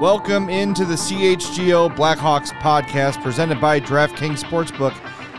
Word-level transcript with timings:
Welcome 0.00 0.50
into 0.50 0.84
the 0.84 0.94
CHGO 0.94 1.88
Blackhawks 1.96 2.50
podcast 2.60 3.22
presented 3.22 3.58
by 3.62 3.80
DraftKings 3.80 4.42
Sportsbook, 4.42 4.94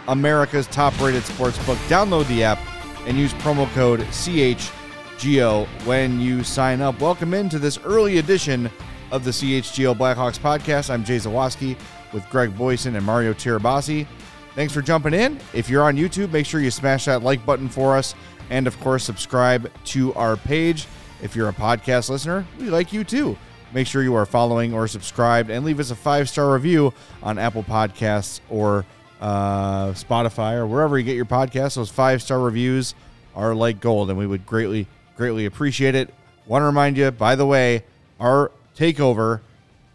America's 0.07 0.65
top 0.65 0.99
rated 0.99 1.21
sportsbook. 1.21 1.75
Download 1.87 2.27
the 2.27 2.43
app 2.43 2.57
and 3.05 3.19
use 3.19 3.35
promo 3.35 3.71
code 3.75 3.99
CHGO 3.99 5.67
when 5.85 6.19
you 6.19 6.43
sign 6.43 6.81
up. 6.81 6.99
Welcome 6.99 7.35
into 7.35 7.59
this 7.59 7.77
early 7.85 8.17
edition 8.17 8.71
of 9.11 9.23
the 9.23 9.29
CHGO 9.29 9.95
Blackhawks 9.95 10.39
podcast. 10.39 10.89
I'm 10.89 11.03
Jay 11.03 11.17
Zawaski 11.17 11.77
with 12.11 12.27
Greg 12.31 12.49
Boysen 12.55 12.95
and 12.95 13.05
Mario 13.05 13.33
Tirabassi. 13.33 14.07
Thanks 14.55 14.73
for 14.73 14.81
jumping 14.81 15.13
in. 15.13 15.39
If 15.53 15.69
you're 15.69 15.83
on 15.83 15.97
YouTube, 15.97 16.31
make 16.31 16.47
sure 16.47 16.61
you 16.61 16.71
smash 16.71 17.05
that 17.05 17.21
like 17.21 17.45
button 17.45 17.69
for 17.69 17.95
us 17.95 18.15
and, 18.49 18.65
of 18.65 18.79
course, 18.79 19.03
subscribe 19.03 19.71
to 19.85 20.15
our 20.15 20.35
page. 20.35 20.87
If 21.21 21.35
you're 21.35 21.49
a 21.49 21.53
podcast 21.53 22.09
listener, 22.09 22.43
we 22.57 22.71
like 22.71 22.91
you 22.91 23.03
too. 23.03 23.37
Make 23.73 23.87
sure 23.87 24.01
you 24.01 24.15
are 24.15 24.25
following 24.25 24.73
or 24.73 24.87
subscribed 24.87 25.49
and 25.49 25.65
leave 25.65 25.79
us 25.79 25.91
a 25.91 25.95
five 25.95 26.29
star 26.29 26.53
review 26.53 26.93
on 27.21 27.37
Apple 27.37 27.63
Podcasts 27.63 28.39
or 28.49 28.85
uh, 29.19 29.87
Spotify 29.89 30.53
or 30.53 30.65
wherever 30.67 30.97
you 30.97 31.03
get 31.03 31.15
your 31.15 31.25
podcasts. 31.25 31.75
Those 31.75 31.89
five 31.89 32.21
star 32.21 32.39
reviews 32.39 32.95
are 33.35 33.53
like 33.53 33.79
gold, 33.79 34.09
and 34.09 34.17
we 34.17 34.25
would 34.25 34.45
greatly, 34.45 34.87
greatly 35.15 35.45
appreciate 35.45 35.95
it. 35.95 36.13
Want 36.45 36.61
to 36.61 36.65
remind 36.65 36.97
you, 36.97 37.11
by 37.11 37.35
the 37.35 37.45
way, 37.45 37.83
our 38.19 38.51
takeover 38.75 39.41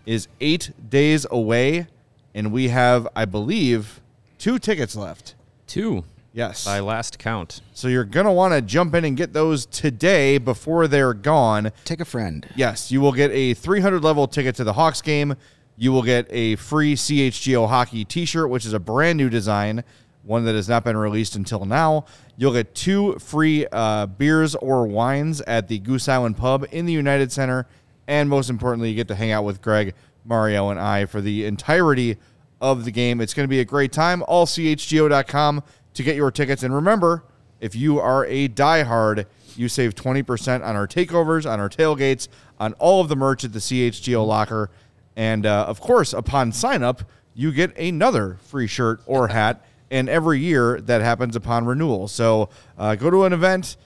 is 0.05 0.29
eight 0.41 0.71
days 0.91 1.27
away, 1.31 1.87
and 2.35 2.53
we 2.53 2.69
have, 2.69 3.09
I 3.17 3.25
believe, 3.25 4.01
two 4.39 4.59
tickets 4.59 4.95
left. 4.95 5.35
Two. 5.67 6.05
Yes. 6.33 6.65
By 6.65 6.81
last 6.81 7.19
count. 7.19 7.61
So 7.75 7.89
you're 7.89 8.05
going 8.05 8.27
to 8.27 8.33
want 8.33 8.55
to 8.55 8.63
jump 8.63 8.95
in 8.95 9.05
and 9.05 9.17
get 9.17 9.33
those 9.33 9.67
today 9.67 10.39
before 10.39 10.89
they're 10.89 11.15
gone. 11.15 11.73
Take 11.85 12.01
a 12.01 12.05
friend. 12.05 12.49
Yes, 12.57 12.91
you 12.91 13.01
will 13.01 13.13
get 13.13 13.31
a 13.33 13.55
300 13.55 14.03
level 14.03 14.27
ticket 14.27 14.55
to 14.57 14.65
the 14.65 14.73
Hawks 14.73 15.03
game. 15.03 15.37
You 15.77 15.93
will 15.93 16.03
get 16.03 16.27
a 16.31 16.57
free 16.57 16.95
CHGO 16.95 17.69
hockey 17.69 18.05
t 18.05 18.25
shirt, 18.25 18.49
which 18.49 18.65
is 18.65 18.73
a 18.73 18.79
brand 18.79 19.19
new 19.19 19.29
design, 19.29 19.85
one 20.23 20.45
that 20.45 20.55
has 20.55 20.69
not 20.69 20.85
been 20.85 20.97
released 20.97 21.37
until 21.37 21.65
now. 21.65 22.07
You'll 22.37 22.53
get 22.53 22.75
two 22.75 23.19
free 23.19 23.67
uh, 23.71 24.07
beers 24.07 24.55
or 24.55 24.87
wines 24.87 25.41
at 25.43 25.69
the 25.69 25.79
Goose 25.79 26.09
Island 26.09 26.37
Pub 26.37 26.67
in 26.73 26.87
the 26.87 26.93
United 26.93 27.33
Center. 27.33 27.67
And 28.07 28.29
most 28.29 28.51
importantly, 28.51 28.91
you 28.91 28.97
get 28.97 29.09
to 29.09 29.15
hang 29.15 29.33
out 29.33 29.45
with 29.45 29.63
Greg, 29.63 29.95
Mario, 30.25 30.71
and 30.71 30.81
I 30.81 31.07
for 31.07 31.21
the 31.21 31.45
entirety 31.45 32.17
of 32.61 32.85
the 32.85 32.91
game. 32.91 33.21
It's 33.21 33.35
going 33.35 33.45
to 33.45 33.51
be 33.51 33.61
a 33.61 33.65
great 33.65 33.93
time. 33.93 34.23
AllCHGO.com 34.29 35.63
to 35.95 36.03
get 36.03 36.17
your 36.17 36.31
tickets. 36.31 36.63
And 36.63 36.75
remember, 36.75 37.25
if 37.61 37.75
you 37.75 37.99
are 38.01 38.25
a 38.27 38.49
diehard, 38.49 39.27
you 39.57 39.69
save 39.69 39.95
20% 39.95 40.65
on 40.65 40.77
our 40.77 40.87
takeovers, 40.87 41.51
on 41.51 41.61
our 41.61 41.69
tailgates, 41.69 42.29
on 42.59 42.73
all 42.75 43.01
of 43.01 43.09
the 43.09 43.17
merch 43.17 43.45
at 43.45 43.53
the 43.53 43.59
CHGO 43.59 44.27
locker. 44.27 44.71
And 45.17 45.45
uh, 45.47 45.67
of 45.69 45.81
course, 45.81 46.13
upon 46.13 46.53
sign 46.53 46.83
up, 46.83 47.03
you 47.35 47.53
get 47.53 47.77
another 47.77 48.39
free 48.47 48.67
shirt 48.67 49.01
or 49.07 49.29
hat. 49.39 49.65
And 49.91 50.09
every 50.09 50.41
year 50.41 50.81
that 50.81 51.03
happens 51.03 51.37
upon 51.37 51.67
renewal. 51.67 52.09
So 52.09 52.49
uh, 52.79 52.95
go 52.95 53.11
to 53.11 53.25
an 53.25 53.35
event, 53.35 53.77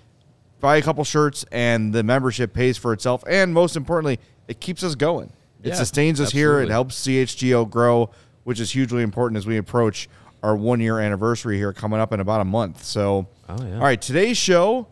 buy 0.61 0.77
a 0.77 0.83
couple 0.83 1.03
shirts, 1.03 1.45
and 1.51 1.93
the 1.93 2.05
membership 2.05 2.53
pays 2.53 2.79
for 2.79 2.93
itself. 2.93 3.25
And 3.29 3.53
most 3.53 3.77
importantly, 3.77 4.21
it 4.47 4.61
keeps 4.61 4.85
us 4.85 4.95
going. 4.95 5.33
It 5.65 5.71
Yeah, 5.71 5.75
sustains 5.75 6.21
us 6.21 6.31
here. 6.31 6.61
It 6.61 6.69
helps 6.71 7.05
CHGO 7.05 7.69
grow, 7.69 8.11
which 8.45 8.61
is 8.61 8.71
hugely 8.71 9.03
important 9.03 9.37
as 9.37 9.47
we 9.49 9.57
approach 9.57 10.09
our 10.47 10.55
one 10.55 10.81
year 10.81 11.01
anniversary 11.01 11.57
here 11.57 11.73
coming 11.73 11.99
up 11.99 12.13
in 12.13 12.21
about 12.21 12.41
a 12.41 12.45
month. 12.45 12.85
So, 12.85 13.27
Oh, 13.49 13.57
yeah. 13.65 13.75
all 13.75 13.81
right, 13.83 14.01
today's 14.01 14.37
show, 14.37 14.87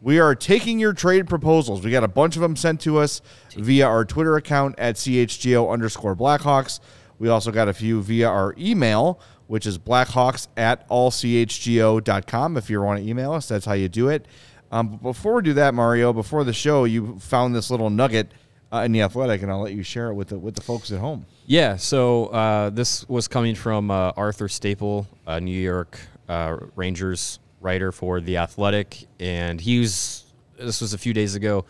we 0.00 0.20
are 0.20 0.34
taking 0.36 0.78
your 0.78 0.92
trade 0.92 1.28
proposals. 1.28 1.82
We 1.84 1.90
got 1.90 2.04
a 2.04 2.08
bunch 2.08 2.36
of 2.36 2.42
them 2.42 2.54
sent 2.54 2.80
to 2.82 2.98
us 2.98 3.20
via 3.56 3.86
our 3.86 4.04
Twitter 4.04 4.36
account 4.36 4.76
at 4.78 4.94
CHGO 4.96 5.70
underscore 5.72 6.14
Blackhawks. 6.14 6.78
We 7.18 7.28
also 7.28 7.50
got 7.50 7.68
a 7.68 7.72
few 7.74 8.00
via 8.02 8.28
our 8.28 8.54
email, 8.58 9.20
which 9.48 9.66
is 9.66 9.76
blackhawks 9.78 10.46
at 10.56 10.88
allchgo.com. 10.88 12.56
If 12.56 12.70
you 12.70 12.80
want 12.82 13.00
to 13.02 13.08
email 13.08 13.32
us, 13.32 13.48
that's 13.48 13.66
how 13.66 13.74
you 13.74 13.88
do 13.88 14.08
it. 14.08 14.26
Um, 14.70 14.88
but 14.88 15.02
before 15.02 15.34
we 15.34 15.42
do 15.42 15.52
that, 15.54 15.74
Mario, 15.74 16.12
before 16.12 16.44
the 16.44 16.52
show, 16.52 16.84
you 16.84 17.18
found 17.18 17.54
this 17.54 17.70
little 17.70 17.90
nugget 17.90 18.32
uh, 18.72 18.78
in 18.78 18.92
the 18.92 19.02
athletic, 19.02 19.42
and 19.42 19.50
I'll 19.52 19.60
let 19.62 19.72
you 19.74 19.82
share 19.82 20.08
it 20.08 20.14
with 20.14 20.28
the, 20.28 20.38
with 20.38 20.54
the 20.54 20.62
folks 20.62 20.90
at 20.90 20.98
home. 20.98 21.26
Yeah, 21.52 21.76
so 21.76 22.28
uh, 22.28 22.70
this 22.70 23.06
was 23.10 23.28
coming 23.28 23.54
from 23.54 23.90
uh, 23.90 24.12
Arthur 24.16 24.48
Staple, 24.48 25.06
a 25.26 25.38
New 25.38 25.50
York 25.50 26.00
uh, 26.26 26.56
Rangers 26.76 27.40
writer 27.60 27.92
for 27.92 28.22
The 28.22 28.38
Athletic. 28.38 29.06
And 29.20 29.60
he 29.60 29.80
was, 29.80 30.24
this 30.58 30.80
was 30.80 30.94
a 30.94 30.98
few 30.98 31.12
days 31.12 31.34
ago, 31.34 31.66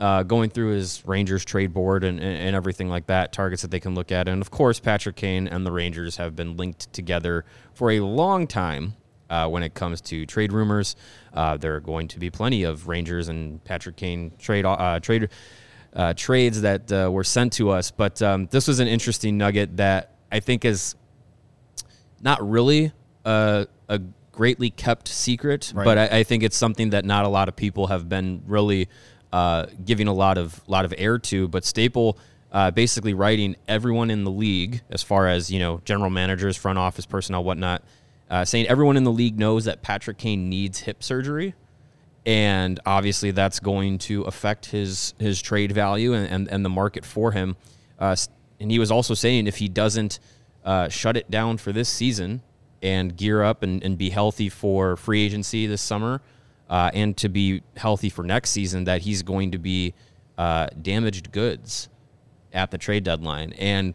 uh, 0.00 0.22
going 0.22 0.48
through 0.48 0.70
his 0.70 1.06
Rangers 1.06 1.44
trade 1.44 1.74
board 1.74 2.02
and, 2.02 2.18
and, 2.18 2.56
everything 2.56 2.88
like 2.88 3.08
that, 3.08 3.34
targets 3.34 3.60
that 3.60 3.70
they 3.70 3.78
can 3.78 3.94
look 3.94 4.10
at. 4.10 4.26
And 4.26 4.40
of 4.40 4.50
course, 4.50 4.80
Patrick 4.80 5.16
Kane 5.16 5.46
and 5.46 5.66
the 5.66 5.72
Rangers 5.72 6.16
have 6.16 6.34
been 6.34 6.56
linked 6.56 6.90
together 6.94 7.44
for 7.74 7.90
a 7.90 8.00
long 8.00 8.46
time. 8.46 8.94
Uh, 9.28 9.46
when 9.48 9.62
it 9.62 9.74
comes 9.74 10.00
to 10.00 10.24
trade 10.24 10.50
rumors, 10.50 10.96
uh, 11.34 11.58
there 11.58 11.74
are 11.74 11.80
going 11.80 12.08
to 12.08 12.18
be 12.18 12.30
plenty 12.30 12.62
of 12.62 12.88
Rangers 12.88 13.28
and 13.28 13.62
Patrick 13.64 13.96
Kane 13.96 14.32
trade 14.38 14.64
trade 15.02 15.28
uh, 15.96 16.12
trades 16.14 16.60
that 16.60 16.92
uh, 16.92 17.10
were 17.10 17.24
sent 17.24 17.54
to 17.54 17.70
us. 17.70 17.90
But 17.90 18.22
um, 18.22 18.46
this 18.52 18.68
was 18.68 18.78
an 18.78 18.86
interesting 18.86 19.36
nugget 19.38 19.78
that 19.78 20.12
I 20.30 20.38
think 20.40 20.64
is 20.64 20.94
not 22.20 22.48
really 22.48 22.92
a, 23.24 23.66
a 23.88 23.98
greatly 24.30 24.70
kept 24.70 25.08
secret, 25.08 25.72
Right. 25.74 25.84
but 25.84 25.98
I, 25.98 26.18
I 26.18 26.22
think 26.22 26.42
it's 26.42 26.56
something 26.56 26.90
that 26.90 27.04
not 27.04 27.24
a 27.24 27.28
lot 27.28 27.48
of 27.48 27.56
people 27.56 27.86
have 27.88 28.08
been 28.08 28.42
really 28.46 28.88
uh, 29.32 29.66
giving 29.84 30.06
a 30.06 30.12
lot 30.12 30.38
of 30.38 30.62
lot 30.68 30.84
of 30.84 30.94
air 30.96 31.18
to. 31.18 31.48
But 31.48 31.64
Staple. 31.64 32.16
Uh, 32.52 32.70
basically, 32.70 33.12
writing 33.12 33.54
everyone 33.68 34.08
in 34.08 34.24
the 34.24 34.30
league, 34.30 34.80
as 34.88 35.02
far 35.02 35.26
as 35.28 35.50
you 35.50 35.58
know, 35.58 35.82
general 35.84 36.08
managers, 36.08 36.56
front 36.56 36.78
office 36.78 37.04
personnel, 37.04 37.44
whatnot, 37.44 37.82
uh, 38.30 38.44
saying 38.46 38.66
everyone 38.68 38.96
in 38.96 39.04
the 39.04 39.12
league 39.12 39.38
knows 39.38 39.64
that 39.64 39.82
Patrick 39.82 40.16
Kane 40.16 40.48
needs 40.48 40.78
hip 40.78 41.02
surgery, 41.02 41.54
and 42.26 42.80
obviously 42.84 43.30
that's 43.30 43.60
going 43.60 43.98
to 43.98 44.22
affect 44.22 44.66
his 44.66 45.14
his 45.18 45.40
trade 45.40 45.72
value 45.72 46.12
and, 46.12 46.26
and, 46.28 46.48
and 46.48 46.64
the 46.64 46.68
market 46.68 47.04
for 47.04 47.32
him. 47.32 47.56
Uh, 47.98 48.16
and 48.60 48.70
he 48.70 48.78
was 48.78 48.90
also 48.90 49.14
saying 49.14 49.46
if 49.46 49.58
he 49.58 49.68
doesn't 49.68 50.18
uh, 50.64 50.88
shut 50.88 51.16
it 51.16 51.30
down 51.30 51.56
for 51.56 51.72
this 51.72 51.88
season 51.88 52.42
and 52.82 53.16
gear 53.16 53.42
up 53.42 53.62
and, 53.62 53.82
and 53.82 53.96
be 53.96 54.10
healthy 54.10 54.48
for 54.48 54.96
free 54.96 55.24
agency 55.24 55.66
this 55.66 55.80
summer 55.80 56.20
uh, 56.68 56.90
and 56.92 57.16
to 57.16 57.28
be 57.28 57.62
healthy 57.76 58.10
for 58.10 58.24
next 58.24 58.50
season, 58.50 58.84
that 58.84 59.02
he's 59.02 59.22
going 59.22 59.52
to 59.52 59.58
be 59.58 59.94
uh, 60.36 60.66
damaged 60.82 61.30
goods 61.30 61.88
at 62.52 62.70
the 62.70 62.78
trade 62.78 63.04
deadline. 63.04 63.52
And 63.52 63.94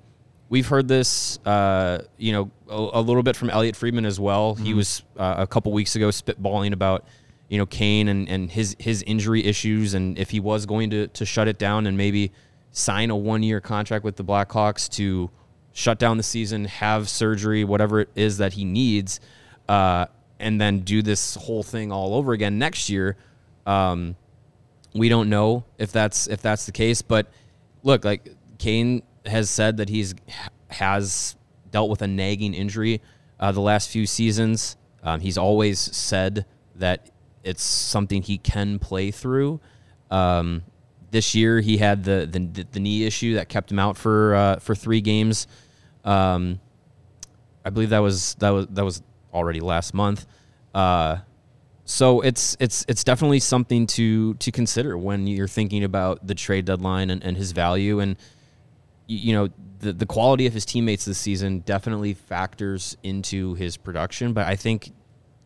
we've 0.50 0.68
heard 0.68 0.88
this, 0.88 1.38
uh, 1.46 2.04
you 2.18 2.32
know, 2.32 2.52
a, 2.70 3.00
a 3.00 3.02
little 3.02 3.24
bit 3.24 3.36
from 3.36 3.50
Elliotte 3.50 3.76
Friedman 3.76 4.06
as 4.06 4.20
well. 4.20 4.56
He 4.56 4.74
was 4.74 5.04
uh, 5.18 5.36
a 5.40 5.48
couple 5.48 5.72
weeks 5.74 5.96
ago 5.96 6.10
spitballing 6.10 6.72
about, 6.72 7.06
you 7.52 7.58
know, 7.58 7.66
Kane 7.66 8.08
and, 8.08 8.30
and 8.30 8.50
his 8.50 8.78
his 8.80 9.04
injury 9.04 9.44
issues, 9.44 9.94
and 9.94 10.18
if 10.18 10.30
he 10.30 10.40
was 10.40 10.66
going 10.66 10.90
to 10.92 11.08
to 11.08 11.26
shut 11.26 11.50
it 11.50 11.60
down 11.60 11.86
and 11.86 11.98
maybe 11.98 12.32
sign 12.72 13.10
a 13.10 13.16
one 13.16 13.44
year 13.44 13.60
contract 13.60 14.06
with 14.06 14.16
the 14.16 14.24
Blackhawks 14.24 14.88
to 14.92 15.30
shut 15.74 16.00
down 16.00 16.16
the 16.16 16.24
season, 16.24 16.64
have 16.64 17.10
surgery, 17.10 17.66
whatever 17.66 18.00
it 18.00 18.10
is 18.16 18.38
that 18.38 18.54
he 18.54 18.64
needs, 18.64 19.20
uh, 19.68 20.06
and 20.40 20.62
then 20.62 20.80
do 20.80 21.02
this 21.02 21.36
whole 21.36 21.62
thing 21.62 21.92
all 21.92 22.16
over 22.16 22.32
again 22.32 22.58
next 22.58 22.90
year. 22.90 23.18
Um, 23.66 24.16
we 24.94 25.10
don't 25.10 25.30
know 25.30 25.66
if 25.78 25.92
that's 25.92 26.28
if 26.28 26.42
that's 26.42 26.66
the 26.66 26.72
case, 26.72 27.02
but 27.02 27.28
look, 27.84 28.06
like 28.06 28.34
Kane 28.60 29.04
has 29.26 29.50
said 29.50 29.76
that 29.76 29.90
he's 29.90 30.16
has 30.70 31.36
dealt 31.70 31.90
with 31.90 32.02
a 32.02 32.08
nagging 32.08 32.54
injury 32.54 33.02
uh, 33.42 33.52
the 33.52 33.60
last 33.60 33.90
few 33.90 34.06
seasons. 34.06 34.78
Um, 35.04 35.20
he's 35.20 35.38
always 35.38 35.80
said 35.80 36.46
that 36.76 37.12
it's 37.44 37.64
something 37.64 38.22
he 38.22 38.38
can 38.38 38.80
play 38.80 39.12
through. 39.12 39.60
Um, 40.10 40.64
this 41.12 41.36
year, 41.36 41.60
he 41.60 41.78
had 41.78 42.04
the, 42.04 42.28
the 42.30 42.64
the 42.72 42.80
knee 42.80 43.06
issue 43.06 43.36
that 43.36 43.50
kept 43.50 43.72
him 43.72 43.80
out 43.80 43.98
for 43.98 44.36
uh, 44.36 44.56
for 44.60 44.76
three 44.76 45.02
games. 45.02 45.48
Um, 46.06 46.60
I 47.66 47.70
believe 47.70 47.90
that 47.90 48.00
was 48.00 48.36
that 48.36 48.50
was 48.50 48.68
that 48.68 48.86
was 48.86 49.02
already 49.34 49.60
last 49.60 49.94
month. 49.94 50.26
Uh, 50.74 51.18
So 51.84 52.22
it's 52.22 52.56
it's 52.60 52.86
it's 52.88 53.04
definitely 53.04 53.40
something 53.40 53.88
to 53.88 54.36
to 54.36 54.52
consider 54.52 54.98
when 54.98 55.28
you're 55.28 55.48
thinking 55.48 55.84
about 55.84 56.26
the 56.26 56.36
trade 56.36 56.66
deadline 56.66 57.10
and, 57.10 57.24
and 57.24 57.36
his 57.36 57.52
value 57.52 58.00
and 58.00 58.16
you 59.08 59.34
know 59.34 59.50
the 59.80 59.92
the 59.92 60.06
quality 60.06 60.48
of 60.48 60.54
his 60.54 60.64
teammates 60.64 61.04
this 61.06 61.18
season 61.18 61.60
definitely 61.66 62.14
factors 62.14 62.96
into 63.04 63.56
his 63.56 63.78
production. 63.78 64.32
But 64.32 64.48
I 64.48 64.56
think 64.56 64.94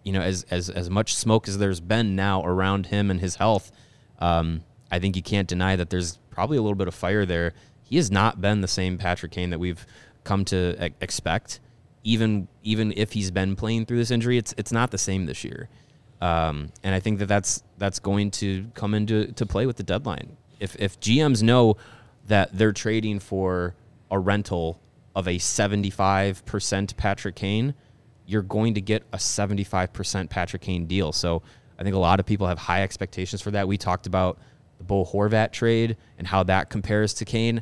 you 0.06 0.14
know 0.14 0.22
as 0.22 0.46
as 0.50 0.70
as 0.70 0.90
much 0.90 1.14
smoke 1.16 1.50
as 1.50 1.58
there's 1.58 1.82
been 1.82 2.16
now 2.16 2.46
around 2.46 2.86
him 2.88 3.12
and 3.12 3.20
his 3.20 3.36
health, 3.36 3.72
um, 4.20 4.64
I 4.90 5.00
think 5.00 5.18
you 5.18 5.22
can't 5.22 5.48
deny 5.48 5.76
that 5.76 5.90
there's 5.90 6.18
probably 6.30 6.58
a 6.58 6.62
little 6.62 6.76
bit 6.76 6.88
of 6.88 6.96
fire 6.96 7.26
there. 7.26 7.54
He 7.84 7.98
has 7.98 8.10
not 8.10 8.40
been 8.40 8.62
the 8.62 8.68
same 8.68 8.98
Patrick 8.98 9.32
Kane 9.32 9.50
that 9.50 9.60
we've 9.60 9.86
come 10.24 10.46
to 10.46 10.92
expect. 11.02 11.60
Even 12.04 12.48
even 12.64 12.94
if 12.96 13.14
he's 13.14 13.32
been 13.32 13.56
playing 13.56 13.88
through 13.88 13.98
this 13.98 14.12
injury, 14.12 14.38
it's 14.38 14.54
it's 14.58 14.72
not 14.72 14.92
the 14.92 14.98
same 14.98 15.26
this 15.26 15.44
year. 15.44 15.70
Um, 16.22 16.70
and 16.84 16.96
I 16.96 17.00
think 17.00 17.20
that 17.20 17.26
that's 17.26 17.64
that's 17.78 18.00
going 18.00 18.32
to 18.32 18.68
come 18.76 18.94
into 18.94 19.32
to 19.34 19.46
play 19.46 19.66
with 19.66 19.78
the 19.78 19.84
deadline. 19.84 20.38
If 20.60 20.76
if 20.78 21.00
GMs 21.00 21.42
know 21.42 21.78
that 22.28 22.58
they're 22.58 22.74
trading 22.74 23.20
for 23.20 23.76
a 24.12 24.20
rental 24.20 24.80
of 25.16 25.28
a 25.28 25.38
75% 25.38 26.98
Patrick 26.98 27.36
Kane, 27.36 27.74
you're 28.26 28.42
going 28.42 28.74
to 28.76 28.82
get 28.82 29.04
a 29.14 29.18
75% 29.18 30.30
Patrick 30.30 30.62
Kane 30.62 30.86
deal. 30.86 31.12
So 31.12 31.44
I 31.78 31.84
think 31.84 31.96
a 31.96 32.00
lot 32.00 32.20
of 32.20 32.26
people 32.26 32.48
have 32.48 32.58
high 32.58 32.84
expectations 32.84 33.42
for 33.42 33.52
that. 33.52 33.68
We 33.68 33.78
talked 33.78 34.08
about 34.08 34.40
the 34.78 34.84
Bo 34.84 35.06
Horvat 35.06 35.52
trade 35.52 35.98
and 36.18 36.28
how 36.28 36.44
that 36.44 36.70
compares 36.70 37.14
to 37.16 37.26
Kane. 37.26 37.62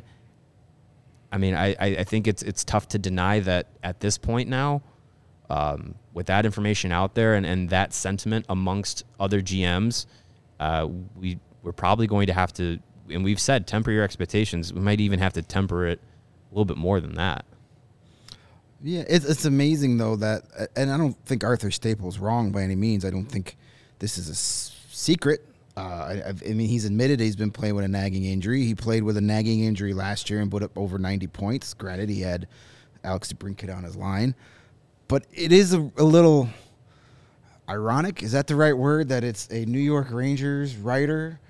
I 1.30 1.38
mean, 1.38 1.54
I, 1.54 1.74
I 1.80 2.04
think 2.04 2.28
it's 2.28 2.42
it's 2.42 2.62
tough 2.62 2.88
to 2.88 2.98
deny 2.98 3.40
that 3.40 3.66
at 3.82 3.98
this 4.00 4.16
point 4.18 4.48
now, 4.48 4.82
um, 5.50 5.96
with 6.12 6.26
that 6.26 6.46
information 6.46 6.92
out 6.92 7.14
there 7.14 7.34
and, 7.34 7.44
and 7.44 7.70
that 7.70 7.92
sentiment 7.92 8.46
amongst 8.48 9.04
other 9.18 9.40
GMs, 9.40 10.06
uh, 10.60 10.86
we 11.16 11.38
we're 11.62 11.72
probably 11.72 12.06
going 12.06 12.28
to 12.28 12.32
have 12.32 12.52
to, 12.54 12.78
and 13.10 13.24
we've 13.24 13.40
said 13.40 13.66
temper 13.66 13.90
your 13.90 14.04
expectations. 14.04 14.72
We 14.72 14.80
might 14.80 15.00
even 15.00 15.18
have 15.18 15.32
to 15.32 15.42
temper 15.42 15.86
it 15.86 16.00
a 16.50 16.54
little 16.54 16.66
bit 16.66 16.76
more 16.76 17.00
than 17.00 17.14
that. 17.14 17.44
Yeah, 18.86 19.02
it's, 19.08 19.24
it's 19.24 19.46
amazing 19.46 19.96
though 19.96 20.16
that, 20.16 20.42
and 20.76 20.92
I 20.92 20.98
don't 20.98 21.16
think 21.24 21.42
Arthur 21.42 21.70
Staples 21.70 22.18
wrong 22.18 22.52
by 22.52 22.60
any 22.60 22.76
means. 22.76 23.06
I 23.06 23.10
don't 23.10 23.24
think 23.24 23.56
this 23.98 24.18
is 24.18 24.28
a 24.28 24.34
secret. 24.34 25.42
Uh, 25.74 25.80
I, 25.80 26.22
I, 26.28 26.52
mean, 26.52 26.68
he's 26.68 26.84
admitted 26.84 27.18
he's 27.18 27.34
been 27.34 27.50
playing 27.50 27.76
with 27.76 27.86
a 27.86 27.88
nagging 27.88 28.26
injury. 28.26 28.64
He 28.64 28.74
played 28.74 29.02
with 29.02 29.16
a 29.16 29.22
nagging 29.22 29.64
injury 29.64 29.94
last 29.94 30.28
year 30.28 30.40
and 30.40 30.50
put 30.50 30.62
up 30.62 30.76
over 30.76 30.98
90 30.98 31.26
points. 31.28 31.72
Granted, 31.72 32.10
he 32.10 32.20
had 32.20 32.46
Alex 33.02 33.32
DeBrincat 33.32 33.74
on 33.74 33.84
his 33.84 33.96
line, 33.96 34.34
but 35.08 35.24
it 35.32 35.50
is 35.50 35.72
a, 35.72 35.90
a 35.96 36.04
little 36.04 36.50
ironic. 37.66 38.22
Is 38.22 38.32
that 38.32 38.48
the 38.48 38.54
right 38.54 38.76
word? 38.76 39.08
That 39.08 39.24
it's 39.24 39.48
a 39.50 39.64
New 39.64 39.78
York 39.78 40.08
Rangers 40.10 40.76
writer 40.76 41.40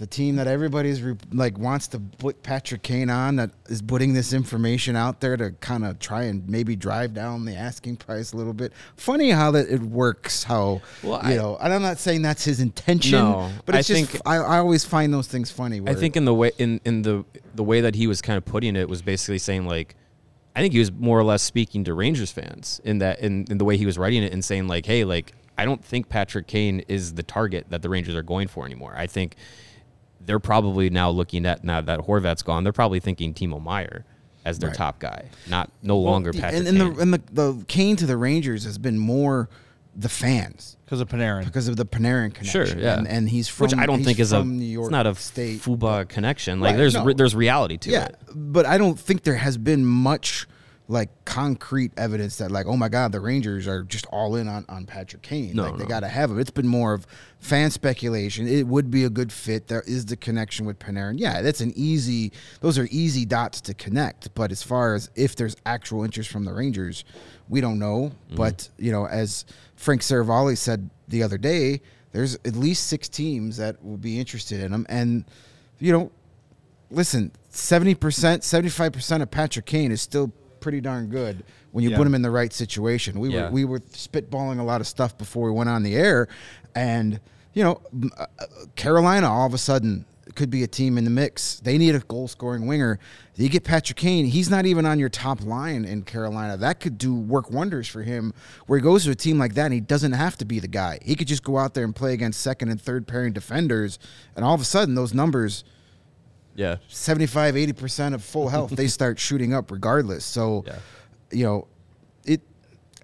the 0.00 0.06
team 0.06 0.36
that 0.36 0.46
everybody's 0.46 1.02
re- 1.02 1.14
like 1.30 1.58
wants 1.58 1.86
to 1.86 1.98
put 1.98 2.42
Patrick 2.42 2.82
Kane 2.82 3.10
on 3.10 3.36
that 3.36 3.50
is 3.66 3.82
putting 3.82 4.14
this 4.14 4.32
information 4.32 4.96
out 4.96 5.20
there 5.20 5.36
to 5.36 5.50
kind 5.60 5.84
of 5.84 5.98
try 5.98 6.22
and 6.22 6.48
maybe 6.48 6.74
drive 6.74 7.12
down 7.12 7.44
the 7.44 7.54
asking 7.54 7.96
price 7.96 8.32
a 8.32 8.36
little 8.38 8.54
bit. 8.54 8.72
Funny 8.96 9.28
how 9.28 9.50
that 9.50 9.68
it 9.68 9.82
works. 9.82 10.42
How 10.42 10.80
well, 11.02 11.20
you 11.24 11.32
I, 11.32 11.36
know, 11.36 11.58
and 11.60 11.74
I'm 11.74 11.82
not 11.82 11.98
saying 11.98 12.22
that's 12.22 12.42
his 12.42 12.60
intention, 12.60 13.18
no, 13.18 13.50
but 13.66 13.74
it's 13.74 13.90
I 13.90 13.94
just 13.94 14.10
think, 14.12 14.22
I, 14.26 14.36
I 14.36 14.58
always 14.58 14.86
find 14.86 15.12
those 15.12 15.26
things 15.26 15.50
funny. 15.50 15.82
I 15.86 15.92
think 15.92 16.16
in 16.16 16.24
the 16.24 16.32
way 16.32 16.52
in 16.56 16.80
in 16.86 17.02
the 17.02 17.26
the 17.54 17.62
way 17.62 17.82
that 17.82 17.94
he 17.94 18.06
was 18.06 18.22
kind 18.22 18.38
of 18.38 18.46
putting 18.46 18.76
it 18.76 18.88
was 18.88 19.02
basically 19.02 19.38
saying 19.38 19.66
like. 19.66 19.96
I 20.56 20.62
think 20.62 20.72
he 20.72 20.80
was 20.80 20.90
more 20.90 21.16
or 21.16 21.22
less 21.22 21.42
speaking 21.42 21.84
to 21.84 21.94
Rangers 21.94 22.32
fans 22.32 22.80
in 22.82 22.98
that 22.98 23.20
in, 23.20 23.46
in 23.48 23.58
the 23.58 23.64
way 23.64 23.76
he 23.76 23.86
was 23.86 23.96
writing 23.96 24.24
it 24.24 24.32
and 24.32 24.44
saying 24.44 24.66
like, 24.66 24.84
"Hey, 24.84 25.04
like 25.04 25.32
I 25.56 25.64
don't 25.64 25.82
think 25.82 26.08
Patrick 26.08 26.48
Kane 26.48 26.80
is 26.88 27.14
the 27.14 27.22
target 27.22 27.66
that 27.68 27.82
the 27.82 27.88
Rangers 27.88 28.16
are 28.16 28.22
going 28.22 28.48
for 28.48 28.66
anymore. 28.66 28.92
I 28.96 29.06
think 29.06 29.36
they're 30.20 30.38
probably 30.38 30.90
now 30.90 31.10
looking 31.10 31.46
at 31.46 31.64
now 31.64 31.80
that 31.80 32.00
Horvat's 32.00 32.42
gone. 32.42 32.64
They're 32.64 32.72
probably 32.72 33.00
thinking 33.00 33.34
Timo 33.34 33.62
Meier 33.62 34.04
as 34.44 34.58
their 34.58 34.70
right. 34.70 34.76
top 34.76 34.98
guy, 34.98 35.28
not 35.48 35.70
no 35.82 35.96
well, 35.96 36.12
longer 36.12 36.32
Patrick. 36.32 36.66
And, 36.66 36.68
and 36.68 36.80
the 36.80 37.00
and 37.00 37.14
the 37.14 37.22
the 37.32 37.64
Kane 37.66 37.96
to 37.96 38.06
the 38.06 38.16
Rangers 38.16 38.64
has 38.64 38.78
been 38.78 38.98
more 38.98 39.48
the 39.96 40.08
fans 40.08 40.76
because 40.84 41.00
of 41.00 41.08
Panarin, 41.08 41.44
because 41.44 41.68
of 41.68 41.76
the 41.76 41.84
Panarin 41.84 42.32
connection. 42.32 42.66
Sure, 42.66 42.78
yeah, 42.78 42.98
and, 42.98 43.08
and 43.08 43.28
he's 43.28 43.48
from 43.48 43.64
which 43.64 43.76
I 43.76 43.86
don't 43.86 44.04
think 44.04 44.18
is 44.18 44.32
a 44.32 44.44
New 44.44 44.64
York 44.64 44.86
it's 44.86 44.92
not 44.92 45.06
a 45.06 45.14
state 45.14 45.60
Fuba 45.60 46.08
connection. 46.08 46.60
Like 46.60 46.72
right, 46.72 46.76
there's 46.78 46.94
no. 46.94 47.12
there's 47.12 47.34
reality 47.34 47.76
to 47.78 47.90
yeah, 47.90 48.06
it. 48.06 48.16
but 48.34 48.66
I 48.66 48.78
don't 48.78 48.98
think 48.98 49.22
there 49.22 49.36
has 49.36 49.58
been 49.58 49.84
much 49.84 50.46
like 50.90 51.08
concrete 51.24 51.92
evidence 51.96 52.38
that 52.38 52.50
like 52.50 52.66
oh 52.66 52.76
my 52.76 52.88
god 52.88 53.12
the 53.12 53.20
Rangers 53.20 53.68
are 53.68 53.84
just 53.84 54.06
all 54.06 54.34
in 54.34 54.48
on, 54.48 54.64
on 54.68 54.86
Patrick 54.86 55.22
Kane. 55.22 55.54
No, 55.54 55.70
like 55.70 55.78
they 55.78 55.84
got 55.84 56.00
to 56.00 56.08
have 56.08 56.32
him. 56.32 56.40
It's 56.40 56.50
been 56.50 56.66
more 56.66 56.92
of 56.92 57.06
fan 57.38 57.70
speculation. 57.70 58.48
It 58.48 58.66
would 58.66 58.90
be 58.90 59.04
a 59.04 59.10
good 59.10 59.32
fit. 59.32 59.68
There 59.68 59.82
is 59.86 60.06
the 60.06 60.16
connection 60.16 60.66
with 60.66 60.80
Panarin. 60.80 61.14
Yeah 61.16 61.42
that's 61.42 61.60
an 61.60 61.72
easy 61.76 62.32
those 62.60 62.76
are 62.76 62.88
easy 62.90 63.24
dots 63.24 63.60
to 63.62 63.74
connect. 63.74 64.34
But 64.34 64.50
as 64.50 64.64
far 64.64 64.94
as 64.94 65.10
if 65.14 65.36
there's 65.36 65.56
actual 65.64 66.02
interest 66.02 66.28
from 66.28 66.44
the 66.44 66.52
Rangers 66.52 67.04
we 67.48 67.60
don't 67.60 67.78
know. 67.78 68.10
Mm-hmm. 68.26 68.36
but 68.36 68.68
you 68.76 68.90
know 68.90 69.06
as 69.06 69.44
Frank 69.76 70.02
Seravalli 70.02 70.58
said 70.58 70.90
the 71.06 71.22
other 71.22 71.38
day 71.38 71.82
there's 72.10 72.34
at 72.44 72.56
least 72.56 72.88
six 72.88 73.08
teams 73.08 73.58
that 73.58 73.82
will 73.84 73.96
be 73.96 74.18
interested 74.18 74.60
in 74.60 74.72
him. 74.72 74.86
And 74.88 75.24
you 75.78 75.92
know 75.92 76.10
listen 76.90 77.30
70% 77.52 77.96
75% 77.96 79.22
of 79.22 79.30
Patrick 79.30 79.66
Kane 79.66 79.92
is 79.92 80.02
still 80.02 80.32
pretty 80.60 80.80
darn 80.80 81.08
good 81.08 81.44
when 81.72 81.84
you 81.84 81.90
yeah. 81.90 81.96
put 81.96 82.06
him 82.06 82.14
in 82.14 82.22
the 82.22 82.30
right 82.30 82.52
situation. 82.52 83.18
We 83.18 83.30
yeah. 83.30 83.44
were 83.44 83.50
we 83.50 83.64
were 83.64 83.80
spitballing 83.80 84.60
a 84.60 84.62
lot 84.62 84.80
of 84.80 84.86
stuff 84.86 85.16
before 85.16 85.46
we 85.46 85.52
went 85.52 85.70
on 85.70 85.82
the 85.82 85.96
air, 85.96 86.28
and 86.74 87.20
you 87.52 87.64
know, 87.64 87.80
uh, 88.18 88.26
uh, 88.38 88.46
Carolina 88.76 89.30
all 89.30 89.46
of 89.46 89.54
a 89.54 89.58
sudden 89.58 90.04
could 90.36 90.50
be 90.50 90.62
a 90.62 90.66
team 90.68 90.96
in 90.96 91.04
the 91.04 91.10
mix. 91.10 91.58
They 91.60 91.76
need 91.76 91.94
a 91.96 91.98
goal 92.00 92.28
scoring 92.28 92.66
winger. 92.66 93.00
You 93.34 93.48
get 93.48 93.64
Patrick 93.64 93.96
Kane, 93.96 94.26
he's 94.26 94.48
not 94.48 94.64
even 94.64 94.86
on 94.86 94.98
your 94.98 95.08
top 95.08 95.42
line 95.42 95.84
in 95.84 96.02
Carolina. 96.02 96.56
That 96.56 96.78
could 96.78 96.98
do 96.98 97.14
work 97.14 97.50
wonders 97.50 97.88
for 97.88 98.02
him 98.02 98.32
where 98.66 98.78
he 98.78 98.82
goes 98.82 99.04
to 99.04 99.10
a 99.10 99.14
team 99.14 99.38
like 99.38 99.54
that 99.54 99.64
and 99.64 99.74
he 99.74 99.80
doesn't 99.80 100.12
have 100.12 100.36
to 100.36 100.44
be 100.44 100.60
the 100.60 100.68
guy. 100.68 101.00
He 101.02 101.16
could 101.16 101.26
just 101.26 101.42
go 101.42 101.58
out 101.58 101.74
there 101.74 101.84
and 101.84 101.96
play 101.96 102.12
against 102.12 102.40
second 102.42 102.68
and 102.68 102.80
third 102.80 103.08
pairing 103.08 103.32
defenders 103.32 103.98
and 104.36 104.44
all 104.44 104.54
of 104.54 104.60
a 104.60 104.64
sudden 104.64 104.94
those 104.94 105.12
numbers– 105.12 105.64
yeah. 106.60 106.76
75 106.88 107.54
80% 107.54 108.14
of 108.14 108.22
full 108.22 108.48
health 108.50 108.70
they 108.70 108.86
start 108.86 109.18
shooting 109.26 109.54
up 109.54 109.70
regardless. 109.70 110.24
So 110.24 110.64
yeah. 110.66 110.78
you 111.32 111.44
know 111.44 111.68
it 112.24 112.42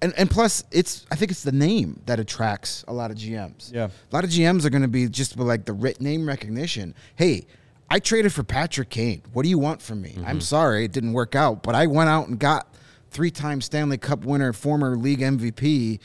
and, 0.02 0.12
and 0.18 0.30
plus 0.30 0.62
it's 0.70 1.06
i 1.10 1.16
think 1.16 1.30
it's 1.30 1.42
the 1.42 1.52
name 1.52 2.00
that 2.04 2.20
attracts 2.20 2.84
a 2.86 2.92
lot 2.92 3.10
of 3.10 3.16
gms 3.16 3.72
yeah. 3.72 3.86
A 3.86 4.14
lot 4.14 4.24
of 4.24 4.30
gms 4.30 4.66
are 4.66 4.70
going 4.70 4.82
to 4.82 4.88
be 4.88 5.08
just 5.08 5.38
like 5.38 5.64
the 5.64 5.72
writ 5.72 6.00
name 6.00 6.28
recognition. 6.28 6.94
Hey 7.16 7.46
i 7.88 7.98
traded 7.98 8.32
for 8.32 8.44
patrick 8.44 8.90
kane. 8.90 9.22
What 9.32 9.42
do 9.44 9.48
you 9.48 9.58
want 9.58 9.80
from 9.80 10.02
me? 10.02 10.10
Mm-hmm. 10.10 10.26
i'm 10.26 10.40
sorry 10.42 10.84
it 10.84 10.92
didn't 10.92 11.14
work 11.14 11.34
out 11.34 11.62
but 11.62 11.74
i 11.74 11.86
went 11.86 12.10
out 12.10 12.28
and 12.28 12.38
got 12.38 12.74
three-time 13.10 13.62
stanley 13.62 13.96
cup 13.96 14.24
winner 14.26 14.52
former 14.52 14.96
league 14.96 15.20
mvp 15.20 15.98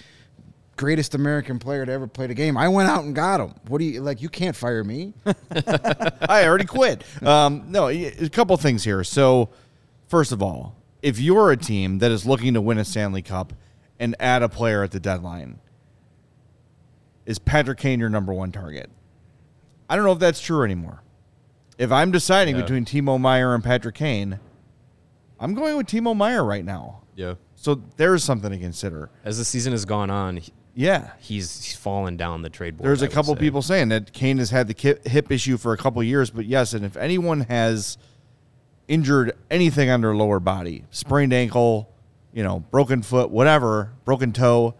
greatest 0.82 1.14
American 1.14 1.60
player 1.60 1.86
to 1.86 1.92
ever 1.92 2.08
play 2.08 2.26
the 2.26 2.34
game. 2.34 2.58
I 2.58 2.68
went 2.68 2.90
out 2.90 3.04
and 3.04 3.14
got 3.14 3.40
him. 3.40 3.54
What 3.68 3.78
do 3.78 3.86
you 3.86 4.02
like? 4.02 4.20
You 4.20 4.30
can't 4.30 4.56
fire 4.56 4.84
me. 4.84 5.14
I 6.28 6.44
already 6.48 6.66
quit. 6.66 7.04
Um, 7.22 7.66
no, 7.68 7.88
a 7.90 8.30
couple 8.30 8.58
things 8.58 8.84
here. 8.84 9.04
So, 9.04 9.50
first 10.08 10.32
of 10.32 10.42
all, 10.42 10.76
if 11.04 11.20
you're 11.20 11.52
a 11.52 11.58
team 11.58 12.00
that 12.00 12.10
is 12.10 12.26
looking 12.26 12.56
to 12.56 12.62
win 12.62 12.80
a 12.80 12.84
Stanley 12.86 13.22
Cup 13.22 13.54
and 14.00 14.16
add 14.20 14.42
a 14.42 14.50
player 14.50 14.82
at 14.82 14.90
the 14.90 15.00
deadline, 15.00 15.60
is 17.28 17.38
Patrick 17.38 17.78
Kane 17.78 18.00
your 18.00 18.10
number 18.10 18.34
one 18.34 18.52
target? 18.52 18.90
I 19.88 19.96
don't 19.96 20.04
know 20.04 20.14
if 20.14 20.20
that's 20.20 20.42
true 20.42 20.64
anymore. 20.64 21.04
If 21.78 21.92
I'm 21.92 22.10
deciding 22.10 22.56
yeah. 22.56 22.64
between 22.64 22.86
Timo 22.86 23.22
Meier 23.22 23.54
and 23.54 23.64
Patrick 23.64 23.94
Kane, 23.94 24.40
I'm 25.40 25.54
going 25.54 25.78
with 25.78 25.86
Timo 25.86 26.18
Meier 26.18 26.44
right 26.44 26.66
now. 26.66 27.04
Yeah. 27.16 27.36
So 27.56 27.84
there's 27.98 28.24
something 28.24 28.50
to 28.50 28.58
consider. 28.58 29.12
As 29.24 29.38
the 29.38 29.46
season 29.46 29.74
has 29.74 29.86
gone 29.86 30.10
on, 30.10 30.42
yeah, 30.74 31.12
he's, 31.20 31.64
he's 31.66 31.76
fallen 31.76 32.18
down 32.18 32.42
the 32.42 32.50
trade 32.50 32.78
board. 32.78 32.88
There's 32.88 33.02
a 33.02 33.08
couple 33.08 33.36
people 33.36 33.62
saying 33.62 33.90
that 33.90 34.14
Kane 34.14 34.38
has 34.38 34.52
had 34.52 34.68
the 34.68 35.00
hip 35.06 35.32
issue 35.32 35.58
for 35.58 35.74
a 35.74 35.78
couple 35.78 36.02
years, 36.04 36.30
but 36.30 36.46
yes, 36.46 36.74
and 36.74 36.86
if 36.86 36.96
anyone 36.96 37.42
has 37.42 37.98
injured 38.88 39.34
anything 39.50 39.90
on 39.90 40.02
their 40.02 40.16
lower 40.16 40.40
body, 40.40 40.86
sprained 40.92 41.34
ankle, 41.34 41.90
you 42.34 42.44
know, 42.44 42.60
broken 42.72 43.02
foot, 43.02 43.30
whatever, 43.30 43.92
broken 44.06 44.32
toe, 44.32 44.76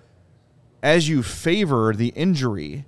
as 0.82 1.10
you 1.10 1.22
favor 1.22 1.94
the 1.94 2.10
injury, 2.10 2.86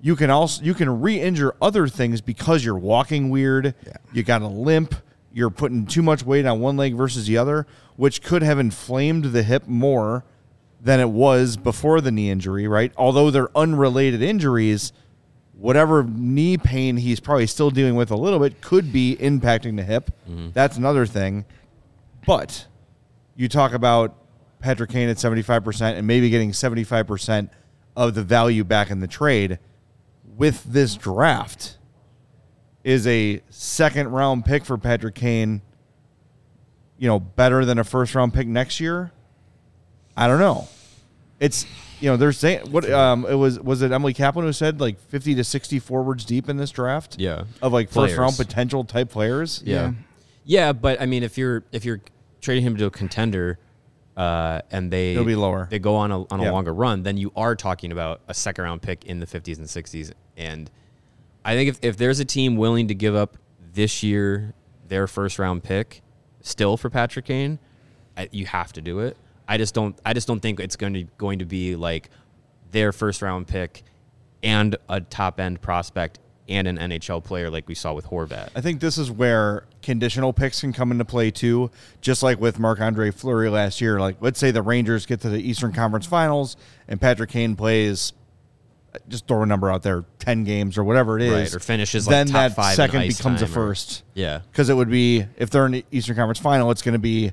you 0.00 0.16
can 0.16 0.30
also 0.30 0.62
you 0.62 0.72
can 0.72 1.00
re-injure 1.00 1.54
other 1.60 1.86
things 1.86 2.20
because 2.20 2.64
you're 2.64 2.78
walking 2.78 3.28
weird, 3.30 3.74
yeah. 3.86 3.92
you 4.12 4.22
got 4.22 4.40
a 4.40 4.46
limp, 4.46 4.94
you're 5.32 5.50
putting 5.50 5.86
too 5.86 6.02
much 6.02 6.22
weight 6.24 6.46
on 6.46 6.60
one 6.60 6.76
leg 6.76 6.94
versus 6.94 7.26
the 7.26 7.36
other, 7.36 7.66
which 7.96 8.22
could 8.22 8.42
have 8.42 8.58
inflamed 8.58 9.26
the 9.26 9.42
hip 9.42 9.66
more 9.66 10.24
than 10.80 11.00
it 11.00 11.10
was 11.10 11.56
before 11.56 12.00
the 12.00 12.10
knee 12.10 12.30
injury, 12.30 12.66
right? 12.66 12.92
Although 12.96 13.30
they're 13.30 13.56
unrelated 13.56 14.22
injuries, 14.22 14.92
whatever 15.52 16.02
knee 16.04 16.56
pain 16.56 16.96
he's 16.96 17.20
probably 17.20 17.46
still 17.46 17.70
dealing 17.70 17.94
with 17.94 18.10
a 18.10 18.16
little 18.16 18.38
bit 18.38 18.60
could 18.60 18.92
be 18.92 19.16
impacting 19.20 19.76
the 19.76 19.82
hip. 19.82 20.10
Mm-hmm. 20.28 20.50
That's 20.52 20.76
another 20.76 21.04
thing. 21.04 21.44
But 22.26 22.66
you 23.36 23.48
talk 23.48 23.72
about 23.72 24.16
Patrick 24.60 24.90
Kane 24.90 25.08
at 25.08 25.16
75% 25.16 25.96
and 25.96 26.06
maybe 26.06 26.30
getting 26.30 26.52
75% 26.52 27.50
of 27.96 28.14
the 28.14 28.22
value 28.22 28.64
back 28.64 28.90
in 28.90 29.00
the 29.00 29.06
trade 29.06 29.58
with 30.36 30.64
this 30.64 30.94
draft 30.94 31.76
is 32.82 33.06
a 33.06 33.42
second 33.50 34.08
round 34.08 34.44
pick 34.44 34.64
for 34.64 34.78
Patrick 34.78 35.14
Kane, 35.14 35.60
you 36.96 37.08
know, 37.08 37.20
better 37.20 37.64
than 37.64 37.78
a 37.78 37.84
first 37.84 38.14
round 38.14 38.32
pick 38.32 38.46
next 38.46 38.80
year? 38.80 39.12
I 40.20 40.28
don't 40.28 40.38
know. 40.38 40.68
It's 41.40 41.66
you 42.00 42.10
know 42.10 42.16
they're 42.16 42.32
saying 42.32 42.70
what 42.70 42.88
um 42.90 43.24
it 43.26 43.34
was 43.34 43.58
was 43.58 43.82
it 43.82 43.90
Emily 43.92 44.12
Kaplan 44.14 44.44
who 44.44 44.52
said 44.52 44.80
like 44.80 45.00
fifty 45.00 45.34
to 45.34 45.42
sixty 45.44 45.78
forwards 45.78 46.24
deep 46.24 46.48
in 46.48 46.56
this 46.58 46.70
draft 46.70 47.16
Yeah. 47.18 47.44
of 47.62 47.72
like 47.72 47.90
first 47.90 48.16
round 48.16 48.36
potential 48.36 48.84
type 48.84 49.10
players 49.10 49.62
Yeah. 49.64 49.92
yeah. 50.44 50.72
but 50.72 51.00
I 51.00 51.06
mean, 51.06 51.22
if 51.22 51.36
you're 51.38 51.64
if 51.72 51.84
you're 51.84 52.00
trading 52.40 52.64
him 52.64 52.76
to 52.76 52.86
a 52.86 52.90
contender, 52.90 53.58
uh, 54.16 54.60
and 54.70 54.90
they 54.90 55.12
It'll 55.12 55.24
be 55.24 55.34
lower. 55.36 55.66
they 55.70 55.78
go 55.78 55.94
on 55.96 56.10
a 56.12 56.22
on 56.32 56.40
a 56.40 56.44
Yeah. 56.44 56.50
longer 56.52 56.72
run, 56.74 57.02
then 57.02 57.16
you 57.16 57.32
are 57.36 57.54
talking 57.56 57.90
about 57.92 58.20
a 58.28 58.34
second 58.34 58.64
round 58.64 58.82
pick 58.82 59.04
in 59.06 59.20
the 59.20 59.26
50s 59.26 59.58
and 59.58 59.66
60s. 59.66 60.12
And 60.36 60.70
I 61.44 61.54
think 61.54 61.70
if 61.70 61.78
if 61.82 61.96
there's 61.96 62.20
a 62.20 62.24
team 62.26 62.56
willing 62.56 62.88
to 62.88 62.94
give 62.94 63.14
up 63.14 63.36
this 63.72 64.02
year 64.02 64.52
their 64.88 65.06
first 65.06 65.38
round 65.38 65.62
pick 65.62 66.02
still 66.42 66.76
for 66.76 66.90
Patrick 66.90 67.24
Kane, 67.26 67.58
I, 68.16 68.28
you 68.32 68.44
have 68.46 68.72
to 68.74 68.80
do 68.82 68.98
it. 69.00 69.16
I 69.50 69.56
just 69.58 69.74
don't 69.74 69.98
I 70.06 70.12
just 70.14 70.28
don't 70.28 70.40
think 70.40 70.60
it's 70.60 70.76
going 70.76 70.94
to 70.94 71.04
going 71.18 71.40
to 71.40 71.44
be 71.44 71.74
like 71.74 72.08
their 72.70 72.92
first 72.92 73.20
round 73.20 73.48
pick 73.48 73.82
and 74.44 74.76
a 74.88 75.00
top 75.00 75.40
end 75.40 75.60
prospect 75.60 76.20
and 76.48 76.68
an 76.68 76.78
NHL 76.78 77.22
player 77.22 77.50
like 77.50 77.66
we 77.68 77.74
saw 77.74 77.92
with 77.92 78.06
Horvat. 78.06 78.50
I 78.54 78.60
think 78.60 78.80
this 78.80 78.96
is 78.96 79.10
where 79.10 79.64
conditional 79.82 80.32
picks 80.32 80.60
can 80.60 80.72
come 80.72 80.92
into 80.92 81.04
play 81.04 81.32
too. 81.32 81.70
Just 82.00 82.22
like 82.22 82.40
with 82.40 82.60
Marc 82.60 82.80
Andre 82.80 83.10
Fleury 83.10 83.48
last 83.48 83.80
year. 83.80 84.00
Like, 84.00 84.16
let's 84.20 84.38
say 84.38 84.52
the 84.52 84.62
Rangers 84.62 85.04
get 85.04 85.20
to 85.22 85.28
the 85.28 85.38
Eastern 85.40 85.72
Conference 85.72 86.06
Finals 86.06 86.56
and 86.88 87.00
Patrick 87.00 87.30
Kane 87.30 87.56
plays, 87.56 88.12
just 89.08 89.26
throw 89.28 89.42
a 89.42 89.46
number 89.46 89.70
out 89.70 89.82
there, 89.82 90.04
10 90.20 90.44
games 90.44 90.78
or 90.78 90.84
whatever 90.84 91.16
it 91.18 91.22
is. 91.22 91.32
Right, 91.32 91.54
or 91.54 91.60
finishes, 91.60 92.06
like, 92.06 92.12
Then 92.12 92.26
top 92.28 92.56
that 92.56 92.74
second 92.74 93.06
becomes 93.08 93.42
a 93.42 93.46
time 93.46 93.52
or- 93.52 93.54
first. 93.54 94.02
Yeah. 94.14 94.40
Because 94.50 94.68
it 94.68 94.74
would 94.74 94.90
be, 94.90 95.26
if 95.36 95.50
they're 95.50 95.66
in 95.66 95.72
the 95.72 95.84
Eastern 95.92 96.16
Conference 96.16 96.40
Final, 96.40 96.70
it's 96.70 96.82
going 96.82 96.94
to 96.94 96.98
be 96.98 97.32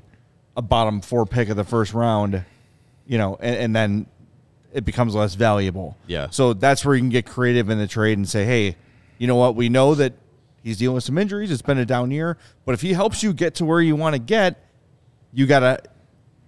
a 0.58 0.62
bottom 0.62 1.00
four 1.00 1.24
pick 1.24 1.48
of 1.48 1.56
the 1.56 1.62
first 1.62 1.94
round, 1.94 2.44
you 3.06 3.16
know, 3.16 3.38
and, 3.40 3.56
and 3.56 3.76
then 3.76 4.06
it 4.74 4.84
becomes 4.84 5.14
less 5.14 5.36
valuable. 5.36 5.96
Yeah. 6.08 6.30
So 6.30 6.52
that's 6.52 6.84
where 6.84 6.96
you 6.96 7.00
can 7.00 7.10
get 7.10 7.26
creative 7.26 7.70
in 7.70 7.78
the 7.78 7.86
trade 7.86 8.18
and 8.18 8.28
say, 8.28 8.44
hey, 8.44 8.74
you 9.18 9.28
know 9.28 9.36
what? 9.36 9.54
We 9.54 9.68
know 9.68 9.94
that 9.94 10.14
he's 10.64 10.76
dealing 10.76 10.96
with 10.96 11.04
some 11.04 11.16
injuries. 11.16 11.52
It's 11.52 11.62
been 11.62 11.78
a 11.78 11.86
down 11.86 12.10
year, 12.10 12.36
but 12.64 12.72
if 12.72 12.80
he 12.80 12.92
helps 12.92 13.22
you 13.22 13.32
get 13.32 13.54
to 13.54 13.64
where 13.64 13.80
you 13.80 13.94
want 13.94 14.14
to 14.14 14.18
get, 14.18 14.68
you 15.32 15.46
gotta, 15.46 15.80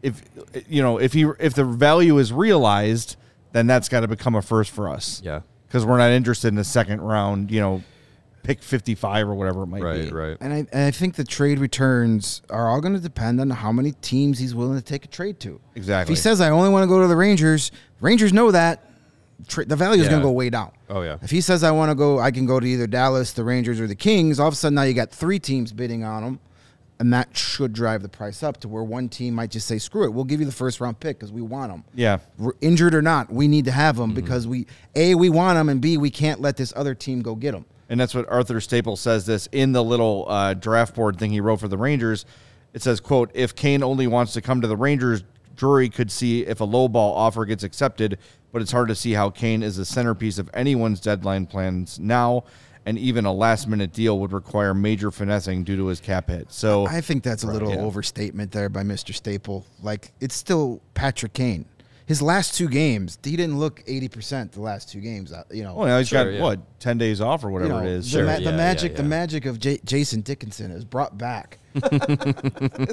if 0.02 0.22
you 0.68 0.82
know, 0.82 0.98
if 0.98 1.12
he 1.12 1.26
if 1.38 1.54
the 1.54 1.64
value 1.64 2.18
is 2.18 2.32
realized, 2.32 3.14
then 3.52 3.68
that's 3.68 3.88
got 3.88 4.00
to 4.00 4.08
become 4.08 4.34
a 4.34 4.42
first 4.42 4.72
for 4.72 4.88
us. 4.88 5.22
Yeah. 5.24 5.42
Because 5.68 5.86
we're 5.86 5.98
not 5.98 6.10
interested 6.10 6.48
in 6.48 6.56
the 6.56 6.64
second 6.64 7.00
round, 7.00 7.52
you 7.52 7.60
know, 7.60 7.84
pick 8.42 8.62
fifty 8.62 8.94
five 8.94 9.28
or 9.28 9.34
whatever 9.34 9.62
it 9.62 9.66
might 9.66 9.80
be. 9.80 9.84
right. 9.84 10.12
right. 10.12 10.36
And 10.40 10.52
I, 10.52 10.56
and 10.72 10.84
I 10.86 10.90
think 10.90 11.16
the 11.16 11.24
trade 11.24 11.58
returns 11.58 12.42
are 12.50 12.68
all 12.68 12.80
going 12.80 12.94
to 12.94 13.00
depend 13.00 13.40
on 13.40 13.50
how 13.50 13.72
many 13.72 13.92
teams 13.92 14.38
he's 14.38 14.54
willing 14.54 14.78
to 14.78 14.84
take 14.84 15.04
a 15.04 15.08
trade 15.08 15.40
to. 15.40 15.60
Exactly. 15.74 16.12
If 16.12 16.18
he 16.18 16.20
says, 16.20 16.40
I 16.40 16.50
only 16.50 16.70
want 16.70 16.82
to 16.84 16.88
go 16.88 17.00
to 17.02 17.08
the 17.08 17.16
Rangers, 17.16 17.70
Rangers 18.00 18.32
know 18.32 18.50
that. 18.50 18.86
Tra- 19.48 19.64
the 19.64 19.74
value 19.76 20.02
is 20.02 20.08
going 20.08 20.20
to 20.20 20.26
go 20.26 20.32
way 20.32 20.50
down. 20.50 20.70
Oh, 20.90 21.00
yeah. 21.00 21.16
If 21.22 21.30
he 21.30 21.40
says, 21.40 21.64
I 21.64 21.70
want 21.70 21.90
to 21.90 21.94
go, 21.94 22.18
I 22.18 22.30
can 22.30 22.44
go 22.44 22.60
to 22.60 22.66
either 22.66 22.86
Dallas, 22.86 23.32
the 23.32 23.42
Rangers, 23.42 23.80
or 23.80 23.86
the 23.86 23.94
Kings, 23.94 24.38
all 24.38 24.48
of 24.48 24.52
a 24.52 24.56
sudden 24.56 24.74
now 24.74 24.82
you 24.82 24.92
got 24.92 25.10
three 25.10 25.38
teams 25.38 25.72
bidding 25.72 26.04
on 26.04 26.22
him. 26.22 26.40
And 26.98 27.10
that 27.14 27.34
should 27.34 27.72
drive 27.72 28.02
the 28.02 28.10
price 28.10 28.42
up 28.42 28.60
to 28.60 28.68
where 28.68 28.84
one 28.84 29.08
team 29.08 29.32
might 29.32 29.50
just 29.50 29.66
say, 29.66 29.78
screw 29.78 30.04
it, 30.04 30.12
we'll 30.12 30.24
give 30.26 30.40
you 30.40 30.44
the 30.44 30.52
first 30.52 30.78
round 30.78 31.00
pick 31.00 31.18
because 31.18 31.32
we 31.32 31.40
want 31.40 31.72
him. 31.72 31.84
Yeah. 31.94 32.18
We're 32.36 32.52
injured 32.60 32.94
or 32.94 33.00
not, 33.00 33.32
we 33.32 33.48
need 33.48 33.64
to 33.64 33.70
have 33.72 33.96
Mm-hmm. 33.96 34.12
because 34.12 34.46
we, 34.46 34.66
A, 34.94 35.14
we 35.14 35.30
want 35.30 35.56
him, 35.56 35.70
and 35.70 35.80
B, 35.80 35.96
we 35.96 36.10
can't 36.10 36.42
let 36.42 36.58
this 36.58 36.74
other 36.76 36.94
team 36.94 37.22
go 37.22 37.34
get 37.34 37.54
him. 37.54 37.64
And 37.90 37.98
that's 37.98 38.14
what 38.14 38.26
Arthur 38.30 38.60
Staples 38.60 39.00
says 39.00 39.26
this 39.26 39.48
in 39.50 39.72
the 39.72 39.82
little 39.82 40.24
uh, 40.28 40.54
draft 40.54 40.94
board 40.94 41.18
thing 41.18 41.32
he 41.32 41.40
wrote 41.40 41.58
for 41.58 41.68
the 41.68 41.76
Rangers. 41.76 42.24
It 42.72 42.82
says, 42.82 43.00
quote, 43.00 43.32
if 43.34 43.56
Kane 43.56 43.82
only 43.82 44.06
wants 44.06 44.32
to 44.34 44.40
come 44.40 44.60
to 44.60 44.68
the 44.68 44.76
Rangers, 44.76 45.24
Drury 45.56 45.90
could 45.90 46.10
see 46.10 46.46
if 46.46 46.60
a 46.60 46.64
low 46.64 46.88
ball 46.88 47.14
offer 47.14 47.44
gets 47.44 47.64
accepted, 47.64 48.18
but 48.52 48.62
it's 48.62 48.70
hard 48.70 48.88
to 48.88 48.94
see 48.94 49.12
how 49.12 49.28
Kane 49.28 49.62
is 49.62 49.76
the 49.76 49.84
centerpiece 49.84 50.38
of 50.38 50.48
anyone's 50.54 51.00
deadline 51.00 51.46
plans 51.46 51.98
now, 51.98 52.44
and 52.86 52.96
even 52.96 53.26
a 53.26 53.32
last 53.32 53.68
minute 53.68 53.92
deal 53.92 54.20
would 54.20 54.32
require 54.32 54.72
major 54.72 55.10
finessing 55.10 55.64
due 55.64 55.76
to 55.76 55.88
his 55.88 56.00
cap 56.00 56.30
hit. 56.30 56.50
So 56.52 56.86
I 56.86 57.00
think 57.00 57.24
that's 57.24 57.42
a 57.42 57.48
little 57.48 57.74
yeah. 57.74 57.80
overstatement 57.80 58.52
there 58.52 58.68
by 58.68 58.84
Mr. 58.84 59.12
Staple. 59.12 59.66
Like 59.82 60.12
it's 60.20 60.34
still 60.34 60.80
Patrick 60.94 61.32
Kane. 61.32 61.66
His 62.10 62.20
last 62.20 62.54
two 62.56 62.68
games, 62.68 63.20
he 63.22 63.36
didn't 63.36 63.60
look 63.60 63.84
eighty 63.86 64.08
percent. 64.08 64.50
The 64.50 64.60
last 64.60 64.90
two 64.90 65.00
games, 65.00 65.30
uh, 65.32 65.44
you 65.52 65.62
know. 65.62 65.76
well, 65.76 65.86
now 65.86 65.98
he's 65.98 66.08
Sure, 66.08 66.24
got 66.24 66.32
yeah. 66.32 66.42
what, 66.42 66.80
ten 66.80 66.98
days 66.98 67.20
off 67.20 67.44
or 67.44 67.50
you 67.50 67.52
whatever 67.52 67.72
know, 67.74 67.78
it 67.78 67.86
is. 67.86 68.06
the, 68.06 68.18
Sure, 68.18 68.24
ma- 68.26 68.32
yeah, 68.32 68.38
the 68.38 68.42
yeah, 68.46 68.56
magic, 68.56 68.96
the 68.96 69.02
magic 69.04 69.46
of 69.46 69.60
J- 69.60 69.78
Jason 69.84 70.20
Dickinson 70.22 70.72
is 70.72 70.84
brought 70.84 71.16
back 71.16 71.60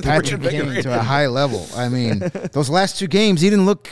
Patrick 0.04 0.44
Kane 0.44 0.84
to 0.84 0.94
a 0.96 1.02
high 1.02 1.26
level. 1.26 1.66
I 1.76 1.90
mean, 1.90 2.20
those 2.52 2.70
last 2.70 3.00
two 3.00 3.08
games, 3.08 3.42
he 3.42 3.50
didn't 3.50 3.66
look 3.66 3.90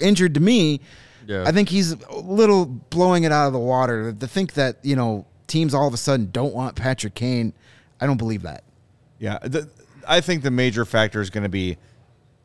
injured 0.00 0.32
to 0.32 0.40
me. 0.40 0.80
Yeah. 1.26 1.44
I 1.46 1.52
think 1.52 1.68
he's 1.68 1.92
a 1.92 2.16
little 2.16 2.64
blowing 2.64 3.24
it 3.24 3.32
out 3.32 3.46
of 3.46 3.52
the 3.52 3.58
water. 3.58 4.14
To 4.14 4.26
think 4.26 4.54
that 4.54 4.78
you 4.82 4.96
know 4.96 5.26
teams 5.46 5.74
all 5.74 5.86
of 5.86 5.92
a 5.92 5.98
sudden 5.98 6.30
don't 6.30 6.54
want 6.54 6.74
Patrick 6.74 7.14
Kane, 7.14 7.52
I 8.00 8.06
don't 8.06 8.16
believe 8.16 8.40
that. 8.42 8.64
Yeah, 9.18 9.40
the, 9.42 9.68
I 10.08 10.22
think 10.22 10.42
the 10.42 10.50
major 10.50 10.86
factor 10.86 11.20
is 11.20 11.28
going 11.28 11.42
to 11.44 11.50
be 11.50 11.76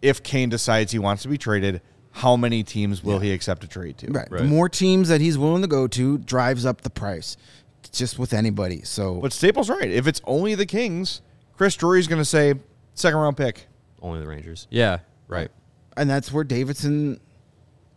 if 0.01 0.21
Kane 0.21 0.49
decides 0.49 0.91
he 0.91 0.99
wants 0.99 1.23
to 1.23 1.29
be 1.29 1.37
traded, 1.37 1.81
how 2.19 2.35
many 2.35 2.63
teams 2.63 3.01
will 3.01 3.19
he 3.19 3.31
accept 3.31 3.63
a 3.63 3.67
trade 3.67 3.97
to? 3.99 4.11
Right. 4.11 4.29
The 4.29 4.43
more 4.43 4.67
teams 4.67 5.07
that 5.07 5.21
he's 5.21 5.37
willing 5.37 5.61
to 5.61 5.69
go 5.69 5.87
to 5.87 6.17
drives 6.17 6.65
up 6.65 6.81
the 6.81 6.89
price. 6.89 7.37
It's 7.85 7.97
just 7.97 8.19
with 8.19 8.33
anybody. 8.33 8.81
So 8.81 9.15
But 9.21 9.31
Staples 9.31 9.69
right. 9.69 9.89
If 9.89 10.05
it's 10.05 10.19
only 10.25 10.53
the 10.53 10.65
Kings, 10.65 11.21
Chris 11.55 11.77
Drury's 11.77 12.07
going 12.07 12.21
to 12.21 12.25
say 12.25 12.55
second 12.93 13.19
round 13.19 13.37
pick. 13.37 13.67
Only 14.01 14.19
the 14.19 14.27
Rangers. 14.27 14.67
Yeah, 14.69 14.99
right. 15.29 15.49
and 15.95 16.09
that's 16.09 16.31
where 16.31 16.43
Davidson 16.43 17.21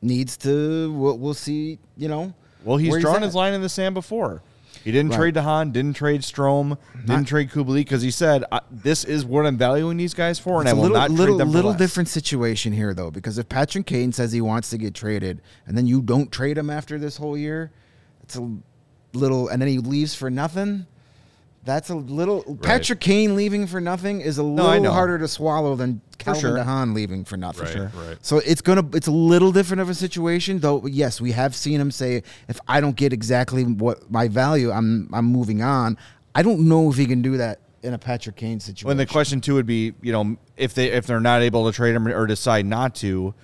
needs 0.02 0.36
to 0.38 0.92
we'll, 0.92 1.18
we'll 1.18 1.34
see, 1.34 1.80
you 1.96 2.08
know. 2.08 2.32
Well, 2.64 2.76
he's 2.76 2.92
where 2.92 3.00
drawn 3.00 3.16
at. 3.16 3.22
his 3.22 3.34
line 3.34 3.54
in 3.54 3.60
the 3.60 3.68
sand 3.68 3.94
before. 3.94 4.40
He 4.84 4.90
didn't 4.92 5.10
Right. 5.10 5.16
trade 5.18 5.34
DeHaan, 5.36 5.72
didn't 5.72 5.94
trade 5.94 6.24
Strom, 6.24 6.76
didn't 7.06 7.26
trade 7.26 7.50
Kubalik 7.50 7.74
because 7.84 8.02
he 8.02 8.10
said, 8.10 8.44
"This 8.70 9.04
is 9.04 9.24
what 9.24 9.46
I'm 9.46 9.56
valuing 9.56 9.96
these 9.96 10.14
guys 10.14 10.38
for, 10.38 10.60
and 10.60 10.68
I 10.68 10.72
a 10.72 10.74
will 10.74 10.82
little, 10.82 10.96
not 10.96 11.10
little, 11.10 11.36
trade 11.36 11.40
them 11.40 11.52
little 11.52 11.70
less." 11.70 11.78
different 11.78 12.08
situation 12.08 12.72
here, 12.72 12.92
though, 12.94 13.10
because 13.10 13.38
if 13.38 13.48
Patrick 13.48 13.86
Kane 13.86 14.12
says 14.12 14.32
he 14.32 14.40
wants 14.40 14.70
to 14.70 14.78
get 14.78 14.94
traded, 14.94 15.40
and 15.66 15.76
then 15.76 15.86
you 15.86 16.02
don't 16.02 16.32
trade 16.32 16.58
him 16.58 16.68
after 16.70 16.98
this 16.98 17.16
whole 17.16 17.36
year, 17.36 17.70
it's 18.22 18.36
a 18.36 18.50
little, 19.14 19.48
and 19.48 19.62
then 19.62 19.68
he 19.68 19.78
leaves 19.78 20.14
for 20.14 20.30
nothing. 20.30 20.86
That's 21.64 21.90
a 21.90 21.94
little. 21.94 22.56
Patrick 22.62 22.98
Kane 22.98 23.36
leaving 23.36 23.68
for 23.68 23.80
nothing 23.80 24.20
is 24.20 24.38
a 24.38 24.42
I 24.42 24.44
little 24.44 24.80
know. 24.80 24.92
harder 24.92 25.16
to 25.18 25.28
swallow 25.28 25.76
than 25.76 26.00
Calvin 26.18 26.40
sure. 26.40 26.56
DeHaan 26.58 26.92
leaving 26.92 27.24
for 27.24 27.36
nothing. 27.36 27.64
Right, 27.64 27.72
Sure. 27.72 27.92
right. 27.94 28.16
So 28.20 28.38
it's 28.38 28.60
gonna. 28.60 28.84
It's 28.94 29.06
a 29.06 29.12
little 29.12 29.52
different 29.52 29.80
of 29.80 29.88
a 29.88 29.94
situation, 29.94 30.58
though. 30.58 30.84
Yes, 30.86 31.20
we 31.20 31.30
have 31.32 31.54
seen 31.54 31.80
him 31.80 31.92
say, 31.92 32.24
"If 32.48 32.58
I 32.66 32.80
don't 32.80 32.96
get 32.96 33.12
exactly 33.12 33.62
what 33.62 34.10
my 34.10 34.26
value, 34.26 34.72
I'm 34.72 35.08
I'm 35.12 35.26
moving 35.26 35.62
on." 35.62 35.98
I 36.34 36.42
don't 36.42 36.68
know 36.68 36.90
if 36.90 36.96
he 36.96 37.06
can 37.06 37.22
do 37.22 37.36
that 37.36 37.60
in 37.84 37.94
a 37.94 37.98
Patrick 37.98 38.34
Kane 38.36 38.58
situation. 38.58 38.88
When 38.88 38.96
the 38.96 39.06
question 39.06 39.40
too 39.40 39.54
would 39.54 39.66
be, 39.66 39.92
you 40.02 40.10
know, 40.12 40.36
if 40.56 40.74
they 40.74 40.90
if 40.90 41.06
they're 41.06 41.20
not 41.20 41.42
able 41.42 41.66
to 41.70 41.76
trade 41.76 41.94
him 41.94 42.08
or 42.08 42.26
decide 42.26 42.66
not 42.66 42.96
to, 42.96 43.34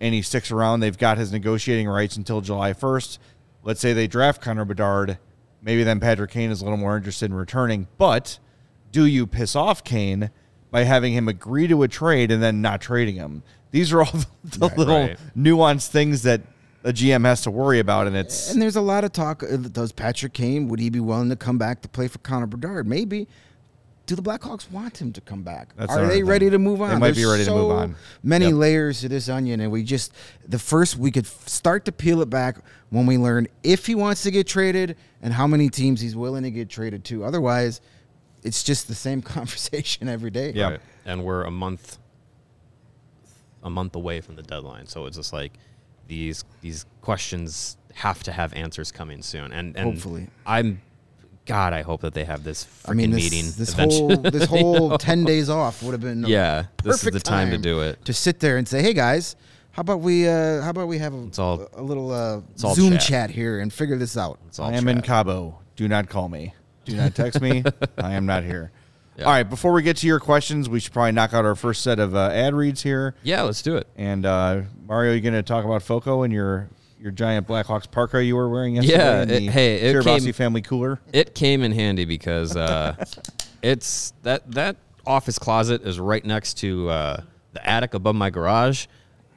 and 0.00 0.12
he 0.14 0.20
sticks 0.22 0.50
around, 0.50 0.80
they've 0.80 0.98
got 0.98 1.16
his 1.16 1.30
negotiating 1.30 1.88
rights 1.88 2.16
until 2.16 2.40
July 2.40 2.72
first. 2.72 3.20
Let's 3.62 3.80
say 3.80 3.92
they 3.92 4.06
draft 4.08 4.40
Connor 4.42 4.64
Bedard, 4.64 5.18
maybe 5.66 5.82
then 5.82 6.00
Patrick 6.00 6.30
Kane 6.30 6.50
is 6.50 6.62
a 6.62 6.64
little 6.64 6.78
more 6.78 6.96
interested 6.96 7.26
in 7.30 7.34
returning. 7.36 7.88
But 7.98 8.38
do 8.92 9.04
you 9.04 9.26
piss 9.26 9.54
off 9.54 9.84
Kane 9.84 10.30
by 10.70 10.84
having 10.84 11.12
him 11.12 11.28
agree 11.28 11.66
to 11.66 11.82
a 11.82 11.88
trade 11.88 12.30
and 12.30 12.42
then 12.42 12.62
not 12.62 12.80
trading 12.80 13.16
him? 13.16 13.42
These 13.72 13.92
are 13.92 14.00
all 14.02 14.12
the 14.44 14.68
little 14.76 15.08
Right. 15.08 15.18
nuanced 15.36 15.88
things 15.88 16.22
that 16.22 16.40
a 16.84 16.92
GM 16.92 17.24
has 17.24 17.42
to 17.42 17.50
worry 17.50 17.80
about, 17.80 18.06
and 18.06 18.14
it's 18.16 18.52
And 18.52 18.62
there's 18.62 18.76
a 18.76 18.80
lot 18.80 19.02
of 19.02 19.10
talk. 19.12 19.42
uh, 19.42 19.56
Does 19.56 19.90
Patrick 19.90 20.32
Kane 20.32 20.68
would 20.68 20.78
he 20.78 20.88
be 20.88 21.00
willing 21.00 21.28
to 21.30 21.36
come 21.36 21.58
back 21.58 21.82
to 21.82 21.88
play 21.88 22.06
for 22.06 22.18
Connor 22.18 22.46
Bedard? 22.46 22.86
Maybe. 22.86 23.26
Do 24.06 24.14
the 24.14 24.22
Blackhawks 24.22 24.70
want 24.70 25.00
him 25.00 25.12
to 25.14 25.20
come 25.20 25.42
back? 25.42 25.74
That's 25.76 25.92
Are 25.92 26.06
they 26.06 26.16
thing. 26.16 26.26
ready 26.26 26.48
to 26.50 26.58
move 26.60 26.80
on? 26.80 26.90
They 26.90 26.96
might 26.96 27.14
be 27.16 27.22
There's 27.24 27.32
ready 27.32 27.44
to 27.44 27.50
move 27.50 27.72
on. 27.72 27.96
Many 28.22 28.46
Yep. 28.46 28.54
layers 28.54 29.00
to 29.00 29.08
this 29.08 29.28
onion, 29.28 29.60
and 29.60 29.72
we 29.72 29.82
just 29.82 30.12
the 30.46 30.60
first 30.60 30.96
we 30.96 31.10
could 31.10 31.26
start 31.26 31.84
to 31.86 31.92
peel 31.92 32.20
it 32.22 32.30
back 32.30 32.58
when 32.90 33.04
we 33.06 33.18
learn 33.18 33.48
if 33.64 33.86
he 33.86 33.96
wants 33.96 34.22
to 34.22 34.30
get 34.30 34.46
traded 34.46 34.96
and 35.22 35.34
how 35.34 35.48
many 35.48 35.68
teams 35.68 36.00
he's 36.00 36.14
willing 36.14 36.44
to 36.44 36.52
get 36.52 36.70
traded 36.70 37.04
to. 37.06 37.24
Otherwise, 37.24 37.80
it's 38.44 38.62
just 38.62 38.86
the 38.86 38.94
same 38.94 39.22
conversation 39.34 40.08
every 40.08 40.30
day. 40.30 40.52
Yeah. 40.54 40.70
Right. 40.70 40.80
And 41.04 41.24
we're 41.24 41.42
a 41.42 41.50
month 41.50 41.98
a 43.64 43.70
month 43.70 43.96
away 43.96 44.20
from 44.20 44.36
the 44.36 44.42
deadline. 44.42 44.86
So 44.86 45.06
it's 45.06 45.16
just 45.16 45.32
like 45.32 45.52
these 46.06 46.44
these 46.60 46.86
questions 47.00 47.76
have 47.94 48.22
to 48.22 48.30
have 48.30 48.52
answers 48.52 48.92
coming 48.92 49.22
soon. 49.22 49.52
And, 49.52 49.76
and 49.76 49.92
Hopefully. 49.94 50.28
I'm 50.46 50.80
God, 51.46 51.72
I 51.72 51.82
hope 51.82 52.00
that 52.02 52.12
they 52.12 52.24
have 52.24 52.44
this 52.44 52.64
freaking 52.64 52.90
I 52.90 52.92
mean, 52.94 53.10
this, 53.12 53.22
meeting. 53.24 53.52
this 53.56 53.72
eventually. 53.72 54.14
whole 54.16 54.22
this 54.30 54.44
whole 54.44 54.98
ten 54.98 55.24
days 55.24 55.48
off 55.48 55.82
would 55.82 55.92
have 55.92 56.00
been 56.00 56.24
Yeah, 56.26 56.66
this 56.82 56.96
is 56.96 57.00
perfect 57.02 57.14
the 57.14 57.20
time 57.30 57.50
to 57.50 57.58
do 57.58 57.80
it. 57.80 58.04
To 58.04 58.12
sit 58.12 58.40
there 58.40 58.56
and 58.58 58.66
say, 58.66 58.82
"Hey 58.82 58.92
guys, 58.92 59.36
How 59.72 59.80
about 59.82 60.00
we? 60.00 60.26
Uh, 60.28 60.60
how 60.62 60.70
about 60.70 60.88
we 60.88 60.98
have 60.98 61.14
a, 61.14 61.30
all- 61.38 61.68
a 61.74 61.82
little 61.82 62.10
uh, 62.12 62.40
Zoom 62.56 62.92
chat. 62.94 63.00
chat. 63.00 63.30
here 63.30 63.60
and 63.60 63.72
figure 63.72 63.96
this 63.96 64.16
out? 64.16 64.38
I 64.58 64.72
am 64.72 64.88
in. 64.88 65.02
Cabo. 65.02 65.58
Do 65.76 65.86
not 65.88 66.08
call 66.08 66.28
me. 66.28 66.54
Do 66.84 66.96
not 66.96 67.14
text 67.14 67.40
me. 67.40 67.62
I 67.98 68.14
am 68.14 68.26
not 68.26 68.42
here. 68.44 68.70
Yeah. 69.18 69.24
All 69.24 69.30
right. 69.32 69.42
Before 69.48 69.72
we 69.72 69.82
get 69.82 69.96
to 69.98 70.06
your 70.06 70.18
questions, 70.20 70.68
we 70.68 70.78
should 70.80 70.92
probably 70.92 71.12
knock 71.12 71.32
out 71.34 71.44
our 71.44 71.54
first 71.54 71.82
set 71.82 71.98
of 71.98 72.14
uh, 72.14 72.28
ad 72.32 72.54
reads 72.54 72.82
here. 72.82 73.14
Yeah, 73.22 73.42
let's 73.42 73.60
do 73.62 73.76
it. 73.76 73.86
And 73.96 74.24
uh, 74.26 74.62
Mario, 74.86 75.12
you 75.14 75.20
going 75.20 75.34
to 75.34 75.42
talk 75.42 75.64
about 75.64 75.82
Foco 75.82 76.22
and 76.22 76.32
your 76.32 76.68
your 77.00 77.10
giant 77.10 77.46
Blackhawks 77.46 77.90
parka 77.90 78.22
you 78.24 78.36
were 78.36 78.48
wearing 78.48 78.76
yesterday? 78.76 78.96
Yeah, 78.98 79.22
it- 79.22 79.26
the 79.26 79.46
hey, 79.48 79.74
it 79.76 80.04
came- 80.04 80.32
family 80.32 80.62
cooler. 80.62 81.00
It 81.12 81.34
came 81.34 81.62
in 81.62 81.72
handy 81.72 82.04
because 82.04 82.56
uh, 82.56 83.04
it's 83.62 84.12
that 84.22 84.50
that 84.52 84.76
office 85.06 85.38
closet 85.38 85.82
is 85.82 86.00
right 86.00 86.24
next 86.24 86.54
to 86.58 86.88
uh, 86.88 87.20
the 87.52 87.68
attic 87.68 87.94
above 87.94 88.14
my 88.16 88.30
garage, 88.30 88.86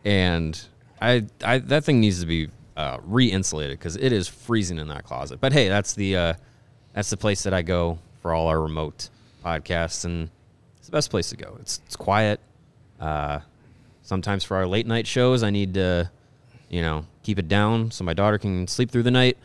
and 0.05 0.59
I, 1.01 1.25
I 1.43 1.59
that 1.59 1.83
thing 1.83 1.99
needs 1.99 2.19
to 2.21 2.25
be 2.25 2.49
uh, 2.77 2.97
re-insulated 3.03 3.77
because 3.77 3.95
it 3.97 4.11
is 4.11 4.27
freezing 4.27 4.77
in 4.79 4.87
that 4.87 5.03
closet. 5.03 5.39
But 5.41 5.53
hey, 5.53 5.67
that's 5.69 5.93
the 5.93 6.15
uh, 6.15 6.33
that's 6.93 7.09
the 7.09 7.17
place 7.17 7.43
that 7.43 7.53
I 7.53 7.61
go 7.61 7.99
for 8.21 8.33
all 8.33 8.47
our 8.47 8.61
remote 8.61 9.09
podcasts, 9.45 10.05
and 10.05 10.29
it's 10.77 10.87
the 10.87 10.91
best 10.91 11.09
place 11.09 11.29
to 11.29 11.37
go. 11.37 11.57
It's 11.61 11.81
it's 11.85 11.95
quiet. 11.95 12.39
Uh, 12.99 13.39
sometimes 14.01 14.43
for 14.43 14.57
our 14.57 14.67
late 14.67 14.87
night 14.87 15.07
shows, 15.07 15.43
I 15.43 15.49
need 15.51 15.75
to, 15.75 16.09
you 16.69 16.81
know, 16.81 17.05
keep 17.23 17.39
it 17.39 17.47
down 17.47 17.91
so 17.91 18.03
my 18.03 18.13
daughter 18.13 18.37
can 18.37 18.67
sleep 18.67 18.91
through 18.91 19.03
the 19.03 19.11
night. 19.11 19.37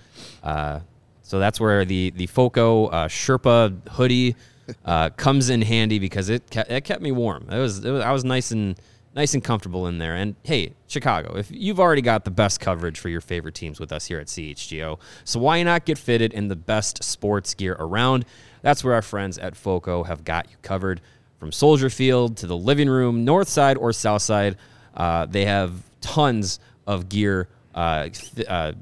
Uh, 0.43 0.81
so 1.23 1.38
that's 1.38 1.59
where 1.59 1.85
the 1.85 2.11
the 2.11 2.26
Foco 2.26 2.87
uh, 2.87 3.09
Sherpa 3.09 3.88
hoodie 3.90 4.37
uh, 4.85 5.11
comes 5.11 5.50
in 5.50 5.62
handy 5.62 5.99
because 5.99 6.28
it 6.28 6.49
kept, 6.50 6.71
it 6.71 6.85
kept 6.85 7.02
me 7.02 7.12
warm. 7.12 7.49
It 7.50 7.59
was, 7.59 7.85
it 7.85 7.90
was 7.90 8.02
I 8.02 8.12
was 8.12 8.25
nice 8.25 8.50
and 8.50 8.78
nice 9.14 9.35
and 9.35 9.43
comfortable 9.43 9.87
in 9.87 9.99
there. 9.99 10.14
And 10.16 10.35
hey, 10.43 10.73
Chicago, 10.87 11.37
if 11.37 11.50
you've 11.50 11.81
already 11.81 12.02
got 12.02 12.25
the 12.25 12.31
best 12.31 12.61
coverage 12.61 12.99
for 12.99 13.09
your 13.09 13.21
favorite 13.21 13.54
teams 13.54 13.78
with 13.81 13.93
us 13.93 14.07
here 14.07 14.19
at 14.19 14.26
CHGO, 14.26 14.99
so 15.25 15.40
why 15.40 15.62
not 15.62 15.85
get 15.85 15.99
fitted 15.99 16.33
in 16.33 16.49
the 16.49 16.57
best 16.57 17.02
sports 17.02 17.54
gear 17.54 17.76
around? 17.78 18.25
That's 18.62 18.83
where 18.83 18.95
our 18.95 19.02
friends 19.02 19.38
at 19.38 19.57
Foco 19.57 20.04
have 20.04 20.25
got 20.25 20.50
you 20.50 20.57
covered. 20.62 21.00
From 21.38 21.52
Soldier 21.52 21.90
Field 21.90 22.38
to 22.38 22.47
the 22.47 22.57
living 22.57 22.88
room, 22.88 23.25
north 23.25 23.49
side 23.49 23.76
or 23.76 23.93
south 23.93 24.23
side, 24.23 24.57
uh, 24.95 25.26
they 25.26 25.45
have 25.45 25.83
tons 26.00 26.59
of 26.87 27.09
gear. 27.09 27.49
Uh, 27.75 28.09
uh, 28.49 28.73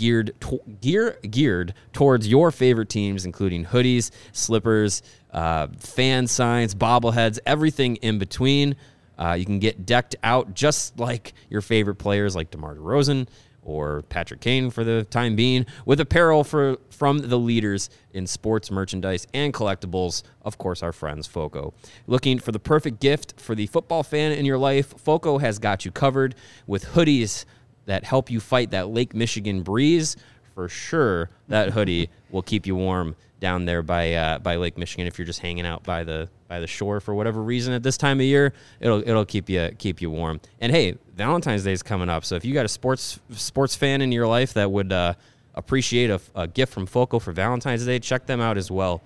geared 0.00 0.32
gear 0.80 1.18
geared 1.30 1.74
towards 1.92 2.26
your 2.26 2.50
favorite 2.50 2.88
teams, 2.88 3.26
including 3.26 3.64
hoodies, 3.66 4.10
slippers, 4.32 5.02
uh, 5.32 5.68
fan 5.78 6.26
signs, 6.26 6.74
bobbleheads, 6.74 7.38
everything 7.46 7.96
in 7.96 8.18
between. 8.18 8.74
Uh, 9.18 9.34
you 9.34 9.44
can 9.44 9.58
get 9.58 9.84
decked 9.84 10.16
out 10.22 10.54
just 10.54 10.98
like 10.98 11.34
your 11.50 11.60
favorite 11.60 11.96
players, 11.96 12.34
like 12.34 12.50
DeMar 12.50 12.76
DeRozan 12.76 13.28
or 13.62 14.00
Patrick 14.08 14.40
Kane, 14.40 14.70
for 14.70 14.84
the 14.84 15.04
time 15.04 15.36
being, 15.36 15.66
with 15.84 16.00
apparel 16.00 16.44
for 16.44 16.78
from 16.88 17.18
the 17.18 17.38
leaders 17.38 17.90
in 18.14 18.26
sports 18.26 18.70
merchandise 18.70 19.26
and 19.34 19.52
collectibles. 19.52 20.22
Of 20.42 20.56
course, 20.56 20.82
our 20.82 20.94
friends 20.94 21.26
Foco. 21.26 21.74
Looking 22.06 22.38
for 22.38 22.52
the 22.52 22.58
perfect 22.58 23.00
gift 23.00 23.38
for 23.38 23.54
the 23.54 23.66
football 23.66 24.02
fan 24.02 24.32
in 24.32 24.46
your 24.46 24.58
life, 24.58 24.98
Foco 24.98 25.36
has 25.36 25.58
got 25.58 25.84
you 25.84 25.90
covered 25.90 26.34
with 26.66 26.86
hoodies 26.86 27.44
that 27.86 28.04
help 28.04 28.30
you 28.30 28.40
fight 28.40 28.70
that 28.70 28.88
Lake 28.88 29.14
Michigan 29.14 29.62
breeze. 29.62 30.16
For 30.54 30.68
sure, 30.68 31.30
that 31.48 31.70
hoodie 31.70 32.10
will 32.30 32.42
keep 32.42 32.66
you 32.66 32.76
warm 32.76 33.16
down 33.40 33.64
there 33.64 33.82
by 33.82 34.12
uh, 34.12 34.38
by 34.38 34.56
Lake 34.56 34.76
Michigan. 34.78 35.06
If 35.06 35.18
you're 35.18 35.26
just 35.26 35.40
hanging 35.40 35.66
out 35.66 35.82
by 35.82 36.04
the 36.04 36.28
by 36.48 36.60
the 36.60 36.66
shore 36.66 37.00
for 37.00 37.14
whatever 37.14 37.42
reason 37.42 37.72
at 37.72 37.82
this 37.82 37.96
time 37.96 38.20
of 38.20 38.26
year, 38.26 38.52
it'll 38.78 39.00
it'll 39.00 39.24
keep 39.24 39.48
you 39.48 39.70
keep 39.78 40.00
you 40.00 40.10
warm. 40.10 40.40
And 40.60 40.70
hey, 40.70 40.96
Valentine's 41.16 41.64
Day 41.64 41.72
is 41.72 41.82
coming 41.82 42.08
up, 42.08 42.24
so 42.24 42.36
if 42.36 42.44
you 42.44 42.54
got 42.54 42.64
a 42.64 42.68
sports 42.68 43.18
sports 43.32 43.74
fan 43.74 44.02
in 44.02 44.12
your 44.12 44.26
life 44.26 44.54
that 44.54 44.70
would 44.70 44.92
uh, 44.92 45.14
appreciate 45.54 46.10
a, 46.10 46.20
a 46.34 46.46
gift 46.46 46.72
from 46.72 46.86
Foco 46.86 47.18
for 47.18 47.32
Valentine's 47.32 47.84
Day, 47.86 47.98
check 47.98 48.26
them 48.26 48.40
out 48.40 48.56
as 48.56 48.70
well. 48.70 49.02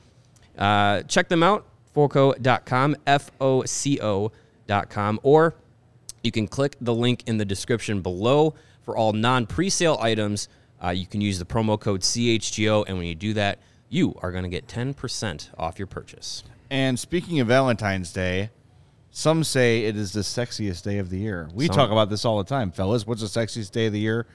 Uh, 0.59 1.03
check 1.03 1.29
them 1.29 1.43
out, 1.43 1.65
foco.com, 1.93 2.97
F 3.07 3.31
O 3.41 3.65
C 3.65 4.01
O.com, 4.03 5.21
or 5.23 5.55
you 6.25 6.33
can 6.33 6.49
click 6.49 6.77
the 6.81 6.95
link 6.95 7.23
in 7.27 7.37
the 7.37 7.45
description 7.45 8.01
below 8.01 8.55
for 8.83 8.97
all 8.97 9.13
non 9.13 9.47
presale 9.47 10.01
items. 10.01 10.49
Uh, 10.83 10.91
you 10.91 11.07
can 11.07 11.21
use 11.21 11.39
the 11.39 11.45
promo 11.45 11.79
code 11.79 12.01
CHGO, 12.01 12.85
and 12.89 12.99
when 12.99 13.07
you 13.07 13.15
do 13.15 13.35
that, 13.35 13.61
you 13.89 14.19
are 14.23 14.33
going 14.33 14.43
to 14.43 14.51
get 14.51 14.67
10% 14.67 15.51
off 15.57 15.79
your 15.79 15.87
purchase. 15.87 16.43
And 16.71 16.99
speaking 16.99 17.41
of 17.41 17.47
Valentine's 17.47 18.13
Day, 18.13 18.51
some 19.11 19.45
say 19.45 19.85
it 19.85 19.97
is 19.97 20.13
the 20.13 20.21
sexiest 20.23 20.83
day 20.83 20.99
of 20.99 21.11
the 21.11 21.19
year. 21.19 21.49
We 21.55 21.67
Some- 21.67 21.77
talk 21.77 21.91
about 21.91 22.11
this 22.11 22.25
all 22.25 22.39
the 22.39 22.45
time, 22.45 22.73
fellas. 22.73 23.07
What's 23.07 23.21
the 23.21 23.29
sexiest 23.41 23.71
day 23.71 23.87
of 23.87 23.93
the 23.93 24.01
year? 24.01 24.27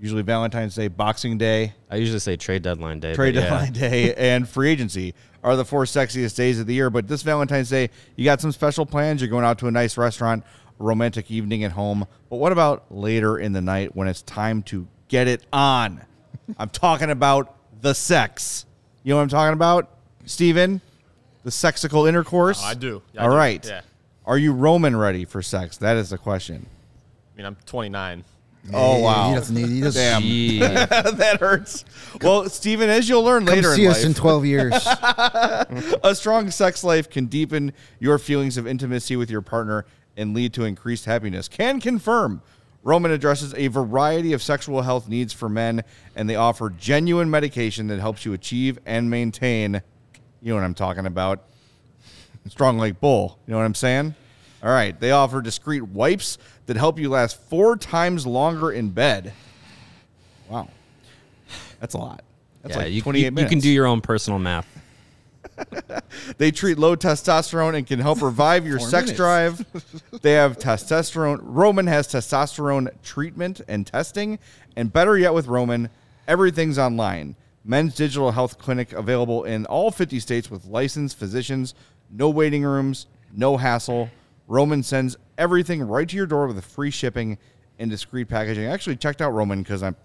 Usually 0.00 0.22
Valentine's 0.22 0.74
Day, 0.74 0.88
Boxing 0.88 1.38
Day, 1.38 1.74
I 1.88 1.96
usually 1.96 2.18
say 2.18 2.36
trade 2.36 2.62
deadline 2.62 3.00
day. 3.00 3.14
trade 3.14 3.34
but 3.34 3.42
yeah. 3.42 3.50
deadline 3.50 3.72
day, 3.72 4.14
and 4.16 4.48
free 4.48 4.70
agency 4.70 5.14
are 5.42 5.56
the 5.56 5.64
four 5.64 5.84
sexiest 5.84 6.36
days 6.36 6.58
of 6.58 6.66
the 6.66 6.74
year. 6.74 6.90
But 6.90 7.06
this 7.06 7.22
Valentine's 7.22 7.68
Day, 7.68 7.90
you 8.16 8.24
got 8.24 8.40
some 8.40 8.50
special 8.50 8.86
plans. 8.86 9.20
You're 9.20 9.30
going 9.30 9.44
out 9.44 9.58
to 9.58 9.66
a 9.66 9.70
nice 9.70 9.96
restaurant, 9.96 10.42
romantic 10.78 11.30
evening 11.30 11.64
at 11.64 11.72
home. 11.72 12.06
But 12.30 12.36
what 12.36 12.52
about 12.52 12.84
later 12.90 13.38
in 13.38 13.52
the 13.52 13.60
night 13.60 13.94
when 13.94 14.08
it's 14.08 14.22
time 14.22 14.62
to 14.64 14.86
get 15.08 15.28
it 15.28 15.44
on? 15.52 16.02
I'm 16.58 16.68
talking 16.70 17.10
about 17.10 17.54
the 17.80 17.94
sex. 17.94 18.66
You 19.02 19.10
know 19.10 19.16
what 19.16 19.22
I'm 19.22 19.28
talking 19.28 19.52
about, 19.52 19.90
Steven? 20.24 20.80
The 21.42 21.50
sexical 21.50 22.08
intercourse? 22.08 22.60
Oh, 22.62 22.66
I 22.66 22.74
do. 22.74 23.02
I 23.16 23.24
All 23.24 23.30
do. 23.30 23.36
right. 23.36 23.64
Yeah. 23.66 23.82
Are 24.26 24.38
you 24.38 24.52
Roman 24.52 24.96
ready 24.96 25.24
for 25.26 25.42
sex? 25.42 25.76
That 25.76 25.96
is 25.96 26.10
the 26.10 26.18
question. 26.18 26.66
I 27.34 27.36
mean, 27.36 27.46
I'm 27.46 27.56
29. 27.66 28.24
Oh, 28.72 29.00
wow. 29.00 29.28
He 29.28 29.34
doesn't 29.34 29.54
need. 29.54 29.68
He 29.68 29.80
doesn't. 29.80 30.22
Damn. 30.22 31.16
That 31.16 31.36
hurts. 31.40 31.84
Well, 32.22 32.48
Steven, 32.48 32.88
as 32.88 33.08
you'll 33.08 33.22
learn 33.22 33.44
Come 33.44 33.56
later 33.56 33.74
see 33.74 33.84
in 33.84 33.90
us 33.90 33.98
life, 33.98 34.06
in 34.06 34.14
12 34.14 34.46
years. 34.46 34.72
a 34.86 36.14
strong 36.14 36.50
sex 36.50 36.82
life 36.82 37.10
can 37.10 37.26
deepen 37.26 37.72
your 37.98 38.18
feelings 38.18 38.56
of 38.56 38.66
intimacy 38.66 39.16
with 39.16 39.30
your 39.30 39.42
partner 39.42 39.84
and 40.16 40.34
lead 40.34 40.52
to 40.54 40.64
increased 40.64 41.04
happiness. 41.04 41.48
Can 41.48 41.80
confirm. 41.80 42.42
Roman 42.82 43.10
addresses 43.10 43.54
a 43.54 43.68
variety 43.68 44.34
of 44.34 44.42
sexual 44.42 44.82
health 44.82 45.08
needs 45.08 45.32
for 45.32 45.48
men, 45.48 45.82
and 46.14 46.28
they 46.28 46.36
offer 46.36 46.68
genuine 46.68 47.30
medication 47.30 47.86
that 47.86 47.98
helps 47.98 48.26
you 48.26 48.34
achieve 48.34 48.78
and 48.84 49.08
maintain. 49.08 49.80
You 50.42 50.50
know 50.50 50.56
what 50.56 50.64
I'm 50.64 50.74
talking 50.74 51.06
about. 51.06 51.44
Strong 52.48 52.76
like 52.78 53.00
bull. 53.00 53.38
You 53.46 53.52
know 53.52 53.58
what 53.58 53.64
I'm 53.64 53.74
saying? 53.74 54.14
All 54.62 54.70
right. 54.70 54.98
They 54.98 55.12
offer 55.12 55.40
discreet 55.40 55.80
wipes 55.82 56.36
that 56.66 56.76
help 56.76 56.98
you 56.98 57.08
last 57.08 57.40
four 57.48 57.76
times 57.76 58.26
longer 58.26 58.70
in 58.70 58.90
bed. 58.90 59.32
Wow. 60.50 60.68
That's 61.80 61.94
a 61.94 61.98
lot. 61.98 62.22
That's 62.62 62.76
Yeah, 62.76 62.82
like 62.82 62.92
you, 62.92 63.02
you, 63.04 63.30
minutes. 63.30 63.40
you 63.42 63.48
can 63.48 63.58
do 63.60 63.70
your 63.70 63.86
own 63.86 64.02
personal 64.02 64.38
math. 64.38 64.66
They 66.38 66.50
treat 66.50 66.78
low 66.78 66.96
testosterone 66.96 67.76
and 67.76 67.86
can 67.86 67.98
help 68.00 68.22
revive 68.22 68.66
your 68.66 68.78
Four 68.78 68.88
sex 68.88 69.06
minutes. 69.06 69.16
drive. 69.16 69.66
They 70.22 70.32
have 70.32 70.58
testosterone. 70.58 71.38
Roman 71.42 71.86
has 71.86 72.08
testosterone 72.08 72.88
treatment 73.02 73.60
and 73.68 73.86
testing. 73.86 74.38
And 74.76 74.92
better 74.92 75.18
yet, 75.18 75.34
with 75.34 75.46
Roman, 75.46 75.90
everything's 76.26 76.78
online. 76.78 77.36
Men's 77.64 77.94
digital 77.94 78.30
health 78.32 78.58
clinic 78.58 78.92
available 78.92 79.44
in 79.44 79.66
all 79.66 79.90
50 79.90 80.20
states 80.20 80.50
with 80.50 80.66
licensed 80.66 81.18
physicians, 81.18 81.74
no 82.10 82.28
waiting 82.30 82.62
rooms, 82.62 83.06
no 83.32 83.56
hassle. 83.56 84.10
Roman 84.46 84.82
sends 84.82 85.16
everything 85.38 85.82
right 85.82 86.08
to 86.08 86.16
your 86.16 86.26
door 86.26 86.46
with 86.46 86.62
free 86.64 86.90
shipping 86.90 87.38
and 87.78 87.90
discreet 87.90 88.28
packaging. 88.28 88.66
I 88.66 88.72
actually 88.72 88.96
checked 88.96 89.20
out 89.22 89.32
Roman 89.32 89.62
because 89.62 89.82
I'm 89.82 89.96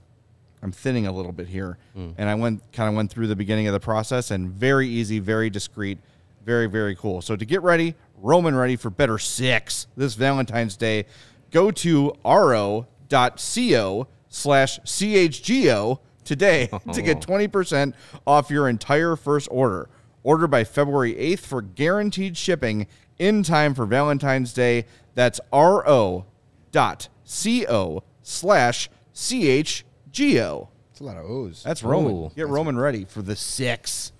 I'm 0.62 0.72
thinning 0.72 1.08
a 1.08 1.12
little 1.12 1.32
bit 1.32 1.48
here, 1.48 1.78
mm. 1.98 2.13
and 2.17 2.30
I 2.30 2.36
went 2.36 2.62
kind 2.74 2.89
of 2.89 2.95
went 2.95 3.12
through 3.12 3.28
the 3.28 3.36
beginning 3.36 3.67
of 3.67 3.74
the 3.74 3.80
process, 3.80 4.32
and 4.32 4.50
very 4.50 4.88
easy, 4.88 5.19
very 5.19 5.50
discreet, 5.50 6.00
very 6.43 6.67
very 6.67 6.95
cool. 6.95 7.22
So 7.22 7.36
to 7.36 7.45
get 7.45 7.62
ready, 7.62 7.95
Roman 8.17 8.56
ready 8.56 8.76
for 8.76 8.89
better 8.89 9.17
six 9.17 9.88
this 9.95 10.15
Valentine's 10.15 10.76
Day, 10.76 11.06
go 11.52 11.72
to 11.72 12.13
ro.co 12.26 14.08
slash 14.28 14.80
chgo 14.82 16.00
today 16.26 16.69
to 16.93 17.02
get 17.02 17.22
twenty 17.22 17.48
percent 17.48 17.95
off 18.28 18.50
your 18.50 18.67
entire 18.67 19.15
first 19.15 19.48
order. 19.52 19.89
Order 20.24 20.48
by 20.48 20.65
February 20.65 21.17
eighth 21.17 21.45
for 21.45 21.62
guaranteed 21.62 22.36
shipping 22.36 22.88
in 23.17 23.43
time 23.43 23.74
for 23.74 23.86
Valentine's 23.86 24.52
Day. 24.54 24.86
That's 25.15 25.39
ro 25.54 26.26
dot 26.72 27.08
co 27.26 28.04
slash 28.22 28.89
chgo. 29.13 29.84
It's 30.12 31.00
a 31.02 31.04
lot 31.04 31.17
of 31.17 31.26
O's. 31.30 31.63
That's 31.63 31.84
Roman. 31.84 32.12
Ooh. 32.13 32.32
Get 32.36 32.48
Roman 32.48 32.78
ready 32.78 33.06
for 33.06 33.22
the 33.22 33.36
six. 33.36 34.12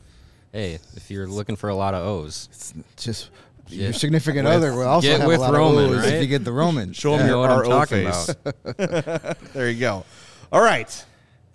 Hey, 0.52 0.80
if 0.96 1.12
you're 1.12 1.28
looking 1.28 1.56
for 1.56 1.70
a 1.70 1.76
lot 1.76 1.94
of 1.94 2.06
O's, 2.06 2.48
It's 2.52 2.74
just 2.98 3.30
your 3.68 3.92
Get 3.92 4.00
significant 4.00 4.46
with- 4.46 4.54
other 4.56 4.74
will 4.74 4.88
also 4.88 5.08
get 5.08 5.20
have 5.20 5.28
with 5.28 5.38
a 5.38 5.42
lot 5.42 5.54
Roman, 5.54 5.86
of 5.86 5.92
O's 5.92 5.98
right? 6.06 6.14
if 6.14 6.22
you 6.22 6.28
get 6.28 6.44
the 6.44 6.52
Roman. 6.52 6.92
Show 6.94 7.14
him 7.14 7.22
you 7.22 7.26
your 7.28 7.36
know 7.36 7.40
what 7.42 7.52
I'm 7.52 7.60
RO 7.62 7.70
talking 7.70 8.12
face. 8.12 8.30
about. 8.30 9.38
There 9.54 9.70
you 9.70 9.80
go. 9.80 10.06
All 10.52 10.62
right. 10.62 10.88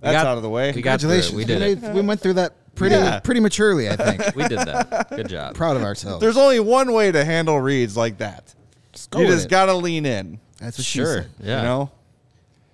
That's 0.01 0.13
got- 0.23 0.27
out 0.27 0.37
of 0.37 0.43
the 0.43 0.51
way. 0.51 0.67
we 0.73 0.83
got. 0.83 1.01
Congratulations. 1.01 1.35
We 1.35 1.45
did 1.45 1.63
it. 1.63 1.83
made- 1.83 1.95
we 1.95 2.01
went 2.03 2.21
through 2.21 2.35
that 2.35 2.53
pretty 2.77 2.95
Yeah. 2.95 3.19
pretty 3.21 3.41
maturely, 3.41 3.89
I 3.89 3.97
think. 3.97 4.21
We 4.37 4.47
did 4.47 4.59
that. 4.61 5.09
Good 5.11 5.29
job. 5.29 5.55
Proud 5.57 5.77
of 5.77 5.83
ourselves. 5.83 6.21
There's 6.21 6.37
only 6.37 6.61
one 6.61 6.93
way 6.93 7.11
to 7.11 7.25
handle 7.25 7.59
reads 7.61 7.97
like 7.97 8.19
that. 8.19 8.55
go 9.11 9.21
you 9.21 9.27
with 9.27 9.37
just 9.37 9.47
it. 9.47 9.51
got 9.51 9.67
to 9.67 9.75
lean 9.75 10.07
in. 10.07 10.39
That's 10.61 10.79
what 10.79 10.85
Sure. 10.85 11.23
she 11.23 11.23
said. 11.23 11.31
Yeah. 11.43 11.57
You 11.59 11.63
know, 11.67 11.91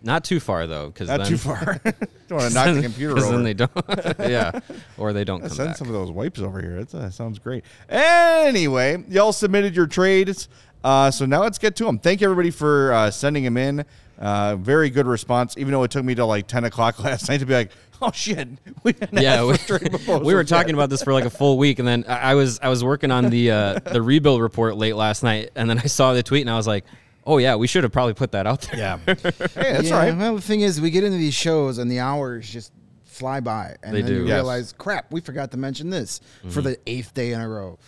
Not 0.02 0.24
too 0.24 0.40
far 0.40 0.66
though, 0.66 0.86
because 0.86 1.08
not 1.08 1.26
too 1.26 1.36
far. 1.36 1.80
don't 2.28 2.38
want 2.38 2.48
to 2.48 2.54
knock 2.54 2.74
the 2.74 2.82
computer 2.82 3.18
over. 3.18 3.32
then 3.32 3.42
they 3.42 3.54
don't. 3.54 3.70
yeah, 4.18 4.60
or 4.96 5.12
they 5.12 5.24
don't 5.24 5.40
come 5.40 5.50
Send 5.50 5.68
back. 5.70 5.76
some 5.76 5.88
of 5.88 5.92
those 5.92 6.10
wipes 6.10 6.40
over 6.40 6.60
here. 6.60 6.82
That 6.84 6.94
uh, 6.94 7.10
sounds 7.10 7.38
great. 7.38 7.64
Anyway, 7.88 9.04
y'all 9.08 9.32
submitted 9.32 9.76
your 9.76 9.86
trades. 9.86 10.48
Uh, 10.82 11.10
so 11.10 11.26
now 11.26 11.42
let's 11.42 11.58
get 11.58 11.76
to 11.76 11.84
them. 11.84 11.98
Thank 11.98 12.22
you 12.22 12.26
everybody 12.26 12.50
for 12.50 12.92
uh, 12.92 13.10
sending 13.10 13.44
them 13.44 13.56
in. 13.56 13.84
Uh, 14.18 14.56
very 14.56 14.90
good 14.90 15.06
response, 15.06 15.56
even 15.56 15.72
though 15.72 15.82
it 15.82 15.90
took 15.90 16.04
me 16.04 16.14
till 16.14 16.26
like 16.26 16.46
10 16.46 16.64
o'clock 16.64 17.02
last 17.04 17.28
night 17.28 17.40
to 17.40 17.46
be 17.46 17.54
like, 17.54 17.70
oh 18.02 18.10
shit. 18.12 18.48
We 18.82 18.92
didn't 18.92 19.20
yeah, 19.20 19.44
we, 19.44 19.56
for 19.56 19.78
trade 19.78 19.90
proposals 19.90 20.26
we 20.26 20.34
were 20.34 20.40
yet." 20.40 20.48
talking 20.48 20.74
about 20.74 20.90
this 20.90 21.02
for 21.02 21.12
like 21.12 21.24
a 21.24 21.30
full 21.30 21.58
week, 21.58 21.78
and 21.78 21.86
then 21.86 22.04
I 22.08 22.30
I 22.30 22.34
was 22.34 22.58
I 22.60 22.68
was 22.68 22.82
working 22.82 23.10
on 23.10 23.30
the 23.30 23.50
uh, 23.50 23.78
the 23.80 24.00
rebuild 24.00 24.40
report 24.40 24.76
late 24.76 24.94
last 24.96 25.22
night, 25.22 25.50
and 25.54 25.68
then 25.68 25.78
I 25.78 25.86
saw 25.86 26.12
the 26.14 26.22
tweet, 26.22 26.42
and 26.42 26.50
I 26.50 26.56
was 26.56 26.66
like, 26.66 26.84
oh 27.30 27.38
yeah, 27.38 27.54
we 27.56 27.66
should 27.66 27.82
have 27.84 27.92
probably 27.92 28.14
put 28.14 28.32
that 28.32 28.46
out 28.46 28.60
there. 28.62 28.76
Yeah. 28.78 28.98
hey, 29.06 29.14
that's 29.54 29.88
yeah, 29.88 29.94
all 29.94 30.00
right. 30.02 30.16
Well, 30.16 30.34
the 30.36 30.40
thing 30.42 30.60
is, 30.62 30.80
we 30.80 30.90
get 30.90 31.04
into 31.04 31.18
these 31.18 31.34
shows 31.34 31.78
and 31.78 31.90
the 31.90 32.00
hours 32.00 32.48
just 32.50 32.72
fly 33.04 33.40
by, 33.40 33.76
and 33.82 33.94
They 33.94 34.02
then 34.02 34.10
do. 34.10 34.16
you 34.18 34.26
Yes. 34.26 34.34
realize, 34.34 34.72
crap, 34.76 35.10
we 35.12 35.20
forgot 35.20 35.50
to 35.52 35.56
mention 35.56 35.90
this 35.90 36.20
Mm-hmm. 36.40 36.50
for 36.50 36.62
the 36.62 36.78
eighth 36.86 37.14
day 37.14 37.32
in 37.32 37.40
a 37.40 37.48
row. 37.48 37.78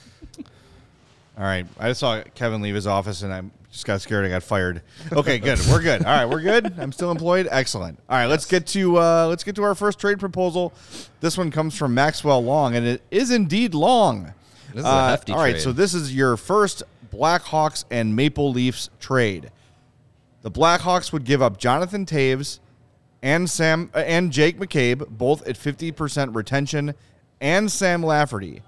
All 1.38 1.44
right. 1.44 1.66
I 1.78 1.88
just 1.88 2.00
saw 2.00 2.22
Kevin 2.34 2.60
leave 2.60 2.74
his 2.74 2.86
office 2.86 3.22
and 3.22 3.32
I 3.32 3.42
just 3.70 3.86
got 3.86 4.02
scared 4.02 4.26
I 4.26 4.28
got 4.28 4.42
fired. 4.42 4.82
Okay, 5.10 5.38
good. 5.38 5.58
We're 5.70 5.80
good. 5.80 6.04
All 6.04 6.14
right, 6.14 6.26
we're 6.26 6.42
good. 6.42 6.74
I'm 6.78 6.92
still 6.92 7.10
employed. 7.10 7.48
Excellent. 7.50 7.98
All 8.10 8.16
right, 8.18 8.26
let's 8.26 8.44
get 8.44 8.66
to 8.68 8.98
uh, 8.98 9.26
let's 9.28 9.42
get 9.42 9.56
to 9.56 9.62
our 9.62 9.74
first 9.74 9.98
trade 9.98 10.20
proposal. 10.20 10.74
This 11.20 11.38
one 11.38 11.50
comes 11.50 11.74
from 11.76 11.94
Maxwell 11.94 12.44
Long, 12.44 12.76
and 12.76 12.86
it 12.86 13.00
is 13.10 13.30
indeed 13.30 13.72
long. 13.74 14.34
This 14.74 14.80
is 14.80 14.84
a 14.84 14.88
Uh, 14.88 15.08
hefty 15.08 15.32
All 15.32 15.38
right, 15.38 15.52
trade. 15.52 15.62
so 15.62 15.72
this 15.72 15.94
is 15.94 16.14
your 16.14 16.36
first 16.36 16.82
Blackhawks 17.12 17.84
and 17.90 18.16
Maple 18.16 18.50
Leafs 18.50 18.88
trade. 18.98 19.50
The 20.40 20.50
Blackhawks 20.50 21.12
would 21.12 21.24
give 21.24 21.42
up 21.42 21.58
Jonathan 21.58 22.06
Toews 22.06 22.58
and 23.22 23.48
Sam 23.48 23.90
uh, 23.94 23.98
and 23.98 24.32
Jake 24.32 24.58
McCabe, 24.58 25.06
both 25.08 25.46
at 25.46 25.56
50% 25.56 26.34
retention, 26.34 26.94
and 27.40 27.70
Sam 27.70 28.02
Lafferty. 28.02 28.62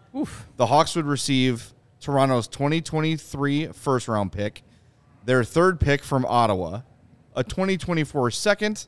The 0.57 0.67
Hawks 0.67 0.95
would 0.95 1.07
receive 1.07 1.73
Toronto's 2.01 2.47
2023 2.49 3.69
first 3.69 4.07
round 4.07 4.31
pick, 4.31 4.63
their 5.25 5.43
third 5.43 5.81
pick 5.81 6.05
from 6.05 6.25
Ottawa, 6.27 6.83
a 7.35 7.43
2024 7.43 8.31
second, 8.31 8.87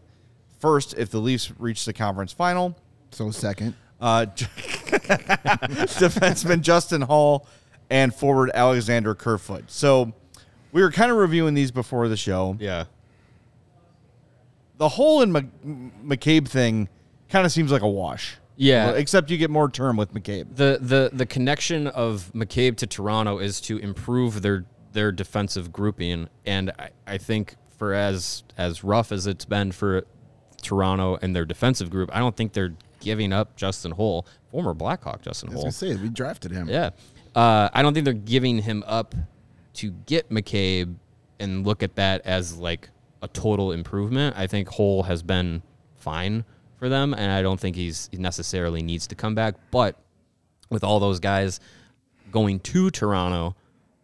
first 0.61 0.95
if 0.95 1.11
the 1.11 1.19
Leafs 1.19 1.51
reach 1.59 1.85
the 1.85 1.93
conference 1.93 2.33
final, 2.33 2.77
So 3.11 3.31
second, 3.31 3.75
uh, 4.01 4.27
defenseman 5.97 6.61
Justin 6.61 7.03
Holl, 7.03 7.47
and 7.91 8.15
forward 8.15 8.51
Alexander 8.55 9.15
Kerfoot. 9.15 9.65
So 9.71 10.13
we 10.73 10.83
were 10.83 10.91
kind 10.91 11.11
of 11.11 11.17
reviewing 11.17 11.55
these 11.55 11.71
before 11.71 12.09
the 12.09 12.17
show. 12.17 12.57
yeah. 12.61 12.85
The 14.79 14.91
whole 14.91 15.23
in 15.23 15.33
McCabe 16.05 16.47
thing 16.47 16.89
kind 17.31 17.47
of 17.47 17.53
seems 17.53 17.73
like 17.73 17.81
a 17.81 17.89
wash. 17.89 18.37
Yeah. 18.57 18.91
Except 18.91 19.31
you 19.31 19.39
get 19.39 19.49
more 19.51 19.71
term 19.71 19.97
with 19.97 20.13
McCabe. 20.13 20.55
The 20.55 20.79
the 20.81 21.11
the 21.13 21.25
connection 21.25 21.87
of 21.87 22.31
McCabe 22.35 22.77
to 22.79 22.87
Toronto 22.87 23.39
is 23.39 23.61
to 23.63 23.79
improve 23.79 24.43
their 24.43 24.67
their 24.93 25.13
defensive 25.13 25.73
grouping, 25.73 26.29
and 26.47 26.73
I, 26.79 26.91
I 27.07 27.19
think 27.19 27.57
for 27.79 27.93
as 27.95 28.45
as 28.59 28.85
rough 28.85 29.13
as 29.13 29.27
it's 29.27 29.45
been 29.47 29.73
for 29.73 30.05
Toronto 30.63 31.19
and 31.23 31.35
their 31.35 31.45
defensive 31.47 31.89
group, 31.91 32.11
I 32.15 32.19
don't 32.19 32.37
think 32.37 32.53
they're 32.53 32.75
giving 33.01 33.33
up 33.33 33.57
Justin 33.57 33.93
Holl, 33.93 34.27
former 34.51 34.75
Blackhawk 34.75 35.23
Justin 35.23 35.49
I 35.49 35.53
was 35.53 35.57
Holl. 35.57 35.63
gonna 35.65 35.73
say 35.73 35.97
we 35.97 36.09
drafted 36.11 36.51
him. 36.51 36.69
Yeah. 36.69 36.91
Uh, 37.37 37.69
I 37.73 37.83
don't 37.83 37.93
think 37.95 38.05
they're 38.05 38.15
giving 38.15 38.63
him 38.63 38.83
up 38.87 39.15
to 39.75 39.91
get 40.07 40.31
McCabe 40.31 40.95
and 41.39 41.67
look 41.67 41.83
at 41.83 41.97
that 41.97 42.23
as 42.25 42.57
like 42.57 42.89
a 43.23 43.29
total 43.29 43.73
improvement. 43.73 44.37
I 44.39 44.47
think 44.47 44.69
Holl 44.69 45.03
has 45.05 45.23
been 45.23 45.63
fine 45.97 46.45
for 46.79 46.89
them, 46.89 47.13
and 47.15 47.31
I 47.31 47.43
don't 47.43 47.61
think 47.61 47.77
he's 47.77 48.09
he 48.11 48.17
necessarily 48.19 48.83
needs 48.83 49.07
to 49.09 49.15
come 49.15 49.35
back. 49.35 49.55
But 49.71 49.97
with 50.71 50.83
all 50.83 50.99
those 50.99 51.21
guys 51.21 51.61
going 52.33 52.59
to 52.61 52.91
Toronto, 52.91 53.55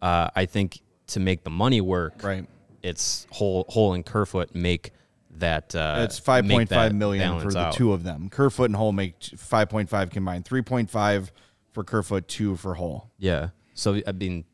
uh, 0.01 0.29
I 0.35 0.45
think 0.45 0.81
to 1.07 1.19
make 1.19 1.43
the 1.43 1.49
money 1.49 1.81
work, 1.81 2.23
Right. 2.23 2.45
It's 2.83 3.25
Holl, 3.31 3.65
Holl 3.69 3.93
and 3.93 4.05
Kerfoot 4.05 4.53
make 4.53 4.91
that. 5.37 5.73
Uh, 5.73 6.01
It's 6.05 6.19
five 6.19 6.45
point 6.47 6.69
five 6.69 6.93
million 6.93 7.39
for 7.39 7.49
the 7.51 7.59
out. 7.59 7.73
two 7.73 7.93
of 7.93 8.03
them. 8.03 8.29
Kerfoot 8.29 8.65
and 8.65 8.75
Holl 8.75 8.91
make 8.91 9.15
five 9.37 9.69
point 9.69 9.89
five 9.89 10.09
combined. 10.09 10.45
Three 10.45 10.61
point 10.61 10.89
five 10.91 11.31
for 11.73 11.83
Kerfoot, 11.83 12.27
two 12.27 12.55
for 12.55 12.75
Holl. 12.75 13.11
Yeah. 13.17 13.49
So 13.73 13.99
I 14.07 14.11
mean, 14.11 14.45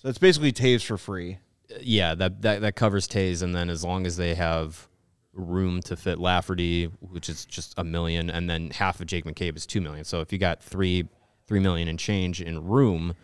So 0.00 0.08
it's 0.08 0.18
basically 0.18 0.52
Toews 0.52 0.84
for 0.84 0.96
free. 0.96 1.38
yeah, 1.80 2.14
that, 2.14 2.42
that 2.42 2.60
that 2.62 2.76
covers 2.76 3.06
Toews, 3.08 3.42
and 3.42 3.54
then 3.54 3.68
as 3.70 3.84
long 3.84 4.06
as 4.06 4.16
they 4.16 4.34
have 4.34 4.88
room 5.32 5.80
to 5.82 5.96
fit 5.96 6.18
Lafferty, 6.18 6.84
which 7.00 7.28
is 7.28 7.44
just 7.44 7.74
a 7.78 7.84
million, 7.84 8.28
and 8.30 8.48
then 8.48 8.70
half 8.70 9.00
of 9.00 9.06
Jake 9.06 9.24
McCabe 9.24 9.56
is 9.56 9.66
two 9.66 9.80
million. 9.80 10.04
So 10.04 10.20
if 10.20 10.32
you 10.32 10.38
got 10.38 10.62
three 10.62 11.08
three 11.46 11.60
million 11.60 11.88
and 11.88 11.98
change 11.98 12.40
in 12.40 12.66
room, 12.66 13.14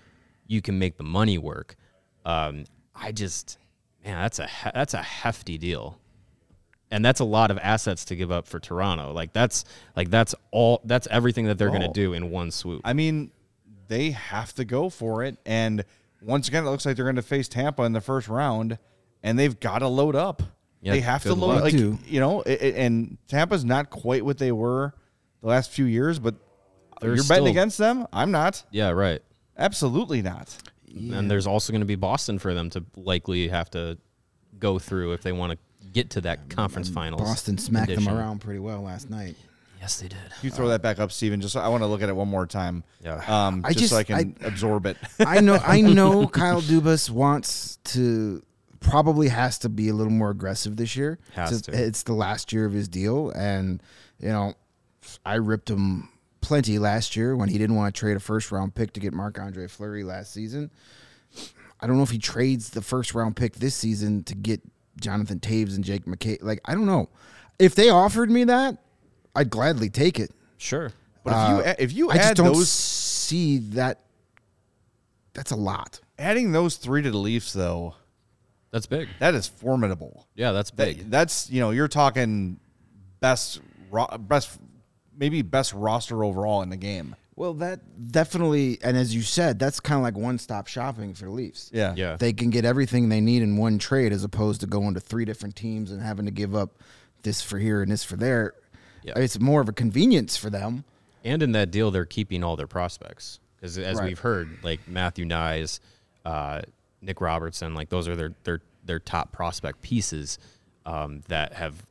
you 0.47 0.61
can 0.63 0.79
make 0.79 0.97
the 0.97 1.05
money 1.05 1.39
work. 1.39 1.77
Um, 2.25 2.65
I 2.95 3.13
just 3.13 3.59
man, 4.05 4.21
that's 4.23 4.39
a 4.39 4.49
that's 4.75 4.95
a 4.95 5.03
hefty 5.03 5.59
deal. 5.59 5.99
And 6.91 7.05
that's 7.05 7.21
a 7.21 7.25
lot 7.25 7.51
of 7.51 7.59
assets 7.59 8.07
to 8.07 8.17
give 8.17 8.31
up 8.33 8.47
for 8.47 8.59
Toronto. 8.59 9.13
Like 9.13 9.33
that's 9.35 9.65
like 9.95 10.09
that's 10.11 10.35
all 10.51 10.81
that's 10.85 11.07
everything 11.11 11.45
that 11.47 11.59
they're 11.59 11.69
going 11.69 11.83
Oh. 11.83 11.89
to 11.89 11.93
do 11.93 12.15
in 12.15 12.31
one 12.31 12.51
swoop. 12.51 12.81
I 12.85 12.93
mean, 12.95 13.31
they 13.89 14.11
have 14.13 14.55
to 14.55 14.65
go 14.65 14.89
for 14.89 15.23
it. 15.23 15.37
And 15.45 15.85
once 16.23 16.49
again, 16.49 16.65
it 16.65 16.71
looks 16.71 16.87
like 16.87 16.97
they're 16.97 17.05
going 17.05 17.17
to 17.17 17.23
face 17.23 17.47
Tampa 17.49 17.83
in 17.83 17.93
the 17.93 18.01
first 18.01 18.27
round, 18.29 18.79
and 19.23 19.39
they've 19.39 19.59
got 19.61 19.81
to 19.81 19.89
load 19.89 20.17
up. 20.17 20.43
Yeah, 20.81 20.93
they 20.93 21.01
have 21.01 21.23
to 21.25 21.35
load, 21.35 21.61
like 21.63 21.73
They 21.75 21.79
you 22.07 22.21
know. 22.21 22.43
i- 22.47 22.51
i- 22.51 22.75
and 22.77 23.19
Tampa's 23.29 23.65
not 23.65 23.91
quite 23.91 24.25
what 24.25 24.39
they 24.39 24.53
were 24.53 24.95
the 25.43 25.49
last 25.49 25.71
few 25.71 25.85
years, 25.85 26.19
but 26.19 26.37
They're 27.01 27.15
you're 27.17 27.25
betting 27.25 27.49
against 27.49 27.79
them. 27.79 28.07
I'm 28.13 28.31
not. 28.31 28.65
yeah, 28.71 28.91
right. 28.91 29.21
Absolutely 29.57 30.23
not. 30.23 30.57
And 30.89 31.31
there's 31.31 31.47
also 31.47 31.73
going 31.73 31.81
to 31.81 31.87
be 31.87 31.97
Boston 31.97 32.39
for 32.39 32.55
them 32.55 32.71
to 32.71 32.85
likely 32.97 33.49
have 33.49 33.71
to 33.73 33.99
go 34.59 34.79
through 34.79 35.13
if 35.13 35.23
they 35.23 35.33
want 35.33 35.53
to 35.53 35.59
get 35.93 36.11
to 36.11 36.21
that 36.23 36.49
conference 36.49 36.89
finals. 36.89 37.23
Boston 37.23 37.59
smacked 37.59 37.89
condition. 37.89 38.13
them 38.13 38.19
around 38.19 38.41
pretty 38.41 38.61
well 38.61 38.83
last 38.83 39.11
night. 39.11 39.37
Yes, 39.81 40.01
they 40.01 40.09
did. 40.09 40.19
You 40.43 40.51
throw 40.51 40.69
that 40.69 40.83
back 40.83 40.99
up, 40.99 41.13
Steven. 41.13 41.41
Just 41.41 41.57
I 41.57 41.69
want 41.69 41.83
to 41.83 41.87
look 41.87 42.03
at 42.03 42.09
it 42.09 42.17
one 42.17 42.29
more 42.29 42.47
time. 42.47 42.83
Yeah. 43.03 43.23
Um, 43.27 43.63
I 43.65 43.73
just, 43.73 43.91
so 43.91 43.97
I 43.97 44.03
just- 44.03 44.21
can 44.21 44.37
absorb 44.45 44.87
it. 44.87 44.97
I 45.21 45.41
know 45.41 45.55
I 45.55 45.81
know 45.83 46.27
Kyle 46.27 46.61
Dubas 46.61 47.11
wants 47.11 47.77
to 47.85 48.43
probably 48.81 49.29
has 49.29 49.59
to 49.59 49.69
be 49.69 49.89
a 49.89 49.95
little 49.95 50.13
more 50.13 50.31
aggressive 50.31 50.77
this 50.77 50.97
year. 50.97 51.19
Has 51.33 51.53
it's, 51.53 51.63
to. 51.63 51.87
it's 51.87 52.03
the 52.05 52.13
last 52.13 52.53
year 52.53 52.65
of 52.65 52.73
his 52.73 52.89
deal 52.89 53.31
and 53.31 53.83
you 54.21 54.29
know 54.29 54.55
I 55.25 55.35
ripped 55.35 55.71
him 55.71 56.09
plenty 56.41 56.79
last 56.79 57.17
year 57.17 57.37
when 57.37 57.49
he 57.49 57.59
didn't 57.59 57.77
want 57.77 57.95
to 57.95 57.99
trade 57.99 58.17
a 58.17 58.21
first 58.21 58.53
round 58.53 58.75
pick 58.75 58.93
to 58.95 59.01
get 59.01 59.13
Marc 59.13 59.39
Andre 59.39 59.67
Fleury 59.67 60.05
last 60.05 60.33
season. 60.33 60.71
I 61.81 61.87
don't 61.87 61.97
know 61.97 62.03
if 62.03 62.11
he 62.11 62.19
trades 62.19 62.71
the 62.71 62.83
first 62.83 63.15
round 63.15 63.37
pick 63.37 63.57
this 63.57 63.75
season 63.75 64.25
to 64.25 64.35
get 64.35 64.61
Jonathan 65.01 65.41
Toews 65.41 65.75
and 65.77 65.85
Jake 65.85 66.05
McCabe. 66.07 66.43
Like 66.43 66.61
I 66.65 66.75
don't 66.75 66.87
know. 66.87 67.09
If 67.59 67.75
they 67.75 67.89
offered 67.91 68.31
me 68.31 68.45
that, 68.45 68.79
I'd 69.35 69.51
gladly 69.51 69.91
take 69.91 70.19
it. 70.21 70.31
Sure. 70.59 70.93
But 71.25 71.33
if 71.33 71.67
you 71.67 71.85
if 71.85 71.93
you 71.93 72.09
Uh, 72.09 72.13
I 72.13 72.17
just 72.17 72.31
add 72.31 72.37
don't 72.37 72.47
those 72.53 72.71
see 72.71 73.59
that. 73.59 74.01
That's 75.35 75.51
a 75.51 75.57
lot. 75.57 76.01
adding 76.19 76.53
those 76.53 76.77
three 76.77 77.03
to 77.03 77.11
the 77.11 77.19
Leafs 77.19 77.53
though, 77.53 77.95
That's 78.73 78.87
big. 78.87 79.09
that 79.21 79.35
is 79.35 79.47
formidable. 79.47 80.27
Yeah, 80.35 80.53
that's 80.53 80.71
That, 80.73 80.77
big. 80.97 81.11
that's 81.11 81.49
you 81.51 81.61
know 81.61 81.71
you're 81.71 81.87
talking 81.89 82.59
best 83.21 83.61
best 84.21 84.59
maybe 85.17 85.43
best 85.43 85.73
roster 85.75 86.25
overall 86.25 86.63
in 86.63 86.71
the 86.71 86.77
game. 86.77 87.15
Well, 87.39 87.55
that 87.55 88.11
definitely, 88.11 88.79
and 88.83 88.97
as 88.97 89.15
you 89.15 89.23
said, 89.23 89.61
that's 89.61 89.79
kind 89.79 89.97
of 89.97 90.03
like 90.03 90.17
one-stop 90.17 90.67
shopping 90.67 91.15
for 91.15 91.27
the 91.27 91.31
Leafs. 91.31 91.71
Yeah. 91.73 91.95
Yeah. 91.97 92.17
they 92.17 92.33
can 92.33 92.51
get 92.51 92.65
everything 92.65 93.09
they 93.11 93.21
need 93.21 93.43
in 93.43 93.57
one 93.57 93.79
trade, 93.79 94.13
as 94.13 94.25
opposed 94.25 94.61
to 94.63 94.67
going 94.67 94.95
to 94.95 95.01
three 95.01 95.25
different 95.25 95.55
teams 95.55 95.93
and 95.93 96.03
having 96.03 96.25
to 96.25 96.33
give 96.33 96.57
up 96.57 96.83
this 97.23 97.41
for 97.41 97.59
here 97.59 97.81
and 97.81 97.93
this 97.93 98.03
for 98.03 98.17
there. 98.17 98.55
Yeah. 99.05 99.13
It's 99.17 99.39
more 99.39 99.61
of 99.61 99.69
a 99.69 99.73
convenience 99.73 100.37
for 100.37 100.51
them. 100.51 100.83
And 101.25 101.41
in 101.41 101.53
that 101.53 101.71
deal, 101.71 101.93
they're 101.93 102.05
keeping 102.05 102.43
all 102.43 102.57
their 102.57 102.67
prospects 102.67 103.39
because, 103.57 103.79
as 103.79 103.99
Right. 103.99 104.09
we've 104.09 104.19
heard, 104.19 104.59
like 104.65 104.89
Matthew 104.89 105.25
Knies, 105.25 105.79
uh, 106.25 106.63
Nick 107.01 107.21
Robertson, 107.21 107.73
like 107.75 107.89
those 107.89 108.09
are 108.09 108.17
their 108.17 108.35
their 108.43 108.63
their 108.85 108.99
top 108.99 109.31
prospect 109.31 109.81
pieces 109.83 110.39
um, 110.87 111.23
that 111.29 111.53
have, 111.53 111.87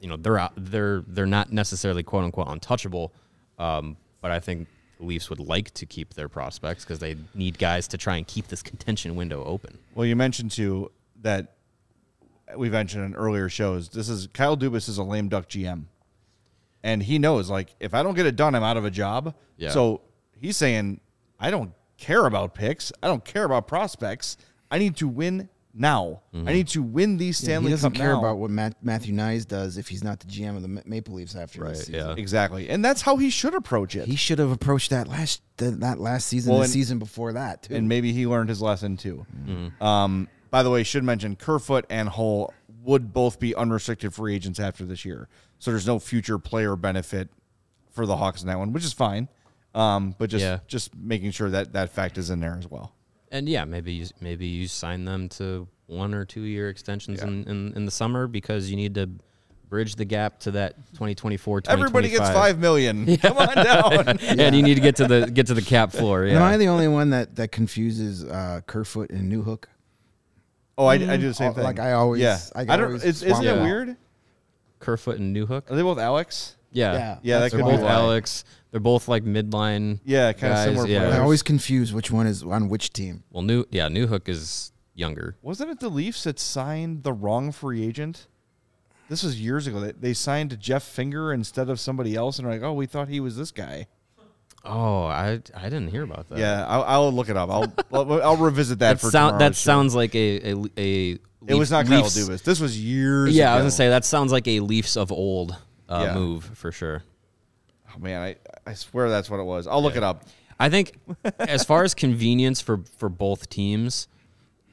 you 0.00 0.08
know, 0.08 0.16
they're 0.16 0.38
out, 0.38 0.52
they're 0.56 1.02
they're 1.06 1.26
not 1.26 1.52
necessarily 1.52 2.02
quote 2.02 2.24
unquote 2.24 2.48
untouchable, 2.48 3.12
um, 3.58 3.96
but 4.26 4.32
I 4.32 4.40
think 4.40 4.66
the 4.98 5.06
Leafs 5.06 5.30
would 5.30 5.38
like 5.38 5.72
to 5.74 5.86
keep 5.86 6.14
their 6.14 6.28
prospects 6.28 6.84
because 6.84 6.98
they 6.98 7.14
need 7.32 7.60
guys 7.60 7.86
to 7.86 7.96
try 7.96 8.16
and 8.16 8.26
keep 8.26 8.48
this 8.48 8.60
contention 8.60 9.14
window 9.14 9.44
open. 9.44 9.78
Well, 9.94 10.04
you 10.04 10.16
mentioned 10.16 10.50
too 10.50 10.90
that 11.22 11.54
we've 12.56 12.72
mentioned 12.72 13.04
in 13.04 13.14
earlier 13.14 13.48
shows. 13.48 13.88
This 13.88 14.08
is 14.08 14.26
Kyle 14.32 14.56
Dubas 14.56 14.88
is 14.88 14.98
a 14.98 15.04
lame 15.04 15.28
duck 15.28 15.48
GM, 15.48 15.84
and 16.82 17.04
he 17.04 17.20
knows 17.20 17.48
like 17.48 17.76
if 17.78 17.94
I 17.94 18.02
don't 18.02 18.14
get 18.14 18.26
it 18.26 18.34
done, 18.34 18.56
I'm 18.56 18.64
out 18.64 18.76
of 18.76 18.84
a 18.84 18.90
job. 18.90 19.32
Yeah. 19.58 19.70
So 19.70 20.00
he's 20.40 20.56
saying 20.56 21.00
I 21.38 21.52
don't 21.52 21.72
care 21.96 22.26
about 22.26 22.52
picks. 22.52 22.90
I 23.04 23.06
don't 23.06 23.24
care 23.24 23.44
about 23.44 23.68
prospects. 23.68 24.36
I 24.72 24.78
need 24.78 24.96
to 24.96 25.06
win 25.06 25.50
now. 25.78 26.22
I 26.34 26.52
need 26.52 26.68
to 26.68 26.82
win 26.82 27.16
these 27.16 27.40
Yeah, 27.40 27.46
Stanley 27.46 27.68
he 27.68 27.72
doesn't 27.74 27.92
Cup 27.92 27.98
care 28.00 28.12
now. 28.12 28.18
about 28.20 28.38
what 28.38 28.50
Matt, 28.50 28.76
Matthew 28.82 29.14
Knies 29.14 29.46
does 29.46 29.76
if 29.78 29.88
he's 29.88 30.02
not 30.02 30.20
the 30.20 30.26
GM 30.26 30.56
of 30.56 30.62
the 30.62 30.82
Maple 30.86 31.14
Leafs 31.14 31.34
after 31.36 31.60
Right, 31.62 31.70
this 31.70 31.86
season. 31.86 31.94
yeah. 31.94 32.14
exactly, 32.16 32.68
and 32.68 32.84
that's 32.84 33.02
how 33.02 33.16
he 33.16 33.30
should 33.30 33.54
approach 33.54 33.94
it. 33.96 34.06
He 34.08 34.16
should 34.16 34.38
have 34.38 34.50
approached 34.50 34.90
that 34.90 35.08
last 35.08 35.42
the, 35.58 35.70
that 35.72 35.98
last 35.98 36.26
season, 36.28 36.50
Well, 36.50 36.60
the 36.60 36.64
and- 36.64 36.72
season 36.72 36.98
before 36.98 37.32
that 37.34 37.62
too. 37.64 37.74
and 37.74 37.88
maybe 37.88 38.12
he 38.12 38.26
learned 38.26 38.48
his 38.48 38.60
lesson 38.62 38.96
too. 38.96 39.24
Um, 39.80 40.28
by 40.50 40.62
the 40.62 40.70
way, 40.70 40.82
should 40.82 41.04
mention 41.04 41.36
Kerfoot 41.36 41.84
and 41.90 42.08
Holl 42.08 42.52
would 42.84 43.12
both 43.12 43.38
be 43.40 43.54
unrestricted 43.54 44.14
free 44.14 44.34
agents 44.34 44.60
after 44.60 44.84
this 44.84 45.04
year, 45.04 45.28
so 45.58 45.70
there's 45.70 45.86
no 45.86 45.98
future 45.98 46.38
player 46.38 46.76
benefit 46.76 47.28
for 47.90 48.06
the 48.06 48.16
Hawks 48.16 48.42
in 48.42 48.48
that 48.48 48.58
one, 48.58 48.72
which 48.72 48.84
is 48.84 48.92
fine. 48.92 49.28
Um, 49.74 50.14
but 50.18 50.30
just 50.30 50.42
Yeah. 50.42 50.60
just 50.66 50.94
making 50.96 51.32
sure 51.32 51.50
that 51.50 51.74
that 51.74 51.90
fact 51.90 52.16
is 52.16 52.30
in 52.30 52.40
there 52.40 52.56
as 52.58 52.66
well. 52.70 52.92
And 53.36 53.48
yeah, 53.48 53.64
maybe 53.64 53.92
you, 53.92 54.06
maybe 54.20 54.46
you 54.46 54.66
sign 54.66 55.04
them 55.04 55.28
to 55.30 55.68
one 55.86 56.14
or 56.14 56.24
two 56.24 56.40
year 56.42 56.68
extensions 56.70 57.22
in, 57.22 57.44
in, 57.44 57.72
in 57.76 57.84
the 57.84 57.90
summer 57.90 58.26
because 58.26 58.70
you 58.70 58.76
need 58.76 58.94
to 58.94 59.10
bridge 59.68 59.96
the 59.96 60.04
gap 60.04 60.38
to 60.40 60.52
that 60.52 60.74
2024 60.92 61.62
Everybody 61.68 62.08
gets 62.08 62.28
2025. 62.28 62.34
five 62.34 62.58
million. 62.58 63.16
Come 63.18 63.36
on 63.36 63.54
down. 63.56 64.18
and 64.40 64.56
you 64.56 64.62
need 64.62 64.74
to 64.76 64.80
get 64.80 64.96
to 64.96 65.06
the 65.06 65.26
get 65.30 65.48
to 65.48 65.54
the 65.54 65.62
cap 65.62 65.92
floor. 65.92 66.24
Yeah. 66.24 66.36
Am 66.36 66.42
I 66.42 66.56
the 66.56 66.68
only 66.68 66.88
one 66.88 67.10
that 67.10 67.36
that 67.36 67.52
confuses 67.52 68.24
uh, 68.24 68.62
Kerfoot 68.66 69.10
and 69.10 69.30
Newhook? 69.30 69.64
Oh, 70.78 70.86
I, 70.86 70.94
I 70.94 71.16
do 71.16 71.28
the 71.28 71.34
same 71.34 71.50
Oh, 71.50 71.54
thing. 71.54 71.64
like 71.64 71.78
I 71.78 71.92
always- 71.92 72.20
yeah. 72.22 72.38
I 72.54 72.60
I, 72.62 72.64
don't. 72.76 72.86
always 72.86 73.04
It's, 73.04 73.22
isn't 73.22 73.44
it 73.44 73.54
them. 73.54 73.62
weird? 73.64 73.96
Kerfoot 74.78 75.18
and 75.18 75.34
Newhook. 75.36 75.70
Are 75.70 75.76
they 75.76 75.82
both 75.82 75.98
Alex? 75.98 76.56
Yeah. 76.70 76.92
Yeah. 76.92 77.18
Yeah, 77.22 77.38
that 77.40 77.50
could 77.50 77.60
They're 77.60 77.66
be 77.76 77.76
both. 77.82 77.90
Alex. 77.90 78.44
They're 78.76 78.80
both 78.82 79.08
like 79.08 79.24
midline. 79.24 80.00
Yeah, 80.04 80.34
kinda 80.34 80.54
guys. 80.54 80.64
similar 80.66 80.86
Yeah. 80.86 80.98
players. 80.98 81.14
I 81.14 81.20
always 81.20 81.42
confuse 81.42 81.94
which 81.94 82.10
one 82.10 82.26
is 82.26 82.42
on 82.42 82.68
which 82.68 82.92
team. 82.92 83.22
Well, 83.30 83.42
new 83.42 83.64
yeah, 83.70 83.88
Newhook 83.88 84.28
is 84.28 84.70
younger. 84.94 85.34
Wasn't 85.40 85.70
it 85.70 85.80
the 85.80 85.88
Leafs 85.88 86.24
that 86.24 86.38
signed 86.38 87.02
the 87.02 87.14
wrong 87.14 87.52
free 87.52 87.82
agent? 87.86 88.26
This 89.08 89.22
was 89.22 89.40
years 89.40 89.66
ago. 89.66 89.80
They, 89.80 89.92
they 89.92 90.12
signed 90.12 90.60
Jeff 90.60 90.82
Finger 90.82 91.32
instead 91.32 91.70
of 91.70 91.80
somebody 91.80 92.14
else, 92.16 92.38
and 92.38 92.46
they're 92.46 92.52
like, 92.54 92.62
"Oh, 92.62 92.74
we 92.74 92.84
thought 92.84 93.08
he 93.08 93.18
was 93.18 93.38
this 93.38 93.50
guy." 93.50 93.86
Oh, 94.62 95.04
I 95.04 95.40
I 95.54 95.62
didn't 95.70 95.88
hear 95.88 96.02
about 96.02 96.28
that. 96.28 96.38
Yeah, 96.38 96.66
I'll, 96.66 96.82
I'll 96.82 97.12
look 97.12 97.30
it 97.30 97.36
up. 97.38 97.48
I'll 97.48 97.72
I'll, 97.94 98.22
I'll 98.22 98.36
revisit 98.36 98.80
that, 98.80 98.94
that 98.94 99.00
for 99.00 99.10
sound 99.10 99.34
that 99.40 99.54
tomorrow's 99.54 99.56
show. 99.58 99.70
sounds 99.70 99.94
like 99.94 100.14
a 100.14 100.50
a, 100.52 100.64
a 100.76 101.18
It 101.46 101.54
was 101.54 101.70
not 101.70 101.86
Kyle 101.86 102.02
Leafs- 102.02 102.18
Dubas. 102.18 102.42
This 102.42 102.60
was 102.60 102.78
years. 102.78 103.34
Yeah, 103.34 103.52
I 103.52 103.56
ago. 103.56 103.64
was 103.64 103.72
gonna 103.74 103.76
say 103.78 103.88
that 103.88 104.04
sounds 104.04 104.32
like 104.32 104.46
a 104.48 104.60
Leafs 104.60 104.96
of 104.98 105.10
old 105.12 105.56
uh, 105.88 106.02
Yeah. 106.08 106.14
move 106.14 106.44
for 106.54 106.72
sure. 106.72 107.02
Oh 107.94 107.98
man, 107.98 108.22
I 108.22 108.36
I 108.66 108.74
swear 108.74 109.08
that's 109.08 109.30
what 109.30 109.40
it 109.40 109.44
was. 109.44 109.66
I'll 109.66 109.82
look 109.82 109.96
it 109.96 110.02
up. 110.02 110.24
I 110.58 110.68
think 110.68 110.98
as 111.38 111.64
far 111.64 111.84
as 111.84 111.94
convenience 111.94 112.60
for 112.60 112.78
for 112.98 113.08
both 113.08 113.48
teams, 113.48 114.08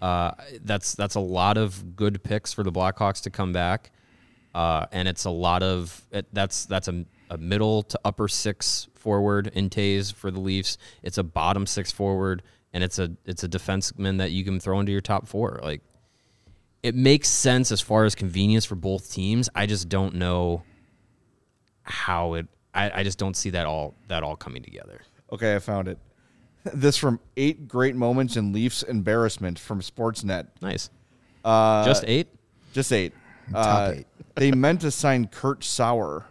uh, 0.02 0.32
that's 0.63 0.95
that's 0.95 1.15
a 1.15 1.19
lot 1.19 1.58
of 1.58 1.95
good 1.95 2.23
picks 2.23 2.54
for 2.54 2.63
the 2.63 2.71
Blackhawks 2.71 3.21
to 3.23 3.30
come 3.30 3.52
back, 3.54 3.91
uh, 4.56 4.86
and 4.91 5.08
it's 5.08 5.26
a 5.26 5.30
lot 5.30 5.63
of 5.63 6.02
it, 6.12 6.26
that's 6.34 6.65
that's 6.65 6.88
a, 6.88 7.06
a 7.30 7.38
middle 7.38 7.84
to 7.84 7.99
upper 8.06 8.28
six 8.28 8.88
forward 8.95 9.52
in 9.54 9.69
Toews 9.69 10.13
for 10.13 10.32
the 10.32 10.39
Leafs. 10.39 10.78
It's 11.02 11.17
a 11.17 11.23
bottom 11.23 11.65
six 11.65 11.91
forward, 11.91 12.43
and 12.73 12.84
it's 12.84 12.99
a 12.99 13.12
it's 13.26 13.43
a 13.43 13.49
defenseman 13.49 14.17
that 14.19 14.32
you 14.32 14.43
can 14.43 14.60
throw 14.60 14.80
into 14.80 14.91
your 14.91 15.02
top 15.02 15.28
four. 15.28 15.60
Like 15.62 15.82
it 16.84 16.95
makes 16.95 17.30
sense 17.30 17.71
as 17.71 17.82
far 17.82 18.04
as 18.04 18.13
convenience 18.13 18.65
for 18.65 18.76
both 18.76 19.12
teams. 19.12 19.49
I 19.56 19.65
just 19.65 19.89
don't 19.89 20.15
know 20.15 20.63
how 21.84 22.34
it. 22.34 22.47
I, 22.73 22.99
I 22.99 23.03
just 23.03 23.17
don't 23.17 23.36
see 23.36 23.51
that 23.51 23.65
all 23.65 23.93
that 24.07 24.23
all 24.23 24.36
coming 24.36 24.63
together. 24.63 25.01
Okay, 25.31 25.55
I 25.55 25.59
found 25.59 25.88
it. 25.88 25.97
This 26.73 26.95
from 26.95 27.19
eight 27.36 27.67
great 27.67 27.93
moments 27.93 28.38
in 28.38 28.53
Leafs 28.53 28.83
embarrassment 28.83 29.59
from 29.59 29.81
Sportsnet. 29.81 30.47
Nice. 30.62 30.89
Uh, 31.43 31.83
Just 31.83 32.05
eight. 32.07 32.29
Just 32.71 32.93
eight. 32.93 33.12
Uh, 33.53 33.95
eight. 33.95 34.07
they 34.36 34.51
meant 34.51 34.79
to 34.79 34.91
sign 34.91 35.27
Kurt 35.27 35.65
Sauer, 35.65 36.25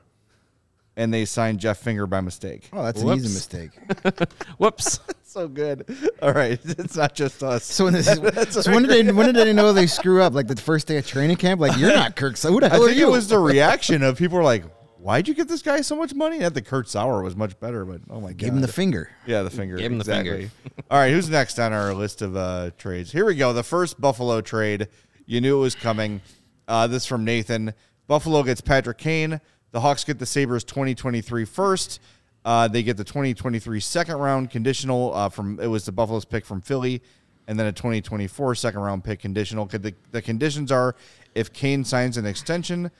and 0.97 1.13
they 1.13 1.27
signed 1.27 1.61
Jeff 1.61 1.79
Finger 1.81 2.07
by 2.07 2.23
mistake. 2.23 2.71
Oh, 2.73 2.83
that's 2.83 3.03
an 3.03 3.11
easy 3.11 3.29
mistake. 3.29 3.71
Whoops. 4.59 5.01
So 5.23 5.49
good. 5.49 5.85
All 6.23 6.33
right, 6.33 6.59
it's 6.65 6.97
not 6.97 7.15
just 7.15 7.43
us. 7.43 7.65
So 7.65 7.85
when, 7.85 7.93
this, 7.93 8.07
so 8.07 8.71
when 8.73 8.85
did 8.85 8.91
they 9.07 9.13
when 9.13 9.27
did 9.27 9.37
they 9.37 9.53
know 9.53 9.73
they 9.73 9.87
screw 9.87 10.23
up? 10.23 10.33
Like 10.35 10.47
the 10.47 10.57
first 10.57 10.87
day 10.87 10.97
of 10.99 11.07
training 11.07 11.37
camp? 11.37 11.61
Like 11.61 11.79
you're 11.79 11.95
not 11.95 12.17
Kirk. 12.17 12.37
So 12.37 12.51
who 12.51 12.61
the 12.61 12.67
I 12.67 12.69
hell 12.71 12.85
are 12.85 12.87
think 12.87 12.99
you? 12.99 13.09
it 13.09 13.11
was 13.11 13.29
the 13.29 13.39
reaction 13.39 14.03
of 14.03 14.17
people 14.19 14.39
were 14.39 14.45
like, 14.45 14.65
"Why'd 15.03 15.29
you 15.29 15.35
get 15.35 15.49
this 15.49 15.63
guy 15.63 15.81
so 15.81 15.97
much 15.97 16.15
money?" 16.15 16.39
Not 16.39 16.55
the 16.55 16.63
Kurt 16.63 16.89
Sauer 16.89 17.23
was 17.23 17.35
much 17.37 17.59
better, 17.59 17.85
but 17.85 18.01
oh 18.09 18.21
my 18.21 18.29
god, 18.29 18.37
Give 18.37 18.55
him 18.55 18.61
the 18.61 18.69
finger. 18.69 19.11
Yeah, 19.27 19.43
the 19.43 19.51
finger. 19.51 19.77
Give 19.77 19.91
him 19.91 19.99
the 19.99 20.05
finger. 20.05 20.51
All 20.91 20.99
right, 20.99 21.13
who's 21.13 21.29
next 21.29 21.59
on 21.59 21.73
our 21.73 21.93
list 21.93 22.23
of 22.23 22.37
uh, 22.37 22.71
trades? 22.79 23.11
Here 23.11 23.25
we 23.27 23.35
go. 23.35 23.53
The 23.53 23.63
first 23.63 24.01
Buffalo 24.01 24.41
trade. 24.41 24.89
You 25.27 25.41
knew 25.41 25.59
it 25.59 25.61
was 25.61 25.75
coming. 25.75 26.21
Uh, 26.69 26.87
this 26.87 27.07
from 27.07 27.25
Nathan. 27.25 27.75
Buffalo 28.07 28.43
gets 28.43 28.61
Patrick 28.61 28.99
Kane. 28.99 29.41
The 29.73 29.81
Hawks 29.81 30.05
get 30.05 30.19
the 30.19 30.27
Sabres 30.27 30.65
2023 30.65 31.45
first. 31.45 32.01
Uh, 32.45 32.69
they 32.69 32.83
get 32.83 32.97
the 32.97 33.05
2023 33.05 33.81
second 33.81 34.17
round 34.17 34.51
conditional 34.51 35.15
uh, 35.15 35.29
from 35.29 35.61
it 35.61 35.69
was 35.69 35.85
the 35.85 35.93
Buffalo's 35.93 36.25
pick 36.25 36.45
from 36.45 36.61
Philly, 36.61 37.03
and 37.47 37.59
then 37.59 37.67
a 37.67 37.73
2024 37.73 38.55
second 38.55 38.81
round 38.81 39.05
pick 39.05 39.21
conditional. 39.21 39.67
Could 39.67 39.83
The, 39.83 39.95
the 40.11 40.21
conditions 40.23 40.73
are 40.73 40.97
if 41.35 41.53
Kane 41.53 41.85
signs 41.85 42.17
an 42.17 42.27
extension, 42.27 42.91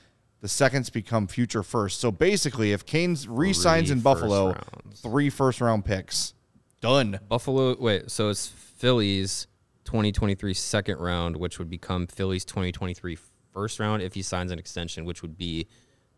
the 0.43 0.49
seconds 0.49 0.89
become 0.89 1.25
future 1.25 1.63
first. 1.63 2.01
So 2.01 2.11
basically, 2.11 2.73
if 2.73 2.85
Kane 2.85 3.15
re-signs 3.29 3.89
in 3.89 4.01
Buffalo, 4.01 4.47
rounds. 4.47 4.99
three 4.99 5.29
first 5.29 5.61
round 5.61 5.85
picks. 5.85 6.33
Done. 6.81 7.21
Buffalo. 7.29 7.77
Wait, 7.79 8.11
so 8.11 8.27
it's 8.27 8.49
Phillies 8.49 9.47
2023 9.85 10.53
second 10.53 10.97
round, 10.99 11.37
which 11.37 11.59
would 11.59 11.69
become 11.69 12.07
Phillies 12.07 12.43
2023 12.43 13.17
first 13.53 13.79
round 13.79 14.01
if 14.01 14.15
he 14.15 14.21
signs 14.21 14.51
an 14.51 14.59
extension, 14.59 15.05
which 15.05 15.21
would 15.21 15.37
be 15.37 15.65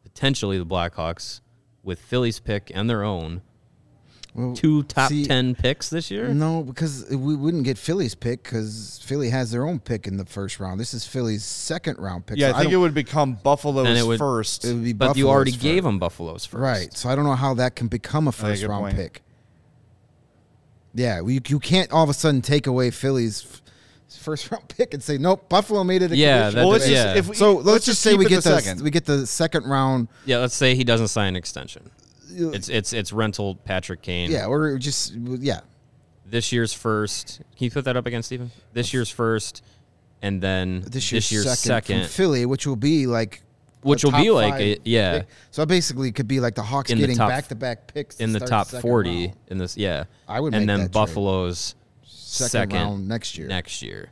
potentially 0.02 0.58
the 0.58 0.66
Blackhawks 0.66 1.42
with 1.84 2.00
Phillies 2.00 2.40
pick 2.40 2.72
and 2.74 2.90
their 2.90 3.04
own 3.04 3.44
Well, 4.36 4.54
two 4.54 4.84
top 4.84 5.08
see, 5.10 5.24
10 5.26 5.56
picks 5.56 5.90
this 5.90 6.12
year. 6.12 6.28
No, 6.28 6.62
because 6.62 7.06
we 7.10 7.36
wouldn't 7.38 7.64
get 7.64 7.78
Philly's 7.78 8.16
pick 8.16 8.44
because 8.44 9.00
Philly 9.02 9.30
has 9.30 9.52
their 9.52 9.66
own 9.66 9.80
pick 9.80 10.08
in 10.08 10.18
the 10.18 10.26
first 10.26 10.60
round. 10.60 10.78
This 10.78 10.94
is 10.94 11.06
Philly's 11.08 11.46
second 11.46 12.00
round 12.00 12.26
pick. 12.26 12.38
Yeah, 12.38 12.52
so 12.52 12.58
I 12.58 12.60
think 12.62 12.74
it 12.74 12.78
would 12.78 12.94
become 12.94 13.36
Buffalo's 13.42 13.86
Then 13.86 13.96
it 13.96 14.06
would- 14.06 14.20
first. 14.20 14.66
it 14.66 14.74
would 14.74 14.84
be 14.84 14.92
but 14.92 15.16
you 15.16 15.30
already 15.30 15.52
Buffalo's 15.52 15.64
gave 15.74 15.84
first. 15.84 15.90
him 15.94 16.00
Buffalo's 16.00 16.46
first. 16.46 16.62
right. 16.62 16.94
So 16.94 17.08
I 17.10 17.16
don't 17.16 17.24
know 17.24 17.36
how 17.36 17.54
that 17.54 17.78
can 17.78 17.88
become 17.88 18.28
a 18.28 18.34
first 18.34 18.62
good 18.62 18.70
round 18.70 18.84
point. 18.84 18.96
pick. 18.98 19.22
Yeah, 20.94 21.22
you, 21.26 21.40
you 21.48 21.60
can't 21.60 21.92
all 21.92 22.04
of 22.04 22.10
a 22.10 22.14
sudden 22.14 22.42
take 22.42 22.68
away 22.68 22.92
Philly's 22.92 23.62
first 24.20 24.52
round 24.52 24.68
pick 24.68 24.94
and 24.94 25.02
say 25.04 25.18
nope. 25.18 25.48
Buffalo 25.50 25.84
made 25.86 26.02
it. 26.02 26.12
A 26.12 26.18
Yeah, 26.18 26.50
condition." 26.52 26.56
that- 26.56 26.62
well, 26.62 26.70
let's 26.72 26.90
yeah. 26.90 27.04
just, 27.06 27.18
if 27.18 27.28
we, 27.30 27.36
so 27.36 27.54
let's, 27.56 27.86
just 27.86 28.02
say 28.02 28.16
we 28.16 28.26
get 28.26 28.44
the 28.44 28.50
the, 28.50 28.60
second. 28.62 28.82
we 28.84 28.92
get 28.92 29.06
the 29.06 29.26
second 29.28 29.66
round. 29.66 30.08
Yeah, 30.26 30.40
let's 30.40 30.56
say 30.56 30.76
he 30.76 30.84
doesn't 30.84 31.08
sign 31.10 31.30
an 31.30 31.36
extension. 31.38 31.90
It's 32.30 32.70
it's 32.70 32.94
it's 32.94 33.14
rental 33.14 33.56
Patrick 33.56 34.02
Kane. 34.02 34.32
Yeah, 34.32 34.46
or 34.46 34.78
just 34.78 35.14
yeah. 35.14 35.62
This 36.26 36.52
year's 36.52 36.74
first. 36.74 37.42
Can 37.56 37.66
you 37.66 37.72
put 37.72 37.86
that 37.86 37.96
up 37.96 38.06
again, 38.06 38.24
Stephen? 38.24 38.52
This 38.74 38.94
year's 38.94 39.10
first, 39.10 39.64
and 40.22 40.42
then 40.42 40.82
This 40.82 41.12
year's, 41.12 41.32
year's 41.32 41.46
second, 41.46 41.98
second, 41.98 42.10
Philly, 42.10 42.46
which 42.46 42.66
will 42.66 42.76
be 42.76 43.06
like 43.06 43.42
which 43.82 44.04
will 44.04 44.12
be 44.12 44.32
like 44.32 44.60
a, 44.60 44.78
yeah 44.84 45.20
pick. 45.20 45.28
So 45.52 45.66
basically, 45.66 46.10
it 46.10 46.16
could 46.16 46.28
be 46.28 46.40
like 46.40 46.56
the 46.56 46.64
Hawks 46.64 46.90
In 46.90 46.98
getting 46.98 47.18
back 47.18 47.48
to 47.50 47.56
back 47.56 47.94
picks 47.94 48.16
to 48.16 48.24
in 48.24 48.32
the 48.32 48.40
top 48.40 48.68
forty 48.68 49.28
round. 49.28 49.38
in 49.48 49.58
this. 49.60 49.78
Yeah, 49.78 50.06
I 50.28 50.40
would 50.40 50.56
and 50.56 50.68
then. 50.68 50.88
Buffalo's 50.88 51.76
Second 52.36 52.50
second, 52.50 52.78
round 52.78 53.08
next 53.08 53.38
year. 53.38 53.48
Next 53.48 53.82
year, 53.82 54.10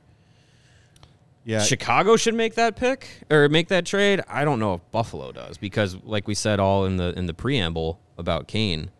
yeah, 1.45 1.61
Chicago 1.61 2.15
should 2.15 2.35
make 2.35 2.55
that 2.55 2.75
pick 2.75 3.07
or 3.29 3.49
make 3.49 3.67
that 3.67 3.85
trade. 3.85 4.21
I 4.27 4.45
don't 4.45 4.59
know 4.59 4.75
if 4.75 4.91
Buffalo 4.91 5.31
does 5.31 5.57
because, 5.57 5.95
like 6.03 6.27
we 6.27 6.35
said 6.35 6.59
all 6.59 6.85
in 6.85 6.97
the 6.97 7.13
in 7.17 7.25
the 7.25 7.33
preamble 7.33 7.99
about 8.17 8.47
Kane, 8.47 8.91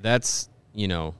that's 0.00 0.48
you 0.74 0.88
know 0.88 1.14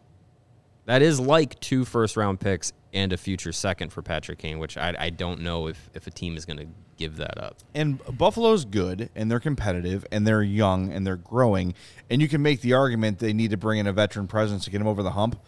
that 0.87 1.03
is 1.03 1.21
like 1.21 1.59
two 1.61 1.85
first 1.85 2.17
round 2.17 2.41
picks 2.41 2.73
and 2.93 3.13
a 3.13 3.17
future 3.17 3.53
second 3.53 3.93
for 3.93 4.03
Patrick 4.03 4.39
Kane, 4.39 4.59
which 4.59 4.77
I, 4.77 4.95
I 4.99 5.11
don't 5.11 5.41
know 5.41 5.67
if, 5.67 5.91
if 5.93 6.07
a 6.07 6.11
team 6.11 6.37
is 6.37 6.47
going 6.47 6.59
to 6.59 6.67
give 6.97 7.19
that 7.19 7.37
up. 7.37 7.59
and 7.75 8.01
Buffalo's 8.17 8.65
good, 8.65 9.11
and 9.15 9.31
they're 9.31 9.39
competitive, 9.39 10.07
and 10.11 10.27
they're 10.27 10.43
young, 10.43 10.91
and 10.91 11.07
they're 11.07 11.17
growing, 11.17 11.75
and 12.09 12.23
you 12.23 12.29
can 12.29 12.41
make 12.41 12.63
the 12.63 12.73
argument 12.73 13.19
they 13.19 13.35
need 13.35 13.51
to 13.51 13.59
bring 13.59 13.79
in 13.79 13.87
a 13.87 13.93
veteran 13.93 14.27
presence 14.27 14.65
to 14.65 14.71
get 14.71 14.79
them 14.79 14.87
over 14.87 15.03
the 15.03 15.11
hump. 15.11 15.39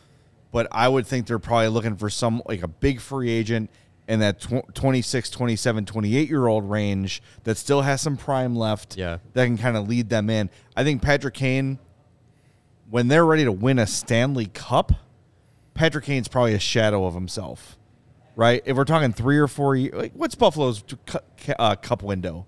But 0.51 0.67
I 0.71 0.89
would 0.89 1.07
think 1.07 1.27
they're 1.27 1.39
probably 1.39 1.69
looking 1.69 1.97
for 1.97 2.11
some 2.11 2.43
like 2.47 2.63
a 2.63 2.69
big 2.69 3.01
free 3.01 3.31
agent 3.31 3.71
in 4.09 4.21
that 4.21 4.41
tw- 4.41 4.75
26, 4.75 5.31
27, 5.31 5.85
28 5.85 6.29
year 6.29 6.47
old 6.47 6.69
range 6.69 7.23
that 7.45 7.57
still 7.59 7.83
has 7.83 8.01
some 8.01 8.17
prime 8.17 8.57
left. 8.57 8.97
Yeah. 8.97 9.19
that 9.35 9.45
can 9.45 9.59
kind 9.59 9.77
of 9.77 9.87
lead 9.89 10.09
them 10.09 10.31
in. 10.31 10.51
I 10.75 10.83
think 10.83 11.03
Patrick 11.03 11.35
Kane, 11.35 11.79
when 12.91 13.09
they're 13.09 13.27
ready 13.27 13.45
to 13.45 13.53
win 13.53 13.79
a 13.79 13.87
Stanley 13.87 14.47
Cup, 14.47 14.93
Patrick 15.75 16.07
Kane's 16.07 16.27
probably 16.27 16.55
a 16.55 16.59
shadow 16.59 17.05
of 17.05 17.15
himself, 17.15 17.77
right? 18.35 18.63
If 18.65 18.77
we're 18.77 18.85
talking 18.85 19.13
three 19.13 19.39
or 19.39 19.47
four 19.47 19.77
years, 19.77 19.95
like 19.95 20.13
what's 20.15 20.35
Buffalo's 20.35 20.83
cu- 21.07 21.53
uh, 21.59 21.77
cup 21.77 22.03
window? 22.03 22.47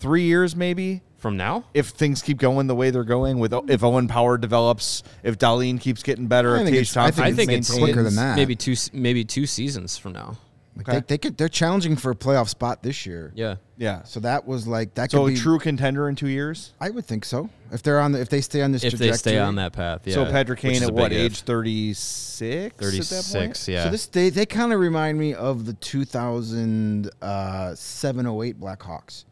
Three 0.00 0.22
years, 0.24 0.56
maybe. 0.56 1.02
From 1.18 1.38
now, 1.38 1.64
If 1.72 1.88
things 1.88 2.20
keep 2.20 2.36
going 2.36 2.66
the 2.66 2.74
way 2.74 2.90
they're 2.90 3.02
going, 3.04 3.38
with 3.38 3.54
if 3.70 3.82
Owen 3.82 4.08
Power 4.08 4.36
develops, 4.36 5.02
if 5.22 5.38
Dahlin 5.38 5.80
keeps 5.80 6.02
getting 6.02 6.26
better, 6.26 6.54
I 6.56 6.60
if 6.60 6.64
think 6.66 6.76
Tage 6.76 6.90
it's- 6.90 6.96
I 6.98 7.10
think 7.10 7.26
I 7.26 7.32
think 7.32 7.50
it's 7.52 7.70
quicker 7.78 8.02
than 8.02 8.16
that. 8.16 8.36
Maybe 8.36 8.54
two 8.56 8.74
maybe 8.92 9.24
two 9.24 9.46
seasons 9.46 9.96
from 9.96 10.12
now. 10.12 10.36
Like 10.76 10.88
Okay. 10.88 10.98
they, 10.98 11.04
they 11.06 11.18
could, 11.18 11.36
they're 11.38 11.48
challenging 11.48 11.94
for 11.94 12.10
a 12.10 12.16
playoff 12.16 12.48
spot 12.48 12.82
this 12.82 13.06
year. 13.06 13.30
Yeah. 13.36 13.56
Yeah. 13.76 14.02
So 14.02 14.18
that 14.20 14.44
was 14.46 14.66
like 14.66 14.94
that 14.94 15.10
So 15.12 15.18
could 15.24 15.32
a 15.32 15.34
be 15.34 15.40
true 15.40 15.58
contender 15.60 16.08
in 16.08 16.16
two 16.16 16.26
years. 16.28 16.72
I 16.80 16.90
would 16.90 17.04
think 17.06 17.24
so. 17.24 17.48
If 17.70 17.82
they're 17.82 18.00
on 18.00 18.10
the 18.12 18.20
if 18.20 18.28
they 18.28 18.40
stay 18.40 18.60
on 18.62 18.72
this 18.72 18.82
If 18.82 18.90
trajectory. 18.90 19.10
they 19.12 19.16
stay 19.16 19.38
on 19.38 19.54
that 19.56 19.72
path, 19.72 20.00
yeah. 20.04 20.14
so 20.14 20.24
Patrick 20.26 20.60
which 20.62 20.72
Kane 20.74 20.82
at 20.82 20.92
what 20.92 21.12
age? 21.12 21.42
Thirty 21.42 21.92
six. 21.94 22.74
Thirty 22.76 23.02
six, 23.02 23.68
yeah. 23.68 23.84
So 23.84 23.90
this 23.90 24.06
they 24.06 24.30
they 24.30 24.46
kind 24.46 24.72
of 24.72 24.80
remind 24.80 25.16
me 25.18 25.32
of 25.34 25.64
the 25.66 25.74
2007 25.74 28.26
08 28.26 28.60
Blackhawks, 28.60 29.24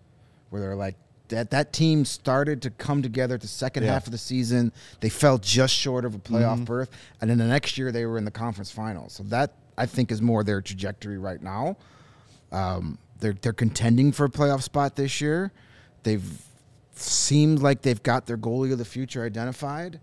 where 0.51 0.61
they're 0.61 0.77
like 0.77 0.97
that 1.29 1.51
that 1.51 1.73
team 1.73 2.05
started 2.05 2.61
to 2.63 2.71
come 2.71 3.03
together 3.03 3.35
at 3.37 3.41
the 3.41 3.47
second 3.49 3.85
Yeah. 3.85 3.93
half 3.95 4.07
of 4.07 4.13
the 4.13 4.19
season. 4.19 4.73
They 5.01 5.09
fell 5.09 5.39
just 5.39 5.75
short 5.75 6.05
of 6.05 6.15
a 6.15 6.19
playoff 6.19 6.55
Mm-hmm. 6.57 6.65
berth, 6.65 6.91
and 7.21 7.31
then 7.31 7.39
the 7.39 7.47
next 7.47 7.79
year 7.79 7.91
they 7.93 8.07
were 8.07 8.19
in 8.19 8.25
the 8.25 8.31
conference 8.31 8.71
finals. 8.71 9.13
So 9.15 9.23
that 9.25 9.53
I 9.77 9.87
think 9.87 10.11
is 10.11 10.23
more 10.23 10.45
their 10.45 10.61
trajectory 10.61 11.19
right 11.19 11.43
now. 11.43 11.77
Um, 12.51 12.99
they're 13.19 13.35
they're 13.35 13.53
contending 13.53 14.13
for 14.13 14.27
a 14.27 14.29
playoff 14.29 14.63
spot 14.63 14.97
this 14.97 15.21
year. 15.21 15.53
They've 16.03 16.43
seemed 16.95 17.61
like 17.61 17.83
they've 17.83 18.03
got 18.03 18.27
their 18.27 18.37
goalie 18.37 18.73
of 18.73 18.79
the 18.79 18.85
future 18.85 19.25
identified. 19.25 20.01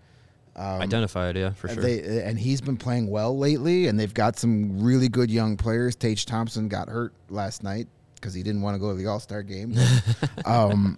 Identified, 0.82 1.38
yeah, 1.38 1.52
for 1.52 1.70
sure. 1.70 1.82
They 1.82 2.24
and 2.24 2.38
he's 2.40 2.62
been 2.62 2.78
playing 2.78 3.10
well 3.10 3.38
lately, 3.38 3.88
and 3.88 4.00
they've 4.00 4.14
got 4.14 4.38
some 4.38 4.82
really 4.82 5.08
good 5.08 5.32
young 5.32 5.56
players. 5.56 5.96
Tage 5.96 6.26
Thompson 6.26 6.68
got 6.68 6.90
hurt 6.90 7.14
last 7.30 7.64
night 7.64 7.88
because 8.16 8.34
he 8.34 8.44
didn't 8.44 8.62
want 8.62 8.76
to 8.76 8.80
go 8.80 8.90
to 8.90 8.96
the 8.96 9.06
All 9.06 9.20
Star 9.20 9.44
game. 9.44 9.76
um, 10.46 10.98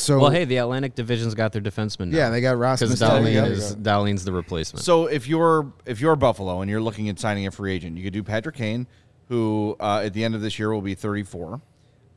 so 0.00 0.18
well, 0.18 0.30
hey, 0.30 0.44
the 0.44 0.56
Atlantic 0.56 0.94
Division's 0.94 1.34
got 1.34 1.52
their 1.52 1.62
defenseman. 1.62 2.12
yeah, 2.12 2.30
they 2.30 2.40
got 2.40 2.56
Rasmus. 2.56 2.98
because 2.98 3.00
Dahlin. 3.00 3.50
Is 3.50 3.76
Dahlin's 3.76 4.24
the 4.24 4.32
replacement. 4.32 4.84
So 4.84 5.06
if 5.06 5.28
you're 5.28 5.72
if 5.86 6.00
you're 6.00 6.16
Buffalo 6.16 6.60
and 6.60 6.70
you're 6.70 6.80
looking 6.80 7.08
at 7.08 7.18
signing 7.18 7.46
a 7.46 7.50
free 7.50 7.72
agent, 7.74 7.96
you 7.96 8.04
could 8.04 8.12
do 8.12 8.22
Patrick 8.22 8.56
Kane, 8.56 8.86
who 9.28 9.76
uh, 9.80 10.02
at 10.04 10.12
the 10.12 10.24
end 10.24 10.34
of 10.34 10.40
this 10.40 10.58
year 10.58 10.72
will 10.72 10.82
be 10.82 10.94
34. 10.94 11.60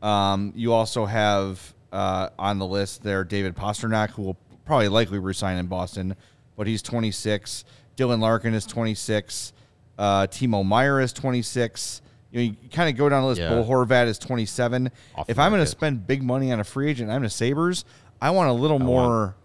Um, 0.02 0.52
you 0.56 0.74
also 0.74 1.06
have 1.06 1.74
uh, 1.92 2.30
on 2.38 2.60
the 2.60 2.66
list 2.66 3.04
there 3.04 3.24
David 3.24 3.56
Pastrnak, 3.56 4.12
who 4.12 4.24
will 4.24 4.38
probably 4.66 4.90
likely 4.90 5.20
resign 5.20 5.58
in 5.58 5.68
Boston, 5.68 6.16
but 6.56 6.68
he's 6.68 6.82
26. 6.82 7.66
Dylan 7.96 8.20
Larkin 8.20 8.54
is 8.54 8.66
26. 8.66 9.54
Uh, 9.98 10.28
Timo 10.28 10.66
Meier 10.66 11.00
is 11.00 11.14
26. 11.14 12.02
You, 12.34 12.40
know, 12.52 12.56
you 12.62 12.70
kind 12.70 12.90
of 12.90 12.98
go 12.98 13.08
down 13.10 13.22
the 13.22 13.28
list. 13.30 13.40
Yeah. 13.42 13.50
Bo 13.50 13.64
Horvat 13.64 14.08
is 14.08 14.18
27. 14.18 14.90
Off 15.16 15.30
if 15.30 15.38
I'm 15.38 15.52
going 15.52 15.62
to 15.62 15.68
spend 15.70 16.06
big 16.08 16.24
money 16.24 16.52
on 16.52 16.60
a 16.60 16.64
free 16.64 16.90
agent, 16.90 17.12
I'm 17.12 17.24
a 17.24 17.30
Sabres. 17.30 17.86
I 18.20 18.32
want 18.32 18.50
a 18.50 18.54
little 18.54 18.80
more 18.80 19.36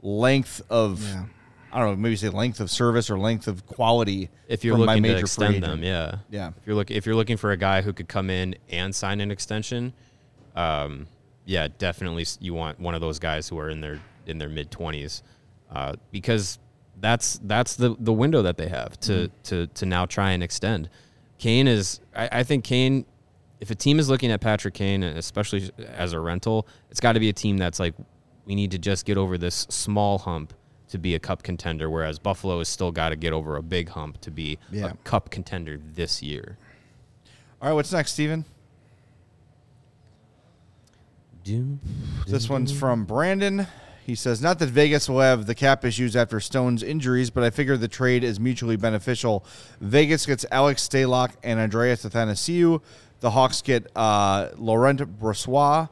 length 0.00 0.62
of 0.70 1.02
Yeah. 1.02 1.24
I 1.74 1.78
don't 1.78 1.90
know, 1.90 1.96
maybe 1.96 2.16
say 2.16 2.28
length 2.28 2.60
of 2.60 2.70
service 2.70 3.08
or 3.08 3.18
length 3.18 3.48
of 3.48 3.66
quality. 3.66 4.28
if 4.48 4.62
you're 4.64 4.74
from 4.74 4.80
looking 4.86 5.02
to 5.02 5.08
major 5.08 5.14
free 5.18 5.46
extend 5.46 5.62
them, 5.62 5.82
yeah, 5.82 6.16
Yeah. 6.30 6.48
If 6.48 6.66
you're 6.66 6.74
look 6.76 6.90
if 6.90 7.06
you're 7.06 7.14
looking 7.14 7.36
for 7.38 7.50
a 7.52 7.56
guy 7.56 7.80
who 7.82 7.92
could 7.92 8.08
come 8.08 8.28
in 8.30 8.56
and 8.70 8.94
sign 8.94 9.20
an 9.20 9.30
extension, 9.30 9.92
um, 10.56 11.06
yeah, 11.44 11.68
definitely 11.78 12.26
you 12.40 12.54
want 12.54 12.78
one 12.80 12.94
of 12.94 13.00
those 13.00 13.18
guys 13.18 13.48
who 13.48 13.58
are 13.58 13.70
in 13.70 13.80
their 13.80 14.00
in 14.26 14.38
their 14.38 14.48
mid 14.48 14.70
twenties, 14.70 15.22
uh, 15.70 15.94
because 16.10 16.58
that's 17.00 17.40
that's 17.44 17.74
the 17.76 17.96
the 17.98 18.12
window 18.12 18.42
that 18.42 18.56
they 18.58 18.68
have 18.68 18.98
to 19.00 19.12
Mm-hmm. 19.12 19.32
to 19.44 19.66
to 19.68 19.86
now 19.86 20.04
try 20.06 20.32
and 20.32 20.42
extend. 20.42 20.88
Kane 21.42 21.66
is, 21.66 21.98
I, 22.14 22.28
I 22.30 22.42
think 22.44 22.62
Kane. 22.62 23.04
If 23.58 23.72
a 23.72 23.74
team 23.74 23.98
is 23.98 24.08
looking 24.08 24.30
at 24.30 24.40
Patrick 24.40 24.74
Kane, 24.74 25.02
especially 25.02 25.70
as 25.88 26.12
a 26.12 26.20
rental, 26.20 26.68
it's 26.88 27.00
got 27.00 27.14
to 27.14 27.20
be 27.20 27.28
a 27.28 27.32
team 27.32 27.58
that's 27.58 27.80
like, 27.80 27.94
we 28.44 28.54
need 28.54 28.70
to 28.70 28.78
just 28.78 29.04
get 29.04 29.16
over 29.18 29.36
this 29.36 29.66
small 29.68 30.18
hump 30.18 30.52
to 30.90 30.98
be 30.98 31.16
a 31.16 31.18
cup 31.18 31.42
contender, 31.42 31.90
whereas 31.90 32.20
Buffalo 32.20 32.58
has 32.58 32.68
still 32.68 32.92
got 32.92 33.08
to 33.08 33.16
get 33.16 33.32
over 33.32 33.56
a 33.56 33.62
big 33.62 33.88
hump 33.88 34.20
to 34.20 34.30
be 34.30 34.56
Yeah. 34.70 34.90
a 34.90 34.94
cup 35.02 35.30
contender 35.30 35.80
this 35.94 36.22
year. 36.22 36.58
All 37.60 37.68
right, 37.68 37.74
what's 37.74 37.92
next, 37.92 38.12
Steven? 38.12 38.44
This 42.28 42.48
one's 42.48 42.70
from 42.70 43.04
Brandon. 43.04 43.66
He 44.04 44.14
says, 44.14 44.42
Not 44.42 44.58
that 44.58 44.66
Vegas 44.68 45.08
will 45.08 45.20
have 45.20 45.46
the 45.46 45.54
cap 45.54 45.84
issues 45.84 46.16
after 46.16 46.40
Stone's 46.40 46.82
injuries, 46.82 47.30
but 47.30 47.44
I 47.44 47.50
figure 47.50 47.76
the 47.76 47.88
trade 47.88 48.24
is 48.24 48.40
mutually 48.40 48.76
beneficial. 48.76 49.44
Vegas 49.80 50.26
gets 50.26 50.44
Alex 50.50 50.86
Stalock 50.88 51.32
and 51.42 51.60
Andreas 51.60 52.04
Athanasiou. 52.04 52.80
The 53.20 53.30
Hawks 53.30 53.62
get 53.62 53.86
uh, 53.96 54.48
Laurent 54.56 55.20
Brossoit 55.20 55.88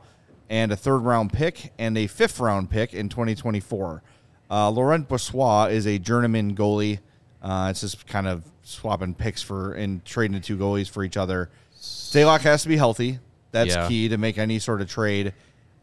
and 0.48 0.72
a 0.72 0.76
third 0.76 0.98
round 0.98 1.32
pick 1.32 1.72
and 1.78 1.96
a 1.96 2.08
fifth 2.08 2.40
round 2.40 2.70
pick 2.70 2.92
in 2.92 3.08
2024. 3.08 4.02
Uh, 4.50 4.70
Laurent 4.70 5.08
Brossoit 5.08 5.70
is 5.70 5.86
a 5.86 5.98
journeyman 5.98 6.56
goalie. 6.56 6.98
Uh, 7.40 7.68
it's 7.70 7.80
just 7.82 8.06
kind 8.08 8.26
of 8.26 8.42
swapping 8.64 9.14
picks 9.14 9.40
for 9.42 9.72
and 9.74 10.04
trading 10.04 10.34
the 10.34 10.40
two 10.40 10.56
goalies 10.56 10.90
for 10.90 11.04
each 11.04 11.16
other. 11.16 11.48
Stalock 11.80 12.40
has 12.40 12.62
to 12.64 12.68
be 12.68 12.76
healthy. 12.76 13.20
That's 13.52 13.74
Yeah. 13.74 13.88
key 13.88 14.08
to 14.08 14.18
make 14.18 14.36
any 14.38 14.58
sort 14.58 14.80
of 14.80 14.88
trade. 14.88 15.32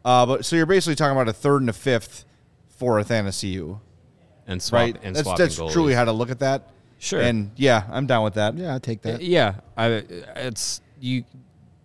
Uh, 0.08 0.26
but 0.26 0.46
so 0.46 0.56
you're 0.56 0.66
basically 0.66 0.96
talking 0.96 1.12
about 1.12 1.28
a 1.28 1.34
third 1.34 1.62
and 1.62 1.70
a 1.70 1.74
fifth 1.74 2.24
for 2.70 2.98
Athanasiou, 2.98 3.78
and 4.48 4.62
swap 4.62 4.80
right? 4.80 4.98
and 5.04 5.14
that's 5.14 5.34
that's 5.34 5.60
goalies. 5.60 5.74
truly 5.74 5.94
how 5.94 6.06
to 6.06 6.14
look 6.14 6.32
at 6.32 6.40
that. 6.40 6.70
Sure. 6.98 7.20
And 7.20 7.52
yeah, 7.58 7.84
I'm 7.92 8.08
down 8.08 8.24
with 8.24 8.36
that. 8.36 8.56
Yeah, 8.56 8.74
I 8.74 8.80
take 8.80 9.02
that. 9.02 9.22
Yeah, 9.22 9.56
I 9.76 9.88
it's 10.38 10.80
you 11.02 11.26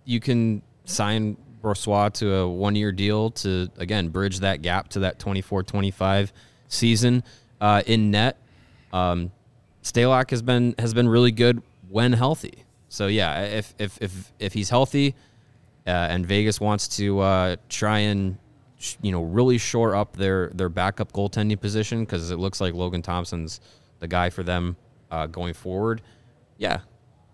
you 0.05 0.21
can 0.21 0.63
sign 0.85 1.37
Brossoit 1.61 2.13
to 2.15 2.33
a 2.33 2.49
one 2.49 2.77
year 2.77 2.93
deal 2.93 3.33
to 3.33 3.69
again 3.77 4.11
bridge 4.11 4.39
that 4.39 4.63
gap 4.63 4.89
to 4.91 5.01
that 5.01 5.19
24-25 5.19 6.31
season 6.69 7.25
uh, 7.61 7.83
in 7.87 8.13
net. 8.13 8.39
Um, 8.93 9.33
Stalock 9.83 10.31
has 10.31 10.43
been 10.43 10.77
has 10.79 10.95
been 10.95 11.09
really 11.09 11.33
good 11.33 11.61
when 11.89 12.13
healthy. 12.13 12.63
So 12.89 13.09
yeah, 13.09 13.43
if 13.43 13.75
if 13.81 13.99
if 14.01 14.33
if 14.39 14.53
he's 14.53 14.71
healthy, 14.71 15.17
uh, 15.87 15.91
and 15.91 16.27
Vegas 16.27 16.61
wants 16.61 16.89
to 16.97 17.21
uh, 17.21 17.57
try 17.69 18.01
and 18.01 18.39
you 19.01 19.13
know 19.13 19.23
really 19.23 19.59
shore 19.59 19.95
up 19.95 20.17
their 20.17 20.51
their 20.55 20.69
backup 20.69 21.13
goaltending 21.13 21.61
position 21.61 22.05
because 22.05 22.31
it 22.31 22.37
looks 22.37 22.61
like 22.61 22.75
Logan 22.75 23.03
Thompson's 23.03 23.61
the 24.01 24.09
guy 24.09 24.31
for 24.31 24.43
them 24.43 24.77
uh, 25.11 25.27
going 25.27 25.55
forward. 25.55 26.03
Yeah, 26.59 26.81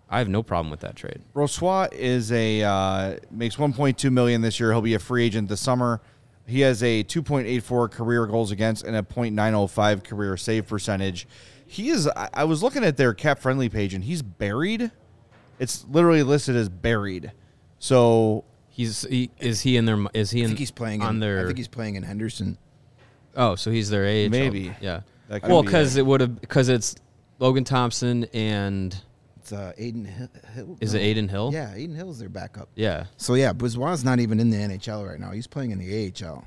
I 0.09 0.19
have 0.19 0.29
no 0.29 0.43
problem 0.43 0.71
with 0.71 0.81
that 0.81 0.97
trade. 0.97 1.21
Brossoit 1.35 1.93
is 1.93 2.33
a 2.33 2.63
uh, 2.63 3.17
makes 3.31 3.57
1.2 3.57 4.11
million 4.11 4.41
this 4.41 4.59
year. 4.59 4.73
He'll 4.73 4.81
be 4.81 4.95
a 4.95 4.99
free 4.99 5.25
agent 5.25 5.49
this 5.49 5.61
summer. 5.61 6.01
He 6.47 6.61
has 6.61 6.83
a 6.83 7.05
2.84 7.05 7.91
career 7.91 8.27
goals 8.27 8.51
against 8.51 8.85
and 8.85 8.97
a 8.97 9.03
.905 9.03 10.03
career 10.03 10.37
save 10.39 10.67
percentage. 10.67 11.29
He 11.67 11.91
is. 11.91 12.09
I 12.09 12.45
was 12.45 12.63
looking 12.63 12.85
at 12.85 12.97
their 12.97 13.13
cap 13.13 13.39
friendly 13.39 13.69
page 13.69 13.93
and 13.93 14.03
he's 14.03 14.23
buried. 14.23 14.91
It's 15.59 15.85
literally 15.91 16.23
listed 16.23 16.57
as 16.57 16.71
buried. 16.71 17.33
So 17.79 18.45
He's 18.71 19.03
he, 19.09 19.31
is 19.41 19.61
he 19.63 19.77
in 19.77 19.87
their 19.87 19.99
is 20.15 20.31
he 20.31 20.41
I 20.41 20.45
in 20.45 20.49
think 20.51 20.61
he's 20.61 20.71
playing. 20.71 21.03
on 21.03 21.17
in, 21.17 21.21
their 21.21 21.41
I 21.43 21.47
think 21.47 21.59
he's 21.59 21.67
playing 21.67 21.97
in 21.97 22.05
Henderson. 22.05 22.59
oh 23.37 23.57
so 23.57 23.73
he's 23.73 23.91
their 23.91 24.05
age 24.05 24.31
Maybe. 24.31 24.73
yeah 24.81 25.01
That 25.29 25.41
could 25.43 25.51
well 25.51 25.65
because 25.65 25.97
it. 25.97 26.01
it 26.01 26.03
would 26.07 26.21
have 26.21 26.41
because 26.41 26.69
it's 26.69 26.95
Logan 27.41 27.65
Thompson 27.65 28.27
and 28.33 28.97
It's 29.39 29.53
uh, 29.53 29.73
Adin 29.77 30.05
Hill. 30.05 30.29
Hill 30.55 30.79
is 30.81 30.95
it 30.95 31.01
Adin 31.03 31.27
Hill 31.29 31.51
Yeah, 31.53 31.73
Adin 31.73 31.95
Hill's 31.97 32.21
their 32.21 32.29
backup. 32.29 32.69
yeah 32.77 33.07
So 33.17 33.35
yeah, 33.35 33.53
Bourgeois 33.53 33.97
not 34.05 34.21
even 34.21 34.39
in 34.39 34.51
the 34.51 34.57
NHL 34.59 35.05
right 35.09 35.19
now. 35.19 35.33
He's 35.33 35.49
playing 35.49 35.73
in 35.73 35.79
the 35.81 36.13
AHL. 36.25 36.47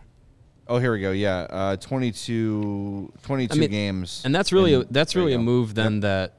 Oh, 0.69 0.77
here 0.77 0.93
we 0.93 1.01
go. 1.01 1.11
Yeah, 1.11 1.47
uh, 1.49 1.75
22, 1.75 3.11
22 3.23 3.53
I 3.53 3.57
mean, 3.59 3.69
games, 3.71 4.21
and 4.23 4.33
that's 4.33 4.53
really 4.53 4.73
a, 4.75 4.85
that's 4.85 5.17
really 5.17 5.33
a 5.33 5.39
move 5.39 5.75
then 5.75 5.99
that 5.99 6.37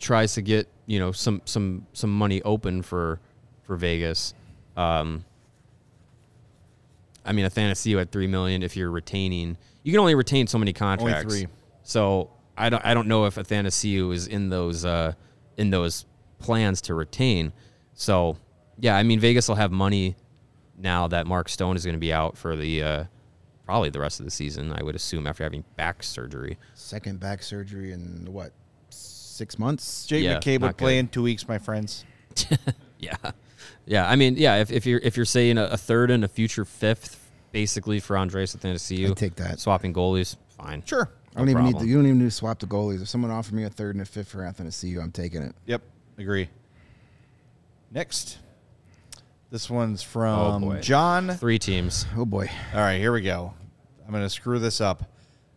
tries 0.00 0.34
to 0.34 0.42
get 0.42 0.68
you 0.86 0.98
know 0.98 1.12
some 1.12 1.40
some 1.44 1.86
some 1.92 2.10
money 2.12 2.42
open 2.42 2.82
for 2.82 3.20
for 3.64 3.76
Vegas. 3.76 4.34
Um, 4.76 5.24
I 7.24 7.32
mean, 7.32 7.46
Athanasiou 7.46 8.00
at 8.00 8.10
three 8.12 8.26
million. 8.26 8.62
If 8.62 8.76
you're 8.76 8.90
retaining, 8.90 9.56
you 9.82 9.92
can 9.92 10.00
only 10.00 10.14
retain 10.14 10.46
so 10.46 10.58
many 10.58 10.72
contracts. 10.72 11.24
Only 11.32 11.46
three. 11.46 11.52
So 11.82 12.30
I 12.56 12.68
don't 12.70 12.84
I 12.84 12.94
don't 12.94 13.08
know 13.08 13.24
if 13.26 13.36
Athanasiou 13.36 14.12
is 14.12 14.26
in 14.26 14.48
those 14.50 14.84
uh, 14.84 15.12
in 15.56 15.70
those 15.70 16.04
plans 16.38 16.80
to 16.82 16.94
retain. 16.94 17.52
So 17.94 18.36
yeah, 18.78 18.96
I 18.96 19.02
mean 19.02 19.20
Vegas 19.20 19.48
will 19.48 19.54
have 19.56 19.72
money 19.72 20.16
now 20.76 21.08
that 21.08 21.26
Mark 21.26 21.48
Stone 21.48 21.76
is 21.76 21.84
going 21.84 21.94
to 21.94 22.00
be 22.00 22.12
out 22.12 22.36
for 22.36 22.56
the 22.56 22.82
uh, 22.82 23.04
probably 23.64 23.88
the 23.90 24.00
rest 24.00 24.20
of 24.20 24.26
the 24.26 24.30
season. 24.30 24.72
I 24.72 24.82
would 24.82 24.94
assume 24.94 25.26
after 25.26 25.44
having 25.44 25.64
back 25.76 26.02
surgery. 26.02 26.58
Second 26.74 27.20
back 27.20 27.42
surgery 27.42 27.92
in 27.92 28.28
what 28.30 28.52
six 28.90 29.58
months? 29.58 30.04
Jake 30.06 30.24
Yeah, 30.24 30.38
McCabe 30.38 30.60
would 30.60 30.76
play 30.76 30.94
good. 30.94 30.98
in 30.98 31.08
two 31.08 31.22
weeks, 31.22 31.48
my 31.48 31.58
friends. 31.58 32.04
Yeah, 33.00 33.16
yeah. 33.86 34.08
I 34.08 34.16
mean, 34.16 34.36
yeah. 34.36 34.56
If, 34.56 34.70
if 34.70 34.86
you're 34.86 35.00
if 35.00 35.16
you're 35.16 35.26
saying 35.26 35.58
a, 35.58 35.64
a 35.64 35.76
third 35.76 36.10
and 36.10 36.24
a 36.24 36.28
future 36.28 36.64
fifth, 36.64 37.20
basically 37.52 38.00
for 38.00 38.16
Andreas 38.16 38.54
Athanasiou, 38.54 39.10
I'd 39.10 39.16
take 39.16 39.36
that. 39.36 39.60
Swapping 39.60 39.92
goalies, 39.92 40.36
fine. 40.56 40.82
Sure. 40.84 41.10
I 41.34 41.38
don't 41.38 41.46
No 41.46 41.52
even 41.52 41.64
need. 41.64 41.78
To, 41.80 41.86
you 41.86 41.96
don't 41.96 42.06
even 42.06 42.18
need 42.18 42.26
to 42.26 42.30
swap 42.30 42.60
the 42.60 42.66
goalies. 42.66 43.02
If 43.02 43.08
someone 43.08 43.30
offered 43.30 43.54
me 43.54 43.64
a 43.64 43.70
third 43.70 43.94
and 43.94 44.02
a 44.02 44.04
fifth 44.04 44.28
for 44.28 44.38
Athanasiou, 44.38 45.02
I'm 45.02 45.10
taking 45.10 45.42
it. 45.42 45.54
Yep, 45.66 45.82
agree. 46.18 46.48
Next, 47.90 48.38
this 49.50 49.68
one's 49.70 50.02
from 50.02 50.62
boy. 50.62 50.80
John. 50.80 51.30
Three 51.30 51.58
teams. 51.58 52.06
Oh 52.16 52.24
boy. 52.24 52.50
All 52.72 52.80
right, 52.80 52.98
here 52.98 53.12
we 53.12 53.20
go. 53.20 53.54
I'm 54.04 54.10
going 54.12 54.22
to 54.22 54.30
screw 54.30 54.58
this 54.58 54.80
up. 54.80 55.10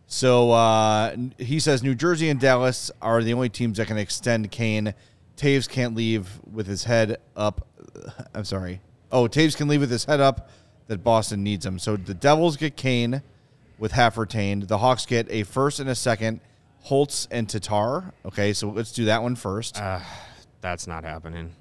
So 0.06 0.52
uh, 0.52 1.16
he 1.36 1.60
says 1.60 1.82
New 1.82 1.94
Jersey 1.94 2.30
and 2.30 2.40
Dallas 2.40 2.90
are 3.02 3.22
the 3.22 3.34
only 3.34 3.48
teams 3.50 3.76
that 3.76 3.88
can 3.88 3.98
extend 3.98 4.50
Kane 4.50 4.94
Toews 5.38 5.68
can't 5.68 5.94
leave 5.94 6.28
with 6.52 6.66
his 6.66 6.84
head 6.84 7.16
up. 7.36 7.66
I'm 8.34 8.44
sorry. 8.44 8.80
Oh, 9.10 9.24
Toews 9.28 9.56
can 9.56 9.68
leave 9.68 9.80
with 9.80 9.90
his 9.90 10.04
head 10.04 10.20
up. 10.20 10.50
That 10.88 11.04
Boston 11.04 11.42
needs 11.42 11.66
him. 11.66 11.78
So 11.78 11.96
the 11.96 12.14
Devils 12.14 12.56
get 12.56 12.74
Kane 12.76 13.22
with 13.78 13.92
half 13.92 14.16
retained. 14.16 14.64
The 14.64 14.78
Hawks 14.78 15.04
get 15.04 15.30
a 15.30 15.42
first 15.42 15.80
and 15.80 15.88
a 15.90 15.94
second. 15.94 16.40
Holtz 16.80 17.28
and 17.30 17.46
Tatar. 17.46 18.12
Okay, 18.24 18.54
so 18.54 18.70
let's 18.70 18.92
do 18.92 19.04
that 19.06 19.22
one 19.22 19.36
first. 19.36 19.76
That's 20.60 20.86
not 20.86 21.04
happening. 21.04 21.54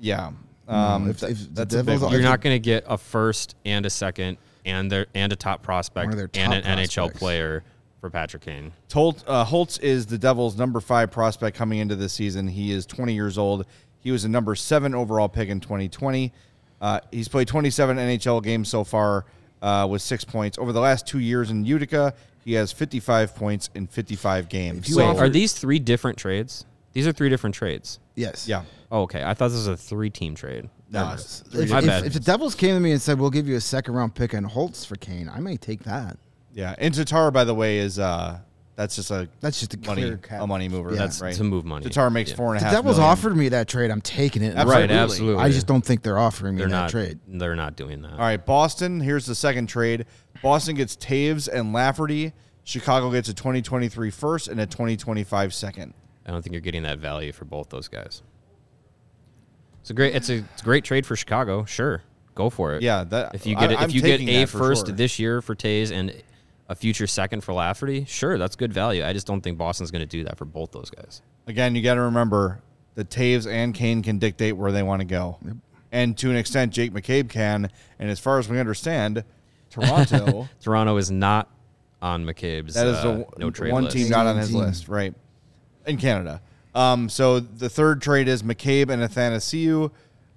yeah. 0.00 0.32
Um, 0.68 1.10
if- 1.10 1.20
th- 1.20 1.32
if 1.32 1.38
the 1.38 1.64
that's 1.64 1.74
a 1.74 1.78
big 1.78 1.86
Devils 1.86 2.12
You're 2.12 2.22
not 2.22 2.40
going 2.40 2.54
to 2.54 2.58
get 2.64 2.84
a 2.88 2.96
first 2.98 3.56
and 3.64 3.84
a 3.86 3.90
second 3.90 4.38
and 4.64 4.90
their 4.90 5.06
and 5.14 5.32
a 5.32 5.36
top 5.36 5.62
prospect 5.62 6.08
One 6.10 6.28
and 6.34 6.52
an 6.54 6.62
top 6.62 6.78
NHL 6.78 7.14
player 7.14 7.64
for 8.02 8.10
Patrick 8.10 8.42
Kane. 8.42 8.72
Holt, 8.92 9.22
uh, 9.28 9.44
Holtz 9.44 9.78
is 9.78 10.06
the 10.06 10.18
Devils' 10.18 10.58
number 10.58 10.80
five 10.80 11.12
prospect 11.12 11.56
coming 11.56 11.78
into 11.78 11.94
this 11.94 12.12
season. 12.12 12.48
He 12.48 12.72
is 12.72 12.84
20 12.84 13.14
years 13.14 13.38
old. 13.38 13.64
He 14.00 14.10
was 14.10 14.24
a 14.24 14.28
number 14.28 14.56
seven 14.56 14.92
overall 14.92 15.28
pick 15.28 15.48
in 15.48 15.60
2020. 15.60 16.32
Uh, 16.80 16.98
he's 17.12 17.28
played 17.28 17.46
27 17.46 17.96
NHL 17.96 18.42
games 18.42 18.68
so 18.68 18.82
far 18.82 19.24
uh, 19.62 19.86
with 19.88 20.02
six 20.02 20.24
points. 20.24 20.58
Over 20.58 20.72
the 20.72 20.80
last 20.80 21.06
two 21.06 21.20
years 21.20 21.52
in 21.52 21.64
Utica, 21.64 22.12
he 22.44 22.54
has 22.54 22.72
55 22.72 23.36
points 23.36 23.70
in 23.76 23.86
55 23.86 24.48
games. 24.48 24.88
you 24.90 24.96
Wait, 24.96 25.04
So- 25.16 25.18
are 25.22 25.28
these 25.28 25.52
three 25.52 25.78
different 25.78 26.18
trades? 26.18 26.64
These 26.94 27.06
are 27.06 27.12
three 27.12 27.28
different 27.28 27.54
trades. 27.54 28.00
Yes. 28.16 28.48
yeah. 28.48 28.64
Oh, 28.90 29.02
okay. 29.02 29.22
I 29.22 29.32
thought 29.32 29.48
this 29.48 29.58
was 29.58 29.68
a 29.68 29.76
three-team 29.76 30.34
trade. 30.34 30.68
No, 30.90 31.14
If, 31.14 31.70
My 31.70 31.78
if- 31.78 31.86
bad. 31.86 32.04
if 32.04 32.12
the 32.14 32.20
Devils 32.20 32.56
came 32.56 32.74
to 32.74 32.80
me 32.80 32.90
and 32.92 33.00
said, 33.00 33.18
"We'll 33.18 33.30
give 33.30 33.48
you 33.48 33.54
a 33.56 33.60
second 33.62 33.94
round 33.94 34.14
pick 34.14 34.34
and 34.34 34.44
Holtz 34.44 34.84
for 34.84 34.96
Kane," 34.96 35.30
I 35.32 35.40
may 35.40 35.56
take 35.56 35.84
that. 35.84 36.18
Yeah. 36.54 36.74
And 36.78 36.92
Tatar, 36.94 37.30
by 37.30 37.44
the 37.44 37.54
way, 37.54 37.78
is 37.78 37.98
uh, 37.98 38.38
that's 38.76 38.96
just 38.96 39.10
a 39.10 39.28
That's 39.40 39.60
just 39.60 39.74
a 39.74 39.78
money 39.86 40.02
clear 40.02 40.16
cap. 40.18 40.40
a 40.42 40.46
money 40.46 40.68
mover. 40.68 40.90
Yeah. 40.92 40.98
That's 40.98 41.20
right. 41.20 41.34
to 41.34 41.44
move 41.44 41.64
money. 41.64 41.84
Tatar 41.84 42.10
makes 42.10 42.30
Yeah. 42.30 42.36
four 42.36 42.48
and 42.54 42.56
a 42.56 42.60
The 42.60 42.64
half. 42.66 42.74
Devils 42.74 42.96
million. 42.96 43.10
offered 43.12 43.36
me 43.36 43.48
that 43.50 43.68
trade. 43.68 43.90
I'm 43.90 44.00
taking 44.00 44.42
it. 44.42 44.56
Absolutely. 44.56 44.72
Right, 44.80 44.90
absolutely. 44.90 45.42
I 45.44 45.48
just 45.50 45.66
don't 45.66 45.84
think 45.84 46.02
they're 46.02 46.18
offering 46.18 46.54
me 46.54 46.60
They're 46.60 46.68
that 46.68 46.74
not 46.82 46.90
trade. 46.90 47.18
They're 47.28 47.56
not 47.56 47.76
doing 47.76 48.02
that. 48.02 48.12
All 48.12 48.18
right, 48.18 48.44
Boston. 48.44 49.00
Here's 49.00 49.26
the 49.26 49.34
second 49.34 49.66
trade. 49.68 50.06
Boston 50.42 50.74
gets 50.76 50.96
Toews 50.96 51.48
and 51.48 51.72
Lafferty. 51.72 52.32
Chicago 52.64 53.10
gets 53.10 53.28
a 53.28 53.34
2023 53.34 54.10
first 54.10 54.48
and 54.48 54.60
a 54.60 54.66
2025 54.66 55.52
second. 55.52 55.94
I 56.26 56.30
don't 56.30 56.42
think 56.42 56.52
you're 56.52 56.60
getting 56.60 56.84
that 56.84 56.98
value 56.98 57.32
for 57.32 57.44
both 57.44 57.68
those 57.70 57.88
guys. 57.88 58.22
It's 59.80 59.90
a 59.90 59.94
great. 59.94 60.14
It's 60.14 60.28
a, 60.28 60.36
it's 60.38 60.62
a 60.62 60.64
great 60.64 60.84
trade 60.84 61.04
for 61.04 61.16
Chicago. 61.16 61.64
Sure, 61.64 62.02
go 62.36 62.50
for 62.50 62.74
it. 62.74 62.82
Yeah, 62.82 63.02
that- 63.04 63.34
if 63.34 63.46
you 63.46 63.56
I- 63.56 63.60
get 63.60 63.72
it, 63.72 63.78
I'm 63.80 63.88
if 63.88 63.94
you 63.94 64.00
get 64.00 64.18
taking 64.18 64.28
a 64.28 64.40
that 64.40 64.48
for 64.48 64.58
first 64.58 64.86
sure. 64.86 64.94
this 64.94 65.18
year 65.18 65.42
for 65.42 65.56
Toews 65.56 65.90
and 65.90 66.14
a 66.68 66.74
future 66.74 67.06
second 67.06 67.42
for 67.42 67.52
Lafferty, 67.52 68.04
sure, 68.06 68.38
that's 68.38 68.56
good 68.56 68.72
value. 68.72 69.04
I 69.04 69.12
just 69.12 69.26
don't 69.26 69.40
think 69.40 69.58
Boston's 69.58 69.90
going 69.90 70.00
to 70.00 70.06
do 70.06 70.24
that 70.24 70.38
for 70.38 70.44
both 70.44 70.72
those 70.72 70.90
guys. 70.90 71.22
Again, 71.46 71.74
you 71.74 71.82
got 71.82 71.94
to 71.94 72.02
remember 72.02 72.60
that 72.94 73.10
Toews 73.10 73.50
and 73.50 73.74
Kane 73.74 74.02
can 74.02 74.18
dictate 74.18 74.56
where 74.56 74.70
they 74.72 74.82
want 74.82 75.00
to 75.00 75.06
go, 75.06 75.38
and 75.90 76.16
to 76.18 76.30
an 76.30 76.36
extent, 76.36 76.72
Jake 76.72 76.92
McCabe 76.92 77.28
can. 77.28 77.70
And 77.98 78.10
as 78.10 78.18
far 78.20 78.38
as 78.38 78.48
we 78.48 78.58
understand, 78.60 79.24
Toronto 79.70 80.48
Toronto 80.60 80.96
is 80.96 81.10
not 81.10 81.48
on 82.00 82.24
McCabe's 82.24 82.74
that 82.74 82.86
is 82.86 82.96
uh, 82.96 83.16
the 83.16 83.26
no 83.38 83.50
trade 83.50 83.72
one 83.72 83.84
list. 83.84 83.96
team 83.96 84.08
not 84.08 84.26
on 84.26 84.36
his 84.36 84.48
Team. 84.50 84.58
list, 84.58 84.88
right? 84.88 85.14
In 85.86 85.96
Canada. 85.98 86.40
Um, 86.74 87.08
so 87.08 87.38
the 87.40 87.68
third 87.68 88.00
trade 88.02 88.28
is 88.28 88.42
McCabe 88.42 88.88
and 88.90 89.02
Athanasiou, 89.02 89.90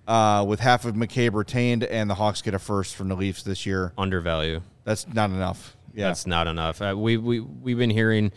uh, 0.07 0.45
with 0.47 0.59
half 0.59 0.85
of 0.85 0.95
McCabe 0.95 1.33
retained, 1.33 1.83
and 1.83 2.09
the 2.09 2.15
Hawks 2.15 2.41
get 2.41 2.53
a 2.53 2.59
first 2.59 2.95
from 2.95 3.07
the 3.07 3.15
Leafs 3.15 3.41
this 3.43 3.65
year. 3.65 3.93
undervalue. 3.97 4.61
That's 4.83 5.07
not 5.07 5.29
enough. 5.31 5.74
Yeah, 5.95 6.07
That's 6.07 6.27
not 6.27 6.47
enough. 6.47 6.81
Uh, 6.81 6.93
we 6.97 7.17
we 7.17 7.39
we've 7.39 7.77
been 7.77 7.89
hearing, 7.89 8.31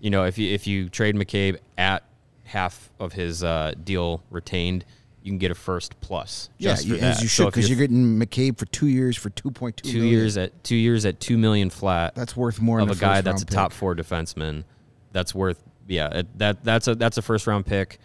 you 0.00 0.10
know, 0.10 0.24
if 0.24 0.36
you 0.36 0.52
if 0.52 0.66
you 0.66 0.88
trade 0.88 1.14
McCabe 1.14 1.58
at 1.78 2.02
half 2.44 2.90
of 2.98 3.12
his 3.12 3.44
uh, 3.44 3.72
deal 3.82 4.22
retained, 4.30 4.84
you 5.22 5.30
can 5.30 5.38
get 5.38 5.50
a 5.50 5.54
first 5.54 5.98
plus. 6.00 6.50
Yeah, 6.58 6.72
just 6.72 6.86
you, 6.86 6.98
for 6.98 7.04
as 7.04 7.22
you 7.22 7.28
should, 7.28 7.46
because 7.46 7.68
you're 7.68 7.78
getting 7.78 8.18
McCabe 8.18 8.58
for 8.58 8.66
two 8.66 8.88
years 8.88 9.16
for 9.16 9.30
two 9.30 9.50
point 9.50 9.76
two. 9.78 9.92
two 9.92 10.04
years 10.04 10.36
at 10.36 10.64
two 10.64 10.76
years 10.76 11.06
at 11.06 11.20
two 11.20 11.38
million 11.38 11.70
flat. 11.70 12.14
That's 12.14 12.36
worth 12.36 12.60
more 12.60 12.80
of 12.80 12.88
than 12.88 12.96
a 12.96 13.00
guy 13.00 13.20
that's 13.20 13.42
a 13.42 13.44
round 13.44 13.50
top 13.50 13.70
pick. 13.70 13.78
four 13.78 13.94
defenseman. 13.94 14.64
That's 15.12 15.34
worth 15.34 15.62
yeah. 15.86 16.22
That 16.36 16.64
that's 16.64 16.88
a 16.88 16.94
that's 16.94 17.16
a 17.16 17.22
first 17.22 17.46
round 17.46 17.64
pick, 17.64 17.98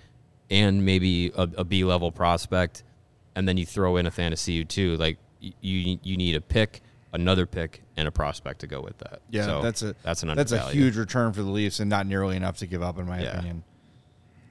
and 0.50 0.86
maybe 0.86 1.32
a, 1.36 1.50
a 1.58 1.64
B 1.66 1.84
level 1.84 2.12
prospect, 2.12 2.84
and 3.36 3.48
then 3.48 3.58
you 3.58 3.66
throw 3.66 3.98
in 3.98 4.06
Athanasiou 4.06 4.68
too. 4.68 4.96
Like 4.98 5.18
you 5.40 6.00
you 6.02 6.18
need 6.18 6.36
a 6.36 6.42
pick, 6.42 6.82
another 7.14 7.46
pick, 7.46 7.82
and 7.98 8.08
a 8.08 8.12
prospect 8.12 8.60
to 8.62 8.68
go 8.68 8.82
with 8.82 8.98
that. 9.00 9.22
Yeah, 9.30 9.46
So 9.46 9.62
that's 9.62 9.82
a 9.82 9.96
that's 10.04 10.24
an 10.24 10.36
that's 10.36 10.52
a 10.52 10.70
huge 10.72 10.96
return 10.98 11.34
for 11.34 11.42
the 11.42 11.50
Leafs 11.50 11.80
and 11.80 11.90
not 11.90 12.06
nearly 12.08 12.36
enough 12.36 12.58
to 12.58 12.68
give 12.68 12.82
up, 12.84 12.98
in 13.00 13.06
my 13.08 13.22
Yeah. 13.22 13.30
opinion. 13.38 13.64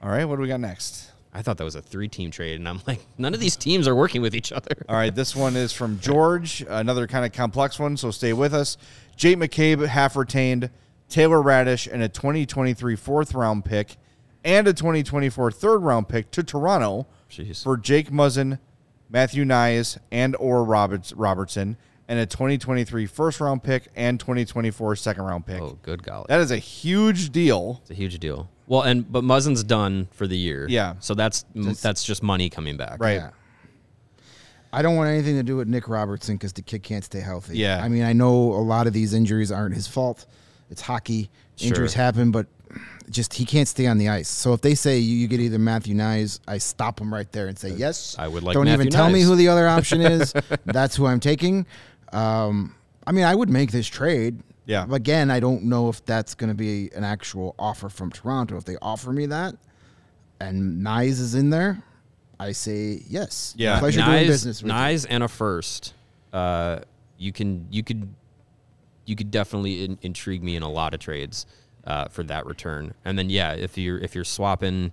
All 0.01 0.09
right, 0.09 0.25
what 0.25 0.37
do 0.37 0.41
we 0.41 0.47
got 0.47 0.59
next? 0.59 1.11
I 1.33 1.41
thought 1.43 1.57
that 1.57 1.63
was 1.63 1.75
a 1.75 1.81
three 1.81 2.07
team 2.07 2.31
trade, 2.31 2.55
and 2.55 2.67
I'm 2.67 2.81
like, 2.87 3.05
none 3.17 3.33
of 3.33 3.39
these 3.39 3.55
teams 3.55 3.87
are 3.87 3.95
working 3.95 4.21
with 4.21 4.33
each 4.35 4.51
other. 4.51 4.83
All 4.89 4.95
right, 4.95 5.13
this 5.13 5.35
one 5.35 5.55
is 5.55 5.71
from 5.71 5.99
George, 6.01 6.65
another 6.67 7.05
kind 7.07 7.25
of 7.25 7.31
complex 7.33 7.77
one, 7.79 7.97
so 7.97 8.09
stay 8.11 8.33
with 8.33 8.53
us. 8.53 8.77
Jake 9.15 9.37
McCabe, 9.37 9.85
half 9.85 10.15
retained, 10.15 10.69
Taylor 11.07 11.37
Raddysh, 11.39 11.91
and 11.91 12.01
a 12.01 12.09
2023 12.09 12.95
fourth 12.95 13.33
round 13.35 13.63
pick, 13.65 13.97
and 14.43 14.67
a 14.67 14.73
2024 14.73 15.51
third 15.51 15.79
round 15.79 16.07
pick 16.09 16.31
to 16.31 16.41
Toronto 16.43 17.05
Jeez. 17.29 17.63
for 17.63 17.77
Jake 17.77 18.09
Muzzin, 18.09 18.57
Matthew 19.09 19.43
Knies, 19.43 19.97
and 20.11 20.35
or 20.37 20.63
Roberts 20.63 21.13
Robertson, 21.13 21.77
and 22.09 22.19
a 22.19 22.25
2023 22.25 23.05
first 23.05 23.39
round 23.39 23.63
pick 23.63 23.87
and 23.95 24.19
2024 24.19 24.97
second 24.97 25.23
round 25.23 25.45
pick. 25.45 25.61
Oh, 25.61 25.77
good 25.83 26.03
golly, 26.03 26.25
That 26.27 26.41
is 26.41 26.51
a 26.51 26.57
huge 26.57 27.29
deal. 27.31 27.77
it's 27.83 27.91
a 27.91 27.93
huge 27.93 28.19
deal. 28.19 28.49
Well, 28.67 28.81
and 28.81 29.09
but 29.09 29.23
Muzzin's 29.23 29.63
done 29.63 30.09
for 30.11 30.27
the 30.27 30.37
year. 30.37 30.67
Yeah. 30.69 30.95
so 30.99 31.13
that's 31.13 31.45
that's 31.55 32.03
just 32.03 32.21
money 32.21 32.49
coming 32.49 32.75
back. 32.75 32.99
Right. 33.01 33.13
Yeah. 33.15 33.29
I 34.71 34.81
don't 34.83 34.95
want 34.95 35.09
anything 35.09 35.35
to 35.37 35.43
do 35.43 35.55
with 35.55 35.67
Nick 35.67 35.87
Robertson 35.87 36.35
because 36.35 36.53
the 36.53 36.61
kid 36.61 36.83
can't 36.83 37.03
stay 37.03 37.19
healthy. 37.21 37.57
Yeah. 37.57 37.81
I 37.83 37.89
mean, 37.89 38.03
I 38.03 38.13
know 38.13 38.35
a 38.53 38.61
lot 38.61 38.85
of 38.85 38.93
these 38.93 39.13
injuries 39.15 39.51
aren't 39.51 39.73
his 39.73 39.87
fault. 39.87 40.27
It's 40.69 40.81
hockey. 40.81 41.29
Injuries 41.59 41.93
Sure. 41.93 42.03
happen, 42.03 42.29
but 42.31 42.45
just 43.09 43.33
he 43.33 43.45
can't 43.45 43.67
stay 43.67 43.87
on 43.87 43.97
the 43.97 44.09
ice. 44.09 44.29
So 44.29 44.53
if 44.53 44.61
they 44.61 44.75
say 44.75 44.99
you, 44.99 45.15
you 45.17 45.27
get 45.27 45.39
either 45.39 45.57
Matthew 45.57 45.95
Knies, 45.95 46.39
I 46.47 46.59
stop 46.59 47.01
him 47.01 47.11
right 47.11 47.29
there 47.31 47.47
and 47.47 47.57
say 47.57 47.69
yes. 47.71 48.15
I 48.19 48.27
would 48.27 48.43
like 48.43 48.53
Don't 48.53 48.67
even 48.67 48.77
Matthew 48.81 48.91
tell 48.91 49.09
me 49.09 49.21
who 49.21 49.35
the 49.35 49.47
other 49.47 49.67
option 49.77 50.01
is. 50.01 50.31
That's 50.65 50.95
who 50.95 51.07
I'm 51.07 51.19
taking. 51.19 51.65
Um, 52.11 52.75
I 53.05 53.11
mean, 53.11 53.25
I 53.25 53.35
would 53.35 53.49
make 53.49 53.71
this 53.71 53.87
trade. 53.87 54.41
Yeah. 54.65 54.85
Again, 54.91 55.31
I 55.31 55.39
don't 55.39 55.63
know 55.63 55.89
if 55.89 56.05
that's 56.05 56.35
going 56.35 56.49
to 56.49 56.55
be 56.55 56.91
an 56.95 57.03
actual 57.03 57.55
offer 57.57 57.89
from 57.89 58.11
Toronto. 58.11 58.55
If 58.57 58.65
they 58.65 58.77
offer 58.81 59.11
me 59.11 59.25
that, 59.27 59.55
and 60.39 60.83
Knies 60.85 61.19
is 61.19 61.33
in 61.35 61.49
there, 61.49 61.81
I 62.39 62.51
say 62.51 63.01
yes. 63.07 63.53
Yeah. 63.57 63.79
pleasure 63.79 64.01
doing 64.01 64.27
business 64.27 64.61
with 64.61 64.71
you. 64.71 65.07
And 65.09 65.23
a 65.23 65.27
first. 65.27 65.93
Uh, 66.31 66.79
you 67.17 67.31
can 67.31 67.67
you 67.69 67.83
could 67.83 68.13
you 69.05 69.15
could 69.15 69.31
definitely 69.31 69.83
in, 69.83 69.97
intrigue 70.03 70.43
me 70.43 70.55
in 70.55 70.63
a 70.63 70.69
lot 70.69 70.93
of 70.93 70.99
trades 70.99 71.45
uh, 71.85 72.07
for 72.07 72.23
that 72.23 72.45
return. 72.45 72.93
And 73.03 73.17
then 73.17 73.29
yeah, 73.29 73.53
if 73.53 73.77
you're 73.77 73.97
if 73.97 74.15
you're 74.15 74.23
swapping 74.23 74.91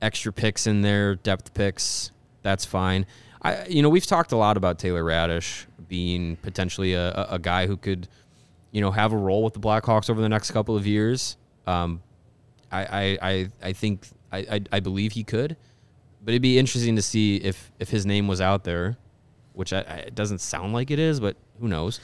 extra 0.00 0.32
picks 0.32 0.66
in 0.66 0.82
there, 0.82 1.16
depth 1.16 1.52
picks, 1.52 2.12
that's 2.42 2.64
fine. 2.64 3.06
I 3.42 3.66
you 3.66 3.82
know 3.82 3.88
we've 3.88 4.06
talked 4.06 4.32
a 4.32 4.36
lot 4.36 4.56
about 4.56 4.78
Taylor 4.78 5.02
Raddysh 5.02 5.66
being 5.94 6.34
potentially 6.38 6.94
a, 6.94 7.28
a, 7.30 7.38
guy 7.38 7.68
who 7.68 7.76
could 7.76 8.08
you 8.72 8.80
know 8.80 8.90
have 8.90 9.12
a 9.12 9.16
role 9.16 9.44
with 9.44 9.54
the 9.54 9.60
Blackhawks 9.60 10.10
over 10.10 10.20
the 10.20 10.28
next 10.28 10.50
couple 10.50 10.76
of 10.76 10.88
years. 10.88 11.36
Um, 11.68 12.02
I, 12.72 12.82
I, 12.82 13.18
I, 13.22 13.48
I 13.62 13.72
think 13.74 14.08
I, 14.32 14.38
I, 14.38 14.60
I 14.72 14.80
believe 14.80 15.12
he 15.12 15.22
could, 15.22 15.56
but 16.24 16.32
it'd 16.32 16.42
be 16.42 16.58
interesting 16.58 16.96
to 16.96 17.02
see 17.02 17.36
if 17.36 17.70
if 17.78 17.90
his 17.90 18.04
name 18.04 18.26
was 18.26 18.40
out 18.40 18.64
there, 18.64 18.96
which 19.52 19.72
I, 19.72 19.82
I, 19.82 19.94
it 20.08 20.16
doesn't 20.16 20.40
sound 20.40 20.72
like 20.72 20.90
it 20.90 20.98
is, 20.98 21.20
but 21.20 21.36
who 21.60 21.68
knows? 21.68 22.00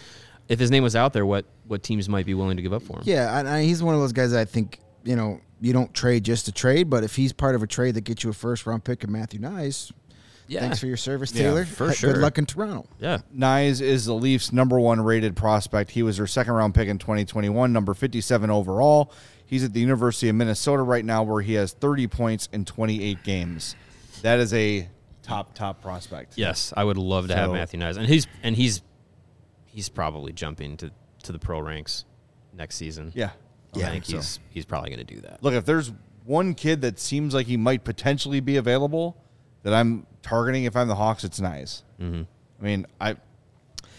If 0.48 0.60
his 0.60 0.70
name 0.70 0.84
was 0.84 0.94
out 0.94 1.12
there, 1.12 1.26
what 1.26 1.46
what 1.66 1.82
teams 1.82 2.08
might 2.08 2.26
be 2.26 2.34
willing 2.34 2.56
to 2.58 2.62
give 2.62 2.72
up 2.72 2.82
for 2.82 2.98
him? 2.98 3.02
Yeah, 3.06 3.40
and 3.40 3.48
I, 3.48 3.64
he's 3.64 3.82
one 3.82 3.96
of 3.96 4.00
those 4.00 4.12
guys 4.12 4.30
that 4.30 4.38
I 4.38 4.44
think 4.44 4.78
you 5.02 5.16
know 5.16 5.40
you 5.60 5.72
don't 5.72 5.92
trade 5.92 6.22
just 6.22 6.44
to 6.44 6.52
trade, 6.52 6.88
but 6.88 7.02
if 7.02 7.16
he's 7.16 7.32
part 7.32 7.56
of 7.56 7.62
a 7.64 7.66
trade 7.66 7.96
that 7.96 8.02
gets 8.02 8.22
you 8.22 8.30
a 8.30 8.34
first 8.34 8.66
round 8.66 8.84
pick 8.84 9.02
of 9.02 9.10
Matthew 9.10 9.40
Knies, 9.40 9.90
yeah, 10.50 10.60
thanks 10.60 10.78
for 10.80 10.86
your 10.86 10.96
service, 10.96 11.32
Yeah, 11.34 11.42
Taylor. 11.44 11.64
for 11.64 11.86
Ha- 11.88 11.92
sure. 11.92 12.12
Good 12.14 12.22
luck 12.22 12.36
in 12.38 12.44
Toronto. 12.46 12.86
yeah. 12.98 13.18
Knies 13.34 13.80
is 13.80 14.04
the 14.06 14.14
Leafs' 14.14 14.52
number 14.52 14.78
one 14.80 15.00
rated 15.00 15.36
prospect. 15.36 15.92
He 15.92 16.02
was 16.02 16.16
their 16.16 16.26
second 16.26 16.52
round 16.54 16.74
pick 16.74 16.88
in 16.88 16.98
2021, 16.98 17.72
number 17.72 17.94
57 17.94 18.50
overall. 18.50 19.12
He's 19.46 19.64
at 19.64 19.72
the 19.72 19.80
University 19.80 20.28
of 20.28 20.34
Minnesota 20.36 20.82
right 20.82 21.04
now, 21.04 21.22
where 21.22 21.40
he 21.42 21.54
has 21.54 21.72
30 21.72 22.06
points 22.08 22.48
in 22.52 22.64
28 22.64 23.22
games. 23.24 23.74
That 24.22 24.38
is 24.40 24.52
a 24.52 24.88
top 25.22 25.54
top 25.54 25.80
prospect. 25.82 26.34
Yes, 26.36 26.72
I 26.76 26.84
would 26.84 26.98
love 26.98 27.28
to 27.28 27.36
have 27.36 27.48
So- 27.50 27.52
Matthew 27.54 27.80
Knies, 27.80 27.96
and 27.96 28.06
he's 28.06 28.26
and 28.42 28.54
he's 28.56 28.82
he's 29.66 29.88
probably 29.88 30.32
jumping 30.32 30.76
to 30.78 30.90
to 31.22 31.32
the 31.32 31.38
pro 31.38 31.60
ranks 31.60 32.04
next 32.56 32.76
season. 32.76 33.12
yeah, 33.14 33.30
I 33.74 33.78
Yeah, 33.78 33.90
think 33.90 34.04
so. 34.04 34.16
he's 34.16 34.40
he's 34.50 34.64
probably 34.64 34.90
going 34.90 35.04
to 35.06 35.14
do 35.14 35.20
that. 35.22 35.42
Look, 35.42 35.54
if 35.54 35.64
there's 35.64 35.92
one 36.24 36.54
kid 36.54 36.80
that 36.82 36.98
seems 36.98 37.34
like 37.34 37.46
he 37.46 37.56
might 37.56 37.82
potentially 37.84 38.40
be 38.40 38.56
available 38.56 39.16
that 39.62 39.74
I'm 39.74 40.06
targeting 40.22 40.64
if 40.64 40.76
I'm 40.76 40.88
the 40.88 40.94
Hawks, 40.94 41.24
it's 41.24 41.40
Knies. 41.40 41.82
Mm-hmm. 42.00 42.22
I 42.60 42.64
mean, 42.64 42.86
I 43.00 43.16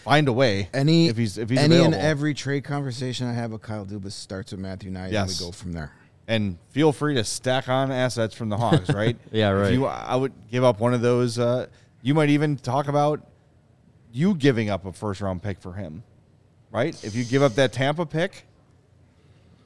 find 0.04 0.28
a 0.28 0.32
way. 0.32 0.68
Any 0.74 1.08
if 1.08 1.16
he's 1.16 1.38
if 1.38 1.50
he's 1.50 1.58
any 1.58 1.76
available. 1.76 1.94
and 1.94 2.02
every 2.02 2.34
trade 2.34 2.64
conversation 2.64 3.26
I 3.26 3.32
have 3.32 3.52
with 3.52 3.62
Kyle 3.62 3.84
Dubas 3.86 4.12
starts 4.12 4.52
with 4.52 4.60
Matthew 4.60 4.90
Knies, 4.90 5.12
Yes. 5.12 5.30
and 5.30 5.40
we 5.40 5.46
go 5.46 5.52
from 5.52 5.72
there. 5.72 5.92
and 6.28 6.58
feel 6.70 6.92
free 6.92 7.14
to 7.14 7.24
stack 7.24 7.68
on 7.68 7.90
assets 7.90 8.34
from 8.34 8.48
the 8.48 8.56
Hawks, 8.56 8.90
right? 8.94 9.16
Yeah, 9.32 9.54
If 9.56 9.62
right. 9.62 9.72
you, 9.72 9.86
I 9.86 10.14
would 10.16 10.32
give 10.50 10.64
up 10.64 10.80
one 10.80 10.94
of 10.94 11.00
those. 11.00 11.38
Uh, 11.38 11.66
you 12.02 12.14
might 12.14 12.30
even 12.30 12.56
talk 12.56 12.88
about 12.88 13.26
you 14.12 14.34
giving 14.34 14.68
up 14.70 14.84
a 14.86 14.92
first 14.92 15.20
round 15.20 15.42
pick 15.42 15.60
for 15.60 15.72
him, 15.74 16.02
right? 16.70 16.94
If 17.04 17.14
you 17.14 17.24
give 17.24 17.42
up 17.42 17.54
that 17.54 17.72
Tampa 17.72 18.06
pick, 18.06 18.44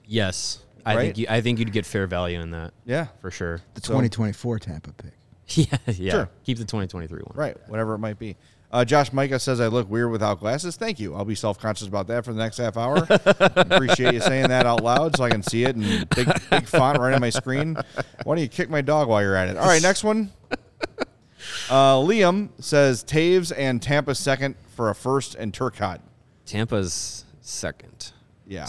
Yes, 0.08 0.60
I 0.84 0.94
Right? 0.94 1.02
think 1.02 1.18
you, 1.18 1.26
I 1.28 1.40
think 1.40 1.58
you'd 1.58 1.72
get 1.72 1.84
fair 1.84 2.06
value 2.06 2.40
in 2.40 2.52
that 2.52 2.72
yeah, 2.84 3.06
for 3.20 3.30
sure. 3.30 3.60
The 3.74 3.80
So- 3.80 3.88
2024 3.88 4.58
Tampa 4.60 4.92
pick. 4.92 5.12
Yeah, 5.54 5.66
yeah. 5.86 6.10
Sure. 6.10 6.28
Keep 6.44 6.58
the 6.58 6.64
2023 6.64 7.20
one. 7.20 7.36
right, 7.36 7.56
whatever 7.68 7.94
it 7.94 7.98
might 7.98 8.18
be. 8.18 8.36
Uh, 8.72 8.84
Josh 8.84 9.12
Micah 9.12 9.38
says 9.38 9.60
I 9.60 9.68
look 9.68 9.88
weird 9.88 10.10
without 10.10 10.40
glasses. 10.40 10.74
Thank 10.76 10.98
you. 10.98 11.14
I'll 11.14 11.24
be 11.24 11.36
self 11.36 11.58
conscious 11.60 11.86
about 11.86 12.08
that 12.08 12.24
for 12.24 12.32
the 12.32 12.38
next 12.38 12.56
half 12.58 12.76
hour. 12.76 13.06
Appreciate 13.10 14.12
you 14.14 14.20
saying 14.20 14.48
that 14.48 14.66
out 14.66 14.82
loud 14.82 15.16
so 15.16 15.22
I 15.22 15.30
can 15.30 15.42
see 15.44 15.62
it 15.62 15.76
in 15.76 15.82
big 16.16 16.26
big 16.50 16.66
font 16.66 16.98
right 16.98 17.14
on 17.14 17.20
my 17.20 17.30
screen. 17.30 17.74
Why 18.24 18.34
don't 18.34 18.38
you 18.38 18.48
kick 18.48 18.68
my 18.68 18.80
dog 18.80 19.08
while 19.08 19.22
you're 19.22 19.36
at 19.36 19.48
it? 19.48 19.56
All 19.56 19.66
right, 19.66 19.80
next 19.82 20.04
one. 20.04 20.32
Uh, 21.70 21.94
Liam 21.96 22.48
says 22.58 23.04
Toews 23.04 23.52
and 23.56 23.80
Tampa 23.80 24.14
second 24.14 24.56
for 24.74 24.90
a 24.90 24.94
first 24.94 25.34
and 25.36 25.52
Turcotte. 25.52 26.00
Tampa's 26.44 27.24
second. 27.40 28.12
Yeah. 28.46 28.66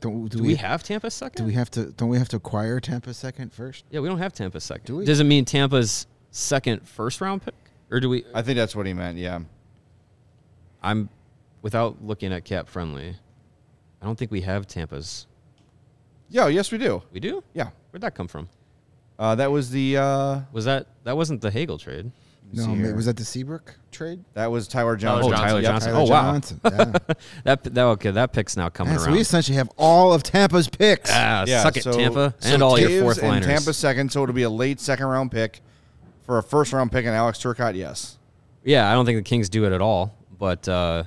Don't, 0.00 0.28
Do, 0.28 0.42
we, 0.42 0.54
have 0.54 0.82
Tampa 0.82 1.10
second? 1.10 1.44
Do 1.44 1.46
we 1.46 1.54
have 1.54 1.70
to? 1.72 1.86
Don't 1.92 2.08
we 2.08 2.16
have 2.16 2.28
to 2.30 2.36
acquire 2.36 2.80
Tampa 2.80 3.12
second 3.12 3.52
first? 3.52 3.84
Yeah, 3.90 4.00
we 4.00 4.08
don't 4.08 4.18
have 4.18 4.32
Tampa 4.32 4.60
second. 4.60 4.86
Do 4.86 4.96
we? 4.96 5.04
Does 5.04 5.20
it 5.20 5.24
mean 5.24 5.44
Tampa's 5.44 6.06
second 6.30 6.88
first 6.88 7.20
round 7.20 7.42
pick, 7.44 7.54
or 7.90 8.00
do 8.00 8.08
we? 8.08 8.24
I 8.34 8.40
think 8.40 8.56
that's 8.56 8.74
what 8.74 8.86
he 8.86 8.94
meant. 8.94 9.18
Yeah. 9.18 9.40
I'm 10.82 11.10
without 11.60 12.02
looking 12.02 12.32
at 12.32 12.44
cap 12.46 12.66
friendly. 12.68 13.14
I 14.00 14.06
don't 14.06 14.16
think 14.18 14.30
we 14.30 14.40
have 14.40 14.66
Tampa's. 14.66 15.26
Yeah. 16.30 16.48
Yes, 16.48 16.72
we 16.72 16.78
do. 16.78 17.02
We 17.12 17.20
do? 17.20 17.44
Yeah. 17.52 17.70
Where'd 17.90 18.00
that 18.02 18.14
come 18.14 18.28
from? 18.28 18.48
Uh, 19.18 19.34
that 19.34 19.50
was 19.50 19.70
the 19.70 19.98
uh, 19.98 20.40
Was 20.52 20.64
that 20.64 20.86
that 21.04 21.14
wasn't 21.16 21.42
the 21.42 21.50
Hagel 21.50 21.76
trade? 21.76 22.10
No, 22.52 22.66
here. 22.74 22.94
was 22.96 23.06
that 23.06 23.16
the 23.16 23.24
Seabrook 23.24 23.76
trade? 23.92 24.24
that 24.34 24.50
was 24.50 24.66
Tyler 24.66 24.96
Johnson. 24.96 25.32
Oh, 25.32 25.36
Johnson. 25.36 25.46
Tyler 25.48 25.60
Yep. 25.60 25.70
Johnson. 25.70 25.92
Tyler 25.92 26.04
oh 26.04 26.10
wow, 26.10 26.32
Johnson. 26.32 26.60
Yeah. 26.64 27.14
that 27.44 27.64
that 27.64 27.84
okay. 27.84 28.10
That 28.10 28.32
pick's 28.32 28.56
now 28.56 28.68
coming 28.68 28.94
Yeah, 28.94 28.98
so 28.98 29.12
we 29.12 29.20
essentially 29.20 29.56
have 29.56 29.70
all 29.76 30.12
of 30.12 30.22
Tampa's 30.22 30.68
picks. 30.68 31.10
ah, 31.12 31.44
Yeah, 31.46 31.62
suck 31.62 31.76
it, 31.76 31.84
so- 31.84 31.92
Tampa, 31.92 32.34
so 32.40 32.54
and 32.54 32.62
all 32.62 32.78
your 32.78 32.90
Taves 32.90 33.00
fourth 33.02 33.18
and 33.18 33.28
liners. 33.28 33.46
Tampa 33.46 33.72
second, 33.72 34.10
so 34.10 34.22
it'll 34.22 34.34
be 34.34 34.42
a 34.42 34.50
late 34.50 34.80
second 34.80 35.06
round 35.06 35.30
pick 35.30 35.60
for 36.24 36.38
a 36.38 36.42
first 36.42 36.72
round 36.72 36.90
pick 36.90 37.04
and 37.06 37.14
Alex 37.14 37.38
Turcotte. 37.38 37.76
Yes. 37.76 38.18
Yeah, 38.64 38.90
I 38.90 38.94
don't 38.94 39.06
think 39.06 39.18
the 39.18 39.22
Kings 39.22 39.48
do 39.48 39.64
it 39.64 39.72
at 39.72 39.80
all, 39.80 40.14
but 40.38 40.68
uh, 40.68 41.04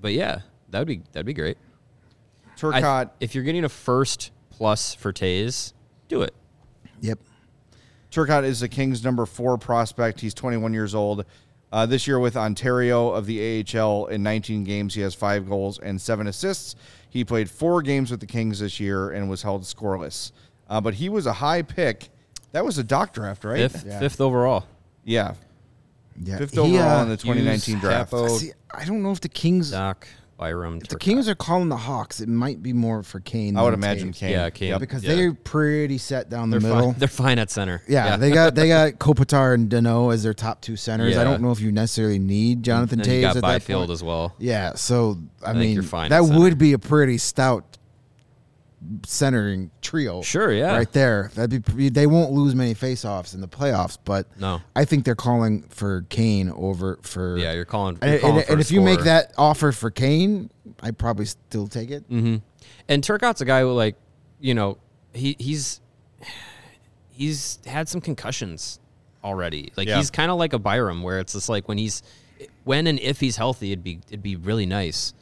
but 0.00 0.12
yeah, 0.12 0.40
that'd 0.70 0.88
be 0.88 1.02
that'd 1.12 1.26
be 1.26 1.34
great. 1.34 1.58
I 2.46 2.58
Turcotte. 2.60 3.10
if 3.20 3.34
you're 3.34 3.44
getting 3.44 3.64
a 3.64 3.68
first 3.68 4.30
plus 4.50 4.94
for 4.94 5.12
Toews, 5.12 5.72
do 6.08 6.22
it. 6.22 6.34
Yep. 7.02 7.18
Turcotte 8.10 8.44
is 8.44 8.60
the 8.60 8.68
Kings' 8.68 9.04
number 9.04 9.24
four 9.26 9.56
prospect. 9.58 10.20
He's 10.20 10.34
21 10.34 10.72
years 10.72 10.94
old. 10.94 11.24
Uh, 11.72 11.86
this 11.86 12.06
year 12.08 12.18
with 12.18 12.36
Ontario 12.36 13.10
of 13.10 13.26
the 13.26 13.64
AHL 13.74 14.06
in 14.06 14.22
19 14.24 14.64
games, 14.64 14.94
he 14.94 15.00
has 15.02 15.14
five 15.14 15.48
goals 15.48 15.78
and 15.78 16.00
seven 16.00 16.26
assists. 16.26 16.74
He 17.08 17.24
played 17.24 17.48
four 17.48 17.80
games 17.82 18.10
with 18.10 18.18
the 18.20 18.26
Kings 18.26 18.58
this 18.58 18.80
year 18.80 19.10
and 19.10 19.30
was 19.30 19.42
held 19.42 19.62
scoreless. 19.62 20.32
Uh, 20.68 20.80
but 20.80 20.94
he 20.94 21.08
was 21.08 21.26
a 21.26 21.32
high 21.34 21.62
pick. 21.62 22.08
That 22.52 22.64
was 22.64 22.78
a 22.78 22.84
Dach 22.84 23.12
draft, 23.12 23.44
right? 23.44 23.70
Fifth, 23.70 23.84
Yeah. 23.86 23.98
fifth 24.00 24.20
overall. 24.20 24.64
Yeah, 25.04 25.34
Yeah. 26.20 26.38
fifth 26.38 26.52
He, 26.54 26.58
overall 26.58 26.98
uh, 26.98 27.02
in 27.04 27.08
the 27.10 27.16
2019 27.16 27.78
draft. 27.78 28.12
Kaapo. 28.12 28.28
See, 28.38 28.50
I 28.72 28.84
don't 28.84 29.02
know 29.04 29.12
if 29.12 29.20
the 29.20 29.28
Kings. 29.28 29.72
Dach 29.72 30.02
Byram. 30.40 30.78
if 30.78 30.88
the 30.88 30.98
Kings 30.98 31.28
are 31.28 31.34
calling 31.34 31.68
the 31.68 31.76
Hawks, 31.76 32.20
it 32.20 32.28
might 32.28 32.62
be 32.62 32.72
more 32.72 33.02
for 33.02 33.20
Kane. 33.20 33.56
I 33.58 33.62
would 33.62 33.72
than 33.74 33.80
imagine 33.80 34.08
Toews. 34.12 34.16
Kane. 34.18 34.30
Yeah, 34.32 34.50
Kane. 34.50 34.68
Yep. 34.70 34.80
because 34.80 35.04
Yeah. 35.04 35.14
they're 35.14 35.34
pretty 35.34 35.98
set 35.98 36.30
down 36.30 36.48
the 36.50 36.58
they're 36.58 36.70
middle. 36.70 36.90
fine. 36.92 36.94
They're 36.98 37.08
fine 37.08 37.38
at 37.38 37.50
center. 37.50 37.82
Yeah, 37.86 38.16
they 38.16 38.30
got 38.30 38.54
they 38.54 38.68
got 38.68 38.92
Kopitar 38.98 39.54
and 39.54 39.68
Danault 39.68 40.14
as 40.14 40.22
their 40.22 40.32
top 40.34 40.62
two 40.62 40.76
centers. 40.76 41.14
Yeah. 41.14 41.20
I 41.20 41.24
don't 41.24 41.42
know 41.42 41.50
if 41.52 41.60
you 41.60 41.70
necessarily 41.72 42.18
need 42.18 42.62
Jonathan 42.62 43.00
and 43.00 43.08
Toews 43.08 43.14
you 43.16 43.20
got 43.20 43.28
at 43.30 43.34
that 43.34 43.42
Byfield 43.42 43.82
point. 43.82 43.90
as 43.90 44.02
well. 44.02 44.34
Yeah, 44.38 44.74
so 44.74 45.18
I, 45.42 45.48
think 45.52 45.58
mean 45.58 45.74
you're 45.74 45.82
fine 45.82 46.08
that 46.10 46.24
would 46.24 46.56
be 46.58 46.72
a 46.72 46.78
pretty 46.78 47.18
stout 47.18 47.76
centering 49.04 49.70
trio. 49.82 50.22
Sure, 50.22 50.52
yeah. 50.52 50.76
right 50.76 50.90
there. 50.92 51.30
That'd 51.34 51.64
be 51.76 51.88
they 51.90 52.06
won't 52.06 52.32
lose 52.32 52.54
many 52.54 52.74
faceoffs 52.74 53.34
in 53.34 53.40
the 53.40 53.48
playoffs, 53.48 53.98
but 54.04 54.26
No. 54.40 54.60
I 54.74 54.84
think 54.84 55.04
they're 55.04 55.14
calling 55.14 55.62
for 55.68 56.02
Kane 56.08 56.50
over 56.50 56.98
for 57.02 57.36
Yeah, 57.36 57.52
you're 57.52 57.64
calling. 57.64 57.98
You're 58.02 58.12
And, 58.12 58.20
calling 58.20 58.36
and- 58.38 58.46
for 58.46 58.52
and 58.52 58.60
a 58.60 58.62
if 58.62 58.70
you 58.70 58.80
make 58.80 59.00
that 59.00 59.32
offer 59.36 59.72
for 59.72 59.90
Kane, 59.90 60.50
I'd 60.82 60.96
probably 60.98 61.26
still 61.26 61.66
take 61.68 61.90
it. 61.90 62.08
Mm-hmm. 62.10 62.36
And 62.88 63.04
Turcotte's 63.04 63.40
a 63.40 63.44
guy 63.44 63.60
who, 63.60 63.72
like, 63.72 63.96
you 64.40 64.54
know, 64.54 64.78
he 65.12 65.36
he's 65.38 65.80
he's 67.10 67.58
had 67.66 67.88
some 67.88 68.00
concussions 68.00 68.80
already. 69.22 69.72
Like 69.76 69.88
Yeah. 69.88 69.98
he's 69.98 70.10
kind 70.10 70.30
of 70.30 70.38
like 70.38 70.52
a 70.52 70.58
Byram, 70.58 71.02
where 71.02 71.18
it's 71.18 71.32
just 71.34 71.48
like 71.48 71.68
when 71.68 71.78
he's 71.78 72.02
when 72.64 72.86
and 72.86 72.98
if 73.00 73.20
he's 73.20 73.36
healthy, 73.36 73.72
it'd 73.72 73.84
be 73.84 74.00
it'd 74.08 74.22
be 74.22 74.36
really 74.36 74.66
nice. 74.66 75.12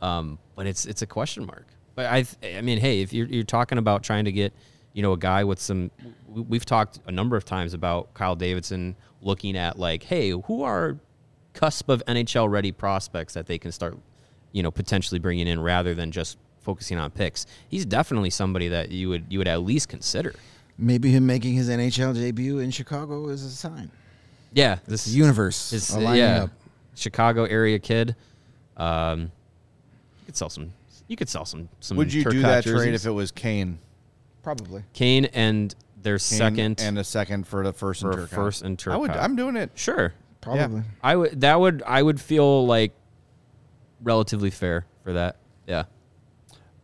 Um, 0.00 0.38
but 0.56 0.66
it's 0.66 0.86
it's 0.86 1.02
a 1.02 1.06
question 1.06 1.46
mark. 1.46 1.66
But 1.94 2.06
I 2.06 2.24
I 2.56 2.60
mean, 2.62 2.78
hey, 2.78 3.00
if 3.02 3.12
you're 3.12 3.26
you're 3.26 3.44
talking 3.44 3.78
about 3.78 4.02
trying 4.02 4.24
to 4.24 4.32
get 4.32 4.52
you 4.92 5.02
know 5.02 5.12
a 5.12 5.18
guy 5.18 5.44
with 5.44 5.60
some, 5.60 5.90
we- 6.28 6.42
we've 6.42 6.64
talked 6.66 7.00
a 7.06 7.12
number 7.12 7.36
of 7.36 7.44
times 7.44 7.74
about 7.74 8.12
Kyle 8.14 8.36
Davidson 8.36 8.96
looking 9.20 9.56
at 9.56 9.78
like, 9.78 10.02
hey, 10.02 10.30
who 10.30 10.62
are 10.62 10.98
cusp 11.54 11.88
of 11.88 12.02
NHL 12.06 12.50
ready 12.50 12.72
prospects 12.72 13.34
that 13.34 13.46
they 13.46 13.58
can 13.58 13.72
start, 13.72 13.98
you 14.52 14.62
know, 14.62 14.70
potentially 14.70 15.18
bringing 15.18 15.46
in 15.46 15.60
rather 15.60 15.94
than 15.94 16.10
just 16.10 16.38
focusing 16.60 16.98
on 16.98 17.10
picks. 17.10 17.46
He's 17.68 17.84
definitely 17.84 18.30
somebody 18.30 18.68
that 18.68 18.90
you 18.90 19.08
would 19.10 19.26
you 19.28 19.38
would 19.38 19.48
at 19.48 19.62
least 19.62 19.88
consider. 19.88 20.34
Maybe 20.78 21.10
him 21.10 21.26
making 21.26 21.54
his 21.54 21.68
NHL 21.68 22.14
debut 22.14 22.58
in 22.58 22.70
Chicago 22.70 23.28
is 23.28 23.44
a 23.44 23.50
sign. 23.50 23.90
Yeah, 24.54 24.78
this 24.86 25.04
The 25.04 25.12
universe 25.12 25.72
is 25.72 25.94
yeah, 25.96 26.44
up. 26.44 26.50
Chicago 26.94 27.44
area 27.44 27.78
kid. 27.78 28.16
Um, 28.76 29.20
you 29.22 30.26
could 30.26 30.36
sell 30.36 30.50
some. 30.50 30.72
You 31.12 31.16
could 31.16 31.28
sell 31.28 31.44
some. 31.44 31.68
Some. 31.80 31.98
Would 31.98 32.10
you 32.10 32.24
do 32.24 32.30
Turcotte 32.40 32.42
that 32.42 32.64
trade 32.64 32.94
if 32.94 33.04
it 33.04 33.10
was 33.10 33.30
Kane? 33.32 33.78
Probably. 34.42 34.82
Kane 34.94 35.26
and 35.26 35.74
their 36.00 36.14
Kane 36.14 36.18
second 36.38 36.80
and 36.80 36.98
a 36.98 37.04
second 37.04 37.46
for 37.46 37.62
the 37.62 37.74
first 37.74 38.00
for 38.00 38.12
and 38.12 38.20
a 38.20 38.22
Turcotte. 38.22 38.30
first 38.30 38.62
and 38.62 38.82
I 38.86 38.96
would. 38.96 39.10
Turcotte. 39.10 39.22
I'm 39.22 39.36
doing 39.36 39.56
it. 39.56 39.72
sure. 39.74 40.14
Probably. 40.40 40.84
I 41.02 41.16
would. 41.16 41.42
That 41.42 41.60
would. 41.60 41.82
I 41.86 42.02
would 42.02 42.18
feel 42.18 42.66
like 42.66 42.92
relatively 44.02 44.48
fair 44.48 44.86
for 45.04 45.12
that. 45.12 45.36
Yeah. 45.66 45.84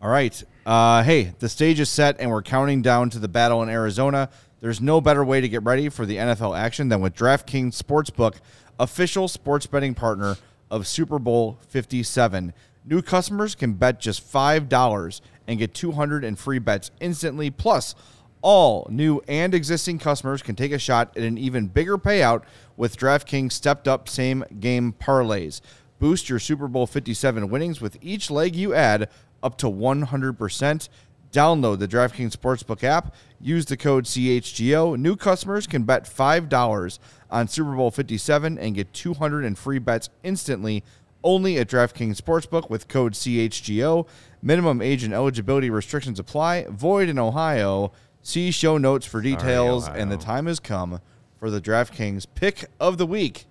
All 0.03 0.11
right. 0.11 0.45
Uh, 0.67 1.03
hey, 1.05 1.33
the 1.39 1.49
stage 1.49 1.81
is 1.81 1.89
set, 1.89 2.21
and 2.21 2.31
we're 2.31 2.43
counting 2.43 2.83
down 2.83 3.09
to 3.09 3.19
the 3.19 3.29
battle 3.29 3.63
in 3.63 3.71
Arizona. 3.71 4.29
There's 4.61 4.83
no 4.83 5.01
better 5.01 5.25
way 5.25 5.41
to 5.41 5.49
get 5.49 5.63
ready 5.63 5.89
for 5.89 6.05
the 6.05 6.17
NFL 6.17 6.55
action 6.55 6.91
than 6.91 7.01
with 7.01 7.15
DraftKings 7.15 7.83
Sportsbook, 7.83 8.35
official 8.79 9.27
sports 9.27 9.65
betting 9.65 9.95
partner 9.95 10.37
of 10.71 10.87
Super 10.87 11.19
Bowl 11.19 11.59
57. 11.69 12.53
New 12.89 13.03
customers 13.03 13.55
can 13.55 13.75
bet 13.75 14.01
just 14.01 14.33
$5 14.33 15.21
and 15.47 15.59
get 15.59 15.75
200 15.75 16.25
in 16.25 16.37
free 16.37 16.59
bets 16.59 16.91
instantly. 17.01 17.51
Plus, 17.51 17.95
all 18.41 18.87
new 18.89 19.21
and 19.29 19.53
existing 19.53 19.99
customers 19.99 20.41
can 20.41 20.57
take 20.57 20.73
a 20.73 20.79
shot 20.79 21.15
at 21.15 21.23
an 21.23 21.37
even 21.37 21.67
bigger 21.67 21.99
payout 21.99 22.45
with 22.79 22.97
DraftKings 22.97 23.53
stepped 23.53 23.87
up 23.87 24.09
same 24.09 24.43
game 24.59 24.95
parlays. 24.99 25.61
Boost 25.99 26.31
your 26.31 26.39
Super 26.39 26.67
Bowl 26.67 26.87
57 26.87 27.51
winnings 27.51 27.83
with 27.83 27.99
each 28.01 28.31
leg 28.31 28.57
you 28.57 28.73
add 28.73 29.11
up 29.43 29.59
to 29.59 29.67
100%. 29.67 30.89
Download 31.31 31.79
the 31.79 31.89
DraftKings 31.89 32.35
Sportsbook 32.35 32.83
app. 32.83 33.15
Use 33.39 33.67
the 33.67 33.77
code 33.77 34.05
CHGO. 34.05 34.97
New 34.97 35.15
customers 35.15 35.67
can 35.67 35.83
bet 35.83 36.05
$5 36.05 36.99
on 37.31 37.49
Super 37.49 37.77
Bowl 37.77 37.91
57 37.91 38.57
and 38.57 38.75
get 38.75 38.95
200 38.95 39.45
in 39.45 39.55
free 39.57 39.79
bets 39.79 40.09
instantly 40.23 40.83
only 41.29 41.59
at 41.59 41.69
DraftKings 41.69 42.17
Sportsbook 42.17 42.71
with 42.71 42.89
code 42.89 43.13
CHGO. 43.13 44.09
Minimum 44.41 44.81
age 44.81 45.05
and 45.05 45.13
eligibility 45.13 45.69
restrictions 45.69 46.19
apply. 46.19 46.65
Void 46.71 47.11
in 47.11 47.19
Ohio. 47.19 47.93
See 48.23 48.51
show 48.51 48.79
notes 48.79 49.05
for 49.05 49.21
details. 49.21 49.87
and 49.87 50.11
the 50.11 50.17
time 50.17 50.47
has 50.47 50.59
come 50.59 51.01
for 51.39 51.51
the 51.51 51.61
DraftKings 51.61 52.27
pick 52.35 52.65
of 52.81 52.97
the 52.97 53.05
week. 53.05 53.45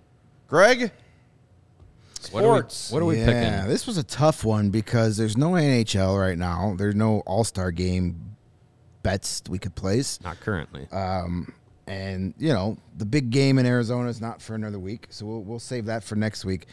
Greg? 0.48 0.92
What 2.32 2.44
are 2.44 2.54
we, 2.54 2.58
Sports. 2.58 2.92
what 2.92 3.02
are 3.04 3.06
we 3.06 3.20
yeah, 3.20 3.26
picking? 3.26 3.70
this 3.70 3.86
was 3.86 3.98
a 4.00 4.04
tough 4.04 4.44
one 4.44 4.72
because 4.72 5.16
there's 5.18 5.38
no 5.38 5.52
NHL 5.52 6.20
right 6.20 6.38
now. 6.38 6.74
There's 6.78 6.96
no 6.96 7.20
All 7.28 7.44
Star 7.44 7.72
game 7.72 8.36
bets 9.04 9.44
we 9.48 9.60
could 9.60 9.76
place. 9.76 10.20
Not 10.24 10.40
currently. 10.40 10.88
Um, 10.92 11.54
and 11.86 12.34
you 12.40 12.52
know 12.52 12.78
the 12.98 13.06
big 13.06 13.30
game 13.30 13.60
in 13.60 13.66
Arizona 13.68 14.10
is 14.10 14.20
not 14.20 14.42
for 14.42 14.56
another 14.56 14.80
week, 14.80 15.08
so 15.10 15.28
we'll 15.28 15.44
we'll 15.44 15.60
save 15.60 15.86
that 15.86 16.04
for 16.04 16.16
next 16.16 16.44
week. 16.44 16.66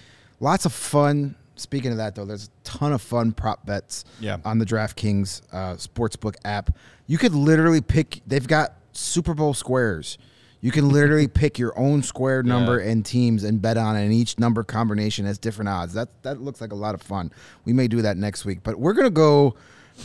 Lots 0.45 0.67
of 0.67 0.73
fun. 0.75 1.37
Speaking 1.57 1.91
of 1.91 1.97
that, 1.97 2.15
though, 2.15 2.27
there's 2.27 2.47
a 2.49 2.51
ton 2.69 2.93
of 2.93 3.01
fun 3.01 3.33
prop 3.33 3.65
bets 3.65 4.05
Yeah. 4.21 4.37
on 4.45 4.59
the 4.59 4.67
DraftKings 4.67 5.41
uh, 5.53 5.75
sportsbook 5.77 6.35
app. 6.45 6.77
You 7.07 7.17
could 7.17 7.35
literally 7.35 7.81
pick. 7.81 8.21
They've 8.27 8.47
got 8.47 8.75
Super 8.93 9.33
Bowl 9.33 9.55
squares. 9.55 10.19
You 10.61 10.71
can 10.71 10.91
literally 10.91 11.29
pick 11.43 11.59
your 11.59 11.73
own 11.79 12.03
square 12.03 12.43
number 12.43 12.79
Yeah. 12.79 12.91
and 12.91 13.07
teams 13.07 13.43
and 13.43 13.63
bet 13.63 13.79
on 13.79 13.97
it, 13.97 14.05
and 14.05 14.13
each 14.13 14.39
number 14.39 14.63
combination 14.65 15.25
has 15.25 15.39
different 15.39 15.71
odds. 15.71 15.95
That 15.95 16.09
that 16.25 16.43
looks 16.43 16.61
like 16.61 16.73
a 16.73 16.77
lot 16.77 16.95
of 16.95 17.01
fun. 17.01 17.31
We 17.65 17.73
may 17.73 17.89
do 17.89 18.03
that 18.03 18.19
next 18.19 18.45
week, 18.45 18.59
but 18.63 18.79
we're 18.79 18.93
gonna 18.93 19.09
go 19.11 19.55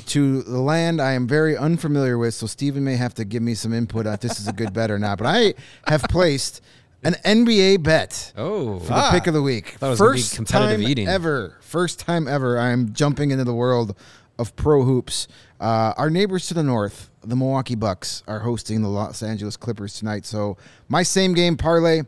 to 0.06 0.44
the 0.44 0.60
land 0.62 1.02
I 1.02 1.14
am 1.14 1.28
very 1.28 1.58
unfamiliar 1.58 2.18
with. 2.18 2.34
So 2.36 2.46
Stephen 2.48 2.84
may 2.86 2.96
have 2.96 3.14
to 3.16 3.26
give 3.26 3.42
me 3.42 3.56
some 3.56 3.74
input 3.74 4.06
on 4.08 4.14
if 4.14 4.20
this 4.22 4.40
is 4.40 4.48
a 4.48 4.54
good 4.54 4.72
bet 4.72 4.92
or 4.92 5.00
not. 5.00 5.18
But 5.18 5.28
I 5.28 5.54
have 5.88 6.04
placed 6.04 6.62
an 7.04 7.14
NBA 7.24 7.82
bet 7.84 8.34
Oh, 8.36 8.80
for 8.80 8.94
the 8.94 9.08
pick 9.12 9.28
of 9.28 9.34
the 9.34 9.42
week. 9.42 9.76
Thought 9.80 9.88
it 9.88 9.90
was 9.92 10.00
gonna 10.00 10.12
be 10.14 10.18
First 10.20 10.36
competitive 10.36 10.82
time 10.82 10.88
eating. 10.90 11.08
ever. 11.08 11.58
First 11.62 12.00
time 12.00 12.28
ever. 12.28 12.60
I'm 12.60 12.94
jumping 12.94 13.32
into 13.32 13.44
the 13.46 13.54
world 13.54 13.96
of 14.38 14.56
pro 14.56 14.84
hoops. 14.84 15.28
Uh, 15.60 15.94
our 15.98 16.10
neighbors 16.10 16.48
to 16.48 16.54
the 16.54 16.64
north, 16.64 17.10
the 17.22 17.36
Milwaukee 17.36 17.76
Bucks, 17.76 18.24
are 18.28 18.40
hosting 18.40 18.82
the 18.82 18.88
Los 18.88 19.22
Angeles 19.22 19.58
Clippers 19.58 19.94
tonight. 20.00 20.26
So 20.26 20.58
my 20.88 21.04
same 21.04 21.34
game 21.34 21.58
parlay, 21.58 22.04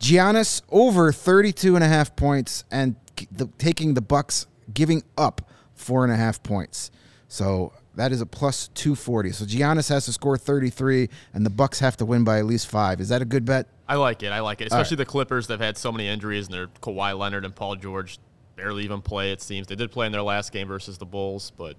Giannis 0.00 0.62
over 0.70 1.12
32 1.12 1.74
and 1.74 1.84
a 1.84 1.88
half 1.88 2.14
points 2.16 2.64
and 2.70 2.96
the, 3.30 3.46
taking 3.58 3.94
the 3.94 4.00
Bucks 4.00 4.46
giving 4.72 5.02
up 5.18 5.42
four 5.74 6.04
and 6.04 6.12
a 6.12 6.16
half 6.16 6.42
points. 6.42 6.90
So 7.28 7.72
that 7.94 8.12
is 8.12 8.20
a 8.20 8.26
plus 8.26 8.68
240. 8.74 9.32
So 9.32 9.44
Giannis 9.44 9.88
has 9.88 10.04
to 10.06 10.12
score 10.12 10.36
33 10.36 11.08
and 11.34 11.44
the 11.46 11.50
Bucks 11.50 11.78
have 11.80 11.96
to 11.98 12.04
win 12.06 12.24
by 12.24 12.38
at 12.38 12.46
least 12.46 12.66
five. 12.68 13.00
Is 13.00 13.08
that 13.10 13.22
a 13.22 13.24
good 13.26 13.44
bet? 13.44 13.66
I 13.92 13.96
like 13.96 14.22
it. 14.22 14.32
I 14.32 14.40
like 14.40 14.60
it, 14.60 14.66
especially 14.68 14.96
the 14.96 15.04
Clippers. 15.04 15.46
They've 15.46 15.60
had 15.60 15.76
so 15.76 15.92
many 15.92 16.08
injuries, 16.08 16.46
and 16.46 16.54
their 16.54 16.66
Kawhi 16.68 17.16
Leonard 17.18 17.44
and 17.44 17.54
Paul 17.54 17.76
George 17.76 18.18
barely 18.56 18.84
even 18.84 19.02
play. 19.02 19.32
It 19.32 19.42
seems 19.42 19.66
they 19.66 19.74
did 19.74 19.90
play 19.90 20.06
in 20.06 20.12
their 20.12 20.22
last 20.22 20.52
game 20.52 20.68
versus 20.68 20.98
the 20.98 21.06
Bulls, 21.06 21.52
but 21.56 21.76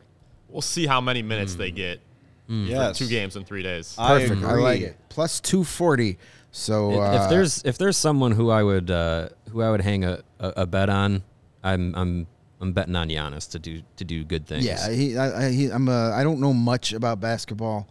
we'll 0.49 0.61
see 0.61 0.85
how 0.85 1.01
many 1.01 1.21
minutes 1.21 1.55
they 1.55 1.71
get. 1.71 1.99
for 2.47 2.53
Yes. 2.53 2.97
two 2.97 3.07
games 3.07 3.35
in 3.35 3.45
three 3.45 3.63
days. 3.63 3.95
I 3.97 4.19
Perfect. 4.19 4.43
I, 4.43 4.49
agree. 4.51 4.63
like 4.63 4.81
it. 4.81 4.97
Plus 5.09 5.39
240. 5.39 6.17
So 6.51 6.91
if, 6.91 6.99
uh, 6.99 7.23
if 7.23 7.29
there's 7.29 7.63
if 7.63 7.77
there's 7.79 7.97
someone 7.97 8.31
who 8.33 8.51
I 8.51 8.61
would 8.61 8.91
uh, 8.91 9.29
who 9.49 9.61
I 9.63 9.71
would 9.71 9.81
hang 9.81 10.03
a, 10.05 10.19
a, 10.39 10.53
a 10.57 10.65
bet 10.67 10.89
on, 10.89 11.23
I'm 11.63 11.95
I'm 11.95 12.27
I'm 12.61 12.73
betting 12.73 12.95
on 12.95 13.09
Giannis 13.09 13.49
to 13.51 13.59
do 13.59 13.81
to 13.95 14.03
do 14.05 14.23
good 14.23 14.45
things. 14.45 14.63
Yeah, 14.65 14.91
he, 14.91 15.17
I, 15.17 15.47
I, 15.47 15.51
he, 15.51 15.69
I'm 15.69 15.87
a, 15.89 16.11
I 16.11 16.23
don't 16.23 16.39
know 16.39 16.53
much 16.53 16.93
about 16.93 17.19
basketball, 17.19 17.87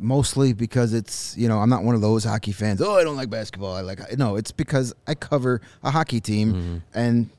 mostly 0.00 0.52
because 0.52 0.92
it's 0.94 1.36
you 1.36 1.48
know 1.48 1.58
I'm 1.58 1.68
not 1.70 1.84
one 1.84 1.94
of 1.94 2.00
those 2.00 2.24
hockey 2.24 2.52
fans. 2.52 2.80
Oh, 2.82 2.96
I 2.96 3.04
don't 3.04 3.16
like 3.16 3.30
basketball. 3.30 3.74
I 3.74 3.82
like 3.82 4.00
no. 4.18 4.36
It's 4.36 4.50
because 4.52 4.94
I 5.06 5.14
cover 5.14 5.60
a 5.82 5.90
hockey 5.90 6.20
team, 6.20 6.52
Mm-hmm. 6.54 6.76
and 6.94 7.30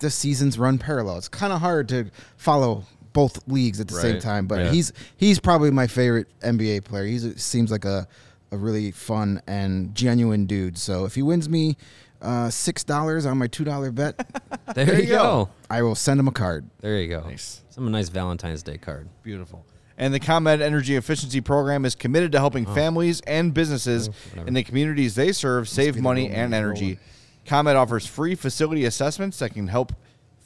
the 0.00 0.10
seasons 0.10 0.58
run 0.58 0.78
parallel. 0.78 1.18
It's 1.18 1.28
kind 1.28 1.52
of 1.52 1.60
hard 1.60 1.88
to 1.90 2.10
follow 2.36 2.84
both 3.12 3.46
leagues 3.48 3.80
at 3.80 3.88
the 3.88 3.94
same 3.94 4.20
time. 4.20 4.46
But 4.46 4.58
yeah. 4.60 4.70
he's 4.70 4.92
he's 5.16 5.40
probably 5.40 5.70
my 5.70 5.86
favorite 5.86 6.26
NBA 6.40 6.84
player. 6.84 7.04
He 7.04 7.18
seems 7.18 7.70
like 7.70 7.84
a 7.84 8.06
a 8.50 8.56
really 8.56 8.90
fun 8.90 9.42
and 9.46 9.94
genuine 9.94 10.46
dude. 10.46 10.78
So 10.78 11.04
if 11.04 11.14
he 11.14 11.22
wins 11.22 11.48
me 11.48 11.76
uh, 12.22 12.48
six 12.50 12.82
dollars 12.84 13.26
on 13.26 13.38
my 13.38 13.46
two 13.46 13.64
dollar 13.64 13.90
bet, 13.92 14.26
there, 14.74 15.00
you 15.00 15.06
go. 15.08 15.50
I 15.70 15.82
will 15.82 15.94
send 15.94 16.18
him 16.20 16.28
a 16.28 16.32
card. 16.32 16.68
There 16.80 16.98
you 17.00 17.08
go. 17.08 17.20
Nice. 17.28 17.62
Some 17.70 17.90
nice 17.90 18.08
Valentine's 18.08 18.62
Day 18.62 18.78
card. 18.78 19.08
Beautiful. 19.22 19.64
And 19.98 20.14
the 20.14 20.20
ComEd 20.20 20.62
Energy 20.62 20.94
Efficiency 20.94 21.40
Program 21.40 21.84
is 21.84 21.96
committed 21.96 22.30
to 22.32 22.38
helping 22.38 22.64
families 22.66 23.20
and 23.22 23.52
businesses 23.52 24.08
in 24.46 24.54
the 24.54 24.62
communities 24.62 25.16
they 25.16 25.32
serve 25.32 25.68
save 25.68 26.00
money 26.00 26.30
and 26.30 26.54
energy. 26.54 26.98
ComEd 27.44 27.74
offers 27.74 28.06
free 28.06 28.36
facility 28.36 28.84
assessments 28.84 29.40
that 29.40 29.54
can 29.54 29.66
help 29.68 29.92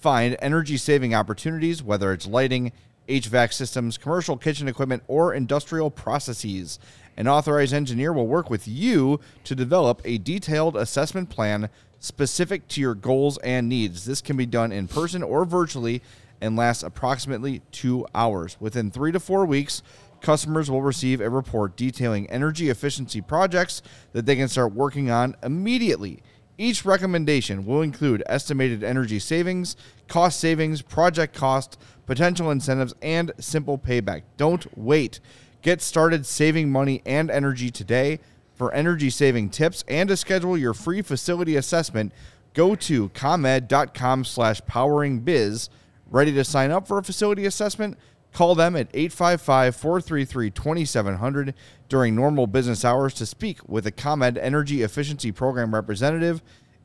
find 0.00 0.36
energy 0.40 0.78
saving 0.78 1.14
opportunities, 1.14 1.82
whether 1.82 2.12
it's 2.14 2.26
lighting, 2.26 2.72
HVAC 3.08 3.52
systems, 3.52 3.98
commercial 3.98 4.38
kitchen 4.38 4.68
equipment, 4.68 5.02
or 5.06 5.34
industrial 5.34 5.90
processes. 5.90 6.78
An 7.18 7.28
authorized 7.28 7.74
engineer 7.74 8.12
will 8.12 8.26
work 8.26 8.48
with 8.48 8.66
you 8.66 9.20
to 9.44 9.54
develop 9.54 10.00
a 10.04 10.16
detailed 10.16 10.76
assessment 10.76 11.28
plan 11.28 11.68
specific 11.98 12.66
to 12.68 12.80
your 12.80 12.94
goals 12.94 13.36
and 13.38 13.68
needs. 13.68 14.06
This 14.06 14.22
can 14.22 14.36
be 14.36 14.46
done 14.46 14.72
in 14.72 14.88
person 14.88 15.22
or 15.22 15.44
virtually 15.44 16.02
and 16.42 16.56
lasts 16.56 16.82
approximately 16.82 17.62
two 17.70 18.06
hours. 18.14 18.56
Within 18.60 18.90
three 18.90 19.12
to 19.12 19.20
four 19.20 19.46
weeks, 19.46 19.82
customers 20.20 20.70
will 20.70 20.82
receive 20.82 21.20
a 21.20 21.30
report 21.30 21.76
detailing 21.76 22.28
energy 22.28 22.68
efficiency 22.68 23.20
projects 23.20 23.80
that 24.12 24.26
they 24.26 24.36
can 24.36 24.48
start 24.48 24.74
working 24.74 25.10
on 25.10 25.36
immediately. 25.42 26.22
Each 26.58 26.84
recommendation 26.84 27.64
will 27.64 27.80
include 27.80 28.22
estimated 28.26 28.84
energy 28.84 29.18
savings, 29.18 29.76
cost 30.08 30.38
savings, 30.38 30.82
project 30.82 31.34
cost, 31.34 31.78
potential 32.06 32.50
incentives, 32.50 32.94
and 33.00 33.32
simple 33.38 33.78
payback. 33.78 34.22
Don't 34.36 34.66
wait. 34.76 35.20
Get 35.62 35.80
started 35.80 36.26
saving 36.26 36.70
money 36.70 37.02
and 37.06 37.30
energy 37.30 37.70
today. 37.70 38.20
For 38.54 38.72
energy 38.74 39.10
saving 39.10 39.50
tips 39.50 39.82
and 39.88 40.08
to 40.08 40.16
schedule 40.16 40.58
your 40.58 40.74
free 40.74 41.02
facility 41.02 41.56
assessment, 41.56 42.12
go 42.54 42.74
to 42.76 43.08
comed.com 43.08 44.24
slash 44.24 44.60
poweringbiz. 44.62 45.68
Ready 46.12 46.30
to 46.32 46.44
sign 46.44 46.70
up 46.70 46.86
for 46.86 46.98
a 46.98 47.02
facility 47.02 47.46
assessment? 47.46 47.98
Call 48.32 48.54
them 48.54 48.76
at 48.76 48.92
855-433-2700 48.92 51.54
during 51.88 52.14
normal 52.14 52.46
business 52.46 52.84
hours 52.84 53.14
to 53.14 53.26
speak 53.26 53.66
with 53.68 53.86
a 53.86 53.90
ComEd 53.90 54.38
Energy 54.38 54.82
Efficiency 54.82 55.32
Program 55.32 55.74
representative. 55.74 56.42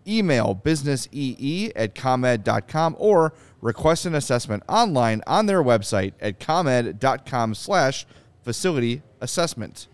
Email 0.07 0.53
businessee 0.53 1.71
at 1.75 1.93
comed.com 1.93 2.95
or 2.97 3.33
request 3.61 4.05
an 4.05 4.15
assessment 4.15 4.63
online 4.69 5.21
on 5.27 5.45
their 5.45 5.61
website 5.61 6.13
at 6.21 6.39
comed.com 6.39 7.53
slash 7.53 8.05
facility 8.43 9.01
assessment. 9.19 9.87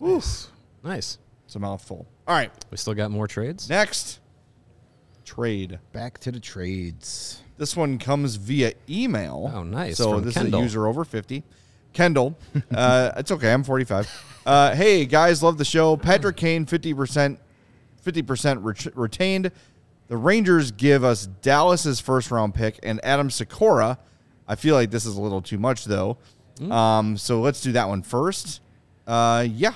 Nice. 0.00 0.48
Nice. 0.82 1.18
It's 1.46 1.56
a 1.56 1.58
mouthful. 1.58 2.06
All 2.26 2.34
right, 2.34 2.50
We 2.70 2.76
still 2.76 2.92
got 2.94 3.10
more 3.10 3.26
trades. 3.26 3.70
next 3.70 4.20
trade. 5.24 5.78
Back 5.92 6.18
to 6.20 6.30
the 6.32 6.40
trades. 6.40 7.42
This 7.56 7.76
one 7.76 7.98
comes 7.98 8.36
via 8.36 8.72
email. 8.88 9.50
Oh, 9.54 9.62
nice. 9.62 9.96
So 9.96 10.14
From 10.14 10.24
this 10.24 10.34
Kendall. 10.34 10.60
is 10.60 10.62
a 10.62 10.66
user 10.66 10.86
over 10.86 11.04
50. 11.04 11.44
Kendall. 11.92 12.36
uh, 12.74 13.12
it's 13.16 13.30
okay. 13.30 13.52
I'm 13.52 13.62
45. 13.64 14.40
Uh, 14.44 14.74
hey, 14.74 15.06
guys, 15.06 15.42
love 15.42 15.58
the 15.58 15.64
show. 15.64 15.96
Patrick 15.96 16.36
Kane, 16.36 16.66
50%, 16.66 17.38
50% 18.04 18.58
ret- 18.62 18.96
retained. 18.96 19.52
The 20.08 20.16
Rangers 20.16 20.70
give 20.72 21.04
us 21.04 21.26
Dallas's 21.26 22.00
first 22.00 22.30
round 22.30 22.54
pick 22.54 22.78
and 22.82 23.00
Adam 23.04 23.30
Sikora. 23.30 23.98
I 24.46 24.56
feel 24.56 24.74
like 24.74 24.90
this 24.90 25.06
is 25.06 25.16
a 25.16 25.20
little 25.20 25.40
too 25.40 25.58
much, 25.58 25.84
though. 25.84 26.18
Hmm. 26.58 26.72
Um, 26.72 27.16
so 27.16 27.40
let's 27.40 27.60
do 27.62 27.72
that 27.72 27.88
one 27.88 28.02
first. 28.02 28.60
Uh, 29.06 29.46
yeah, 29.48 29.74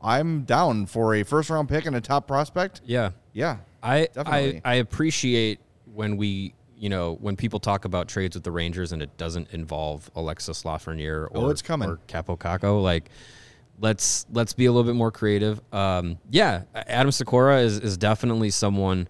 I'm 0.00 0.42
down 0.42 0.86
for 0.86 1.14
a 1.14 1.22
first 1.24 1.50
round 1.50 1.68
pick 1.68 1.86
and 1.86 1.96
a 1.96 2.00
top 2.00 2.26
prospect. 2.28 2.80
Yeah. 2.84 3.10
Yeah. 3.32 3.58
I, 3.82 4.08
Definitely. 4.12 4.60
I 4.64 4.72
I 4.72 4.74
appreciate 4.76 5.58
when 5.94 6.16
we 6.16 6.54
you 6.78 6.88
know 6.88 7.14
when 7.20 7.36
people 7.36 7.58
talk 7.60 7.84
about 7.84 8.08
trades 8.08 8.36
with 8.36 8.44
the 8.44 8.50
Rangers 8.52 8.92
and 8.92 9.00
it 9.02 9.16
doesn't 9.16 9.50
involve 9.52 10.10
Alexis 10.14 10.62
Lafreniere 10.64 11.24
or 11.24 11.30
Oh, 11.34 11.48
it's 11.50 11.62
coming. 11.62 11.88
or 11.88 11.98
Kaapo 12.08 12.38
Kakko 12.38 12.82
like 12.82 13.08
let's 13.80 14.26
let's 14.32 14.52
be 14.52 14.66
a 14.66 14.72
little 14.72 14.90
bit 14.90 14.96
more 14.96 15.10
creative. 15.10 15.60
Um, 15.72 16.18
yeah, 16.30 16.62
Adam 16.74 17.10
Sikora 17.12 17.60
is 17.60 17.78
is 17.78 17.96
definitely 17.96 18.50
someone 18.50 19.08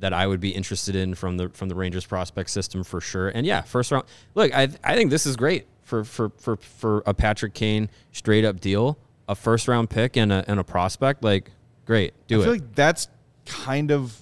that 0.00 0.12
I 0.12 0.26
would 0.26 0.40
be 0.40 0.50
interested 0.50 0.94
in 0.94 1.14
from 1.14 1.36
the 1.36 1.48
from 1.50 1.68
the 1.68 1.74
Rangers 1.74 2.06
prospect 2.06 2.50
system 2.50 2.84
for 2.84 3.00
sure. 3.00 3.28
And 3.28 3.46
yeah, 3.46 3.62
first 3.62 3.90
round. 3.90 4.04
Look, 4.34 4.54
I 4.54 4.68
I 4.84 4.94
think 4.94 5.10
this 5.10 5.26
is 5.26 5.36
great 5.36 5.66
for 5.82 6.04
for 6.04 6.30
for 6.38 6.56
for 6.56 7.02
a 7.06 7.14
Patrick 7.14 7.54
Kane 7.54 7.90
straight 8.12 8.44
up 8.44 8.60
deal, 8.60 8.98
a 9.28 9.34
first 9.34 9.66
round 9.68 9.90
pick 9.90 10.16
and 10.16 10.32
a 10.32 10.44
and 10.48 10.60
a 10.60 10.64
prospect. 10.64 11.22
Like, 11.24 11.50
great, 11.84 12.14
do 12.28 12.36
I 12.36 12.38
it. 12.38 12.40
I 12.40 12.44
feel 12.44 12.52
like 12.54 12.74
that's 12.74 13.08
kind 13.46 13.90
of 13.90 14.20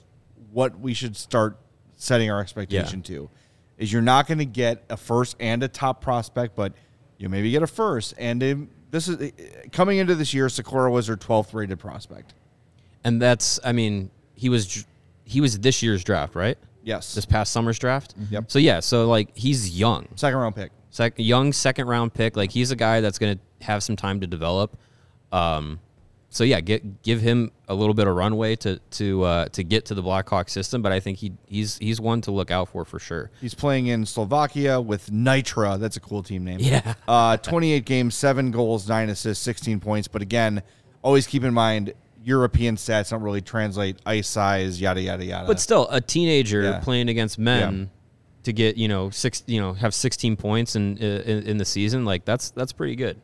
what 0.52 0.78
we 0.80 0.94
should 0.94 1.16
start 1.16 1.58
setting 1.96 2.30
our 2.30 2.40
expectation 2.40 3.02
to. 3.02 3.28
Is 3.78 3.92
you're 3.92 4.02
not 4.02 4.26
going 4.26 4.38
to 4.38 4.44
get 4.46 4.84
a 4.88 4.96
first 4.96 5.36
and 5.38 5.62
a 5.62 5.68
top 5.68 6.00
prospect, 6.00 6.56
but 6.56 6.72
you 7.18 7.28
maybe 7.28 7.50
get 7.50 7.62
a 7.62 7.66
first. 7.66 8.14
And 8.16 8.42
um, 8.42 8.70
this 8.90 9.08
is 9.08 9.32
coming 9.72 9.98
into 9.98 10.14
this 10.14 10.32
year, 10.32 10.48
Sikora 10.48 10.90
was 10.90 11.08
her 11.08 11.16
12th 11.16 11.52
rated 11.52 11.78
prospect. 11.78 12.34
And 13.04 13.20
that's, 13.20 13.60
I 13.64 13.72
mean, 13.72 14.10
he 14.34 14.48
was 14.48 14.86
he 15.24 15.40
was 15.40 15.58
this 15.58 15.82
year's 15.82 16.04
draft, 16.04 16.34
right? 16.34 16.56
Yes, 16.82 17.14
This 17.14 17.26
past 17.26 17.52
summer's 17.52 17.78
draft. 17.80 18.14
Yep. 18.30 18.50
So 18.50 18.58
yeah, 18.60 18.78
so 18.80 19.08
like 19.08 19.36
he's 19.36 19.76
young, 19.78 20.06
second 20.14 20.38
round 20.38 20.54
pick. 20.54 20.70
Sec- 20.90 21.14
young 21.16 21.52
second 21.52 21.88
round 21.88 22.14
pick. 22.14 22.36
Like 22.36 22.52
he's 22.52 22.70
a 22.70 22.76
guy 22.76 23.00
that's 23.00 23.18
going 23.18 23.36
to 23.36 23.64
have 23.66 23.82
some 23.82 23.96
time 23.96 24.20
to 24.20 24.26
develop. 24.26 24.78
Um, 25.32 25.80
so 26.36 26.44
yeah, 26.44 26.60
get 26.60 27.02
give 27.02 27.22
him 27.22 27.50
a 27.66 27.74
little 27.74 27.94
bit 27.94 28.06
of 28.06 28.14
runway 28.14 28.56
to 28.56 28.78
to 28.90 29.22
uh, 29.24 29.48
to 29.48 29.64
get 29.64 29.86
to 29.86 29.94
the 29.94 30.02
Blackhawk 30.02 30.50
system. 30.50 30.82
But 30.82 30.92
I 30.92 31.00
think 31.00 31.16
he 31.16 31.32
he's 31.46 31.78
he's 31.78 31.98
one 31.98 32.20
to 32.22 32.30
look 32.30 32.50
out 32.50 32.68
for 32.68 32.84
for 32.84 32.98
sure. 32.98 33.30
He's 33.40 33.54
playing 33.54 33.86
in 33.86 34.04
Slovakia 34.04 34.78
with 34.78 35.08
Nitra. 35.10 35.78
That's 35.80 35.96
a 35.96 36.00
cool 36.00 36.22
team 36.22 36.44
name. 36.44 36.58
Yeah. 36.60 36.94
Uh, 37.08 37.36
28 37.38 37.84
games, 37.86 38.14
seven 38.14 38.50
goals, 38.50 38.88
nine 38.88 39.08
assists, 39.08 39.42
16 39.44 39.80
points. 39.80 40.08
But 40.08 40.20
again, 40.22 40.62
always 41.02 41.26
keep 41.26 41.44
in 41.44 41.54
mind 41.54 41.94
European 42.22 42.76
stats 42.76 43.10
don't 43.10 43.22
really 43.22 43.40
translate 43.40 43.96
ice 44.04 44.28
size, 44.28 44.80
yada 44.80 45.00
yada 45.00 45.24
yada. 45.24 45.46
But 45.46 45.60
still, 45.60 45.88
a 45.90 46.00
teenager 46.00 46.62
Yeah. 46.62 46.80
playing 46.80 47.08
against 47.08 47.38
men 47.38 47.90
to 48.42 48.52
get 48.52 48.76
you 48.76 48.88
know 48.88 49.08
six 49.10 49.42
you 49.46 49.60
know 49.60 49.72
have 49.72 49.94
16 49.94 50.36
points 50.36 50.76
in 50.76 50.98
in, 50.98 51.42
in 51.44 51.56
the 51.56 51.64
season 51.64 52.04
like 52.04 52.24
that's 52.26 52.50
that's 52.50 52.72
pretty 52.72 52.96
good. 52.96 53.20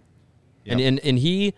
And 0.66 0.80
and 0.80 0.98
and 1.00 1.18
he 1.18 1.52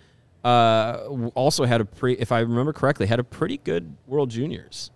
uh, 0.45 1.31
also 1.35 1.65
had 1.65 1.81
a 1.81 1.85
pre, 1.85 2.13
if 2.15 2.31
I 2.31 2.41
remember 2.41 2.73
correctly 2.73 3.07
had 3.07 3.19
a 3.19 3.25
pretty 3.25 3.57
good 3.59 3.97
World 4.07 4.31
Juniors. 4.31 4.91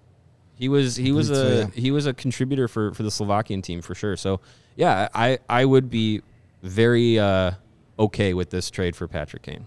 He 0.54 0.68
was 0.68 0.96
he 0.96 1.12
was 1.12 1.30
a 1.30 1.70
yeah. 1.74 1.80
he 1.80 1.90
was 1.90 2.06
a 2.06 2.12
contributor 2.12 2.66
for 2.66 2.92
for 2.92 3.02
the 3.02 3.10
Slovakian 3.10 3.62
team 3.62 3.80
for 3.80 3.94
sure. 3.94 4.16
So 4.16 4.40
yeah, 4.76 5.08
I 5.14 5.38
I 5.48 5.64
would 5.64 5.88
be 5.88 6.22
very 6.62 7.18
uh, 7.18 7.52
okay 7.98 8.34
with 8.34 8.50
this 8.50 8.70
trade 8.70 8.96
for 8.96 9.06
Patrick 9.08 9.42
Kane. 9.42 9.66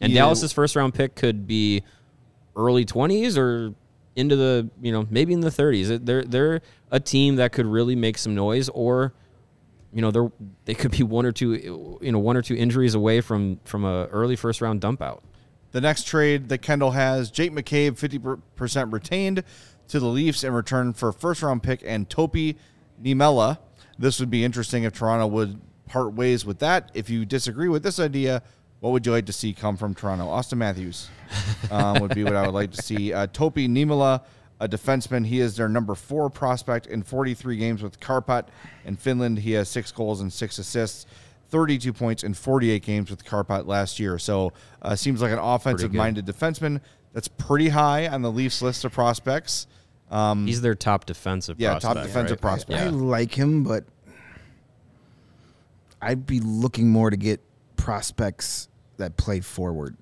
And 0.00 0.12
Yeah. 0.12 0.22
Dallas's 0.22 0.52
first 0.52 0.76
round 0.76 0.94
pick 0.94 1.14
could 1.14 1.46
be 1.46 1.82
early 2.56 2.84
20s 2.86 3.36
or 3.36 3.74
into 4.16 4.34
the, 4.34 4.68
you 4.80 4.92
know, 4.92 5.06
maybe 5.10 5.32
in 5.32 5.40
the 5.40 5.50
30s. 5.50 6.04
They're 6.04 6.24
they're 6.24 6.62
a 6.90 7.00
team 7.00 7.36
that 7.36 7.52
could 7.52 7.66
really 7.66 7.94
make 7.94 8.18
some 8.18 8.34
noise 8.34 8.68
or 8.70 9.12
you 9.92 10.02
know, 10.02 10.10
they're 10.10 10.30
they 10.64 10.74
could 10.74 10.92
be 10.92 11.02
one 11.02 11.26
or 11.26 11.32
two 11.32 11.98
you 12.00 12.12
know, 12.12 12.18
one 12.18 12.36
or 12.36 12.42
two 12.42 12.54
injuries 12.54 12.94
away 12.94 13.20
from 13.20 13.60
from 13.64 13.84
a 13.84 14.06
early 14.06 14.36
first 14.36 14.60
round 14.60 14.80
dump 14.80 15.02
out. 15.02 15.22
The 15.72 15.80
next 15.80 16.06
trade 16.06 16.48
that 16.48 16.58
Kendall 16.58 16.92
has 16.92 17.30
Jake 17.30 17.52
McCabe, 17.52 17.92
50% 17.92 18.92
retained 18.92 19.44
to 19.88 20.00
the 20.00 20.06
Leafs 20.06 20.42
in 20.42 20.52
return 20.52 20.92
for 20.92 21.12
first 21.12 21.42
round 21.42 21.62
pick 21.62 21.82
and 21.84 22.08
Topi 22.10 22.56
Niemelä. 23.02 23.58
This 23.98 24.18
would 24.18 24.30
be 24.30 24.44
interesting 24.44 24.82
if 24.84 24.94
Toronto 24.94 25.26
would 25.28 25.60
part 25.86 26.12
ways 26.14 26.44
with 26.44 26.58
that. 26.60 26.90
If 26.94 27.10
you 27.10 27.24
disagree 27.24 27.68
with 27.68 27.82
this 27.82 28.00
idea, 28.00 28.42
what 28.80 28.90
would 28.90 29.04
you 29.04 29.12
like 29.12 29.26
to 29.26 29.32
see 29.32 29.52
come 29.52 29.76
from 29.76 29.94
Toronto? 29.94 30.26
Auston 30.26 30.58
Matthews 30.58 31.08
um, 31.70 32.00
would 32.00 32.14
be 32.14 32.24
what 32.24 32.34
I 32.34 32.46
would 32.46 32.54
like 32.54 32.72
to 32.72 32.82
see. 32.82 33.12
Uh, 33.12 33.26
Topi 33.26 33.68
Niemelä, 33.68 34.22
a 34.60 34.68
defenseman, 34.68 35.26
he 35.26 35.40
is 35.40 35.56
their 35.56 35.68
number 35.68 35.94
four 35.94 36.28
prospect 36.30 36.86
in 36.86 37.02
43 37.02 37.56
games 37.56 37.82
with 37.82 37.98
Karpat 37.98 38.44
in 38.84 38.96
Finland. 38.96 39.38
He 39.38 39.52
has 39.52 39.68
six 39.68 39.90
goals 39.90 40.20
and 40.20 40.32
six 40.32 40.58
assists. 40.58 41.06
32 41.48 41.92
points 41.92 42.22
in 42.22 42.32
48 42.34 42.80
games 42.82 43.10
with 43.10 43.24
Karpat 43.24 43.66
last 43.66 43.98
year. 43.98 44.18
So, 44.20 44.52
uh, 44.82 44.94
seems 44.94 45.20
like 45.20 45.32
an 45.32 45.38
offensive 45.40 45.92
minded 45.92 46.24
defenseman 46.26 46.80
that's 47.12 47.26
pretty 47.26 47.70
high 47.70 48.06
on 48.06 48.22
the 48.22 48.30
Leafs 48.30 48.62
list 48.62 48.84
of 48.84 48.92
prospects. 48.92 49.66
Um, 50.12 50.46
He's 50.46 50.60
their 50.60 50.74
top 50.76 51.06
defensive 51.06 51.58
yeah, 51.58 51.78
top 51.80 51.96
defensive 51.96 52.36
right? 52.36 52.40
prospect. 52.40 52.78
I 52.80 52.84
Yeah. 52.84 52.90
like 52.90 53.34
him, 53.34 53.64
but 53.64 53.84
I'd 56.00 56.26
be 56.26 56.40
looking 56.40 56.90
more 56.90 57.10
to 57.10 57.16
get 57.16 57.40
prospects 57.76 58.68
that 58.98 59.16
play 59.16 59.40
forward 59.40 59.96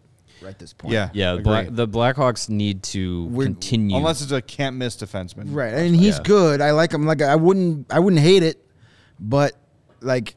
at 0.47 0.59
this 0.59 0.73
point. 0.73 0.93
Yeah, 0.95 1.11
Yeah, 1.13 1.33
the, 1.33 1.39
agree. 1.39 1.43
Black, 1.45 1.69
the 1.71 1.89
Blackhawks 1.89 2.49
need 2.49 2.83
to 2.85 3.27
We're- 3.27 3.47
continue. 3.47 3.97
unless 3.97 4.21
it's 4.23 4.33
a 4.33 4.43
can't 4.43 4.77
miss 4.77 4.97
defenseman. 4.97 5.55
Right, 5.55 5.73
and 5.75 5.95
he's 5.97 6.17
Yeah. 6.19 6.23
good. 6.25 6.61
I 6.61 6.71
like 6.73 6.93
him. 6.93 7.07
Like 7.07 7.23
I 7.23 7.37
wouldn't, 7.37 7.87
I 7.93 7.99
wouldn't 7.99 8.23
hate 8.23 8.43
it, 8.43 8.65
but 9.21 9.53
like 10.01 10.37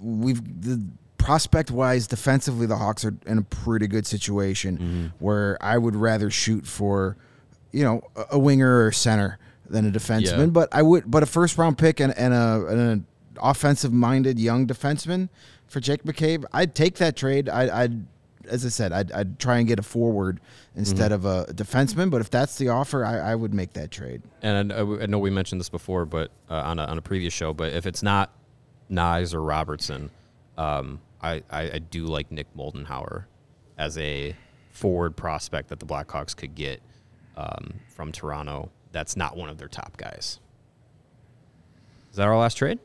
we've 0.00 0.42
the 0.62 0.82
prospect 1.18 1.70
wise, 1.70 2.06
defensively, 2.06 2.66
the 2.66 2.76
Hawks 2.76 3.04
are 3.04 3.14
in 3.26 3.38
a 3.38 3.42
pretty 3.42 3.86
good 3.86 4.06
situation 4.06 4.78
Mm-hmm. 4.78 5.06
where 5.24 5.58
I 5.60 5.76
would 5.76 5.94
rather 5.96 6.30
shoot 6.30 6.66
for, 6.66 7.16
you 7.72 7.84
know, 7.84 8.02
a, 8.16 8.24
a 8.32 8.38
winger 8.38 8.84
or 8.86 8.92
center 8.92 9.38
than 9.68 9.86
a 9.86 9.90
defenseman. 9.90 10.38
Yeah. 10.38 10.46
But 10.46 10.68
I 10.72 10.82
would, 10.82 11.10
but 11.10 11.22
a 11.22 11.26
first 11.26 11.58
round 11.58 11.76
pick 11.78 12.00
and, 12.00 12.16
and 12.16 12.32
a 12.32 12.66
and 12.68 12.80
an 12.80 13.06
offensive 13.42 13.92
minded 13.92 14.38
young 14.38 14.66
defenseman 14.66 15.28
for 15.66 15.78
Jake 15.80 16.02
McCabe, 16.04 16.44
I'd 16.52 16.74
take 16.74 16.96
that 16.96 17.16
trade. 17.16 17.48
I, 17.48 17.82
I'd. 17.84 18.06
As 18.50 18.66
I 18.66 18.68
said, 18.68 18.92
I'd, 18.92 19.12
I'd 19.12 19.38
try 19.38 19.58
and 19.58 19.66
get 19.68 19.78
a 19.78 19.82
forward 19.82 20.40
instead 20.76 21.12
Mm-hmm. 21.12 21.26
of 21.26 21.48
a 21.50 21.52
defenseman. 21.54 22.10
But 22.10 22.20
if 22.20 22.30
that's 22.30 22.56
the 22.58 22.68
offer, 22.68 23.04
I, 23.04 23.18
I 23.18 23.34
would 23.34 23.54
make 23.54 23.72
that 23.74 23.90
trade. 23.90 24.22
and 24.42 24.72
I, 24.72 24.80
I 24.80 25.06
know 25.06 25.18
we 25.18 25.30
mentioned 25.30 25.60
this 25.60 25.68
before, 25.68 26.04
but 26.04 26.30
uh, 26.50 26.54
on 26.54 26.78
a 26.78 26.84
on 26.84 26.98
a 26.98 27.02
previous 27.02 27.32
show. 27.32 27.52
But 27.54 27.72
if 27.72 27.86
it's 27.86 28.02
not 28.02 28.32
Knies 28.90 29.32
or 29.34 29.42
Robertson, 29.42 30.10
um, 30.58 31.00
I, 31.22 31.42
I 31.50 31.62
I 31.74 31.78
do 31.78 32.06
like 32.06 32.30
Nick 32.32 32.46
Moldenhauer 32.56 33.24
as 33.78 33.96
a 33.98 34.34
forward 34.70 35.16
prospect 35.16 35.68
that 35.68 35.78
the 35.80 35.86
Blackhawks 35.86 36.34
could 36.36 36.54
get 36.54 36.80
um, 37.36 37.74
from 37.88 38.12
Toronto. 38.12 38.70
That's 38.92 39.16
not 39.16 39.36
one 39.36 39.48
of 39.48 39.58
their 39.58 39.68
top 39.68 39.96
guys. 39.96 40.40
Is 42.10 42.16
that 42.16 42.26
our 42.26 42.36
last 42.36 42.54
trade? 42.56 42.78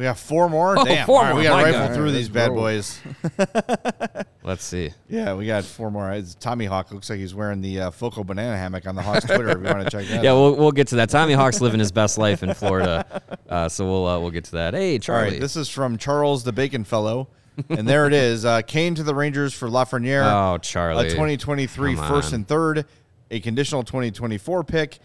We 0.00 0.04
got 0.04 0.16
four 0.16 0.48
more. 0.48 0.78
Oh, 0.78 0.84
Damn, 0.86 1.04
four 1.04 1.18
All 1.18 1.24
right, 1.24 1.30
more. 1.32 1.38
we 1.40 1.44
got 1.44 1.56
to 1.58 1.62
My 1.62 1.62
rifle 1.64 1.80
God. 1.88 1.94
through 1.94 2.04
All 2.04 2.10
right, 2.10 2.16
these 2.16 2.28
bad 2.30 2.50
roll. 2.52 2.56
boys. 2.60 2.98
Let's 4.42 4.64
see. 4.64 4.92
Yeah, 5.10 5.34
we 5.34 5.46
got 5.46 5.62
four 5.64 5.90
more. 5.90 6.10
It's 6.12 6.34
Tommy 6.34 6.64
Hawk 6.64 6.90
looks 6.90 7.10
like 7.10 7.18
he's 7.18 7.34
wearing 7.34 7.60
the 7.60 7.80
uh, 7.80 7.90
Foco 7.90 8.24
banana 8.24 8.56
hammock 8.56 8.86
on 8.86 8.94
the 8.94 9.02
Hawks 9.02 9.26
Twitter. 9.26 9.50
if 9.50 9.58
you 9.58 9.64
want 9.64 9.84
to 9.84 9.90
check 9.90 10.06
that. 10.08 10.24
Yeah, 10.24 10.30
out. 10.30 10.36
we'll 10.40 10.56
we'll 10.56 10.72
get 10.72 10.86
to 10.88 10.96
that. 10.96 11.10
Tommy 11.10 11.34
Hawk's 11.34 11.60
living 11.60 11.80
his 11.80 11.92
best 11.92 12.16
life 12.16 12.42
in 12.42 12.54
Florida, 12.54 13.20
uh, 13.50 13.68
so 13.68 13.84
we'll 13.84 14.06
uh, 14.06 14.18
we'll 14.18 14.30
get 14.30 14.44
to 14.44 14.52
that. 14.52 14.72
Hey, 14.72 14.94
All 14.94 14.98
Charlie. 15.00 15.32
right, 15.32 15.40
this 15.40 15.54
is 15.54 15.68
from 15.68 15.98
Charles 15.98 16.44
the 16.44 16.52
Bacon 16.52 16.82
Fellow. 16.84 17.28
and 17.68 17.86
there 17.86 18.06
it 18.06 18.14
is. 18.14 18.46
Uh, 18.46 18.62
Kane 18.62 18.94
to 18.94 19.02
the 19.02 19.14
Rangers 19.14 19.52
for 19.52 19.68
Lafreniere. 19.68 20.24
Oh, 20.24 20.56
Charlie. 20.56 21.08
A 21.08 21.10
Charlie. 21.10 21.36
2023 21.36 21.94
Come 21.96 22.08
first 22.08 22.28
on. 22.28 22.36
and 22.36 22.48
third. 22.48 22.86
A 23.30 23.38
conditional 23.40 23.82
2024 23.84 24.64
pick. 24.64 24.98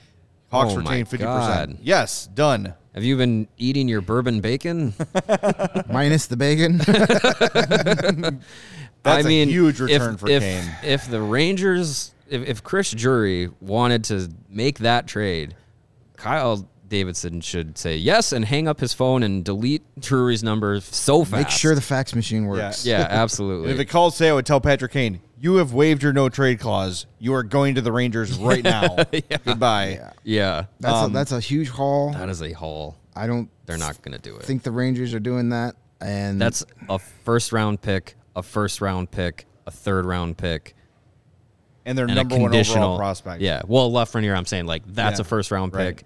Hawks 0.51 0.71
Oh, 0.71 0.79
my 0.79 0.97
retain 0.99 1.05
50%. 1.05 1.19
God. 1.19 1.77
Yes, 1.81 2.27
done. 2.27 2.73
Have 2.95 3.03
you 3.03 3.17
been 3.17 3.49
eating 3.57 3.89
your 3.89 3.99
bourbon 3.99 4.39
bacon? 4.39 4.93
minus 5.89 6.27
the 6.27 6.37
bacon. 6.37 6.77
That's 9.03 9.17
I 9.17 9.19
a 9.19 9.23
mean, 9.23 9.49
huge 9.49 9.81
return 9.81 10.13
if, 10.13 10.19
for 10.21 10.29
if, 10.29 10.41
Kane. 10.41 10.71
If 10.81 11.11
the 11.11 11.21
Rangers, 11.21 12.13
if, 12.29 12.47
if 12.47 12.63
Chris 12.63 12.91
Drury 12.91 13.49
wanted 13.59 14.05
to 14.05 14.31
make 14.49 14.79
that 14.79 15.07
trade, 15.07 15.57
Kyle 16.15 16.69
Davidson 16.87 17.41
should 17.41 17.77
say 17.77 17.97
yes 17.97 18.31
and 18.31 18.45
hang 18.45 18.69
up 18.69 18.79
his 18.79 18.93
phone 18.93 19.23
and 19.23 19.43
delete 19.43 19.83
Drury's 19.99 20.41
number 20.41 20.79
so 20.79 21.25
fast. 21.25 21.33
Make 21.33 21.49
sure 21.49 21.75
the 21.75 21.81
fax 21.81 22.15
machine 22.15 22.45
works. 22.45 22.85
yeah, 22.85 23.05
absolutely. 23.09 23.71
if 23.73 23.79
it 23.79 23.85
calls 23.85 24.17
today, 24.17 24.29
I 24.29 24.33
would 24.33 24.45
tell 24.45 24.61
Patrick 24.61 24.93
Kane, 24.93 25.19
you 25.45 25.57
have 25.57 25.73
waived 25.73 26.01
your 26.01 26.11
no 26.11 26.27
trade 26.27 26.59
clause. 26.59 27.05
You 27.19 27.35
are 27.35 27.43
going 27.43 27.75
to 27.75 27.81
the 27.81 27.91
Rangers 27.91 28.35
right 28.39 28.63
now. 28.75 28.95
Goodbye. 29.45 30.11
yeah, 30.23 30.65
That's 30.79 30.95
Um, 30.95 31.11
a, 31.11 31.13
that's 31.13 31.31
a 31.31 31.39
huge 31.39 31.69
haul. 31.69 32.13
that 32.13 32.29
is 32.29 32.41
a 32.41 32.51
haul. 32.51 32.97
I 33.15 33.27
don't 33.27 33.47
They're 33.67 33.77
not 33.77 34.01
going 34.01 34.13
to 34.13 34.17
do 34.19 34.35
it. 34.37 34.41
think 34.43 34.63
the 34.63 34.71
Rangers 34.71 35.13
are 35.13 35.19
doing 35.19 35.49
that. 35.49 35.75
And 36.01 36.41
That's 36.41 36.65
a 36.89 36.97
first 36.97 37.53
round 37.53 37.79
pick, 37.79 38.15
a 38.35 38.41
first 38.41 38.81
round 38.81 39.11
pick, 39.11 39.45
a 39.67 39.71
third 39.71 40.05
round 40.07 40.35
pick, 40.35 40.75
And 41.85 41.95
their 41.95 42.05
and 42.07 42.15
number 42.15 42.35
one 42.37 42.45
conditional 42.49 42.83
overall 42.83 42.97
prospect. 42.97 43.41
Yeah, 43.43 43.61
well, 43.67 43.91
Lafreniere, 43.91 44.35
I'm 44.35 44.45
saying 44.47 44.65
like 44.65 44.81
that's 44.87 45.19
Yeah, 45.19 45.21
a 45.21 45.25
first 45.25 45.51
round 45.51 45.75
right. 45.75 45.95
pick, 45.97 46.05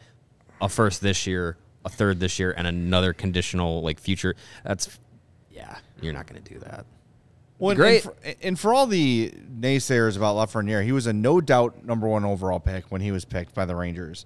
a 0.61 0.67
first 0.67 0.99
this 1.01 1.25
year, 1.25 1.57
a 1.85 1.89
third 1.89 2.19
this 2.19 2.39
year, 2.39 2.53
and 2.57 2.67
another 2.67 3.13
conditional 3.13 3.81
like 3.83 3.99
future. 4.01 4.35
That's 4.65 4.99
yeah, 5.49 5.77
you're 6.01 6.13
not 6.13 6.27
going 6.27 6.43
to 6.43 6.53
do 6.53 6.59
that. 6.59 6.85
Well, 7.59 7.71
and- 7.71 7.77
Great. 7.77 8.03
And 8.03 8.03
for, 8.03 8.15
and 8.41 8.59
for 8.59 8.73
all 8.73 8.87
the 8.87 9.31
naysayers 9.59 10.17
about 10.17 10.35
Lafreniere, 10.35 10.83
he 10.83 10.91
was 10.91 11.05
a 11.07 11.13
no 11.13 11.39
doubt 11.41 11.85
number 11.85 12.07
one 12.07 12.25
overall 12.25 12.59
pick 12.59 12.85
when 12.89 13.01
he 13.01 13.11
was 13.11 13.25
picked 13.25 13.53
by 13.53 13.65
the 13.65 13.75
Rangers. 13.75 14.25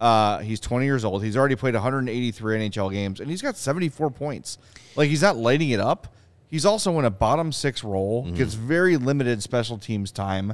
Uh, 0.00 0.38
he's 0.40 0.60
20 0.60 0.84
years 0.84 1.04
old. 1.04 1.24
He's 1.24 1.36
already 1.36 1.56
played 1.56 1.74
183 1.74 2.58
NHL 2.68 2.92
games, 2.92 3.20
and 3.20 3.30
he's 3.30 3.40
got 3.40 3.56
74 3.56 4.10
points. 4.10 4.58
Like 4.96 5.08
he's 5.08 5.22
not 5.22 5.36
lighting 5.36 5.70
it 5.70 5.80
up. 5.80 6.14
He's 6.48 6.66
also 6.66 6.98
in 6.98 7.04
a 7.04 7.10
bottom 7.10 7.52
six 7.52 7.82
role. 7.82 8.24
Mm-hmm. 8.24 8.34
Gets 8.36 8.54
very 8.54 8.96
limited 8.96 9.42
special 9.42 9.78
teams 9.78 10.12
time. 10.12 10.52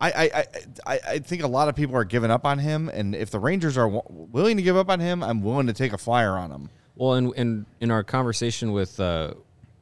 I, 0.00 0.10
I, 0.12 0.44
I, 0.86 1.00
I 1.08 1.18
think 1.18 1.42
a 1.42 1.48
lot 1.48 1.68
of 1.68 1.74
people 1.74 1.96
are 1.96 2.04
giving 2.04 2.30
up 2.30 2.46
on 2.46 2.60
him, 2.60 2.88
and 2.88 3.14
if 3.16 3.30
the 3.30 3.40
Rangers 3.40 3.76
are 3.76 3.90
w- 3.90 4.02
willing 4.06 4.56
to 4.56 4.62
give 4.62 4.76
up 4.76 4.88
on 4.88 5.00
him, 5.00 5.22
I'm 5.24 5.42
willing 5.42 5.66
to 5.66 5.72
take 5.72 5.92
a 5.92 5.98
flyer 5.98 6.36
on 6.38 6.50
him. 6.52 6.70
Well, 6.94 7.14
in 7.14 7.32
in, 7.34 7.66
in 7.80 7.90
our 7.90 8.02
conversation 8.04 8.72
with 8.72 8.98
uh, 9.00 9.34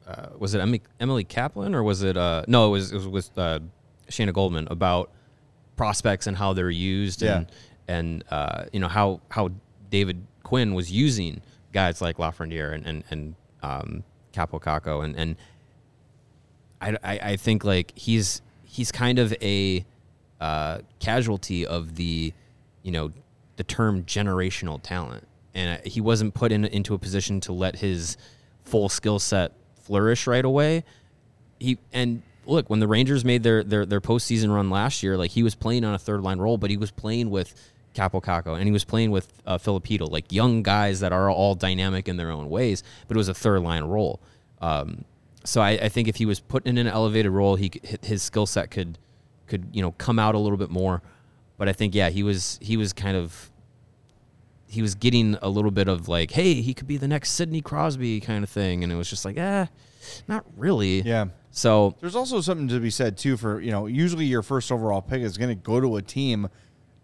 uh, 0.06 0.28
was 0.38 0.54
it 0.54 0.60
Emily, 0.60 0.82
Emily 1.00 1.24
Kaplan 1.24 1.74
or 1.74 1.82
was 1.82 2.02
it 2.02 2.16
uh, 2.16 2.44
no, 2.46 2.68
it 2.68 2.70
was 2.70 2.92
it 2.92 2.96
was 2.96 3.08
with 3.08 3.38
uh, 3.38 3.60
Shayna 4.08 4.32
Goldman 4.32 4.68
about 4.70 5.10
prospects 5.76 6.26
and 6.26 6.36
how 6.36 6.52
they're 6.52 6.70
used 6.70 7.22
and 7.22 7.52
and 7.88 8.24
uh, 8.30 8.64
you 8.72 8.80
know 8.80 8.88
how 8.88 9.20
how 9.30 9.50
David 9.90 10.24
Quinn 10.42 10.74
was 10.74 10.90
using 10.90 11.42
guys 11.72 12.00
like 12.00 12.16
Lafreniere 12.18 12.74
and 12.74 12.86
and 12.86 13.04
and 13.10 13.34
um, 13.62 14.04
Kaapo 14.32 14.60
Kakko. 14.60 15.04
And 15.04 15.16
and 15.16 15.36
I, 16.80 16.96
I 17.02 17.18
I 17.32 17.36
think 17.36 17.64
like 17.64 17.92
he's 17.96 18.42
he's 18.64 18.92
kind 18.92 19.18
of 19.18 19.32
a 19.42 19.84
uh, 20.40 20.78
casualty 21.00 21.66
of 21.66 21.96
the 21.96 22.32
you 22.82 22.92
know 22.92 23.12
the 23.56 23.64
term 23.64 24.04
generational 24.04 24.80
talent, 24.82 25.26
and 25.54 25.80
uh, 25.80 25.82
he 25.88 26.00
wasn't 26.00 26.34
put 26.34 26.52
in 26.52 26.64
into 26.64 26.94
a 26.94 26.98
position 26.98 27.40
to 27.40 27.52
let 27.52 27.76
his 27.76 28.16
full 28.64 28.88
skill 28.88 29.18
set 29.18 29.52
flourish 29.86 30.26
right 30.26 30.44
away. 30.44 30.84
He 31.58 31.78
and 31.92 32.22
look 32.46 32.68
when 32.68 32.80
the 32.80 32.88
Rangers 32.88 33.24
made 33.24 33.42
their 33.42 33.62
their 33.62 33.86
their 33.86 34.00
postseason 34.00 34.54
run 34.54 34.70
last 34.70 35.02
year, 35.02 35.16
like 35.16 35.30
he 35.32 35.42
was 35.42 35.54
playing 35.54 35.84
on 35.84 35.94
a 35.94 35.98
third 35.98 36.22
line 36.22 36.38
role, 36.38 36.58
but 36.58 36.70
he 36.70 36.76
was 36.76 36.90
playing 36.90 37.30
with 37.30 37.54
Kaapo 37.94 38.22
Kakko 38.22 38.56
and 38.56 38.64
he 38.64 38.72
was 38.72 38.84
playing 38.84 39.10
with 39.10 39.32
uh, 39.46 39.58
Filipino, 39.58 40.06
like 40.06 40.30
young 40.30 40.62
guys 40.62 41.00
that 41.00 41.12
are 41.12 41.30
all 41.30 41.54
dynamic 41.54 42.08
in 42.08 42.16
their 42.16 42.30
own 42.30 42.50
ways, 42.50 42.82
but 43.08 43.16
it 43.16 43.18
was 43.18 43.28
a 43.28 43.34
third 43.34 43.62
line 43.62 43.84
role. 43.84 44.20
Um, 44.60 45.04
so 45.44 45.60
I, 45.60 45.70
I 45.70 45.88
think 45.88 46.08
if 46.08 46.16
he 46.16 46.26
was 46.26 46.40
put 46.40 46.66
in 46.66 46.76
an 46.78 46.86
elevated 46.86 47.32
role, 47.32 47.56
he 47.56 47.70
his 48.02 48.22
skill 48.22 48.46
set 48.46 48.70
could 48.70 48.98
could 49.46 49.68
you 49.72 49.82
know 49.82 49.92
come 49.92 50.18
out 50.18 50.34
a 50.34 50.38
little 50.38 50.58
bit 50.58 50.70
more. 50.70 51.02
But 51.58 51.68
I 51.68 51.72
think 51.72 51.94
yeah, 51.94 52.10
he 52.10 52.22
was 52.22 52.58
he 52.60 52.76
was 52.76 52.92
kind 52.92 53.16
of 53.16 53.50
he 54.68 54.82
was 54.82 54.94
getting 54.94 55.36
a 55.42 55.48
little 55.48 55.70
bit 55.70 55.88
of 55.88 56.08
like, 56.08 56.32
hey, 56.32 56.54
he 56.54 56.74
could 56.74 56.86
be 56.86 56.96
the 56.96 57.08
next 57.08 57.30
Sidney 57.30 57.60
Crosby 57.60 58.20
kind 58.20 58.42
of 58.44 58.50
thing, 58.50 58.82
and 58.82 58.92
it 58.92 58.96
was 58.96 59.08
just 59.08 59.24
like, 59.24 59.36
eh, 59.36 59.66
not 60.28 60.44
really. 60.56 61.02
Yeah. 61.02 61.26
So 61.50 61.94
There's 62.00 62.16
also 62.16 62.40
something 62.40 62.68
to 62.68 62.80
be 62.80 62.90
said 62.90 63.16
too 63.16 63.36
for 63.36 63.60
you 63.60 63.70
know 63.70 63.86
usually 63.86 64.26
your 64.26 64.42
first 64.42 64.70
overall 64.70 65.00
pick 65.00 65.22
is 65.22 65.38
going 65.38 65.48
to 65.48 65.54
go 65.54 65.80
to 65.80 65.96
a 65.96 66.02
team 66.02 66.48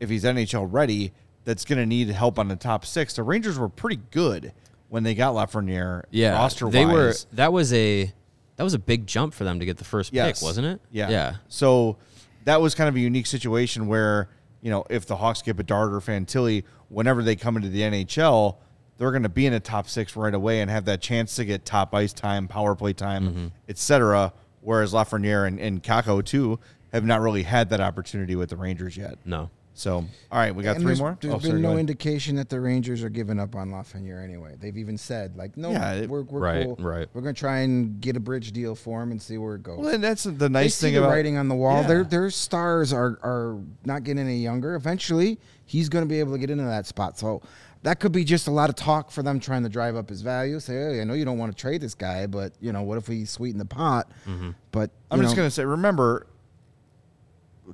if 0.01 0.11
he's 0.11 0.25
NHL 0.25 0.69
ready 0.71 1.13
that's 1.45 1.65
going 1.65 1.79
to 1.79 1.87
need 1.87 2.09
help 2.09 2.39
on 2.39 2.49
the 2.49 2.57
top 2.57 2.85
six. 2.85 3.15
The 3.15 3.23
Rangers 3.23 3.59
were 3.59 3.69
pretty 3.69 4.01
good 4.11 4.53
when 4.91 5.05
they 5.05 5.15
got 5.15 5.35
Lafreniere. 5.35 6.03
Yeah, 6.11 6.33
roster 6.35 6.69
they 6.69 6.85
were. 6.85 7.15
That 7.33 7.53
was 7.53 7.73
a 7.73 8.13
that 8.57 8.65
was 8.65 8.75
a 8.75 8.79
big 8.79 9.07
jump 9.07 9.33
for 9.33 9.45
them 9.45 9.59
to 9.61 9.65
get 9.65 9.79
the 9.79 9.85
first 9.85 10.13
Yes. 10.13 10.39
pick, 10.41 10.47
wasn't 10.47 10.67
it? 10.67 10.81
Yeah. 10.91 11.09
yeah. 11.09 11.37
So 11.49 11.97
that 12.45 12.61
was 12.61 12.75
kind 12.75 12.89
of 12.89 12.95
a 12.97 13.01
unique 13.01 13.27
situation 13.27 13.87
where, 13.87 14.29
you 14.63 14.71
know, 14.71 14.85
if 14.89 15.05
the 15.07 15.17
Hawks 15.17 15.43
get 15.43 15.57
Bedard 15.57 15.93
or 15.93 16.01
Fantilli, 16.01 16.65
whenever 16.89 17.23
they 17.23 17.37
come 17.37 17.57
into 17.57 17.69
the 17.69 17.81
NHL, 17.83 18.57
they're 18.97 19.11
going 19.11 19.25
to 19.25 19.29
be 19.29 19.45
in 19.47 19.53
a 19.53 19.61
top 19.61 19.89
six 19.89 20.17
right 20.17 20.33
away 20.33 20.61
and 20.61 20.71
have 20.71 20.85
that 20.87 21.01
chance 21.03 21.35
to 21.37 21.45
get 21.45 21.65
top 21.65 21.95
ice 21.95 22.13
time, 22.13 22.47
power 22.49 22.75
play 22.75 22.93
time, 22.93 23.29
Mm-hmm. 23.29 23.47
et 23.69 23.77
cetera. 23.79 24.33
Whereas 24.61 24.93
Lafreniere 24.93 25.47
and, 25.49 25.59
and 25.59 25.83
Kakko, 25.83 26.25
too, 26.25 26.61
have 26.93 27.05
not 27.05 27.21
really 27.21 27.43
had 27.43 27.69
that 27.71 27.81
opportunity 27.81 28.37
with 28.37 28.51
the 28.51 28.57
Rangers 28.57 28.97
yet. 28.97 29.19
No. 29.25 29.51
So, 29.75 29.95
all 29.97 30.39
right, 30.39 30.55
we 30.55 30.63
got 30.63 30.77
And 30.77 30.81
three 30.83 30.89
there's- 30.91 30.99
more. 31.01 31.17
There's 31.21 31.33
Oh, 31.33 31.39
been 31.39 31.51
sorry, 31.53 31.63
no 31.63 31.79
indication 31.79 32.37
that 32.37 32.51
the 32.51 32.61
Rangers 32.61 33.03
are 33.03 33.09
giving 33.09 33.41
up 33.41 33.57
on 33.57 33.71
Lafreniere 33.71 34.23
anyway. 34.23 34.55
They've 34.61 34.77
even 34.77 34.99
said 34.99 35.35
like, 35.37 35.57
no, 35.57 35.71
Yeah, 35.71 35.93
it- 35.95 36.11
we're, 36.11 36.23
we're 36.23 36.41
Right, 36.41 36.67
cool. 36.67 36.77
right. 36.79 37.09
We're 37.15 37.23
gonna 37.23 37.33
try 37.33 37.61
and 37.61 37.99
get 38.01 38.15
a 38.17 38.21
bridge 38.21 38.53
deal 38.53 38.75
for 38.75 39.03
him 39.03 39.11
and 39.13 39.21
see 39.23 39.39
where 39.39 39.55
it 39.55 39.63
goes. 39.63 39.79
Well, 39.79 39.95
and 39.95 40.05
that's 40.05 40.25
the 40.25 40.31
they 40.33 40.49
nice 40.51 40.75
see 40.75 40.89
thing 40.89 40.95
the 40.95 41.01
about 41.01 41.11
writing 41.13 41.39
on 41.39 41.49
the 41.49 41.55
wall. 41.55 41.81
Yeah. 41.83 41.87
Their 41.89 42.05
their 42.05 42.31
stars 42.31 42.93
are 42.93 43.19
are 43.23 43.59
not 43.87 44.05
getting 44.05 44.25
any 44.27 44.41
younger. 44.43 44.75
Eventually, 44.75 45.39
he's 45.65 45.89
going 45.89 46.05
to 46.05 46.09
be 46.09 46.21
able 46.21 46.33
to 46.33 46.39
get 46.39 46.51
into 46.51 46.65
that 46.65 46.87
spot. 46.87 47.19
So 47.19 47.41
that 47.83 47.99
could 47.99 48.13
be 48.13 48.25
just 48.25 48.47
a 48.49 48.51
lot 48.51 48.69
of 48.69 48.77
talk 48.77 49.11
for 49.11 49.23
them 49.23 49.41
trying 49.41 49.63
to 49.63 49.69
drive 49.71 49.97
up 49.97 50.11
his 50.11 50.21
value. 50.21 50.61
Say, 50.61 50.75
hey, 50.75 51.01
I 51.01 51.05
know 51.05 51.15
you 51.15 51.25
don't 51.25 51.39
want 51.39 51.51
to 51.51 51.59
trade 51.59 51.81
this 51.81 51.95
guy, 51.95 52.27
but 52.27 52.53
you 52.61 52.73
know 52.73 52.83
what 52.83 52.99
if 52.99 53.09
we 53.09 53.25
sweeten 53.25 53.59
the 53.59 53.65
pot? 53.65 54.11
Mm-hmm. 54.29 54.51
But 54.71 54.91
I'm 55.11 55.19
you 55.19 55.25
just 55.25 55.35
going 55.35 55.47
to 55.47 55.51
say, 55.51 55.65
remember, 55.65 56.27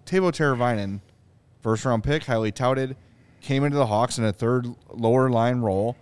Teuvo 0.06 0.30
Teravainen, 0.32 1.00
first 1.68 1.84
round 1.84 2.02
pick, 2.02 2.24
highly 2.24 2.50
touted, 2.50 2.96
came 3.42 3.62
into 3.62 3.76
the 3.76 3.86
Hawks 3.86 4.16
in 4.16 4.24
a 4.24 4.32
third 4.32 4.66
lower 4.90 5.28
line 5.28 5.58
role 5.60 5.96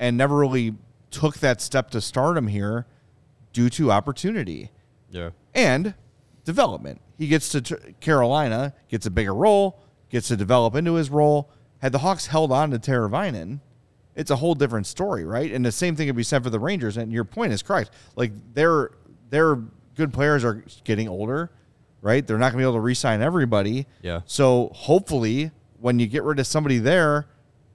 and 0.00 0.16
never 0.16 0.36
really 0.36 0.74
took 1.12 1.38
that 1.38 1.60
step 1.60 1.90
to 1.90 2.00
stardom 2.00 2.48
here 2.48 2.86
due 3.52 3.70
to 3.70 3.92
opportunity 3.92 4.70
Yeah. 5.10 5.30
and 5.54 5.94
development. 6.44 7.00
He 7.18 7.28
gets 7.28 7.50
to 7.50 7.60
Carolina, 8.00 8.74
gets 8.88 9.06
a 9.06 9.10
bigger 9.12 9.34
role, 9.34 9.78
gets 10.10 10.26
to 10.28 10.36
develop 10.36 10.74
into 10.74 10.94
his 10.94 11.08
role. 11.08 11.50
Had 11.78 11.92
the 11.92 11.98
Hawks 11.98 12.26
held 12.26 12.50
on 12.50 12.72
to 12.72 12.78
Teravainen, 12.80 13.60
it's 14.16 14.30
a 14.30 14.36
whole 14.36 14.54
different 14.56 14.86
story, 14.88 15.24
right? 15.24 15.52
And 15.52 15.64
the 15.64 15.70
same 15.72 15.94
thing 15.94 16.08
could 16.08 16.16
be 16.16 16.22
said 16.24 16.42
for 16.42 16.50
the 16.50 16.58
Rangers. 16.58 16.96
And 16.96 17.12
your 17.12 17.24
point 17.24 17.52
is 17.52 17.62
correct. 17.62 17.90
Like 18.16 18.32
their 18.54 18.90
their 19.30 19.56
good 19.94 20.12
players 20.12 20.44
are 20.44 20.64
getting 20.84 21.08
older, 21.08 21.50
right? 22.02 22.26
They're 22.26 22.36
not 22.36 22.52
going 22.52 22.58
to 22.58 22.58
be 22.58 22.64
able 22.64 22.74
to 22.74 22.80
re-sign 22.80 23.22
everybody. 23.22 23.86
Yeah. 24.02 24.20
So 24.26 24.70
hopefully, 24.74 25.52
when 25.80 25.98
you 25.98 26.06
get 26.06 26.24
rid 26.24 26.38
of 26.38 26.46
somebody 26.46 26.78
there, 26.78 27.26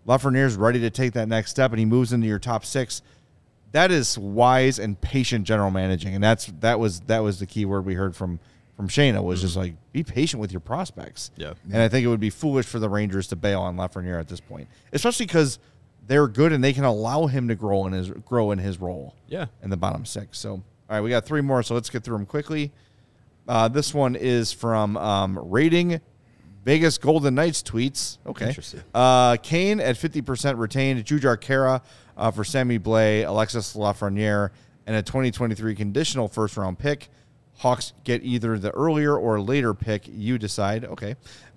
Lafreniere's 0.05 0.55
ready 0.55 0.79
to 0.81 0.89
take 0.89 1.13
that 1.13 1.27
next 1.27 1.49
step, 1.49 1.71
and 1.71 1.79
he 1.79 1.85
moves 1.85 2.13
into 2.13 2.27
your 2.27 2.39
top 2.39 2.63
six. 2.63 3.01
That 3.71 3.91
is 3.91 4.17
wise 4.17 4.79
and 4.79 4.99
patient 4.99 5.45
general 5.45 5.71
managing, 5.71 6.13
and 6.13 6.23
that's 6.23 6.45
that 6.59 6.79
was 6.79 7.01
that 7.01 7.19
was 7.19 7.39
the 7.39 7.45
key 7.45 7.65
word 7.65 7.85
we 7.85 7.95
heard 7.95 8.15
from 8.15 8.39
from 8.77 8.87
Shayna 8.87 9.23
was 9.23 9.41
just 9.41 9.53
mm-hmm. 9.53 9.61
like 9.61 9.91
be 9.91 10.03
patient 10.03 10.39
with 10.39 10.51
your 10.51 10.61
prospects. 10.61 11.31
Yeah. 11.35 11.55
and 11.73 11.81
I 11.81 11.89
think 11.89 12.05
it 12.05 12.07
would 12.07 12.19
be 12.19 12.29
foolish 12.29 12.67
for 12.67 12.79
the 12.79 12.87
Rangers 12.87 13.27
to 13.27 13.35
bail 13.35 13.61
on 13.61 13.75
Lafreniere 13.75 14.19
at 14.19 14.27
this 14.27 14.39
point, 14.39 14.69
especially 14.93 15.25
because 15.25 15.57
they're 16.05 16.27
good 16.27 16.53
and 16.53 16.63
they 16.63 16.73
can 16.73 16.83
allow 16.83 17.25
him 17.25 17.47
to 17.47 17.55
grow 17.55 17.85
in 17.87 17.93
his 17.93 18.09
grow 18.09 18.51
in 18.51 18.59
his 18.59 18.79
role. 18.79 19.15
Yeah. 19.27 19.47
in 19.61 19.69
the 19.69 19.77
bottom 19.77 20.05
six. 20.05 20.37
So 20.37 20.51
all 20.51 20.63
right, 20.89 21.01
we 21.01 21.09
got 21.09 21.25
three 21.25 21.41
more, 21.41 21.61
so 21.63 21.73
let's 21.73 21.89
get 21.89 22.03
through 22.03 22.17
them 22.17 22.25
quickly. 22.25 22.71
Uh, 23.47 23.67
this 23.67 23.93
one 23.93 24.15
is 24.15 24.51
from 24.51 24.97
um, 24.97 25.39
rating 25.39 26.01
Vegas 26.65 26.97
Golden 26.97 27.35
Knights 27.35 27.63
tweets. 27.63 28.17
Okay. 28.25 28.49
Interesting. 28.49 28.83
Uh, 28.93 29.37
Kane 29.37 29.79
at 29.79 29.95
50% 29.95 30.57
retained. 30.57 31.05
Jujhar 31.05 31.37
Khaira 31.37 31.81
uh, 32.17 32.31
for 32.31 32.43
Sammy 32.43 32.77
Blais, 32.77 33.25
Alexis 33.25 33.75
Lafreniere, 33.75 34.49
and 34.85 34.95
a 34.95 35.01
2023 35.01 35.75
conditional 35.75 36.27
first 36.27 36.57
round 36.57 36.77
pick. 36.77 37.07
Hawks 37.59 37.93
get 38.03 38.21
either 38.23 38.59
the 38.59 38.71
earlier 38.71 39.15
or 39.15 39.39
later 39.39 39.73
pick. 39.73 40.03
You 40.07 40.37
decide. 40.37 40.83
Okay. 40.83 41.15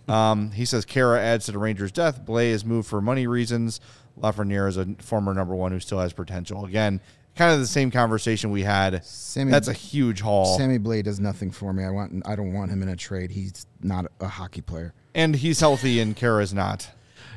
Um, 0.08 0.52
he 0.52 0.64
says 0.64 0.86
Khaira 0.86 1.18
adds 1.18 1.46
to 1.46 1.52
the 1.52 1.58
Rangers' 1.58 1.92
death. 1.92 2.24
Blais 2.24 2.50
is 2.50 2.64
moved 2.64 2.88
for 2.88 3.00
money 3.00 3.26
reasons. 3.26 3.80
Lafreniere 4.20 4.68
is 4.68 4.76
a 4.76 4.86
former 5.00 5.34
number 5.34 5.54
one 5.54 5.72
who 5.72 5.80
still 5.80 5.98
has 5.98 6.12
potential. 6.12 6.64
Again, 6.64 7.00
kind 7.40 7.54
of 7.54 7.60
the 7.60 7.66
same 7.66 7.90
conversation 7.90 8.50
we 8.50 8.62
had. 8.62 9.02
Sammy- 9.02 9.50
That's 9.50 9.68
a 9.68 9.72
huge 9.72 10.20
haul. 10.20 10.58
Sammy 10.58 10.76
Blade 10.76 11.06
does 11.06 11.18
nothing 11.18 11.50
for 11.50 11.72
me. 11.72 11.84
I 11.84 11.90
want 11.90 12.22
I 12.26 12.36
don't 12.36 12.52
want 12.52 12.70
him 12.70 12.82
in 12.82 12.90
a 12.90 12.96
trade. 12.96 13.30
He's 13.30 13.66
not 13.82 14.06
a 14.20 14.28
hockey 14.28 14.60
player. 14.60 14.92
and 15.14 15.34
he's 15.34 15.58
healthy, 15.58 16.00
and 16.00 16.14
Khaira's 16.14 16.52
not. 16.52 16.90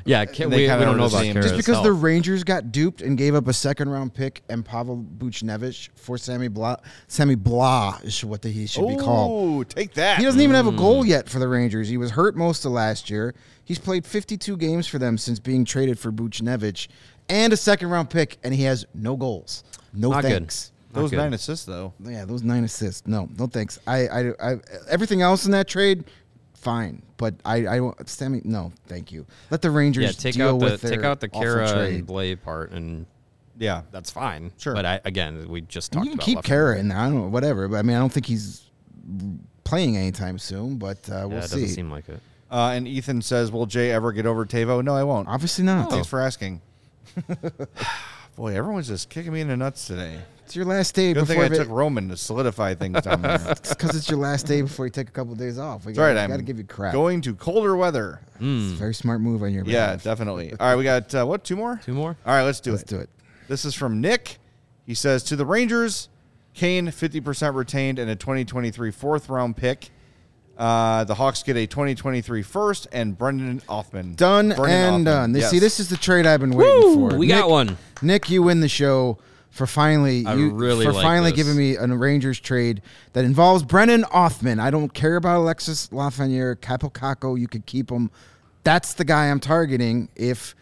Yeah, 0.06 0.26
can, 0.26 0.50
we, 0.50 0.56
we 0.56 0.66
don't 0.66 0.98
know 0.98 1.06
about 1.06 1.22
same. 1.22 1.34
Khaira's 1.34 1.46
Just 1.46 1.54
Just 1.54 1.56
because 1.56 1.76
health. 1.76 1.84
the 1.84 1.92
Rangers 1.92 2.44
got 2.44 2.70
duped 2.70 3.00
and 3.00 3.16
gave 3.16 3.34
up 3.34 3.48
a 3.48 3.54
second 3.54 3.88
round 3.88 4.12
pick 4.12 4.42
and 4.50 4.62
Pavel 4.62 5.02
Buchnevich 5.18 5.88
for 5.94 6.18
Sammy 6.18 6.48
Blah, 6.48 6.76
Sammy 7.08 7.36
Blah 7.36 8.00
is 8.02 8.22
what 8.22 8.42
the, 8.42 8.50
he 8.50 8.66
should 8.66 8.86
be 8.86 8.96
called. 8.96 9.30
Oh, 9.32 9.62
take 9.64 9.94
that. 9.94 10.18
He 10.18 10.24
doesn't 10.24 10.40
even 10.42 10.54
have 10.54 10.66
a 10.66 10.72
goal 10.72 11.02
hmm. 11.02 11.08
yet 11.08 11.30
for 11.30 11.38
the 11.38 11.48
Rangers. 11.48 11.88
He 11.88 11.96
was 11.96 12.10
hurt 12.10 12.36
most 12.36 12.66
of 12.66 12.72
last 12.72 13.08
year. 13.08 13.34
He's 13.64 13.78
played 13.78 14.04
52 14.04 14.58
games 14.58 14.86
for 14.86 14.98
them 14.98 15.16
since 15.16 15.40
being 15.40 15.64
traded 15.64 15.98
for 15.98 16.12
Buchnevich 16.12 16.88
and 17.28 17.52
a 17.52 17.56
second 17.56 17.88
round 17.90 18.10
pick, 18.10 18.38
and 18.44 18.52
he 18.54 18.62
has 18.64 18.86
no 18.94 19.16
goals. 19.16 19.64
No 19.92 20.10
Not 20.10 20.22
good. 20.22 20.30
thanks. 20.32 20.72
Not 20.92 21.00
Those 21.02 21.10
good. 21.10 21.16
nine 21.18 21.32
assists, 21.34 21.64
though. 21.66 21.92
Yeah, 22.00 22.24
those 22.24 22.42
nine 22.42 22.64
assists. 22.64 23.06
No, 23.06 23.28
no 23.38 23.46
thanks. 23.46 23.78
I, 23.86 24.06
I, 24.08 24.30
I 24.52 24.56
everything 24.88 25.22
else 25.22 25.44
in 25.44 25.50
that 25.52 25.66
trade, 25.66 26.04
fine. 26.54 27.02
But 27.16 27.34
I, 27.44 27.56
I 27.66 27.76
don't. 27.78 28.08
Sammy, 28.08 28.40
no, 28.44 28.72
thank 28.86 29.10
you. 29.10 29.26
Let 29.50 29.62
the 29.62 29.70
Rangers 29.70 30.04
yeah, 30.04 30.10
take 30.12 30.34
deal 30.34 30.48
out 30.50 30.58
the 30.60 30.64
with 30.66 30.80
take 30.82 31.02
out 31.02 31.20
the 31.20 31.28
awful 31.28 31.42
Khaira 31.42 31.72
trade. 31.72 31.94
and 31.96 32.06
Blais 32.06 32.40
part, 32.40 32.70
and 32.72 33.06
Yeah. 33.58 33.82
that's 33.90 34.10
fine. 34.10 34.52
Sure. 34.58 34.74
but 34.74 34.84
I, 34.84 35.00
again, 35.04 35.48
we 35.48 35.62
just 35.62 35.92
talked 35.92 36.06
You 36.06 36.12
talked 36.12 36.24
can 36.24 36.32
about 36.34 36.44
keep 36.44 36.52
Lafreniere. 36.52 36.74
Khaira 36.74 36.78
in 36.78 36.88
there. 36.88 36.98
I 36.98 37.04
don't 37.06 37.14
know, 37.14 37.28
whatever. 37.28 37.66
But 37.68 37.76
I 37.78 37.82
mean, 37.82 37.96
I 37.96 38.00
don't 38.00 38.12
think 38.12 38.26
he's 38.26 38.70
playing 39.64 39.96
anytime 39.96 40.38
soon. 40.38 40.76
But 40.76 41.08
uh, 41.10 41.14
Yeah, 41.14 41.24
we'll 41.24 41.38
it 41.38 41.48
see. 41.48 41.60
doesn't 41.60 41.74
seem 41.74 41.90
like 41.90 42.08
it. 42.08 42.20
Uh, 42.50 42.70
and 42.74 42.86
Ethan 42.86 43.20
says, 43.22 43.50
"Will 43.50 43.66
Jay 43.66 43.90
ever 43.90 44.12
get 44.12 44.26
over 44.26 44.44
Teuvo?" 44.46 44.84
No, 44.84 44.94
I 44.94 45.02
won't. 45.02 45.26
Obviously 45.28 45.64
not. 45.64 45.90
Thanks 45.90 46.06
for 46.06 46.20
asking. 46.20 46.60
Boy, 48.36 48.56
everyone's 48.56 48.88
just 48.88 49.08
kicking 49.08 49.32
me 49.32 49.40
in 49.40 49.48
the 49.48 49.56
nuts 49.56 49.86
today. 49.86 50.18
It's 50.44 50.54
your 50.56 50.64
last 50.66 50.94
day 50.94 51.14
Good 51.14 51.26
thing 51.26 51.36
before 51.38 51.44
I 51.44 51.48
va- 51.48 51.56
took 51.64 51.68
Roman 51.68 52.08
to 52.10 52.16
solidify 52.16 52.74
things 52.74 53.00
down 53.02 53.22
there. 53.22 53.40
It's 53.50 53.70
because 53.70 53.96
it's 53.96 54.10
your 54.10 54.18
last 54.18 54.46
day 54.46 54.60
before 54.60 54.86
you 54.86 54.90
take 54.90 55.08
a 55.08 55.12
couple 55.12 55.32
of 55.32 55.38
days 55.38 55.58
off. 55.58 55.86
We 55.86 55.92
That's 55.92 56.00
right. 56.00 56.08
gotta, 56.14 56.20
I'm 56.20 56.30
gotta 56.30 56.42
give 56.42 56.58
you 56.58 56.64
crap. 56.64 56.92
going 56.92 57.20
to 57.22 57.34
colder 57.34 57.76
weather. 57.76 58.20
It's 58.34 58.72
a 58.72 58.76
very 58.76 58.92
smart 58.94 59.20
move 59.20 59.42
on 59.42 59.52
your 59.54 59.64
part. 59.64 59.72
Yeah, 59.72 59.86
behalf. 59.86 60.02
definitely. 60.02 60.52
All 60.52 60.68
right, 60.68 60.76
we 60.76 60.84
got 60.84 61.14
uh, 61.14 61.24
what? 61.24 61.44
Two 61.44 61.56
more. 61.56 61.80
Two 61.84 61.94
more. 61.94 62.16
All 62.26 62.34
right, 62.34 62.42
let's 62.42 62.60
do 62.60 62.70
it. 62.70 62.74
Let's 62.74 62.82
it. 62.92 62.94
do 62.94 63.00
it. 63.00 63.08
This 63.48 63.64
is 63.64 63.74
from 63.74 64.00
Nick. 64.00 64.38
He 64.84 64.94
says 64.94 65.22
to 65.24 65.36
the 65.36 65.46
Rangers, 65.46 66.08
Kane 66.52 66.88
50% 66.88 67.54
retained 67.54 67.98
and 67.98 68.10
a 68.10 68.16
2023 68.16 68.90
fourth 68.90 69.28
round 69.30 69.56
pick. 69.56 69.90
Uh, 70.56 71.04
the 71.04 71.14
Hawks 71.14 71.42
get 71.42 71.56
a 71.56 71.66
2023 71.66 72.42
first 72.42 72.86
and 72.92 73.16
Brennan 73.18 73.60
Othmann. 73.68 74.16
Done 74.16 74.50
Brennan 74.56 74.94
and 74.94 75.02
Othmann. 75.02 75.04
done. 75.04 75.32
This, 75.32 75.42
Yes. 75.42 75.50
See, 75.50 75.58
this 75.58 75.80
is 75.80 75.88
the 75.88 75.96
trade 75.96 76.26
I've 76.26 76.40
been 76.40 76.52
waiting 76.52 76.94
for. 76.94 77.16
we 77.16 77.26
got 77.26 77.48
one. 77.50 77.76
Nick, 78.02 78.30
you 78.30 78.42
win 78.42 78.60
the 78.60 78.68
show 78.68 79.18
for 79.50 79.66
finally 79.66 80.26
I 80.26 80.34
you, 80.34 80.50
really 80.50 80.84
for 80.84 80.92
like 80.92 81.02
finally 81.02 81.30
this. 81.30 81.36
giving 81.36 81.56
me 81.56 81.76
a 81.76 81.86
Rangers 81.86 82.40
trade 82.40 82.82
that 83.12 83.24
involves 83.24 83.62
Brennan 83.62 84.02
Othmann. 84.04 84.60
I 84.60 84.70
don't 84.70 84.92
care 84.92 85.16
about 85.16 85.38
Alexis 85.38 85.88
Lafreniere, 85.88 86.56
Kaapo 86.56 86.92
Kakko. 86.92 87.38
You 87.38 87.48
could 87.48 87.64
keep 87.66 87.90
him. 87.90 88.10
That's 88.64 88.94
the 88.94 89.04
guy 89.04 89.30
I'm 89.30 89.40
targeting 89.40 90.08
if 90.16 90.54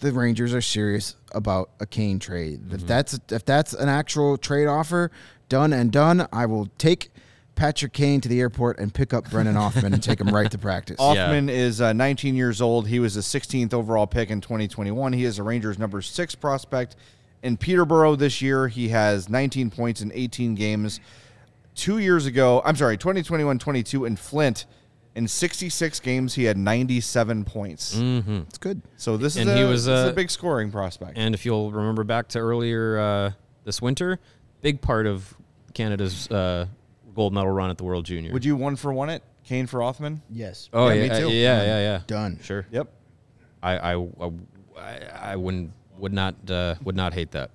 the 0.00 0.12
Rangers 0.12 0.54
are 0.54 0.60
serious 0.62 1.16
about 1.32 1.70
a 1.80 1.86
Kane 1.86 2.18
trade. 2.18 2.60
Mm-hmm. 2.60 2.74
If 2.76 2.86
that's 2.86 3.18
if 3.30 3.44
that's 3.44 3.72
an 3.74 3.88
actual 3.88 4.36
trade 4.38 4.66
offer, 4.66 5.10
done 5.48 5.72
and 5.72 5.90
done, 5.90 6.26
I 6.32 6.46
will 6.46 6.68
take 6.78 7.10
Patrick 7.58 7.92
Kane 7.92 8.20
to 8.20 8.28
the 8.28 8.40
airport 8.40 8.78
and 8.78 8.94
pick 8.94 9.12
up 9.12 9.28
Brennan 9.30 9.56
Othmann 9.56 9.92
and 9.92 10.02
take 10.02 10.20
him 10.20 10.28
right 10.28 10.50
to 10.50 10.58
practice. 10.58 10.96
Othmann 11.00 11.50
is 11.50 11.80
uh, 11.80 11.92
19 11.92 12.36
years 12.36 12.60
old. 12.60 12.86
He 12.86 13.00
was 13.00 13.16
the 13.16 13.20
16th 13.20 13.74
overall 13.74 14.06
pick 14.06 14.30
in 14.30 14.40
2021. 14.40 15.12
He 15.12 15.24
is 15.24 15.38
a 15.38 15.42
Rangers 15.42 15.78
number 15.78 16.00
six 16.00 16.36
prospect. 16.36 16.94
In 17.42 17.56
Peterborough 17.56 18.14
this 18.14 18.40
year, 18.40 18.68
he 18.68 18.88
has 18.90 19.28
19 19.28 19.70
points 19.70 20.00
in 20.00 20.12
18 20.14 20.54
games. 20.54 21.00
Two 21.74 21.98
years 21.98 22.26
ago, 22.26 22.62
I'm 22.64 22.76
sorry, 22.76 22.96
2021 22.96 23.58
22 23.58 24.04
in 24.04 24.16
Flint, 24.16 24.66
in 25.16 25.26
66 25.26 25.98
games, 25.98 26.34
he 26.34 26.44
had 26.44 26.56
97 26.56 27.44
points. 27.44 27.96
It's 27.98 28.58
good. 28.58 28.82
So 28.96 29.16
this 29.16 29.34
is, 29.34 29.42
And 29.42 29.50
a, 29.50 29.56
he 29.56 29.64
was, 29.64 29.86
this 29.86 29.98
is 29.98 30.06
uh, 30.06 30.10
a 30.10 30.12
big 30.12 30.30
scoring 30.30 30.70
prospect. 30.70 31.18
And 31.18 31.34
if 31.34 31.44
you'll 31.44 31.72
remember 31.72 32.04
back 32.04 32.28
to 32.28 32.38
earlier 32.38 32.98
uh, 32.98 33.32
this 33.64 33.82
winter, 33.82 34.20
big 34.62 34.80
part 34.80 35.06
of 35.06 35.34
Canada's 35.74 36.30
uh, 36.30 36.66
gold 37.18 37.34
medal 37.34 37.50
run 37.50 37.68
at 37.68 37.76
the 37.76 37.82
World 37.82 38.04
Junior. 38.04 38.32
Would 38.32 38.44
you 38.44 38.54
one 38.54 38.76
for 38.76 38.92
one 38.92 39.10
it? 39.10 39.24
Kane 39.44 39.66
for 39.66 39.80
Othmann? 39.80 40.20
Yes. 40.30 40.70
Oh 40.72 40.88
Yeah, 40.88 40.94
yeah, 40.94 41.02
me 41.02 41.18
too. 41.18 41.28
yeah, 41.30 41.62
yeah, 41.64 41.80
yeah. 41.80 42.00
Done. 42.06 42.38
Sure. 42.44 42.64
Yep. 42.70 42.92
I, 43.60 43.76
I, 43.76 44.08
I, 44.76 44.98
I 45.32 45.36
wouldn't, 45.36 45.72
would 45.98 46.12
not, 46.12 46.36
uh, 46.48 46.76
would 46.84 46.94
not 46.94 47.14
hate 47.14 47.32
that. 47.32 47.50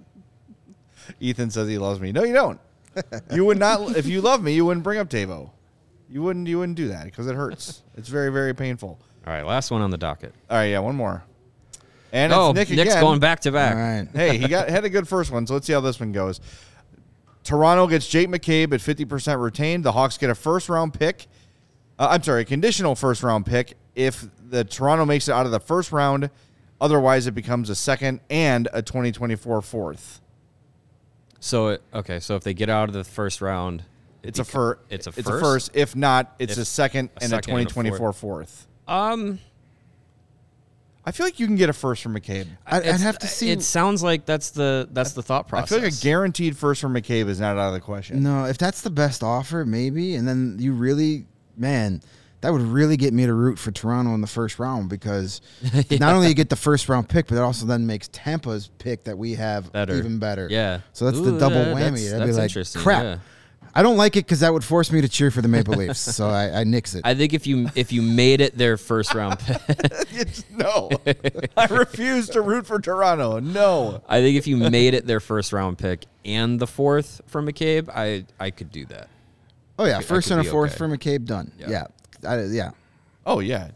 Ethan 1.22 1.50
says 1.50 1.70
he 1.70 1.78
loves 1.78 2.02
me. 2.02 2.12
No, 2.12 2.26
you 2.26 2.34
don't. 2.34 2.60
You 3.34 3.46
would 3.46 3.58
not. 3.58 3.96
if 3.96 4.06
you 4.06 4.20
love 4.20 4.44
me, 4.44 4.54
you 4.54 4.66
wouldn't 4.66 4.84
bring 4.84 5.00
up 5.00 5.10
Teuvo. 5.10 5.50
You 6.10 6.22
wouldn't. 6.22 6.48
You 6.48 6.60
wouldn't 6.60 6.76
do 6.76 6.90
that 6.90 7.06
because 7.06 7.26
it 7.26 7.36
hurts. 7.36 7.82
it's 7.96 8.10
very, 8.10 8.32
very 8.32 8.54
painful. 8.54 9.00
All 9.26 9.34
right, 9.34 9.44
last 9.46 9.72
one 9.72 9.82
on 9.82 9.90
the 9.90 9.98
docket. 9.98 10.36
All 10.50 10.58
right, 10.58 10.66
yeah, 10.66 10.80
one 10.80 10.96
more. 10.96 11.24
And 12.12 12.32
it's 12.32 12.38
oh, 12.38 12.52
Nick 12.52 12.70
Nick's 12.70 12.92
again. 12.92 13.02
going 13.02 13.20
back 13.20 13.40
to 13.42 13.52
back. 13.52 13.76
All 13.76 13.82
right. 13.82 14.08
hey, 14.14 14.38
he 14.38 14.48
got 14.48 14.70
had 14.70 14.86
a 14.86 14.90
good 14.90 15.08
first 15.08 15.32
one, 15.32 15.48
so 15.48 15.56
let's 15.56 15.66
see 15.66 15.74
how 15.74 15.80
this 15.80 16.00
one 16.00 16.12
goes. 16.12 16.40
Toronto 17.44 17.88
gets 17.88 18.08
Jake 18.08 18.30
McCabe 18.30 18.74
at 18.74 18.80
50% 18.80 19.42
retained. 19.42 19.84
The 19.84 19.92
Hawks 19.92 20.18
get 20.18 20.30
a 20.30 20.36
first 20.36 20.70
round 20.70 20.94
pick. 20.94 21.28
Uh, 22.00 22.08
I'm 22.12 22.24
sorry, 22.24 22.42
a 22.42 22.46
conditional 22.46 22.96
first 22.96 23.22
round 23.24 23.46
pick 23.46 23.76
if 23.96 24.26
the 24.50 24.64
Toronto 24.64 25.06
makes 25.06 25.28
it 25.28 25.34
out 25.34 25.46
of 25.46 25.52
the 25.52 25.60
first 25.60 25.92
round. 25.92 26.30
Otherwise, 26.82 27.28
it 27.28 27.32
becomes 27.36 27.70
a 27.70 27.76
second 27.76 28.20
and 28.30 28.68
a 28.74 28.82
2024 28.82 29.62
fourth. 29.62 30.22
So 31.40 31.68
it, 31.70 31.82
okay, 31.94 32.20
so 32.20 32.36
if 32.36 32.44
they 32.44 32.54
get 32.54 32.70
out 32.70 32.90
of 32.90 32.94
the 32.96 33.04
first 33.04 33.42
round, 33.42 33.82
it 34.22 34.30
It's 34.30 34.40
a 34.40 34.44
beca- 34.44 34.48
fir- 34.48 34.80
It's 34.90 35.08
a 35.08 35.10
It's 35.10 35.28
first. 35.30 35.30
a 35.30 35.40
first. 35.46 35.72
If 35.74 35.96
not, 35.96 36.36
it's 36.40 36.54
If- 36.54 36.60
a 36.60 36.66
second 36.66 37.10
a 37.18 37.24
and 37.24 37.30
second 37.30 37.54
a 37.54 37.58
and 37.58 37.66
a 37.68 37.70
2024 37.70 38.14
fourth. 38.14 38.68
Um, 38.88 39.40
I 41.06 41.12
feel 41.12 41.26
like 41.26 41.40
you 41.40 41.48
can 41.48 41.56
get 41.58 41.70
a 41.70 41.74
first 41.74 42.02
from 42.02 42.16
McCabe. 42.16 42.48
I'd, 42.66 42.88
I'd 42.88 43.02
have 43.02 43.20
to 43.20 43.28
see. 43.28 43.50
It 43.52 43.62
sounds 43.62 44.02
like 44.02 44.26
that's 44.26 44.52
the 44.52 44.88
that's 44.92 45.12
the 45.14 45.22
thought 45.22 45.48
process. 45.48 45.78
I 45.78 45.82
process. 45.82 45.92
feel 45.92 45.98
like 45.98 46.02
a 46.02 46.18
guaranteed 46.18 46.58
first 46.58 46.80
from 46.82 46.94
McCabe 46.94 47.28
is 47.28 47.40
not 47.40 47.58
out 47.58 47.68
of 47.68 47.74
the 47.74 47.82
question. 47.82 48.24
No, 48.24 48.46
if 48.46 48.58
that's 48.58 48.82
the 48.82 48.90
best 48.90 49.22
offer, 49.24 49.66
maybe, 49.66 50.16
and 50.16 50.26
then 50.28 50.56
you 50.60 50.72
really, 50.74 51.26
man, 51.58 52.02
that 52.40 52.52
would 52.54 52.62
really 52.62 52.96
get 52.98 53.14
me 53.14 53.26
to 53.26 53.34
root 53.34 53.60
for 53.60 53.72
Toronto 53.72 54.14
in 54.14 54.22
the 54.22 54.28
first 54.28 54.60
round 54.60 54.90
because 54.90 55.42
not 55.92 56.14
only 56.16 56.30
you 56.30 56.34
get 56.34 56.50
the 56.50 56.56
first 56.56 56.88
round 56.88 57.10
pick, 57.10 57.28
but 57.28 57.36
it 57.36 57.42
also 57.42 57.66
then 57.66 57.86
makes 57.86 58.08
Tampa's 58.14 58.70
pick 58.80 59.04
that 59.04 59.18
we 59.18 59.36
have 59.36 59.72
Better. 59.74 59.96
even 59.96 60.20
better. 60.20 60.48
Yeah. 60.50 60.80
So 60.94 61.06
that's 61.06 61.18
Ooh, 61.18 61.32
the 61.32 61.40
double 61.40 61.56
yeah, 61.58 61.74
whammy. 61.74 62.10
that's- 62.10 62.14
I'd 62.14 62.20
be 62.20 62.26
that's 62.26 62.38
like, 62.38 62.44
interesting, 62.50 62.82
crap. 62.82 63.04
yeah. 63.04 63.18
I 63.76 63.82
don't 63.82 63.98
like 63.98 64.16
it 64.16 64.26
because 64.26 64.42
that 64.42 64.54
would 64.54 64.64
force 64.64 64.92
me 64.92 65.02
to 65.02 65.10
cheer 65.10 65.32
for 65.32 65.42
the 65.42 65.48
Maple 65.48 65.74
Leafs. 65.74 66.00
so 66.16 66.30
I, 66.30 66.60
I 66.60 66.64
nix 66.64 66.94
it. 66.96 67.02
I 67.04 67.16
think 67.16 67.34
if 67.34 67.48
you 67.48 67.70
if 67.76 67.92
you 67.92 68.02
made 68.02 68.40
it 68.42 68.58
their 68.58 68.78
first 68.78 69.14
round 69.16 69.40
pick, 69.40 69.58
It's- 70.14 70.44
no, 70.52 70.90
I 71.58 71.66
refuse 71.66 72.30
to 72.30 72.42
root 72.42 72.68
for 72.68 72.80
Toronto. 72.80 73.40
No. 73.40 74.04
I 74.08 74.22
think 74.22 74.38
if 74.38 74.46
you 74.48 74.58
made 74.58 74.94
it 74.94 75.08
their 75.08 75.20
first 75.20 75.54
round 75.54 75.78
pick 75.78 76.06
and 76.24 76.60
the 76.60 76.68
fourth 76.68 77.22
from 77.28 77.48
McCabe, 77.48 77.90
I 77.90 78.26
I 78.40 78.52
could 78.52 78.72
do 78.72 78.86
that. 78.88 79.10
oh 79.80 79.86
yeah, 79.86 79.98
I 79.98 80.02
first 80.04 80.28
could 80.28 80.38
and 80.38 80.48
a 80.48 80.50
fourth 80.52 80.72
okay. 80.72 80.78
for 80.78 80.88
McCabe, 80.88 81.26
done. 81.26 81.52
Yeah. 81.58 81.70
Yeah, 81.70 82.30
I, 82.30 82.44
yeah. 82.44 82.72
Oh 83.26 83.40
yeah, 83.40 83.70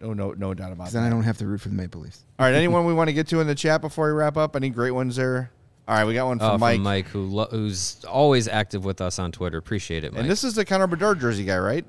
no, 0.00 0.12
no, 0.14 0.30
no 0.32 0.54
doubt 0.54 0.70
about 0.72 0.84
'Cause 0.84 0.92
that. 0.92 1.00
then 1.00 1.08
I 1.08 1.10
don't 1.10 1.24
have 1.24 1.36
to 1.38 1.46
root 1.46 1.60
for 1.60 1.68
the 1.68 1.74
Maple 1.74 2.00
Leafs. 2.02 2.24
All 2.38 2.46
right, 2.46 2.54
anyone 2.54 2.84
we 2.86 2.94
want 2.94 3.08
to 3.08 3.12
get 3.12 3.26
to 3.28 3.40
in 3.40 3.46
the 3.48 3.54
chat 3.54 3.80
before 3.80 4.06
we 4.06 4.12
wrap 4.12 4.36
up? 4.36 4.54
Any 4.56 4.70
great 4.70 4.92
ones 4.92 5.16
there? 5.16 5.50
All 5.88 5.96
right, 5.96 6.04
we 6.06 6.14
got 6.14 6.26
one 6.26 6.38
from 6.38 6.48
Uh, 6.52 6.58
Mike. 6.58 6.76
from 6.76 6.82
Mike, 6.84 7.08
who 7.08 7.22
lo- 7.22 7.48
who's 7.50 8.04
always 8.08 8.46
active 8.48 8.84
with 8.84 9.00
us 9.00 9.18
on 9.18 9.32
Twitter. 9.32 9.58
Appreciate 9.58 10.04
it, 10.04 10.12
Mike. 10.12 10.22
And 10.22 10.30
this 10.30 10.44
is 10.44 10.54
the 10.54 10.64
Connor 10.64 10.86
Bedard 10.86 11.20
jersey 11.20 11.44
guy, 11.44 11.58
right? 11.58 11.84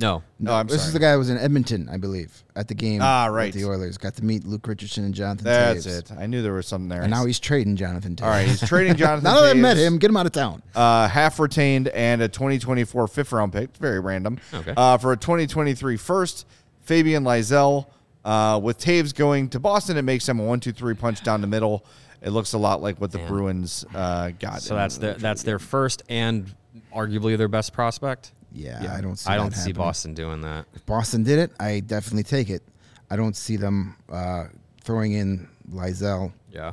no, 0.00 0.22
No, 0.38 0.52
I'm 0.54 0.68
this 0.68 0.76
sorry. 0.82 0.86
is 0.88 0.92
the 0.92 1.00
guy 1.00 1.12
who 1.14 1.18
was 1.18 1.28
in 1.28 1.38
Edmonton, 1.38 1.88
I 1.90 1.96
believe, 1.96 2.44
at 2.54 2.68
the 2.68 2.74
game. 2.74 3.00
Ah, 3.02 3.24
with 3.26 3.34
right. 3.34 3.52
The 3.52 3.64
Oilers 3.64 3.98
got 3.98 4.14
to 4.16 4.24
meet 4.24 4.46
Luke 4.46 4.68
Richardson 4.68 5.02
and 5.04 5.12
Jonathan. 5.12 5.44
That's 5.44 5.84
Toews. 5.88 6.12
it. 6.12 6.12
I 6.16 6.26
knew 6.26 6.40
there 6.40 6.52
was 6.52 6.68
something 6.68 6.88
there. 6.88 7.02
And 7.02 7.10
now 7.10 7.24
he's 7.26 7.40
trading 7.40 7.74
Jonathan. 7.74 8.14
Toews. 8.14 8.22
all 8.24 8.30
right. 8.30 8.46
He's 8.46 8.60
trading 8.60 8.94
Jonathan. 8.96 9.24
now 9.24 9.40
that 9.40 9.50
I 9.50 9.54
met 9.54 9.76
him, 9.76 9.98
get 9.98 10.08
him 10.10 10.16
out 10.16 10.26
of 10.26 10.30
town. 10.32 10.62
uh, 10.76 11.08
half 11.08 11.40
retained 11.40 11.88
and 11.88 12.22
a 12.22 12.28
2024 12.28 13.08
fifth 13.08 13.32
round 13.32 13.52
pick. 13.52 13.76
Very 13.78 13.98
random. 13.98 14.38
Okay. 14.54 14.72
Uh, 14.76 14.98
for 14.98 15.10
a 15.12 15.16
2023 15.16 15.96
first, 15.96 16.46
Fabian 16.82 17.24
Lizell. 17.24 17.86
Uh, 18.24 18.60
with 18.62 18.78
Toews 18.78 19.12
going 19.14 19.48
to 19.48 19.58
Boston, 19.58 19.96
it 19.96 20.02
makes 20.02 20.28
him 20.28 20.38
a 20.38 20.44
one-two-three 20.44 20.94
punch 20.94 21.22
down 21.24 21.40
the 21.40 21.46
middle. 21.46 21.84
It 22.20 22.30
looks 22.30 22.52
a 22.52 22.58
lot 22.58 22.82
like 22.82 23.00
what 23.00 23.12
the 23.12 23.18
Man. 23.18 23.28
Bruins 23.28 23.84
uh, 23.94 24.30
got. 24.38 24.60
so 24.62 24.74
that's 24.74 24.96
the 24.96 25.00
their 25.08 25.14
that's 25.14 25.42
their 25.42 25.58
first 25.58 26.02
and 26.08 26.52
arguably 26.94 27.36
their 27.38 27.48
best 27.48 27.72
prospect. 27.72 28.32
Yeah, 28.52 28.94
I 28.96 29.00
don't 29.00 29.16
see. 29.16 29.30
I 29.30 29.36
don't 29.36 29.52
see 29.52 29.58
happening. 29.70 29.74
Boston 29.76 30.14
doing 30.14 30.40
that. 30.40 30.66
If 30.74 30.84
Boston 30.86 31.22
did 31.22 31.38
it, 31.38 31.52
I 31.60 31.80
definitely 31.80 32.22
take 32.24 32.50
it. 32.50 32.62
I 33.10 33.16
don't 33.16 33.36
see 33.36 33.56
them 33.56 33.94
uh, 34.10 34.44
throwing 34.82 35.12
in 35.12 35.48
Lizell. 35.70 36.32
Yeah, 36.50 36.72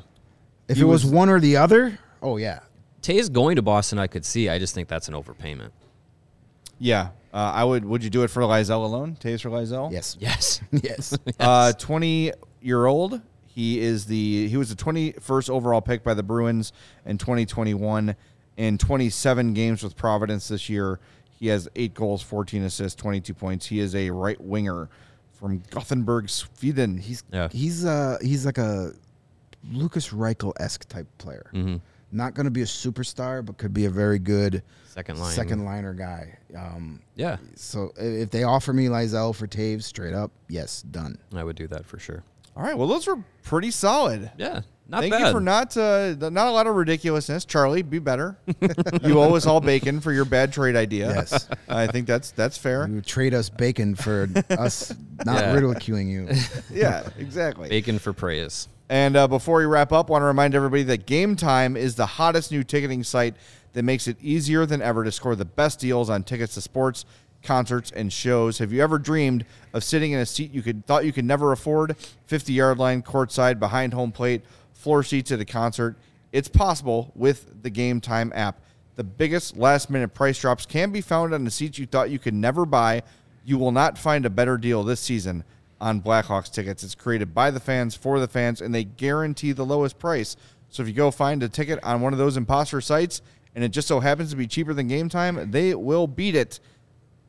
If 0.67 0.77
He 0.77 0.83
it 0.83 0.85
was, 0.85 1.03
was- 1.03 1.13
one 1.13 1.29
or 1.29 1.39
the 1.39 1.57
other, 1.57 1.99
oh 2.21 2.37
yeah. 2.37 2.59
Toews 3.01 3.31
going 3.31 3.57
to 3.57 3.61
Boston, 3.61 3.99
I 3.99 4.07
could 4.07 4.25
see. 4.25 4.49
I 4.49 4.57
just 4.57 4.73
think 4.73 4.87
that's 4.87 5.07
an 5.09 5.13
overpayment. 5.13 5.69
Yeah, 6.79 7.09
uh, 7.33 7.37
I 7.53 7.63
would. 7.63 7.85
Would 7.85 8.03
you 8.03 8.09
do 8.09 8.23
it 8.23 8.29
for 8.29 8.41
Lizell 8.41 8.83
alone? 8.83 9.15
Toews 9.19 9.41
for 9.41 9.49
Lizell? 9.49 9.91
Yes. 9.91 10.17
Yes. 10.19 10.61
yes. 10.71 11.15
Uh, 11.39 11.71
20 11.73 12.31
year 12.61 12.85
old. 12.85 13.21
He 13.56 13.80
is 13.80 14.06
the 14.06 14.49
he 14.49 14.58
was 14.58 14.68
the 14.68 14.76
21st 14.76 15.49
overall 15.49 15.80
pick 15.80 16.03
by 16.03 16.14
the 16.14 16.24
Bruins 16.24 16.74
in 17.06 17.18
2021 17.18 18.14
in 18.58 18.78
27 18.78 19.53
games 19.53 19.82
with 19.82 19.95
Providence 19.95 20.49
this 20.49 20.68
year. 20.68 20.99
He 21.39 21.47
has 21.47 21.70
8 21.74 21.93
goals, 21.93 22.22
14 22.22 22.64
assists, 22.64 23.01
22 23.01 23.34
points. 23.34 23.66
He 23.66 23.80
is 23.80 23.95
a 23.95 24.10
right 24.10 24.39
winger 24.41 24.89
from 25.32 25.64
Gothenburg, 25.70 26.30
Sweden. 26.30 26.97
He's 26.97 27.24
Yeah. 27.32 27.47
He's 27.49 27.86
uh 27.86 28.18
he's 28.22 28.45
like 28.45 28.58
a 28.58 28.91
Lukas 29.72 30.10
Reichel 30.10 30.51
esque 30.60 30.89
type 30.89 31.08
player. 31.18 31.49
Mm-hmm. 31.53 31.78
Not 32.12 32.34
going 32.34 32.45
to 32.45 32.51
be 32.51 32.62
a 32.62 32.66
superstar, 32.66 33.43
but 33.43 33.58
could 33.58 33.74
be 33.74 33.86
a 33.86 33.89
very 33.89 34.20
good 34.20 34.64
Second 34.88 35.18
line. 35.18 35.34
second 35.34 35.64
liner 35.64 35.93
guy. 35.93 36.38
Um, 36.58 37.01
Yeah, 37.16 37.38
so 37.56 37.93
if 37.95 38.32
they 38.32 38.43
offer 38.43 38.74
me 38.74 38.88
Lizell 38.88 39.34
for 39.34 39.47
Toews 39.47 39.84
straight 39.84 40.14
up, 40.14 40.32
yes, 40.49 40.82
done. 40.82 41.18
I 41.34 41.43
would 41.45 41.56
do 41.56 41.68
that 41.68 41.86
for 41.86 41.99
sure. 41.99 42.24
All 42.56 42.64
right, 42.64 42.78
well 42.78 42.88
those 42.88 43.06
were 43.08 43.18
pretty 43.43 43.72
solid. 43.72 44.32
Yeah, 44.38 44.62
not 44.88 45.01
bad. 45.01 45.01
Thank 45.01 45.14
bad. 45.14 45.26
you 45.28 45.32
for 45.34 45.41
not 45.41 45.76
uh, 45.76 46.16
not 46.20 46.47
a 46.47 46.51
lot 46.51 46.68
of 46.68 46.76
ridiculousness, 46.76 47.43
Charlie. 47.45 47.82
Be 47.82 47.99
better. 47.99 48.38
you 49.03 49.20
owe 49.20 49.36
us 49.36 49.45
all 49.45 49.60
bacon 49.60 49.99
for 49.99 50.12
your 50.14 50.26
bad 50.26 50.53
trade 50.53 50.76
idea. 50.76 51.08
Yes. 51.14 51.49
I 51.70 51.88
think 51.88 52.08
that's 52.08 52.32
that's 52.32 52.58
fair. 52.58 52.88
You 52.88 53.01
trade 53.01 53.34
us 53.34 53.49
bacon 53.49 53.95
for 53.95 54.30
us 54.51 54.93
not 55.26 55.41
Yeah. 55.41 55.53
ridiculing 55.53 56.10
you. 56.10 56.30
Yeah, 56.72 57.08
exactly. 57.18 57.70
Bacon 57.70 57.99
for 57.99 58.14
praise. 58.14 58.68
And 58.88 59.18
uh, 59.18 59.28
before 59.28 59.58
we 59.58 59.66
wrap 59.66 59.91
up, 59.91 60.10
want 60.10 60.22
to 60.22 60.26
remind 60.28 60.53
everybody 60.56 60.84
that 60.84 61.06
Game 61.08 61.36
Time 61.36 61.76
is 61.76 61.95
the 61.95 62.06
hottest 62.06 62.51
new 62.51 62.64
ticketing 62.64 63.03
site 63.03 63.36
that 63.74 63.84
makes 63.84 64.08
it 64.08 64.16
easier 64.22 64.66
than 64.66 64.82
ever 64.82 65.03
to 65.03 65.12
score 65.12 65.36
the 65.36 65.43
best 65.45 65.80
deals 65.80 66.10
on 66.10 66.24
tickets 66.24 66.53
to 66.53 66.62
sports, 66.62 67.03
concerts, 67.45 67.91
and 67.91 68.11
shows. 68.11 68.57
Have 68.57 68.73
you 68.73 68.81
ever 68.81 68.97
dreamed 68.99 69.45
of 69.73 69.83
sitting 69.83 70.11
in 70.11 70.19
a 70.19 70.25
seat 70.25 70.53
you 70.53 70.61
could 70.61 70.85
thought 70.85 71.05
you 71.05 71.13
could 71.13 71.25
never 71.25 71.51
afford? 71.51 71.95
50 72.27 72.53
yard 72.53 72.77
line, 72.77 73.01
courtside, 73.01 73.59
behind 73.59 73.93
home 73.93 74.11
plate, 74.11 74.41
floor 74.73 75.03
seats 75.03 75.31
at 75.31 75.39
a 75.39 75.45
concert. 75.45 75.95
It's 76.31 76.47
possible 76.47 77.11
with 77.15 77.63
the 77.63 77.69
Game 77.69 78.01
Time 78.01 78.31
app. 78.35 78.59
The 78.95 79.03
biggest 79.03 79.55
last 79.55 79.89
minute 79.89 80.13
price 80.13 80.39
drops 80.39 80.65
can 80.65 80.91
be 80.91 81.01
found 81.01 81.33
on 81.33 81.43
the 81.43 81.51
seats 81.51 81.79
you 81.79 81.85
thought 81.85 82.09
you 82.09 82.19
could 82.19 82.33
never 82.33 82.65
buy. 82.65 83.03
You 83.45 83.57
will 83.57 83.71
not 83.71 83.97
find 83.97 84.25
a 84.25 84.29
better 84.29 84.57
deal 84.57 84.83
this 84.83 84.99
season 84.99 85.43
on 85.79 86.01
Blackhawks 86.01 86.51
tickets. 86.51 86.83
It's 86.83 86.95
created 86.95 87.33
by 87.33 87.51
the 87.51 87.59
fans 87.59 87.95
for 87.95 88.19
the 88.19 88.27
fans, 88.27 88.61
and 88.61 88.73
they 88.73 88.83
guarantee 88.83 89.51
the 89.51 89.65
lowest 89.65 89.99
price. 89.99 90.35
So 90.69 90.81
if 90.83 90.89
you 90.89 90.93
go 90.93 91.11
find 91.11 91.41
a 91.43 91.49
ticket 91.49 91.79
on 91.83 92.01
one 92.01 92.13
of 92.13 92.19
those 92.19 92.37
imposter 92.37 92.81
sites 92.81 93.21
and 93.55 93.63
it 93.63 93.69
just 93.69 93.87
so 93.87 94.01
happens 94.01 94.31
to 94.31 94.35
be 94.35 94.47
cheaper 94.47 94.73
than 94.73 94.89
game 94.89 95.07
time, 95.07 95.51
they 95.51 95.73
will 95.73 96.07
beat 96.07 96.35
it. 96.35 96.59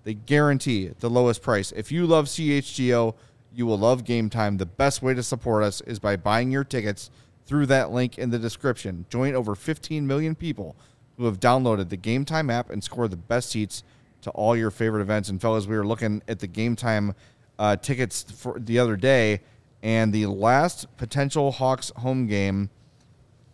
They 0.07 0.15
guarantee 0.15 0.93
the 1.01 1.11
lowest 1.11 1.43
price. 1.43 1.73
If 1.73 1.91
you 1.91 2.07
love 2.07 2.27
CHGO, 2.27 3.17
you 3.53 3.67
will 3.67 3.77
love 3.77 4.05
Game 4.05 4.31
Time. 4.31 4.57
The 4.57 4.65
best 4.65 5.03
way 5.03 5.15
to 5.15 5.23
support 5.23 5.65
us 5.65 5.81
is 5.81 5.99
by 5.99 6.15
buying 6.15 6.53
your 6.53 6.63
tickets 6.63 7.11
through 7.45 7.67
that 7.67 7.91
link 7.91 8.17
in 8.17 8.31
the 8.31 8.39
description. 8.39 9.05
Join 9.11 9.35
over 9.35 9.57
15 9.57 10.07
million 10.07 10.37
people 10.37 10.77
who 11.17 11.25
have 11.25 11.41
downloaded 11.41 11.89
the 11.89 11.97
Game 11.97 12.25
Time 12.25 12.51
app 12.51 12.71
and 12.71 12.85
score 12.85 13.09
the 13.09 13.17
best 13.17 13.51
seats 13.51 13.83
to 14.21 14.31
all 14.31 14.55
your 14.55 14.71
favorite 14.71 15.01
events. 15.01 15.29
And 15.29 15.41
fellas, 15.41 15.67
we 15.67 15.77
were 15.77 15.85
looking 15.85 16.23
at 16.29 16.39
the 16.39 16.47
Game 16.47 16.77
Time 16.77 17.13
uh, 17.59 17.75
tickets 17.75 18.23
for 18.23 18.61
the 18.61 18.79
other 18.79 18.95
day, 18.95 19.41
and 19.83 20.13
the 20.13 20.27
last 20.27 20.87
potential 20.99 21.51
Hawks 21.51 21.91
home 21.97 22.29
game 22.29 22.71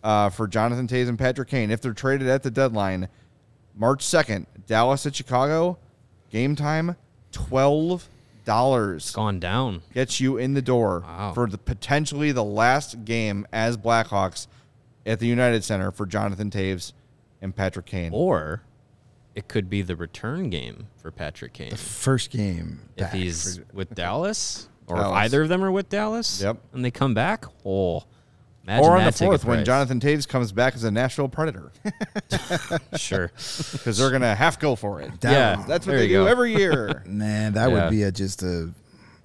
uh, 0.03 0.29
for 0.29 0.47
Jonathan 0.47 0.87
Toews 0.87 1.09
and 1.09 1.17
Patrick 1.17 1.47
Kane, 1.47 1.71
if 1.71 1.81
they're 1.81 1.93
traded 1.93 2.27
at 2.27 2.43
the 2.43 2.51
deadline, 2.51 3.07
March 3.75 4.05
2nd, 4.05 4.45
Dallas 4.67 5.07
at 5.07 5.15
Chicago, 5.15 5.79
game 6.33 6.55
time, 6.55 6.95
$12 7.31 9.13
Gone 9.13 9.39
down. 9.39 9.81
gets 9.93 10.19
you 10.19 10.37
in 10.37 10.53
the 10.55 10.61
door 10.61 11.01
Wow. 11.05 11.31
for 11.33 11.47
the 11.47 11.57
potentially 11.57 12.31
the 12.31 12.43
last 12.43 13.05
game 13.05 13.47
as 13.53 13.77
Blackhawks 13.77 14.47
at 15.05 15.19
the 15.19 15.27
United 15.27 15.63
Center 15.63 15.91
for 15.91 16.05
Jonathan 16.05 16.49
Toews 16.49 16.91
and 17.41 17.55
Patrick 17.55 17.85
Kane. 17.85 18.11
Or 18.13 18.63
it 19.35 19.47
could 19.47 19.69
be 19.69 19.81
the 19.81 19.95
return 19.95 20.49
game 20.49 20.87
for 20.97 21.11
Patrick 21.11 21.53
Kane. 21.53 21.69
The 21.69 21.77
First 21.77 22.31
game. 22.31 22.81
if 22.97 23.05
back 23.05 23.13
he's 23.13 23.57
for- 23.59 23.65
with 23.73 23.93
Dallas, 23.95 24.67
or 24.87 24.97
Dallas. 24.97 25.11
if 25.11 25.15
either 25.17 25.41
of 25.43 25.49
them 25.49 25.63
are 25.63 25.71
with 25.71 25.89
Dallas, 25.89 26.41
Yep. 26.41 26.57
and 26.73 26.83
they 26.83 26.91
come 26.91 27.13
back, 27.13 27.45
oh, 27.65 28.03
imagine 28.63 28.85
or 28.85 28.97
on 28.97 29.03
the 29.05 29.11
fourth 29.11 29.45
when 29.45 29.57
price. 29.57 29.65
Jonathan 29.65 29.99
Toews 29.99 30.27
comes 30.27 30.51
back 30.51 30.75
as 30.75 30.83
a 30.83 30.91
Nashville 30.91 31.27
Predator 31.29 31.71
sure, 32.97 33.27
because 33.37 33.97
they're 33.97 34.11
gonna 34.11 34.35
have 34.35 34.55
to 34.57 34.61
go 34.61 34.75
for 34.75 35.01
it. 35.01 35.19
That 35.21 35.31
yeah, 35.31 35.57
one- 35.57 35.67
That's 35.67 35.85
what 35.85 35.91
there 35.93 35.99
they 36.01 36.07
do 36.07 36.13
go. 36.23 36.25
every 36.25 36.55
year. 36.55 37.03
Man, 37.07 37.53
that 37.53 37.69
Yeah. 37.69 37.83
would 37.83 37.91
be 37.91 38.03
a 38.03 38.11
just 38.11 38.43
a. 38.43 38.71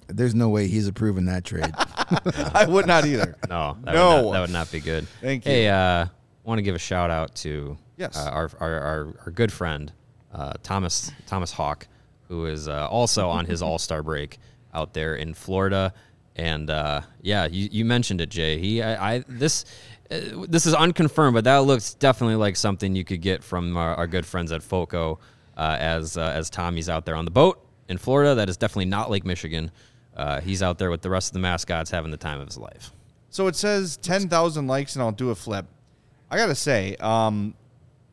There's 0.07 0.33
no 0.33 0.49
way 0.49 0.67
he's 0.67 0.87
approving 0.87 1.25
that 1.25 1.43
trade. 1.45 1.71
I 1.75 2.65
would 2.67 2.87
not 2.87 3.05
either. 3.05 3.35
No, 3.47 3.77
that 3.83 3.93
No. 3.93 4.15
would 4.15 4.23
not, 4.25 4.31
that 4.33 4.41
would 4.41 4.49
not 4.49 4.71
be 4.71 4.79
good. 4.79 5.07
Thank 5.21 5.45
you. 5.45 5.51
Hey, 5.51 5.67
uh, 5.69 6.07
want 6.43 6.57
to 6.57 6.63
give 6.63 6.73
a 6.73 6.79
shout 6.79 7.11
out 7.11 7.35
to 7.35 7.77
Yes. 7.95 8.17
uh, 8.17 8.29
our, 8.31 8.49
our, 8.59 8.73
our 8.79 9.13
our 9.25 9.31
good 9.31 9.51
friend 9.51 9.91
uh, 10.33 10.53
Thomas 10.63 11.11
Thomas 11.27 11.51
Hawk, 11.51 11.87
who 12.27 12.45
is 12.47 12.67
uh, 12.67 12.87
also 12.87 13.29
on 13.29 13.45
his 13.45 13.61
All 13.61 13.77
Star 13.77 14.01
break 14.01 14.39
out 14.73 14.93
there 14.95 15.15
in 15.15 15.33
Florida, 15.35 15.93
And 16.39 16.69
uh, 16.69 17.01
yeah, 17.21 17.47
you, 17.47 17.67
you 17.69 17.83
mentioned 17.83 18.21
it, 18.21 18.29
Jay. 18.29 18.59
He, 18.59 18.81
I, 18.81 19.15
I 19.15 19.23
this, 19.27 19.65
uh, 20.09 20.45
this 20.47 20.65
is 20.65 20.73
unconfirmed, 20.73 21.33
but 21.33 21.43
that 21.43 21.57
looks 21.57 21.95
definitely 21.95 22.37
like 22.37 22.55
something 22.55 22.95
you 22.95 23.03
could 23.03 23.19
get 23.19 23.43
from 23.43 23.75
our, 23.75 23.93
our 23.95 24.07
good 24.07 24.25
friends 24.25 24.53
at 24.53 24.63
Foco, 24.63 25.19
uh, 25.57 25.75
as 25.77 26.15
uh, 26.15 26.31
as 26.33 26.49
Tommy's 26.49 26.87
out 26.87 27.05
there 27.05 27.15
on 27.15 27.25
the 27.25 27.31
boat 27.31 27.61
in 27.89 27.97
Florida. 27.97 28.35
That 28.35 28.47
is 28.47 28.55
definitely 28.55 28.85
not 28.85 29.09
Lake 29.09 29.25
Michigan. 29.25 29.69
Uh, 30.15 30.39
he's 30.39 30.63
out 30.63 30.77
there 30.77 30.89
with 30.89 31.01
the 31.01 31.09
rest 31.09 31.29
of 31.29 31.33
the 31.33 31.39
mascots 31.39 31.91
having 31.91 32.09
the 32.09 32.17
time 32.17 32.39
of 32.39 32.47
his 32.47 32.57
life. 32.57 32.93
So 33.29 33.47
it 33.47 33.55
says 33.57 33.97
10,000 33.97 34.65
likes 34.65 34.95
and 34.95 35.03
I'll 35.03 35.11
do 35.11 35.31
a 35.31 35.35
flip. 35.35 35.65
I 36.31 36.37
got 36.37 36.47
to 36.47 36.55
say, 36.55 36.95
um, 36.97 37.53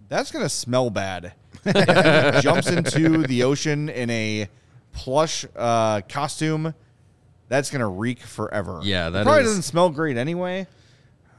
that's 0.08 0.30
to 0.32 0.48
smell 0.48 0.90
bad. 0.90 1.32
jumps 2.42 2.68
into 2.70 3.18
the 3.26 3.44
ocean 3.44 3.88
in 3.88 4.10
a 4.10 4.48
plush 4.92 5.46
costume. 5.54 6.74
That's 7.48 7.70
going 7.70 7.80
to 7.80 7.86
reek 7.86 8.20
forever. 8.20 8.80
Yeah, 8.82 9.10
that 9.10 9.20
It 9.20 9.24
probably 9.24 9.42
is- 9.42 9.48
doesn't 9.48 9.62
smell 9.62 9.90
great 9.90 10.16
anyway. 10.16 10.66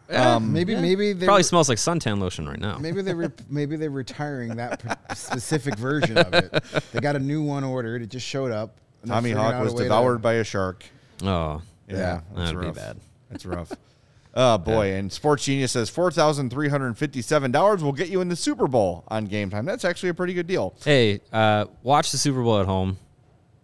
Um, 0.09 0.53
maybe 0.53 0.73
maybe 0.73 1.11
they 1.11 1.25
Probably 1.25 1.43
smells 1.43 1.67
like 1.67 1.77
suntan 1.79 2.19
lotion 2.19 2.47
right 2.47 2.59
now. 2.59 2.77
Maybe 2.77 3.01
they 3.01 3.13
re- 3.13 3.27
maybe 3.49 3.75
they're 3.75 3.89
retiring 3.89 4.55
that 4.55 4.81
p- 4.81 5.15
specific 5.15 5.75
version 5.77 6.17
of 6.17 6.33
it. 6.33 6.63
They 6.93 7.01
got 7.01 7.17
a 7.17 7.19
new 7.19 7.43
one 7.43 7.65
ordered. 7.65 8.01
It 8.01 8.07
just 8.09 8.25
showed 8.25 8.51
up. 8.53 8.77
and 9.01 9.11
they're 9.11 9.17
Tommy 9.17 9.29
figuring 9.31 9.45
Hawk 9.51 9.55
a 9.61 9.63
was 9.65 9.73
way 9.73 9.77
to- 9.79 9.83
devoured 9.83 10.21
by 10.21 10.33
a 10.35 10.45
shark. 10.45 10.85
Oh, 11.23 11.61
Yeah, 11.89 12.21
that's 12.33 12.51
that'd 12.51 12.59
be 12.61 12.67
rough. 12.67 12.75
bad. 12.75 12.97
That's 13.29 13.45
rough. 13.45 13.71
Oh 14.39 14.59
boy! 14.59 14.91
And 14.93 15.11
Sports 15.11 15.45
Genius 15.45 15.71
says 15.71 15.89
four 15.89 16.11
thousand 16.11 16.51
three 16.51 16.69
hundred 16.69 16.95
fifty-seven 16.95 17.49
dollars 17.51 17.83
will 17.83 17.91
get 17.91 18.09
you 18.09 18.21
in 18.21 18.29
the 18.29 18.35
Super 18.35 18.67
Bowl 18.67 19.03
on 19.07 19.25
game 19.25 19.49
time. 19.49 19.65
That's 19.65 19.83
actually 19.83 20.09
a 20.09 20.13
pretty 20.13 20.35
good 20.35 20.45
deal. 20.45 20.75
Hey, 20.85 21.21
uh, 21.33 21.65
watch 21.81 22.11
the 22.11 22.19
Super 22.19 22.43
Bowl 22.43 22.59
at 22.59 22.67
home. 22.67 22.99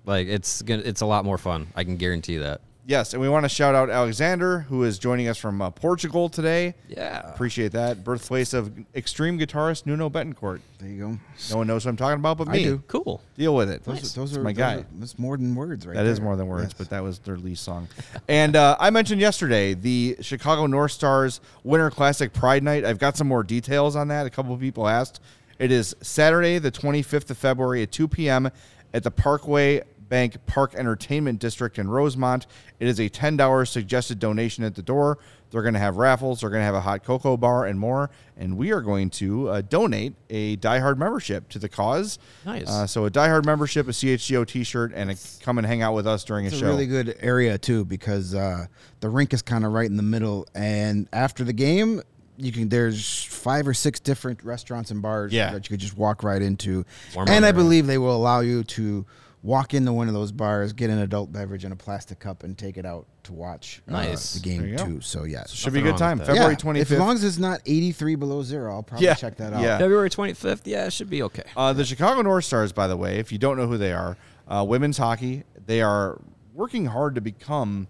Like 0.06 0.28
it's 0.28 0.62
gonna, 0.62 0.82
it's 0.84 1.02
a 1.02 1.06
lot 1.06 1.26
more 1.26 1.38
fun. 1.38 1.68
I 1.76 1.84
can 1.84 1.98
guarantee 1.98 2.38
that. 2.38 2.62
Yes, 2.86 3.14
and 3.14 3.22
we 3.22 3.30
want 3.30 3.46
to 3.46 3.50
shout 3.50 3.76
out 3.76 3.90
Alexander, 3.90 4.60
who 4.60 4.84
is 4.84 5.00
joining 5.00 5.30
us 5.30 5.38
from 5.38 5.62
uh, 5.62 5.70
Portugal 5.70 6.28
today. 6.28 6.76
Yeah. 6.90 7.22
Appreciate 7.34 7.72
that. 7.72 8.04
Birthplace 8.04 8.54
of 8.54 8.74
extreme 8.94 9.40
guitarist 9.40 9.86
Nuno 9.86 10.10
Bettencourt. 10.10 10.60
There 10.80 10.90
you 10.90 11.00
go. 11.00 11.20
No 11.52 11.58
one 11.60 11.68
knows 11.68 11.86
what 11.86 11.92
I'm 11.92 11.96
talking 11.96 12.20
about 12.20 12.38
but 12.40 12.50
I 12.50 12.52
me. 12.52 12.64
do. 12.66 12.84
Cool. 12.90 13.22
Deal 13.38 13.56
with 13.56 13.70
it. 13.70 13.86
Those, 13.86 14.02
Those, 14.02 14.16
those 14.16 14.38
are 14.38 14.42
my 14.44 14.52
those 14.52 14.58
guy. 14.58 14.76
are- 14.80 14.86
that's 14.96 15.18
more 15.18 15.38
than 15.38 15.56
words, 15.56 15.88
right? 15.88 15.94
That 15.96 16.06
is 16.06 16.18
there. 16.18 16.26
more 16.26 16.36
than 16.36 16.48
words, 16.48 16.64
Yes. 16.66 16.74
but 16.74 16.90
that 16.90 17.02
was 17.02 17.20
their 17.20 17.38
lead 17.38 17.58
song. 17.58 17.88
and 18.28 18.58
uh, 18.58 18.76
I 18.82 18.90
mentioned 18.90 19.22
yesterday 19.22 19.76
the 19.76 20.18
Chicago 20.20 20.66
North 20.68 20.92
Stars 20.92 21.40
Winter 21.64 21.90
Classic 21.90 22.34
Pride 22.34 22.64
Night. 22.64 22.84
I've 22.84 23.00
got 23.00 23.16
some 23.16 23.30
more 23.30 23.44
details 23.44 23.96
on 23.96 24.10
that. 24.10 24.26
A 24.26 24.30
couple 24.30 24.54
of 24.54 24.60
people 24.60 24.90
asked. 24.90 25.22
It 25.58 25.72
is 25.72 25.96
Saturday, 26.02 26.58
the 26.60 26.70
25th 26.70 27.30
of 27.30 27.38
February 27.38 27.82
at 27.84 27.94
2 27.94 28.10
p.m. 28.10 28.50
at 28.94 29.04
the 29.04 29.12
Parkway 29.12 29.84
Bank 30.14 30.38
Park 30.46 30.76
Entertainment 30.76 31.40
District 31.40 31.80
in 31.80 31.90
Rosemont. 31.90 32.46
It 32.80 32.88
is 32.88 33.00
a 33.00 33.10
$10 33.10 33.68
suggested 33.68 34.20
donation 34.20 34.64
at 34.64 34.76
the 34.76 34.84
door. 34.84 35.18
They're 35.50 35.64
going 35.64 35.74
to 35.74 35.80
have 35.80 35.98
raffles, 35.98 36.42
they're 36.42 36.52
going 36.52 36.60
to 36.62 36.66
have 36.66 36.76
a 36.76 36.82
hot 36.82 37.04
cocoa 37.04 37.36
bar, 37.36 37.66
and 37.66 37.80
more. 37.80 38.12
And 38.38 38.56
we 38.56 38.72
are 38.72 38.82
going 38.82 39.10
to 39.12 39.50
uh, 39.50 39.62
donate 39.62 40.14
a 40.30 40.56
Die 40.58 40.78
Hard 40.78 41.00
membership 41.00 41.50
to 41.50 41.58
the 41.58 41.68
cause. 41.68 42.20
Nice. 42.46 42.70
Uh, 42.70 42.86
so 42.86 43.06
a 43.06 43.10
Die 43.10 43.28
Hard 43.28 43.48
membership, 43.48 43.88
a 43.88 43.92
CHGO 43.92 44.46
T-shirt, 44.46 44.92
and 44.94 45.10
a, 45.10 45.16
come 45.42 45.58
and 45.58 45.66
hang 45.66 45.82
out 45.82 45.96
with 45.96 46.06
us 46.06 46.24
during 46.24 46.46
It's 46.46 46.54
a 46.54 46.58
a 46.58 46.60
show. 46.60 46.68
really 46.68 46.86
good 46.86 47.16
area 47.20 47.58
too 47.58 47.84
because 47.84 48.36
uh, 48.36 48.68
the 49.00 49.10
rink 49.10 49.34
is 49.34 49.42
kind 49.42 49.66
of 49.66 49.72
right 49.72 49.90
in 49.90 49.98
the 49.98 50.04
middle, 50.04 50.46
and 50.54 51.10
after 51.12 51.44
the 51.44 51.54
game, 51.54 52.04
you 52.38 52.52
can 52.52 52.70
there's 52.70 53.24
five 53.24 53.68
or 53.68 53.74
six 53.74 54.00
different 54.00 54.44
restaurants 54.44 54.92
and 54.92 55.02
bars 55.02 55.34
Yeah. 55.34 55.52
that 55.54 55.68
you 55.68 55.74
could 55.74 55.80
just 55.80 55.98
walk 55.98 56.22
right 56.22 56.42
into, 56.44 56.86
Warm 57.16 57.28
and 57.30 57.44
up. 57.44 57.50
I 57.50 57.52
believe 57.52 57.88
they 57.88 57.98
will 57.98 58.16
allow 58.16 58.42
you 58.42 58.64
to 58.64 59.08
walk 59.44 59.74
into 59.74 59.92
one 59.92 60.08
of 60.08 60.14
those 60.14 60.32
bars, 60.32 60.72
get 60.74 60.90
an 60.90 61.00
adult 61.00 61.32
beverage 61.32 61.66
in 61.66 61.72
a 61.72 61.76
plastic 61.76 62.18
cup, 62.20 62.44
and 62.44 62.58
take 62.58 62.78
it 62.78 62.86
out 62.86 63.06
to 63.24 63.34
watch 63.34 63.82
uh, 63.92 64.02
the 64.06 64.40
game 64.42 64.76
too. 64.78 65.02
So 65.02 65.26
yeah, 65.26 65.44
Should 65.48 65.74
be 65.74 65.80
a 65.80 65.84
good 65.84 65.98
time. 65.98 66.18
with 66.18 66.28
that. 66.28 66.34
February 66.34 66.54
Yeah, 66.54 66.58
twenty 66.58 66.80
as 66.80 66.92
long 66.92 67.14
as 67.14 67.24
it's 67.24 67.38
not 67.38 67.62
83 67.66 68.16
below 68.16 68.42
zero, 68.42 68.74
I'll 68.74 68.84
probably 68.84 69.06
Yeah. 69.06 69.14
check 69.16 69.36
that 69.38 69.54
out. 69.54 69.62
Yeah. 69.62 69.78
February 69.78 70.10
25th. 70.10 70.62
Yeah, 70.66 70.86
it 70.88 70.94
should 70.94 71.10
be 71.10 71.22
okay. 71.24 71.44
Uh, 71.56 71.74
the 71.74 71.86
Chicago 71.86 72.22
North 72.22 72.46
Stars, 72.46 72.72
by 72.72 72.88
the 72.88 72.98
way, 72.98 73.20
if 73.20 73.32
you 73.32 73.38
don't 73.38 73.58
know 73.58 73.68
who 73.68 73.78
they 73.78 73.92
are, 73.94 74.18
uh, 74.48 74.66
women's 74.68 74.98
hockey. 74.98 75.44
They 75.66 75.82
are 75.82 76.20
working 76.54 76.86
hard 76.86 77.16
to 77.16 77.22
become 77.22 77.88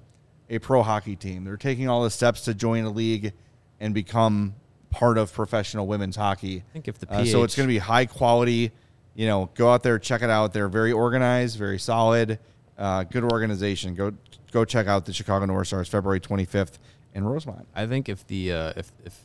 a 0.49 0.59
pro 0.59 0.83
hockey 0.83 1.15
team. 1.15 1.43
They're 1.43 1.57
taking 1.57 1.87
all 1.87 2.03
the 2.03 2.09
steps 2.11 2.41
to 2.45 2.53
join 2.53 2.83
a 2.83 2.89
league 2.91 3.33
and 3.79 3.93
become 3.93 4.55
part 4.89 5.17
of 5.17 5.33
professional 5.33 5.87
women's 5.87 6.15
hockey. 6.15 6.63
I 6.69 6.73
think 6.73 6.87
if 6.87 6.99
the 6.99 7.11
uh, 7.11 7.25
so 7.25 7.43
it's 7.43 7.55
going 7.55 7.67
to 7.67 7.73
be 7.73 7.79
high 7.79 8.05
quality. 8.05 8.71
You 9.15 9.27
know, 9.27 9.49
go 9.53 9.71
out 9.71 9.83
there, 9.83 9.99
check 9.99 10.21
it 10.23 10.29
out. 10.29 10.53
They're 10.53 10.67
very 10.69 10.91
organized, 10.91 11.57
very 11.57 11.77
solid, 11.79 12.39
uh, 12.77 13.03
good 13.03 13.23
organization. 13.23 13.93
Go 13.95 14.13
go 14.51 14.65
check 14.65 14.87
out 14.87 15.05
the 15.05 15.13
Chicago 15.13 15.45
North 15.45 15.67
Stars, 15.67 15.87
February 15.87 16.19
twenty 16.19 16.45
fifth 16.45 16.79
in 17.13 17.23
Rosemont. 17.23 17.67
I 17.75 17.85
think 17.85 18.09
if 18.09 18.25
the 18.27 18.51
uh, 18.51 18.73
if 18.75 18.91
if 19.05 19.19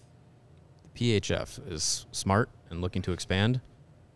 the 0.94 1.20
PHF 1.20 1.72
is 1.72 2.06
smart 2.12 2.50
and 2.70 2.82
looking 2.82 3.00
to 3.02 3.12
expand, 3.12 3.60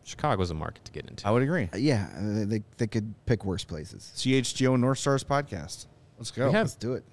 Chicago's 0.05 0.51
a 0.51 0.55
market 0.55 0.85
to 0.85 0.93
get 0.93 1.09
into. 1.09 1.27
I 1.27 1.31
would 1.31 1.43
agree. 1.43 1.71
Uh, 1.73 1.77
Yeah, 1.79 2.09
uh, 2.17 2.45
they, 2.47 2.63
they 2.77 2.87
could 2.87 3.15
pick 3.25 3.45
worse 3.47 3.65
places. 3.65 4.13
CHGO 4.17 4.79
North 4.79 4.99
Stars 4.99 5.25
podcast. 5.25 5.87
Let's 6.19 6.31
go. 6.31 6.49
We 6.49 6.53
have- 6.53 6.65
Let's 6.67 6.75
do 6.75 6.95
it. 6.95 7.05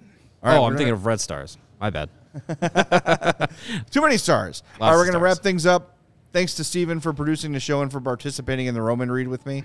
All 0.42 0.50
right, 0.50 0.56
oh, 0.58 0.64
I'm 0.64 0.70
gonna- 0.70 0.78
thinking 0.78 0.92
of 0.94 1.06
Red 1.06 1.20
Stars. 1.20 1.56
My 1.80 1.88
bad. 1.88 2.10
Too 3.90 4.00
many 4.02 4.16
stars. 4.16 4.62
Lots 4.78 4.80
All 4.80 4.90
right, 4.90 4.96
we're 4.96 5.04
going 5.04 5.14
to 5.14 5.18
wrap 5.20 5.38
things 5.38 5.66
up. 5.66 5.96
Thanks 6.32 6.54
to 6.54 6.64
Steven 6.64 7.00
for 7.00 7.12
producing 7.12 7.52
the 7.52 7.60
show 7.60 7.82
and 7.82 7.90
for 7.90 8.00
participating 8.00 8.66
in 8.66 8.74
the 8.74 8.82
Roman 8.82 9.10
read 9.10 9.26
with 9.26 9.44
me. 9.46 9.64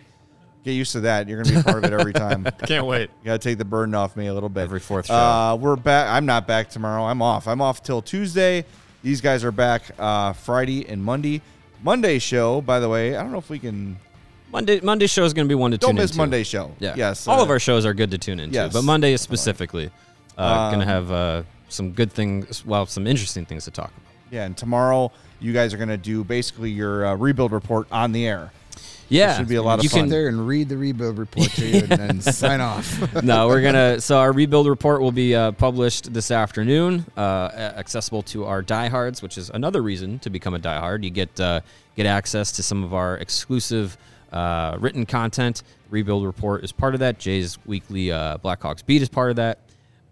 Get 0.64 0.72
used 0.72 0.94
to 0.94 1.02
that. 1.02 1.30
You're 1.30 1.44
going 1.44 1.56
to 1.56 1.60
be 1.60 1.64
part 1.64 1.84
of 1.86 1.92
it 1.92 1.94
every 1.94 2.12
time. 2.14 2.44
Can't 2.66 2.88
wait. 2.88 3.12
You 3.22 3.26
got 3.26 3.40
to 3.40 3.50
take 3.50 3.60
the 3.60 3.66
burden 3.66 3.94
off 3.94 4.16
me 4.16 4.26
a 4.28 4.34
little 4.34 4.50
bit. 4.50 4.62
Every 4.62 4.80
fourth 4.80 5.06
show. 5.06 5.14
Uh, 5.14 5.56
we're 5.56 5.76
back. 5.76 6.10
I'm 6.10 6.26
not 6.26 6.48
back 6.48 6.72
tomorrow. 6.72 7.04
I'm 7.04 7.22
off. 7.22 7.48
I'm 7.48 7.62
off 7.62 7.84
till 7.84 8.02
Tuesday. 8.02 8.66
These 9.04 9.22
guys 9.22 9.44
are 9.44 9.52
back 9.52 9.84
uh, 10.00 10.34
Friday 10.34 10.90
and 10.90 11.04
Monday. 11.04 11.44
Monday 11.84 12.18
show, 12.18 12.62
by 12.62 12.80
the 12.80 12.90
way, 12.90 13.16
I 13.16 13.22
don't 13.22 13.32
know 13.32 13.38
if 13.38 13.52
we 13.52 13.60
can. 13.60 14.00
Monday 14.52 14.80
Monday 14.80 15.06
show 15.06 15.24
is 15.24 15.34
going 15.34 15.46
to 15.46 15.50
be 15.50 15.54
one 15.54 15.70
to 15.70 15.78
Don't 15.78 15.92
tune 15.92 15.98
miss 15.98 16.12
into. 16.12 16.18
Monday 16.18 16.44
show. 16.44 16.72
Yeah. 16.80 16.96
Yes. 16.98 17.28
All 17.28 17.42
uh, 17.42 17.44
of 17.44 17.52
our 17.52 17.60
shows 17.60 17.86
are 17.86 17.94
good 17.94 18.10
to 18.10 18.18
tune 18.18 18.40
into, 18.40 18.56
yes. 18.56 18.74
but 18.74 18.84
Monday 18.84 19.14
is 19.14 19.22
specifically 19.22 19.92
uh, 20.36 20.72
going 20.72 20.82
Um, 20.82 20.88
to 20.88 20.92
have 20.92 21.12
uh, 21.12 21.44
some 21.70 21.92
good 21.92 22.12
things. 22.12 22.66
Well, 22.66 22.88
some 22.88 23.06
interesting 23.06 23.46
things 23.46 23.66
to 23.66 23.72
talk 23.72 23.90
about. 23.90 24.02
Yeah, 24.32 24.46
and 24.46 24.58
tomorrow 24.58 25.12
you 25.40 25.54
guys 25.54 25.74
are 25.74 25.78
going 25.78 25.90
to 25.90 25.98
do 25.98 26.24
basically 26.24 26.72
your 26.72 27.06
uh, 27.06 27.16
rebuild 27.16 27.52
report 27.52 27.88
on 27.92 28.12
the 28.12 28.28
air. 28.28 28.52
Yeah, 29.08 29.34
it 29.34 29.38
should 29.38 29.48
be 29.48 29.56
a 29.56 29.62
lot 29.62 29.78
of 29.78 29.84
you 29.84 29.90
fun. 29.90 30.02
Can, 30.02 30.10
Sit 30.10 30.16
there 30.16 30.28
and 30.28 30.48
read 30.48 30.68
the 30.68 30.78
rebuild 30.78 31.20
report 31.20 31.50
to 31.52 31.66
you 31.66 31.80
and 31.82 31.90
then 31.90 32.22
sign 32.34 32.60
off. 32.60 33.14
no, 33.24 33.48
we're 33.48 33.62
gonna. 33.62 34.02
So 34.02 34.18
our 34.18 34.32
rebuild 34.32 34.68
report 34.68 35.02
will 35.02 35.12
be 35.12 35.36
uh, 35.36 35.52
published 35.52 36.12
this 36.12 36.32
afternoon, 36.32 37.06
uh, 37.16 37.52
accessible 37.54 38.24
to 38.24 38.46
our 38.46 38.64
diehards, 38.64 39.22
which 39.22 39.38
is 39.38 39.52
another 39.52 39.84
reason 39.84 40.18
to 40.20 40.30
become 40.32 40.56
a 40.56 40.60
diehard. 40.60 41.04
You 41.04 41.12
get 41.12 41.40
uh, 41.40 41.62
get 41.96 42.08
access 42.08 42.52
to 42.54 42.64
some 42.64 42.84
of 42.84 42.96
our 42.96 43.18
exclusive 43.18 43.96
uh, 44.32 44.78
written 44.80 45.06
content. 45.06 45.62
Rebuild 45.92 46.26
report 46.26 46.64
is 46.64 46.72
part 46.72 46.96
of 46.96 47.00
that. 47.02 47.20
Jay's 47.20 47.60
weekly 47.66 48.12
uh, 48.12 48.38
Blackhawks 48.40 48.84
beat 48.84 49.04
is 49.04 49.10
part 49.10 49.30
of 49.30 49.36
that. 49.36 49.60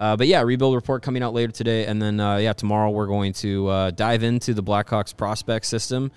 Uh, 0.04 0.18
but 0.18 0.28
yeah, 0.28 0.42
rebuild 0.42 0.76
report 0.76 1.02
coming 1.02 1.24
out 1.24 1.34
later 1.34 1.54
today, 1.54 1.86
and 1.86 2.02
then 2.02 2.20
uh, 2.20 2.36
yeah, 2.36 2.52
tomorrow 2.52 2.90
we're 2.90 3.08
going 3.08 3.32
to 3.32 3.70
uh, 3.70 3.92
dive 3.92 4.22
into 4.22 4.54
the 4.54 4.62
Blackhawks 4.62 5.16
prospect 5.16 5.66
system. 5.66 6.12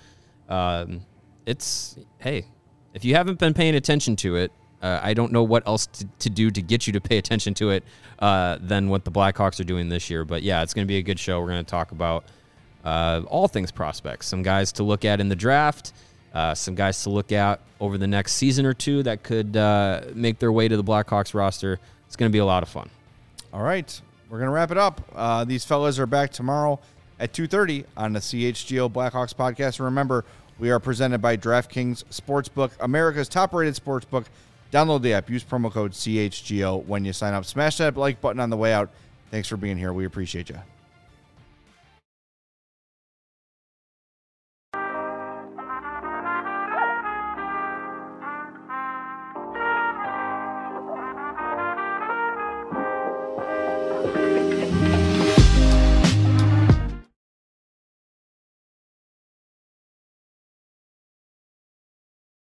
Um, 0.49 1.05
it's 1.45 1.97
hey, 2.17 2.47
if 2.93 3.05
you 3.05 3.15
haven't 3.15 3.39
been 3.39 3.53
paying 3.53 3.75
attention 3.75 4.17
to 4.17 4.35
it, 4.35 4.51
uh, 4.81 4.99
I 5.01 5.13
don't 5.13 5.31
know 5.31 5.43
what 5.43 5.65
else 5.65 5.85
to, 5.85 6.05
to 6.19 6.29
do 6.29 6.51
to 6.51 6.61
get 6.61 6.85
you 6.85 6.91
to 6.91 6.99
pay 6.99 7.17
attention 7.17 7.53
to 7.53 7.69
it 7.69 7.85
uh, 8.19 8.57
than 8.59 8.89
what 8.89 9.05
the 9.05 9.11
Blackhawks 9.11 9.57
are 9.61 9.63
doing 9.63 9.87
this 9.87 10.09
year. 10.09 10.25
But 10.25 10.43
yeah, 10.43 10.63
it's 10.63 10.73
going 10.73 10.85
to 10.85 10.91
be 10.91 10.97
a 10.97 11.01
good 11.01 11.17
show. 11.17 11.39
We're 11.39 11.47
going 11.47 11.63
to 11.63 11.71
talk 11.71 11.93
about 11.93 12.25
uh, 12.83 13.21
all 13.29 13.47
things 13.47 13.71
prospects, 13.71 14.27
some 14.27 14.43
guys 14.43 14.73
to 14.73 14.83
look 14.83 15.05
at 15.05 15.21
in 15.21 15.29
the 15.29 15.35
draft, 15.37 15.93
uh, 16.33 16.53
some 16.55 16.75
guys 16.75 17.03
to 17.03 17.09
look 17.09 17.31
at 17.31 17.61
over 17.79 17.97
the 17.97 18.07
next 18.07 18.33
season 18.33 18.65
or 18.65 18.73
two 18.73 19.01
that 19.03 19.23
could 19.23 19.55
uh, 19.55 20.01
make 20.13 20.39
their 20.39 20.51
way 20.51 20.67
to 20.67 20.75
the 20.75 20.83
Blackhawks 20.83 21.33
roster. 21.33 21.79
It's 22.05 22.17
going 22.17 22.29
to 22.29 22.35
be 22.35 22.39
a 22.39 22.45
lot 22.45 22.63
of 22.63 22.67
fun. 22.67 22.89
All 23.57 23.63
right, 23.63 24.01
we're 24.29 24.37
gonna 24.37 24.51
wrap 24.51 24.69
it 24.69 24.77
up. 24.77 25.01
Uh, 25.15 25.43
these 25.43 25.65
fellas 25.65 25.97
are 25.97 26.05
back 26.05 26.31
tomorrow 26.31 26.79
at 27.19 27.33
2:30 27.33 27.85
on 27.97 28.13
the 28.13 28.19
CHGO 28.19 28.87
Blackhawks 28.87 29.33
podcast. 29.33 29.79
And 29.79 29.85
remember, 29.85 30.25
we 30.59 30.69
are 30.69 30.79
presented 30.79 31.23
by 31.23 31.37
DraftKings 31.37 32.03
Sportsbook, 32.11 32.73
America's 32.79 33.27
top-rated 33.27 33.73
sportsbook. 33.73 34.25
Download 34.71 35.01
the 35.01 35.13
app. 35.13 35.27
Use 35.27 35.43
promo 35.43 35.71
code 35.71 35.93
CHGO 35.93 36.85
when 36.85 37.03
you 37.03 37.13
sign 37.13 37.33
up. 37.33 37.45
Smash 37.45 37.77
that 37.77 37.97
like 37.97 38.21
button 38.21 38.39
on 38.39 38.51
the 38.51 38.57
way 38.57 38.73
out. 38.73 38.91
Thanks 39.31 39.47
for 39.47 39.57
being 39.57 39.77
here. 39.77 39.91
We 39.91 40.05
appreciate 40.05 40.49
you. 40.49 40.59